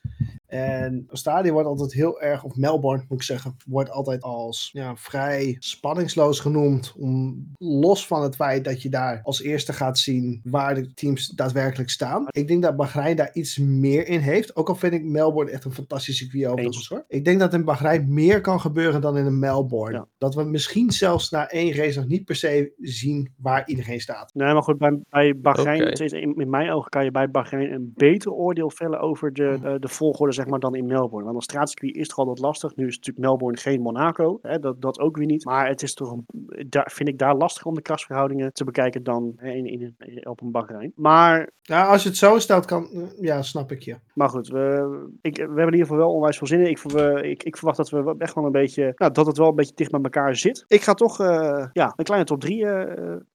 En 0.51 1.05
Australië 1.09 1.53
wordt 1.53 1.69
altijd 1.69 1.93
heel 1.93 2.21
erg, 2.21 2.45
of 2.45 2.57
Melbourne 2.57 3.05
moet 3.09 3.19
ik 3.19 3.25
zeggen, 3.25 3.57
wordt 3.67 3.91
altijd 3.91 4.23
als 4.23 4.71
ja, 4.73 4.97
vrij 4.97 5.57
spanningsloos 5.59 6.41
genoemd. 6.41 6.95
Om, 6.97 7.47
los 7.59 8.07
van 8.07 8.23
het 8.23 8.35
feit 8.35 8.65
dat 8.65 8.83
je 8.83 8.89
daar 8.89 9.21
als 9.23 9.43
eerste 9.43 9.73
gaat 9.73 9.99
zien 9.99 10.41
waar 10.45 10.75
de 10.75 10.95
teams 10.95 11.29
daadwerkelijk 11.53 11.91
staan. 11.91 12.27
Ik 12.31 12.49
denk 12.49 12.63
dat 12.63 12.77
Bahrein 12.77 13.17
daar 13.17 13.31
iets 13.33 13.59
meer 13.59 14.07
in 14.07 14.21
heeft. 14.21 14.57
Ook 14.57 14.69
al 14.69 14.75
vind 14.75 14.93
ik 14.93 15.05
Melbourne 15.05 15.51
echt 15.51 15.65
een 15.65 15.73
fantastisch 15.73 16.17
circuit 16.17 16.47
overigens 16.47 16.77
Eens. 16.77 16.89
hoor. 16.89 17.05
Ik 17.09 17.25
denk 17.25 17.41
dat 17.41 17.55
in 17.55 17.65
Bahrein 17.65 18.15
meer 18.15 18.41
kan 18.41 18.61
gebeuren 18.61 19.01
dan 19.01 19.17
in 19.17 19.27
een 19.27 19.39
Melbourne. 19.39 19.97
Ja. 19.97 20.09
Dat 20.21 20.35
we 20.35 20.43
misschien 20.45 20.91
zelfs 20.91 21.31
na 21.31 21.49
één 21.49 21.73
race 21.75 21.99
nog 21.99 22.09
niet 22.09 22.25
per 22.25 22.35
se 22.37 22.73
zien 22.79 23.33
waar 23.37 23.69
iedereen 23.69 24.01
staat. 24.01 24.31
Nee, 24.35 24.53
maar 24.53 24.63
goed, 24.63 24.79
bij, 24.79 25.01
bij 25.11 25.37
Bahrein, 25.41 25.93
is- 25.93 26.13
in, 26.13 26.35
in 26.37 26.51
mijn 26.51 26.71
ogen 26.71 26.91
kan 26.91 27.05
je 27.05 27.11
bij 27.11 27.31
Bahrein 27.31 27.73
een 27.73 27.93
beter 27.97 28.33
oordeel 28.33 28.71
vellen 28.71 29.01
over 29.01 29.33
de, 29.33 29.59
eh, 29.63 29.75
de 29.79 29.89
volgorde 29.89 30.33
zeg 30.33 30.47
maar, 30.47 30.59
dan 30.61 30.75
in 30.75 30.87
Melbourne. 30.87 31.25
Want 31.25 31.37
een 31.37 31.43
straatcircuit 31.43 31.95
is 31.97 32.09
toch 32.09 32.19
altijd 32.19 32.39
lastig. 32.39 32.77
Nu 32.77 32.87
is 32.87 32.97
natuurlijk 32.97 33.27
Melbourne 33.27 33.59
geen 33.59 33.81
Monaco, 33.81 34.39
hè, 34.43 34.59
dat, 34.59 34.81
dat 34.83 34.99
ook 35.01 35.17
weer 35.17 35.27
niet. 35.27 35.45
Maar 35.45 35.69
het 35.69 35.83
is 35.83 35.95
toch, 35.95 36.13
een, 36.13 36.27
daar, 36.69 36.91
vind 36.95 37.09
ik 37.09 37.19
daar 37.19 37.35
lastiger 37.37 37.69
om 37.69 37.75
de 37.75 37.83
krachtsverhoudingen 37.83 38.53
te 38.53 38.65
bekijken 38.65 39.03
dan 39.03 39.33
hè, 39.37 39.51
in, 39.51 39.67
in, 39.67 39.95
in- 39.99 40.27
op 40.29 40.41
een 40.41 40.51
Bahrein. 40.51 40.93
Maar 40.95 41.51
Ja, 41.63 41.87
als 41.87 42.03
je 42.03 42.09
het 42.09 42.19
zo 42.19 42.39
stelt, 42.39 42.65
kan, 42.65 42.89
eh, 42.93 43.03
ja, 43.21 43.43
snap 43.43 43.73
ik 43.73 43.83
je. 43.83 43.97
Maar 44.15 44.29
goed, 44.29 44.49
we, 44.49 45.09
ik, 45.23 45.37
we 45.37 45.43
hebben 45.43 45.59
in 45.67 45.73
ieder 45.73 45.81
geval 45.87 45.97
wel 45.97 46.13
onwijs 46.13 46.39
veel 46.39 46.47
zin 46.47 46.61
in. 46.61 46.67
Ik, 46.71 46.79
ver- 46.79 47.25
ik, 47.25 47.43
ik 47.43 47.57
verwacht 47.57 47.77
dat 47.77 47.91
we 47.91 48.15
echt 48.19 48.35
wel 48.35 48.45
een 48.45 48.53
beetje, 48.53 48.93
nou, 48.97 49.13
dat 49.13 49.27
het 49.27 49.37
wel 49.39 49.49
een 49.49 49.55
beetje 49.55 49.75
dicht 49.75 49.91
bij 49.91 50.01
elkaar 50.01 50.09
zit. 50.33 50.65
Ik 50.67 50.83
ga 50.83 50.95
toch, 50.95 51.21
eh, 51.21 51.67
ja, 51.73 51.93
een 51.97 52.05
kleine 52.05 52.27
top 52.27 52.41
3. 52.41 52.67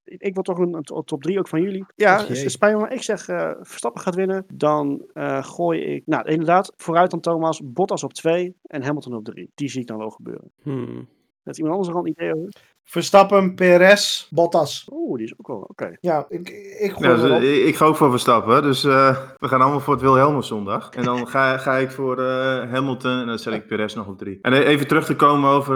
ik, 0.04 0.22
ik 0.22 0.34
wil 0.34 0.44
toch 0.44 0.58
een, 0.58 0.74
een 0.74 0.84
to- 0.84 1.02
top 1.02 1.24
3 1.24 1.40
ook 1.40 1.48
van 1.48 1.62
jullie. 1.62 1.86
Ja, 1.96 2.26
het 2.26 2.52
spijt 2.52 2.74
me, 2.74 2.80
maar 2.80 2.94
ik 2.94 3.04
zeg 3.04 3.28
eh, 3.28 3.52
Verstappen 3.62 4.02
gaat 4.02 4.16
winnen. 4.16 4.46
Dan 4.54 5.06
eh, 5.14 5.44
gooi 5.44 5.82
ik, 5.82 6.04
nou 6.06 6.30
inderdaad, 6.30 6.74
vooruit 6.76 7.12
dan 7.12 7.20
Thomas, 7.20 7.62
Bottas 7.64 8.04
op 8.04 8.14
2 8.14 8.56
en 8.64 8.84
Hamilton 8.84 9.16
op 9.16 9.26
3. 9.26 9.52
Die 9.56 9.70
zie 9.70 9.82
ik 9.82 9.88
dan 9.88 9.98
wel 9.98 10.10
gebeuren. 10.10 10.52
Hmm. 10.62 11.08
Heeft 11.44 11.58
iemand 11.58 11.76
anders 11.76 11.90
er 11.94 12.00
al 12.00 12.06
een 12.06 12.12
idee 12.12 12.36
over? 12.36 12.54
Verstappen, 12.88 13.56
Perez, 13.56 14.28
Bottas. 14.30 14.88
Oeh, 14.92 15.18
die 15.18 15.26
is 15.26 15.34
ook 15.38 15.48
wel, 15.48 15.66
oké. 15.70 15.96
Ja, 16.02 16.26
ik, 16.30 16.50
ik 16.80 16.92
gooi 16.92 17.10
Ja, 17.10 17.40
dus, 17.40 17.44
ik 17.66 17.76
ga 17.76 17.86
ook 17.86 17.96
voor 17.96 18.10
Verstappen, 18.10 18.62
dus 18.62 18.84
eh, 18.84 19.18
we 19.38 19.48
gaan 19.48 19.62
allemaal 19.62 19.80
voor 19.80 19.94
het 19.94 20.04
Wilhelmus 20.04 20.48
zondag. 20.48 20.90
En 20.90 21.04
dan 21.04 21.28
ga, 21.28 21.58
ga 21.58 21.76
ik 21.76 21.92
voor 21.92 22.20
eh, 22.20 22.72
Hamilton 22.72 23.20
en 23.20 23.28
dan 23.28 23.40
zet 23.40 23.54
ik 23.54 23.68
Perez 23.68 23.94
nog 23.96 24.08
op 24.08 24.18
drie. 24.18 24.40
En 24.42 24.54
eh, 24.54 24.68
even 24.68 24.88
terug 24.88 25.06
te 25.06 25.16
komen 25.16 25.50
over 25.50 25.76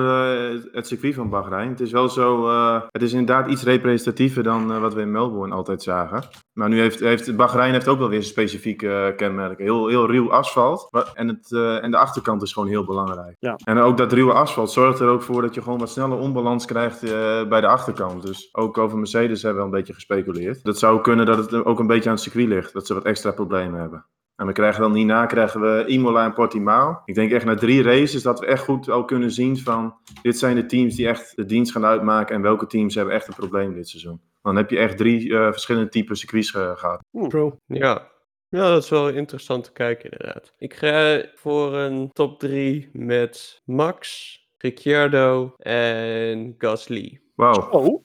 het- 0.73 0.87
circuit 0.87 1.13
van 1.15 1.29
Bahrein. 1.29 1.69
Het 1.69 1.79
is 1.79 1.91
wel 1.91 2.09
zo, 2.09 2.47
eh, 2.49 2.81
het 2.91 3.01
is 3.01 3.11
inderdaad 3.13 3.49
iets 3.49 3.63
representatiever 3.63 4.43
dan 4.43 4.71
eh, 4.73 4.79
wat 4.81 4.93
we 4.93 5.01
in 5.01 5.11
Melbourne 5.11 5.55
altijd 5.55 5.83
zagen. 5.83 6.23
Maar 6.53 6.69
nu 6.69 6.79
heeft, 6.79 6.99
heeft 6.99 7.35
Bahrein 7.35 7.73
heeft 7.73 7.87
ook 7.87 7.99
wel 7.99 8.09
weer 8.09 8.23
specifieke 8.23 8.91
eh, 8.93 9.15
kenmerken. 9.15 9.63
Heel, 9.63 9.87
heel 9.87 10.07
ruw 10.07 10.31
asfalt. 10.31 10.87
Wa- 10.89 11.05
En, 11.13 11.27
het, 11.27 11.51
eh, 11.51 11.83
en 11.83 11.91
de 11.91 11.97
achterkant 11.97 12.41
is 12.41 12.53
gewoon 12.53 12.69
heel 12.69 12.85
belangrijk. 12.85 13.35
Ja. 13.39 13.55
En 13.63 13.77
ook 13.77 13.97
dat 13.97 14.13
ruwe 14.13 14.33
asfalt 14.33 14.71
zorgt 14.71 14.99
er 14.99 15.07
ook 15.07 15.21
voor 15.21 15.41
dat 15.41 15.53
je 15.55 15.61
gewoon 15.61 15.79
wat 15.79 15.89
sneller 15.89 16.17
onbalans 16.17 16.65
krijgt 16.65 16.98
eh, 17.03 17.47
bij 17.47 17.61
de 17.61 17.67
achterkant. 17.67 18.25
Dus 18.25 18.49
ook 18.51 18.77
over 18.77 18.97
Mercedes 18.97 19.41
hebben 19.41 19.61
we 19.61 19.67
een 19.69 19.75
beetje 19.77 19.93
gespeculeerd. 19.93 20.63
Dat 20.63 20.79
zou 20.79 21.01
kunnen 21.01 21.25
dat 21.25 21.37
het 21.37 21.53
ook 21.65 21.79
een 21.79 21.87
beetje 21.87 22.09
aan 22.09 22.15
het 22.15 22.23
circuit 22.23 22.47
ligt. 22.47 22.73
Dat 22.73 22.87
ze 22.87 22.93
wat 22.93 23.05
extra 23.05 23.31
problemen 23.31 23.79
hebben. 23.79 24.05
En 24.35 24.45
we 24.45 24.51
krijgen 24.53 24.81
dan 24.81 24.93
hierna 24.93 25.25
krijgen 25.25 25.61
we 25.61 25.85
Imola 25.87 26.25
en 26.25 26.33
Portimao. 26.33 27.01
Ik 27.05 27.15
denk 27.15 27.31
echt 27.31 27.45
na 27.45 27.55
drie 27.55 27.83
races 27.83 28.21
dat 28.21 28.39
we 28.39 28.45
echt 28.45 28.63
goed 28.63 28.89
al 28.89 29.05
kunnen 29.05 29.31
zien 29.31 29.57
van... 29.57 29.95
Dit 30.21 30.37
zijn 30.37 30.55
de 30.55 30.65
teams 30.65 30.95
die 30.95 31.07
echt 31.07 31.35
de 31.35 31.45
dienst 31.45 31.71
gaan 31.71 31.85
uitmaken. 31.85 32.35
En 32.35 32.41
welke 32.41 32.65
teams 32.67 32.95
hebben 32.95 33.13
echt 33.13 33.27
een 33.27 33.33
probleem 33.35 33.73
dit 33.73 33.87
seizoen. 33.89 34.21
Dan 34.41 34.55
heb 34.55 34.69
je 34.69 34.77
echt 34.77 34.97
drie 34.97 35.37
eh, 35.37 35.51
verschillende 35.51 35.89
typen 35.89 36.15
circuits 36.15 36.51
ge- 36.51 36.73
gehad. 36.75 36.99
Pro. 37.27 37.57
Ja. 37.65 38.07
ja, 38.49 38.69
dat 38.69 38.83
is 38.83 38.89
wel 38.89 39.09
interessant 39.09 39.63
te 39.63 39.71
kijken 39.71 40.11
inderdaad. 40.11 40.53
Ik 40.57 40.73
ga 40.73 41.23
voor 41.35 41.75
een 41.75 42.09
top 42.13 42.39
3 42.39 42.89
met 42.93 43.61
Max, 43.65 44.33
Ricciardo 44.61 45.55
en 45.57 46.55
Gasly. 46.57 47.21
Oh, 47.35 48.03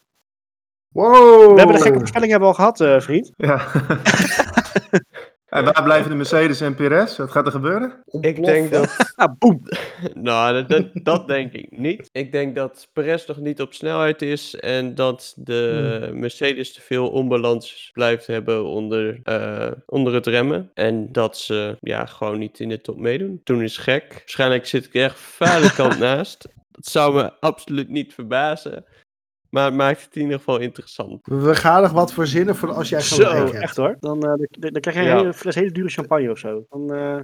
Wow! 0.88 1.52
We 1.52 1.59
hebben 1.59 1.76
de 1.76 1.82
gekke 1.82 1.98
voorspelling 1.98 2.30
hebben 2.30 2.48
al 2.48 2.55
gehad, 2.55 2.80
eh, 2.80 3.00
vriend. 3.00 3.32
Ja. 3.36 3.66
en 5.55 5.64
waar 5.64 5.82
blijven 5.82 6.11
de 6.11 6.16
Mercedes 6.16 6.61
en 6.61 6.74
Perez? 6.74 7.16
Wat 7.16 7.30
gaat 7.30 7.46
er 7.46 7.52
gebeuren? 7.52 8.02
Ik 8.20 8.44
denk 8.44 8.72
dat... 8.72 8.96
Ah, 9.14 9.32
boem. 9.38 9.62
nou, 10.14 10.55
dat, 10.55 10.68
dat, 10.68 11.05
dat 11.05 11.28
denk 11.28 11.52
ik 11.52 11.78
niet. 11.78 12.09
Ik 12.12 12.32
denk 12.32 12.55
dat 12.55 12.88
Perez 12.92 13.26
nog 13.26 13.36
niet 13.36 13.61
op 13.61 13.74
snelheid 13.74 14.22
is 14.22 14.55
en 14.55 14.94
dat 14.94 15.34
de 15.36 16.11
Mercedes 16.14 16.72
te 16.72 16.80
veel 16.80 17.09
onbalans 17.09 17.90
blijft 17.92 18.26
hebben 18.26 18.64
onder, 18.64 19.20
eh, 19.22 19.70
onder 19.86 20.14
het 20.14 20.26
remmen. 20.26 20.70
En 20.74 21.12
dat 21.12 21.38
ze 21.38 21.76
ja, 21.80 22.07
gewoon 22.07 22.38
niet 22.38 22.61
in 22.61 22.68
de 22.68 22.80
top 22.80 22.98
meedoen. 22.98 23.40
Toen 23.44 23.62
is 23.62 23.76
gek. 23.76 24.12
Waarschijnlijk 24.12 24.66
zit 24.66 24.84
ik 24.84 24.94
er 24.94 25.05
echt 25.05 25.18
vuile 25.18 25.72
kant 25.72 25.98
naast. 26.09 26.48
Dat 26.70 26.86
zou 26.86 27.14
me 27.14 27.32
absoluut 27.40 27.88
niet 27.88 28.14
verbazen. 28.14 28.84
Maar 29.55 29.64
het 29.64 29.74
maakt 29.74 30.05
het 30.05 30.16
in 30.16 30.22
ieder 30.22 30.36
geval 30.38 30.59
interessant. 30.59 31.20
We 31.22 31.55
gaan 31.55 31.82
nog 31.82 31.92
wat 31.92 32.12
verzinnen 32.12 32.57
voor 32.57 32.72
als 32.72 32.88
jij 32.88 33.00
Zo, 33.00 33.22
hebt. 33.32 33.50
echt 33.52 33.76
hoor. 33.76 33.96
Dan, 34.00 34.22
eh, 34.22 34.28
dan, 34.50 34.70
dan 34.72 34.80
krijg 34.80 34.96
je 34.96 35.02
een 35.02 35.09
Ja. 35.09 35.16
hele 35.16 35.32
fles 35.32 35.55
hele 35.55 35.70
dure 35.70 35.88
champagne 35.88 36.30
of 36.30 36.38
zo. 36.38 36.64
Dan, 36.70 36.92
eh, 36.94 37.16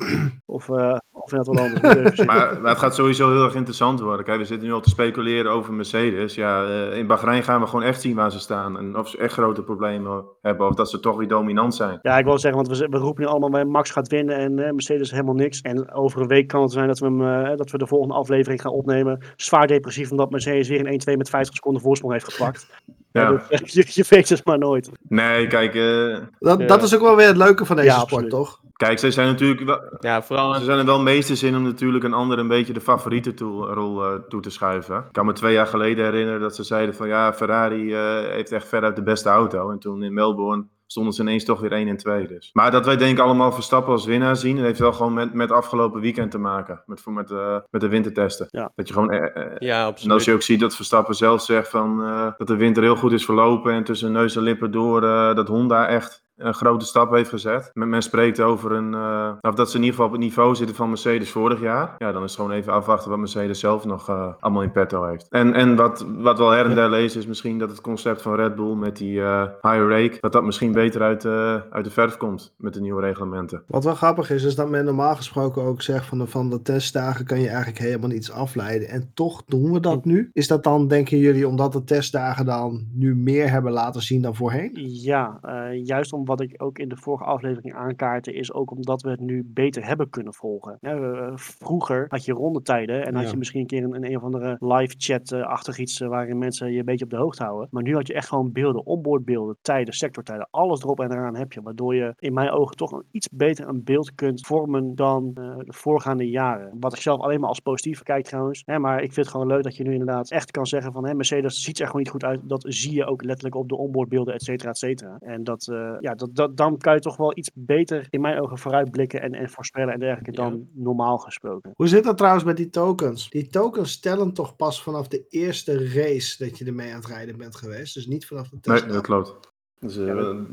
of, 0.46 0.68
eh 0.68 0.96
of 1.12 1.32
net 1.32 1.46
wat 1.46 1.58
anders. 1.60 2.24
Maar, 2.24 2.58
maar 2.60 2.70
het 2.70 2.78
gaat 2.78 2.94
sowieso 2.94 3.32
heel 3.32 3.44
erg 3.44 3.54
interessant 3.54 4.00
worden. 4.00 4.24
Kijk, 4.24 4.38
we 4.38 4.44
zitten 4.44 4.68
nu 4.68 4.74
al 4.74 4.80
te 4.80 4.88
speculeren 4.88 5.50
over 5.52 5.72
Mercedes. 5.72 6.34
Ja, 6.34 6.64
eh, 6.64 6.96
in 6.98 7.06
Bahrein 7.06 7.42
gaan 7.42 7.60
we 7.60 7.66
gewoon 7.66 7.84
echt 7.84 8.00
zien 8.00 8.16
waar 8.16 8.32
ze 8.32 8.38
staan. 8.38 8.78
En 8.78 8.96
of 8.96 9.08
ze 9.08 9.18
echt 9.18 9.32
grote 9.32 9.62
problemen 9.62 10.24
hebben. 10.42 10.66
Of 10.66 10.74
dat 10.74 10.90
ze 10.90 11.00
toch 11.00 11.16
weer 11.16 11.28
dominant 11.28 11.74
zijn. 11.74 11.98
Ja, 12.02 12.18
ik 12.18 12.24
wil 12.24 12.38
zeggen, 12.38 12.64
want 12.64 12.78
we, 12.78 12.86
we 12.88 12.98
roepen 12.98 13.22
nu 13.22 13.28
allemaal 13.28 13.50
bij 13.50 13.64
Max 13.64 13.90
gaat 13.90 14.08
winnen 14.08 14.36
en 14.36 14.58
eh, 14.58 14.72
Mercedes 14.72 15.10
helemaal 15.10 15.34
niks. 15.34 15.60
En 15.60 15.92
over 15.92 16.20
een 16.20 16.28
week 16.28 16.48
kan 16.48 16.62
het 16.62 16.72
zijn 16.72 16.86
dat 16.86 16.98
we, 16.98 17.04
hem, 17.06 17.26
eh, 17.26 17.56
dat 17.56 17.70
we 17.70 17.78
de 17.78 17.86
volgende 17.86 18.14
aflevering 18.14 18.60
gaan 18.60 18.72
opnemen. 18.72 19.18
Zwaar 19.36 19.66
depressief, 19.66 20.10
omdat 20.10 20.30
Mercedes 20.30 20.68
weer 20.68 20.80
een 20.86 20.92
1-2 20.92 21.16
met 21.16 21.30
50 21.30 21.54
seconden 21.54 21.82
voorsprong 21.82 22.12
heeft 22.12 22.19
gepakt. 22.24 22.66
Ja. 23.12 23.42
Dus, 23.48 23.72
je, 23.72 23.84
je 23.88 24.04
weet 24.08 24.28
het 24.28 24.44
maar 24.44 24.58
nooit. 24.58 24.90
Nee, 25.08 25.46
kijk, 25.46 25.74
eh, 25.74 26.18
Dat, 26.38 26.60
Ja. 26.60 26.66
dat 26.66 26.82
is 26.82 26.94
ook 26.94 27.00
wel 27.00 27.16
weer 27.16 27.26
het 27.26 27.36
leuke 27.36 27.64
van 27.64 27.76
deze 27.76 27.88
Ja, 27.88 27.94
sport, 27.94 28.12
absoluut. 28.12 28.30
toch? 28.30 28.60
kijk, 28.72 28.98
ze 28.98 29.10
zijn 29.10 29.26
natuurlijk 29.28 29.64
wel, 29.64 29.80
Ja, 30.00 30.22
vooral 30.22 30.54
Ze 30.54 30.64
zijn 30.64 30.78
er 30.78 30.84
wel 30.84 31.00
meesters 31.02 31.42
in 31.42 31.56
om 31.56 31.62
natuurlijk 31.62 32.04
een 32.04 32.12
ander 32.12 32.38
een 32.38 32.48
beetje 32.48 32.72
de 32.72 32.80
favoriete 32.80 33.34
toe, 33.34 33.66
rol 33.66 34.04
eh, 34.04 34.14
toe 34.28 34.40
te 34.40 34.50
schuiven. 34.50 34.96
Ik 34.96 35.12
kan 35.12 35.26
me 35.26 35.32
twee 35.32 35.52
jaar 35.52 35.66
geleden 35.66 36.04
herinneren 36.04 36.40
dat 36.40 36.54
ze 36.56 36.62
zeiden 36.62 36.94
van 36.94 37.08
ja, 37.08 37.32
Ferrari 37.32 37.94
eh, 37.94 38.20
heeft 38.32 38.52
echt 38.52 38.68
veruit 38.68 38.96
de 38.96 39.02
beste 39.02 39.28
auto. 39.28 39.70
En 39.70 39.78
toen 39.78 40.02
in 40.02 40.14
Melbourne 40.14 40.64
stonden 40.90 41.12
ze 41.12 41.22
ineens 41.22 41.44
toch 41.44 41.60
weer 41.60 41.72
1 41.72 41.88
en 41.88 41.96
2 41.96 42.26
dus. 42.26 42.50
Maar 42.52 42.70
dat 42.70 42.86
wij 42.86 42.96
denk 42.96 43.18
ik 43.18 43.24
allemaal 43.24 43.52
Verstappen 43.52 43.92
als 43.92 44.04
winnaar 44.04 44.36
zien, 44.36 44.56
dat 44.56 44.64
heeft 44.64 44.78
wel 44.78 44.92
gewoon 44.92 45.14
met, 45.14 45.34
met 45.34 45.50
afgelopen 45.52 46.00
weekend 46.00 46.30
te 46.30 46.38
maken. 46.38 46.82
Met, 46.86 47.00
voor- 47.00 47.12
met, 47.12 47.30
eh, 47.30 47.56
met 47.70 47.80
de 47.80 47.88
wintertesten. 47.88 48.46
Ja. 48.50 48.72
Dat 48.74 48.88
je 48.88 48.94
gewoon... 48.94 49.10
eh, 49.10 49.42
eh, 49.42 49.52
ja, 49.58 49.78
en 49.80 49.84
als 49.84 49.90
absoluut. 50.02 50.24
je 50.24 50.32
ook 50.32 50.42
ziet 50.42 50.60
dat 50.60 50.76
Verstappen 50.76 51.14
zelf 51.14 51.42
zegt 51.42 51.68
van, 51.68 52.02
eh, 52.04 52.26
dat 52.36 52.46
de 52.46 52.56
winter 52.56 52.82
heel 52.82 52.96
goed 52.96 53.12
is 53.12 53.24
verlopen 53.24 53.72
en 53.72 53.84
tussen 53.84 54.12
neus 54.12 54.36
en 54.36 54.42
lippen 54.42 54.70
door 54.70 55.02
eh, 55.04 55.34
dat 55.34 55.48
Honda 55.48 55.86
echt 55.88 56.28
een 56.40 56.54
grote 56.54 56.84
stap 56.84 57.10
heeft 57.10 57.28
gezet. 57.28 57.70
Men, 57.72 57.88
men 57.88 58.02
spreekt 58.02 58.40
over 58.40 58.72
een, 58.72 58.94
eh, 58.94 59.32
of 59.40 59.54
dat 59.54 59.70
ze 59.70 59.76
in 59.76 59.82
ieder 59.82 59.96
geval 59.96 60.06
op 60.06 60.12
het 60.12 60.20
niveau 60.20 60.54
zitten 60.54 60.76
van 60.76 60.88
Mercedes 60.88 61.30
vorig 61.30 61.60
jaar. 61.60 61.94
Ja, 61.98 62.12
dan 62.12 62.22
is 62.22 62.30
het 62.30 62.40
gewoon 62.40 62.56
even 62.56 62.72
afwachten 62.72 63.10
wat 63.10 63.18
Mercedes 63.18 63.60
zelf 63.60 63.84
nog 63.84 64.08
eh, 64.08 64.32
allemaal 64.40 64.62
in 64.62 64.72
petto 64.72 65.04
heeft. 65.04 65.26
En, 65.28 65.54
en 65.54 65.76
wat, 65.76 66.06
wat 66.18 66.38
wel 66.38 66.50
her 66.50 66.66
en 66.66 66.74
der 66.74 66.90
lezen 66.90 67.20
is 67.20 67.26
misschien 67.26 67.58
dat 67.58 67.70
het 67.70 67.80
concept 67.80 68.22
van 68.22 68.34
Red 68.34 68.54
Bull 68.54 68.74
met 68.74 68.96
die 68.96 69.22
eh 69.22 69.42
high 69.60 69.88
rake, 69.88 70.16
dat 70.20 70.32
dat 70.32 70.44
misschien 70.44 70.72
beter 70.72 71.02
uit, 71.02 71.24
eh, 71.24 71.56
uit 71.70 71.84
de 71.84 71.90
verf 71.90 72.16
komt 72.16 72.54
met 72.56 72.74
de 72.74 72.80
nieuwe 72.80 73.00
reglementen. 73.00 73.62
Wat 73.66 73.84
wel 73.84 73.94
grappig 73.94 74.30
is, 74.30 74.44
is 74.44 74.54
dat 74.54 74.68
men 74.68 74.84
normaal 74.84 75.16
gesproken 75.16 75.62
ook 75.62 75.82
zegt 75.82 76.06
van 76.06 76.18
de, 76.18 76.26
van 76.26 76.50
de 76.50 76.62
testdagen 76.62 77.24
kan 77.24 77.40
je 77.40 77.48
eigenlijk 77.48 77.78
helemaal 77.78 78.08
niets 78.08 78.30
afleiden. 78.30 78.88
En 78.88 79.10
toch 79.14 79.42
doen 79.46 79.72
we 79.72 79.80
dat 79.80 80.04
nu. 80.04 80.30
Is 80.32 80.48
dat 80.48 80.64
dan, 80.64 80.88
denken 80.88 81.18
jullie, 81.18 81.48
omdat 81.48 81.72
de 81.72 81.84
testdagen 81.84 82.44
dan 82.44 82.86
nu 82.92 83.16
meer 83.16 83.50
hebben 83.50 83.72
laten 83.72 84.02
zien 84.02 84.22
dan 84.22 84.34
voorheen? 84.34 84.70
Ja, 85.02 85.38
eh, 85.42 85.84
juist 85.84 86.12
om 86.12 86.24
wat 86.30 86.40
ik 86.40 86.62
ook 86.62 86.78
in 86.78 86.88
de 86.88 86.96
vorige 86.96 87.24
aflevering 87.24 87.74
aankaartte, 87.74 88.32
is 88.32 88.52
ook 88.52 88.70
omdat 88.70 89.02
we 89.02 89.10
het 89.10 89.20
nu 89.20 89.42
beter 89.46 89.86
hebben 89.86 90.10
kunnen 90.10 90.34
volgen. 90.34 90.76
Ja, 90.80 90.96
eh, 90.96 91.32
vroeger 91.34 92.06
had 92.08 92.24
je 92.24 92.32
rondetijden 92.32 93.06
en 93.06 93.14
had 93.14 93.24
Ja. 93.24 93.30
je 93.30 93.36
misschien 93.36 93.60
een 93.60 93.66
keer 93.66 93.84
een, 93.84 93.94
een, 93.94 94.04
een 94.04 94.16
of 94.16 94.22
andere 94.22 94.56
live 94.60 94.94
chat-achtig 94.98 95.78
iets 95.78 96.00
eh, 96.00 96.08
waarin 96.08 96.38
mensen 96.38 96.72
je 96.72 96.78
een 96.78 96.84
beetje 96.84 97.04
op 97.04 97.10
de 97.10 97.16
hoogte 97.16 97.42
houden. 97.44 97.68
Maar 97.70 97.82
nu 97.82 97.94
had 97.94 98.06
je 98.06 98.14
echt 98.14 98.28
gewoon 98.28 98.52
beelden, 98.52 98.86
onboardbeelden, 98.86 99.56
tijden, 99.62 99.94
sectortijden, 99.94 100.48
alles 100.50 100.82
erop 100.82 101.00
en 101.00 101.12
eraan 101.12 101.36
heb 101.36 101.52
je. 101.52 101.62
Waardoor 101.62 101.94
je 101.94 102.14
in 102.18 102.32
mijn 102.32 102.50
ogen 102.50 102.76
toch 102.76 102.92
een 102.92 103.04
iets 103.10 103.28
beter 103.28 103.68
een 103.68 103.84
beeld 103.84 104.14
kunt 104.14 104.46
vormen 104.46 104.94
dan 104.94 105.30
eh, 105.34 105.56
de 105.58 105.72
voorgaande 105.72 106.28
jaren. 106.30 106.76
Wat 106.80 106.92
ik 106.94 107.00
zelf 107.00 107.20
alleen 107.20 107.40
maar 107.40 107.48
als 107.48 107.60
positief 107.60 108.02
kijk 108.02 108.24
trouwens. 108.24 108.62
Hè, 108.66 108.78
maar 108.78 108.96
ik 108.96 109.12
vind 109.12 109.16
het 109.26 109.28
gewoon 109.28 109.46
leuk 109.46 109.62
dat 109.62 109.76
je 109.76 109.84
nu 109.84 109.92
inderdaad 109.92 110.30
echt 110.30 110.50
kan 110.50 110.66
zeggen 110.66 110.92
van 110.92 111.06
hè, 111.06 111.14
Mercedes 111.14 111.62
ziet 111.62 111.78
er 111.80 111.86
gewoon 111.86 112.02
niet 112.02 112.10
goed 112.10 112.24
uit. 112.24 112.40
Dat 112.42 112.64
zie 112.68 112.94
je 112.94 113.04
ook 113.04 113.24
letterlijk 113.24 113.54
op 113.54 113.68
de 113.68 113.76
onboardbeelden, 113.76 114.34
et 114.34 114.42
cetera, 114.42 114.70
et 114.70 114.78
cetera. 114.78 115.16
En 115.20 115.44
dat, 115.44 115.68
eh, 115.68 115.96
ja, 116.00 116.14
dat, 116.20 116.34
dat, 116.34 116.56
dan 116.56 116.78
kan 116.78 116.94
je 116.94 117.00
toch 117.00 117.16
wel 117.16 117.36
iets 117.38 117.50
beter 117.54 118.06
in 118.10 118.20
mijn 118.20 118.40
ogen 118.40 118.58
vooruitblikken 118.58 119.22
en, 119.22 119.34
en 119.34 119.48
voorspellen 119.50 119.94
en 119.94 120.00
dergelijke 120.00 120.32
dan 120.32 120.68
normaal 120.72 121.18
gesproken. 121.18 121.70
Hoe 121.74 121.88
zit 121.88 122.04
dat 122.04 122.16
trouwens 122.16 122.44
met 122.44 122.56
die 122.56 122.70
tokens? 122.70 123.30
Die 123.30 123.46
tokens 123.48 124.00
tellen 124.00 124.32
toch 124.32 124.56
pas 124.56 124.82
vanaf 124.82 125.08
de 125.08 125.26
eerste 125.28 125.88
race 125.92 126.44
dat 126.44 126.58
je 126.58 126.64
ermee 126.64 126.90
aan 126.90 126.96
het 127.00 127.06
rijden 127.06 127.36
bent 127.36 127.56
geweest. 127.56 127.94
Dus 127.94 128.06
niet 128.06 128.26
vanaf 128.26 128.48
de 128.48 128.58
Nee, 128.62 128.62
testdag. 128.76 128.92
dat 128.92 129.02
klopt. 129.02 129.36
Dus, 129.78 129.96
eh, 129.96 130.06
Ja, 130.06 130.44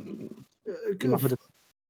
Eh, 0.97 1.21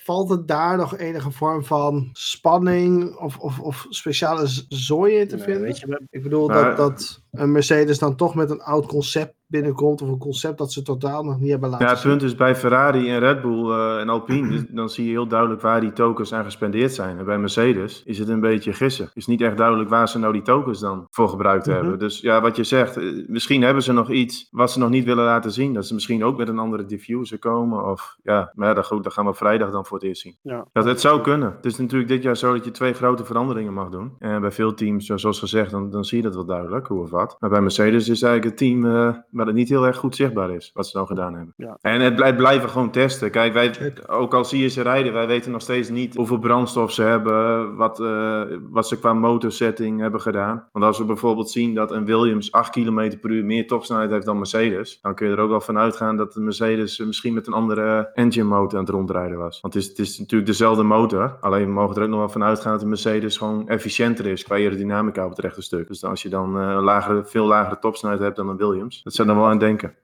Valt 0.04 0.30
het 0.30 0.48
daar 0.48 0.78
nog 0.78 0.98
enige 0.98 1.32
vorm 1.32 1.64
van 1.66 2.10
spanning 2.14 3.16
of, 3.16 3.38
of, 3.38 3.60
of 3.60 3.86
speciale 3.90 4.48
zooi 4.70 5.16
in 5.16 5.28
te 5.28 5.36
Nee, 5.36 5.44
vinden? 5.44 5.64
weet 5.64 5.80
je, 5.80 6.02
Ik 6.10 6.24
bedoel 6.24 6.48
Nou, 6.48 6.66
dat, 6.66 6.78
dat 6.78 7.24
een 7.32 7.52
Mercedes 7.52 8.00
dan 8.00 8.16
toch 8.16 8.36
met 8.36 8.50
een 8.50 8.62
oud 8.62 8.86
concept 8.86 9.36
binnenkomt. 9.50 10.02
Of 10.02 10.08
een 10.10 10.18
concept 10.18 10.58
dat 10.58 10.72
ze 10.72 10.82
totaal 10.82 11.24
nog 11.24 11.40
niet 11.40 11.50
hebben 11.50 11.70
laten 11.70 11.86
Ja, 11.86 11.92
het 11.92 12.02
zien. 12.02 12.12
punt 12.12 12.24
is 12.24 12.36
bij 12.36 12.56
Ferrari 12.56 13.10
en 13.10 13.20
Red 13.20 13.42
Bull 13.42 13.70
eh, 13.72 14.00
en 14.00 14.10
Alpine, 14.10 14.50
dus 14.50 14.64
dan 14.70 14.90
zie 14.90 15.06
je 15.06 15.10
heel 15.12 15.28
duidelijk 15.28 15.62
waar 15.62 15.82
die 15.82 15.94
tokens 15.94 16.34
aan 16.34 16.44
gespendeerd 16.44 16.94
zijn. 16.94 17.18
En 17.18 17.26
bij 17.26 17.38
Mercedes 17.40 18.04
is 18.06 18.20
het 18.20 18.28
een 18.30 18.40
beetje 18.40 18.74
gissen. 18.74 19.10
is 19.14 19.28
niet 19.28 19.42
echt 19.42 19.58
duidelijk 19.58 19.90
waar 19.90 20.10
ze 20.10 20.20
nou 20.20 20.34
die 20.34 20.42
tokens 20.42 20.80
dan 20.80 21.08
voor 21.10 21.30
gebruikt 21.30 21.66
Mhm. 21.66 21.76
hebben. 21.76 22.00
Dus 22.00 22.20
ja, 22.20 22.42
wat 22.42 22.56
je 22.56 22.64
zegt, 22.64 22.98
eh, 22.98 23.04
misschien 23.28 23.62
hebben 23.62 23.84
ze 23.84 23.94
nog 23.94 24.12
iets 24.12 24.48
wat 24.52 24.72
ze 24.72 24.80
nog 24.80 24.90
niet 24.90 25.06
willen 25.06 25.24
laten 25.26 25.52
zien. 25.52 25.74
Dat 25.74 25.86
ze 25.88 25.94
misschien 25.94 26.24
ook 26.24 26.38
met 26.38 26.48
een 26.48 26.60
andere 26.60 26.86
diffuser 26.86 27.40
komen. 27.40 27.86
Of 27.92 28.16
ja, 28.24 28.52
maar 28.56 28.68
ja, 28.68 28.74
dat, 28.74 28.86
goed, 28.86 29.04
dat 29.04 29.14
gaan 29.14 29.26
we 29.26 29.34
vrijdag 29.34 29.72
dan 29.72 29.86
voor 29.86 29.98
het 29.98 30.06
eerst 30.08 30.22
zien. 30.22 30.38
ja. 30.42 30.66
Dat 30.74 30.86
het 30.86 31.02
zou 31.02 31.22
kunnen. 31.22 31.52
Het 31.56 31.66
is 31.66 31.78
natuurlijk 31.78 32.10
dit 32.10 32.24
jaar 32.24 32.38
zo 32.38 32.54
dat 32.54 32.66
je 32.66 32.72
twee 32.72 32.94
grote 32.94 33.26
veranderingen 33.26 33.74
mag 33.74 33.90
doen. 33.90 34.16
En 34.20 34.42
bij 34.42 34.52
veel 34.52 34.74
teams, 34.74 35.06
zo- 35.06 35.18
zoals 35.18 35.40
gezegd, 35.40 35.72
dan, 35.72 35.90
dan 35.90 36.06
zie 36.06 36.18
je 36.18 36.24
dat 36.24 36.36
wel 36.36 36.46
duidelijk, 36.46 36.88
hoe 36.88 37.02
of 37.02 37.10
wat. 37.18 37.36
Maar 37.40 37.50
bij 37.50 37.62
Mercedes 37.62 38.10
is 38.10 38.22
eigenlijk 38.22 38.44
het 38.44 38.58
team 38.58 38.86
eh, 38.86 39.16
waar 39.32 39.46
het 39.46 39.56
niet 39.56 39.70
heel 39.70 39.86
erg 39.86 39.98
goed 39.98 40.16
zichtbaar 40.16 40.52
is, 40.52 40.72
wat 40.74 40.88
ze 40.88 40.96
nou 40.96 41.08
gedaan 41.08 41.34
hebben. 41.34 41.54
Ja. 41.58 41.78
En 41.82 42.02
het 42.02 42.16
blijft 42.16 42.38
blijven 42.38 42.70
gewoon 42.70 42.92
testen. 42.92 43.32
Kijk, 43.32 43.54
wij, 43.54 43.94
ook 44.08 44.34
al 44.34 44.46
zie 44.46 44.62
je 44.62 44.68
ze 44.68 44.82
rijden, 44.82 45.14
wij 45.14 45.28
weten 45.28 45.52
nog 45.52 45.62
steeds 45.62 45.90
niet 45.90 46.16
hoeveel 46.16 46.40
brandstof 46.40 46.92
ze 46.92 47.02
hebben, 47.02 47.76
wat, 47.76 48.00
eh, 48.00 48.42
wat 48.70 48.88
ze 48.88 49.00
qua 49.00 49.14
motorsetting 49.14 50.00
hebben 50.00 50.22
gedaan. 50.22 50.68
Want 50.72 50.86
als 50.86 50.98
we 50.98 51.06
bijvoorbeeld 51.06 51.50
zien 51.50 51.74
dat 51.74 51.92
een 51.92 52.06
Williams 52.06 52.52
8 52.52 52.70
km 52.70 53.18
per 53.22 53.30
uur 53.30 53.46
meer 53.46 53.68
topsnelheid 53.68 54.12
heeft 54.12 54.26
dan 54.26 54.38
Mercedes, 54.38 55.00
dan 55.02 55.16
kun 55.16 55.28
je 55.28 55.34
er 55.34 55.40
ook 55.40 55.50
wel 55.50 55.62
van 55.62 55.78
uitgaan 55.78 56.18
dat 56.18 56.34
de 56.34 56.42
Mercedes 56.42 56.98
misschien 56.98 57.34
met 57.34 57.48
een 57.48 57.54
andere 57.54 58.10
engine 58.14 58.46
motor 58.46 58.80
aan 58.80 58.86
het 58.86 58.94
rondrijden 58.94 59.38
was. 59.38 59.62
Want 59.62 59.74
het 59.74 59.84
is, 59.84 59.90
het 59.90 60.00
is 60.00 60.20
natuurlijk 60.20 60.50
dezelfde 60.50 60.84
motor, 60.84 61.38
alleen 61.42 61.66
we 61.66 61.72
mogen 61.72 61.96
er 61.96 62.02
ook 62.02 62.10
nog 62.10 62.20
wel 62.20 62.30
van 62.30 62.44
uitgaan 62.44 62.72
dat 62.72 62.82
de 62.82 62.88
Mercedes 62.88 63.38
gewoon 63.38 63.68
efficiënter 63.68 64.26
is 64.26 64.44
qua 64.44 64.56
aerodynamica 64.56 65.24
op 65.24 65.30
het 65.30 65.40
rechte 65.40 65.62
stuk. 65.62 65.88
Dus 65.88 66.04
als 66.04 66.22
je 66.22 66.30
dan 66.30 66.56
een 66.56 66.84
veel 67.26 67.46
lagere 67.46 67.80
topsnelheid 67.80 68.22
hebt 68.22 68.36
dan 68.36 68.50
een 68.50 68.58
Williams, 68.58 69.04
dat 69.04 69.14
zou 69.14 69.28
dan 69.28 69.38
wel 69.38 69.48
aan 69.48 69.60
denken. 69.60 69.96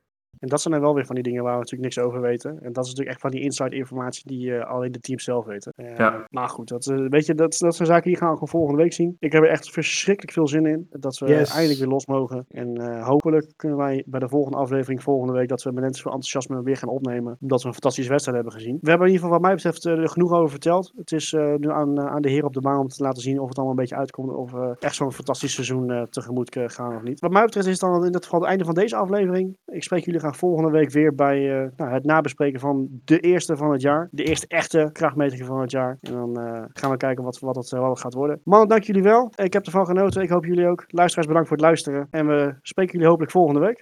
En 0.43 0.49
dat 0.49 0.61
zijn 0.61 0.73
dan 0.73 0.83
wel 0.83 0.93
weer 0.93 1.05
van 1.05 1.15
die 1.15 1.23
dingen 1.23 1.43
waar 1.43 1.53
we 1.53 1.59
natuurlijk 1.59 1.95
niks 1.95 2.07
over 2.07 2.21
weten. 2.21 2.49
En 2.49 2.73
dat 2.73 2.83
is 2.83 2.89
natuurlijk 2.89 3.09
echt 3.09 3.21
van 3.21 3.31
die 3.31 3.41
inside 3.41 3.75
informatie 3.75 4.23
die 4.27 4.55
eh, 4.55 4.69
alleen 4.71 4.91
de 4.91 4.99
teams 4.99 5.23
zelf 5.23 5.45
weten. 5.45 5.73
Eh, 5.75 5.97
Ja. 5.97 6.25
Maar 6.29 6.49
goed, 6.49 6.67
dat, 6.67 6.87
eh, 6.87 7.05
weet 7.09 7.25
je, 7.25 7.33
dat, 7.35 7.57
dat 7.59 7.75
zijn 7.75 7.87
zaken 7.87 8.07
die 8.09 8.17
gaan 8.17 8.27
we 8.27 8.33
gewoon 8.33 8.49
volgende 8.49 8.81
week 8.81 8.93
zien. 8.93 9.15
Ik 9.19 9.31
heb 9.31 9.43
er 9.43 9.49
echt 9.49 9.71
verschrikkelijk 9.71 10.33
veel 10.33 10.47
zin 10.47 10.65
in. 10.65 10.87
Dat 10.89 11.17
we 11.17 11.27
Yes. 11.27 11.51
eindelijk 11.53 11.79
weer 11.79 11.87
los 11.89 12.05
mogen. 12.05 12.45
En 12.49 12.77
eh, 12.77 13.07
hopelijk 13.07 13.53
kunnen 13.55 13.77
wij 13.77 14.03
bij 14.05 14.19
de 14.19 14.27
volgende 14.29 14.57
aflevering 14.57 15.03
volgende 15.03 15.33
week 15.33 15.47
dat 15.47 15.63
we 15.63 15.71
met 15.71 15.99
veel 15.99 16.11
enthousiasme 16.11 16.63
weer 16.63 16.77
gaan 16.77 16.89
opnemen. 16.89 17.37
Omdat 17.41 17.61
we 17.61 17.67
een 17.67 17.73
fantastische 17.73 18.09
wedstrijd 18.11 18.37
hebben 18.37 18.55
gezien. 18.59 18.77
We 18.81 18.89
hebben 18.89 19.07
in 19.07 19.13
ieder 19.13 19.25
geval 19.25 19.39
wat 19.39 19.47
mij 19.47 19.55
betreft 19.55 19.85
er 19.85 20.09
genoeg 20.09 20.31
over 20.33 20.49
verteld. 20.49 20.93
Het 20.95 21.11
is 21.11 21.33
eh, 21.33 21.53
nu 21.55 21.71
aan, 21.71 21.99
aan 21.99 22.21
de 22.21 22.29
heer 22.29 22.45
op 22.45 22.53
de 22.53 22.61
baan 22.61 22.79
om 22.79 22.87
te 22.87 23.03
laten 23.03 23.21
zien 23.21 23.39
of 23.39 23.47
het 23.47 23.55
allemaal 23.57 23.75
een 23.75 23.81
beetje 23.81 23.95
uitkomt. 23.95 24.33
Of 24.33 24.51
we 24.51 24.75
echt 24.79 24.95
zo'n 24.95 25.11
fantastisch 25.11 25.53
seizoen 25.53 25.91
eh, 25.91 26.01
tegemoet 26.01 26.57
gaan 26.65 26.95
of 26.95 27.01
niet. 27.03 27.19
Wat 27.19 27.31
mij 27.31 27.45
betreft 27.45 27.67
is 27.67 27.71
het 27.81 27.91
dan 27.91 28.05
in 28.05 28.11
dit 28.11 28.23
geval 28.23 28.39
het 28.39 28.49
einde 28.49 28.65
van 28.65 28.73
deze 28.73 28.95
aflevering. 28.95 29.57
Ik 29.65 29.83
spreek 29.83 30.05
jullie 30.05 30.19
graag 30.19 30.32
volgende 30.33 30.71
week 30.71 30.89
weer 30.89 31.15
bij 31.15 31.61
eh, 31.61 31.69
nou, 31.77 31.91
het 31.91 32.03
nabespreken 32.03 32.59
van 32.59 32.87
de 33.05 33.19
eerste 33.19 33.57
van 33.57 33.71
het 33.71 33.81
jaar. 33.81 34.07
De 34.11 34.23
eerste 34.23 34.47
echte 34.47 34.89
krachtmeting 34.91 35.45
van 35.45 35.61
het 35.61 35.71
jaar. 35.71 35.97
En 36.01 36.13
dan 36.13 36.39
eh, 36.39 36.63
gaan 36.73 36.91
we 36.91 36.97
kijken 36.97 37.23
wat, 37.23 37.39
wat, 37.39 37.55
het, 37.55 37.71
eh, 37.71 37.89
het 37.89 37.99
gaat 37.99 38.13
worden. 38.13 38.41
Mannen, 38.43 38.67
dank 38.67 38.83
jullie 38.83 39.03
wel. 39.03 39.31
Ik 39.35 39.53
heb 39.53 39.65
ervan 39.65 39.85
genoten. 39.85 40.21
Ik 40.21 40.29
hoop 40.29 40.45
jullie 40.45 40.67
ook. 40.67 40.83
Luisteraars, 40.87 41.27
bedankt 41.27 41.47
voor 41.47 41.57
het 41.57 41.65
luisteren. 41.65 42.07
En 42.11 42.27
we 42.27 42.53
spreken 42.61 42.93
jullie 42.93 43.07
hopelijk 43.07 43.31
volgende 43.31 43.59
week. 43.59 43.81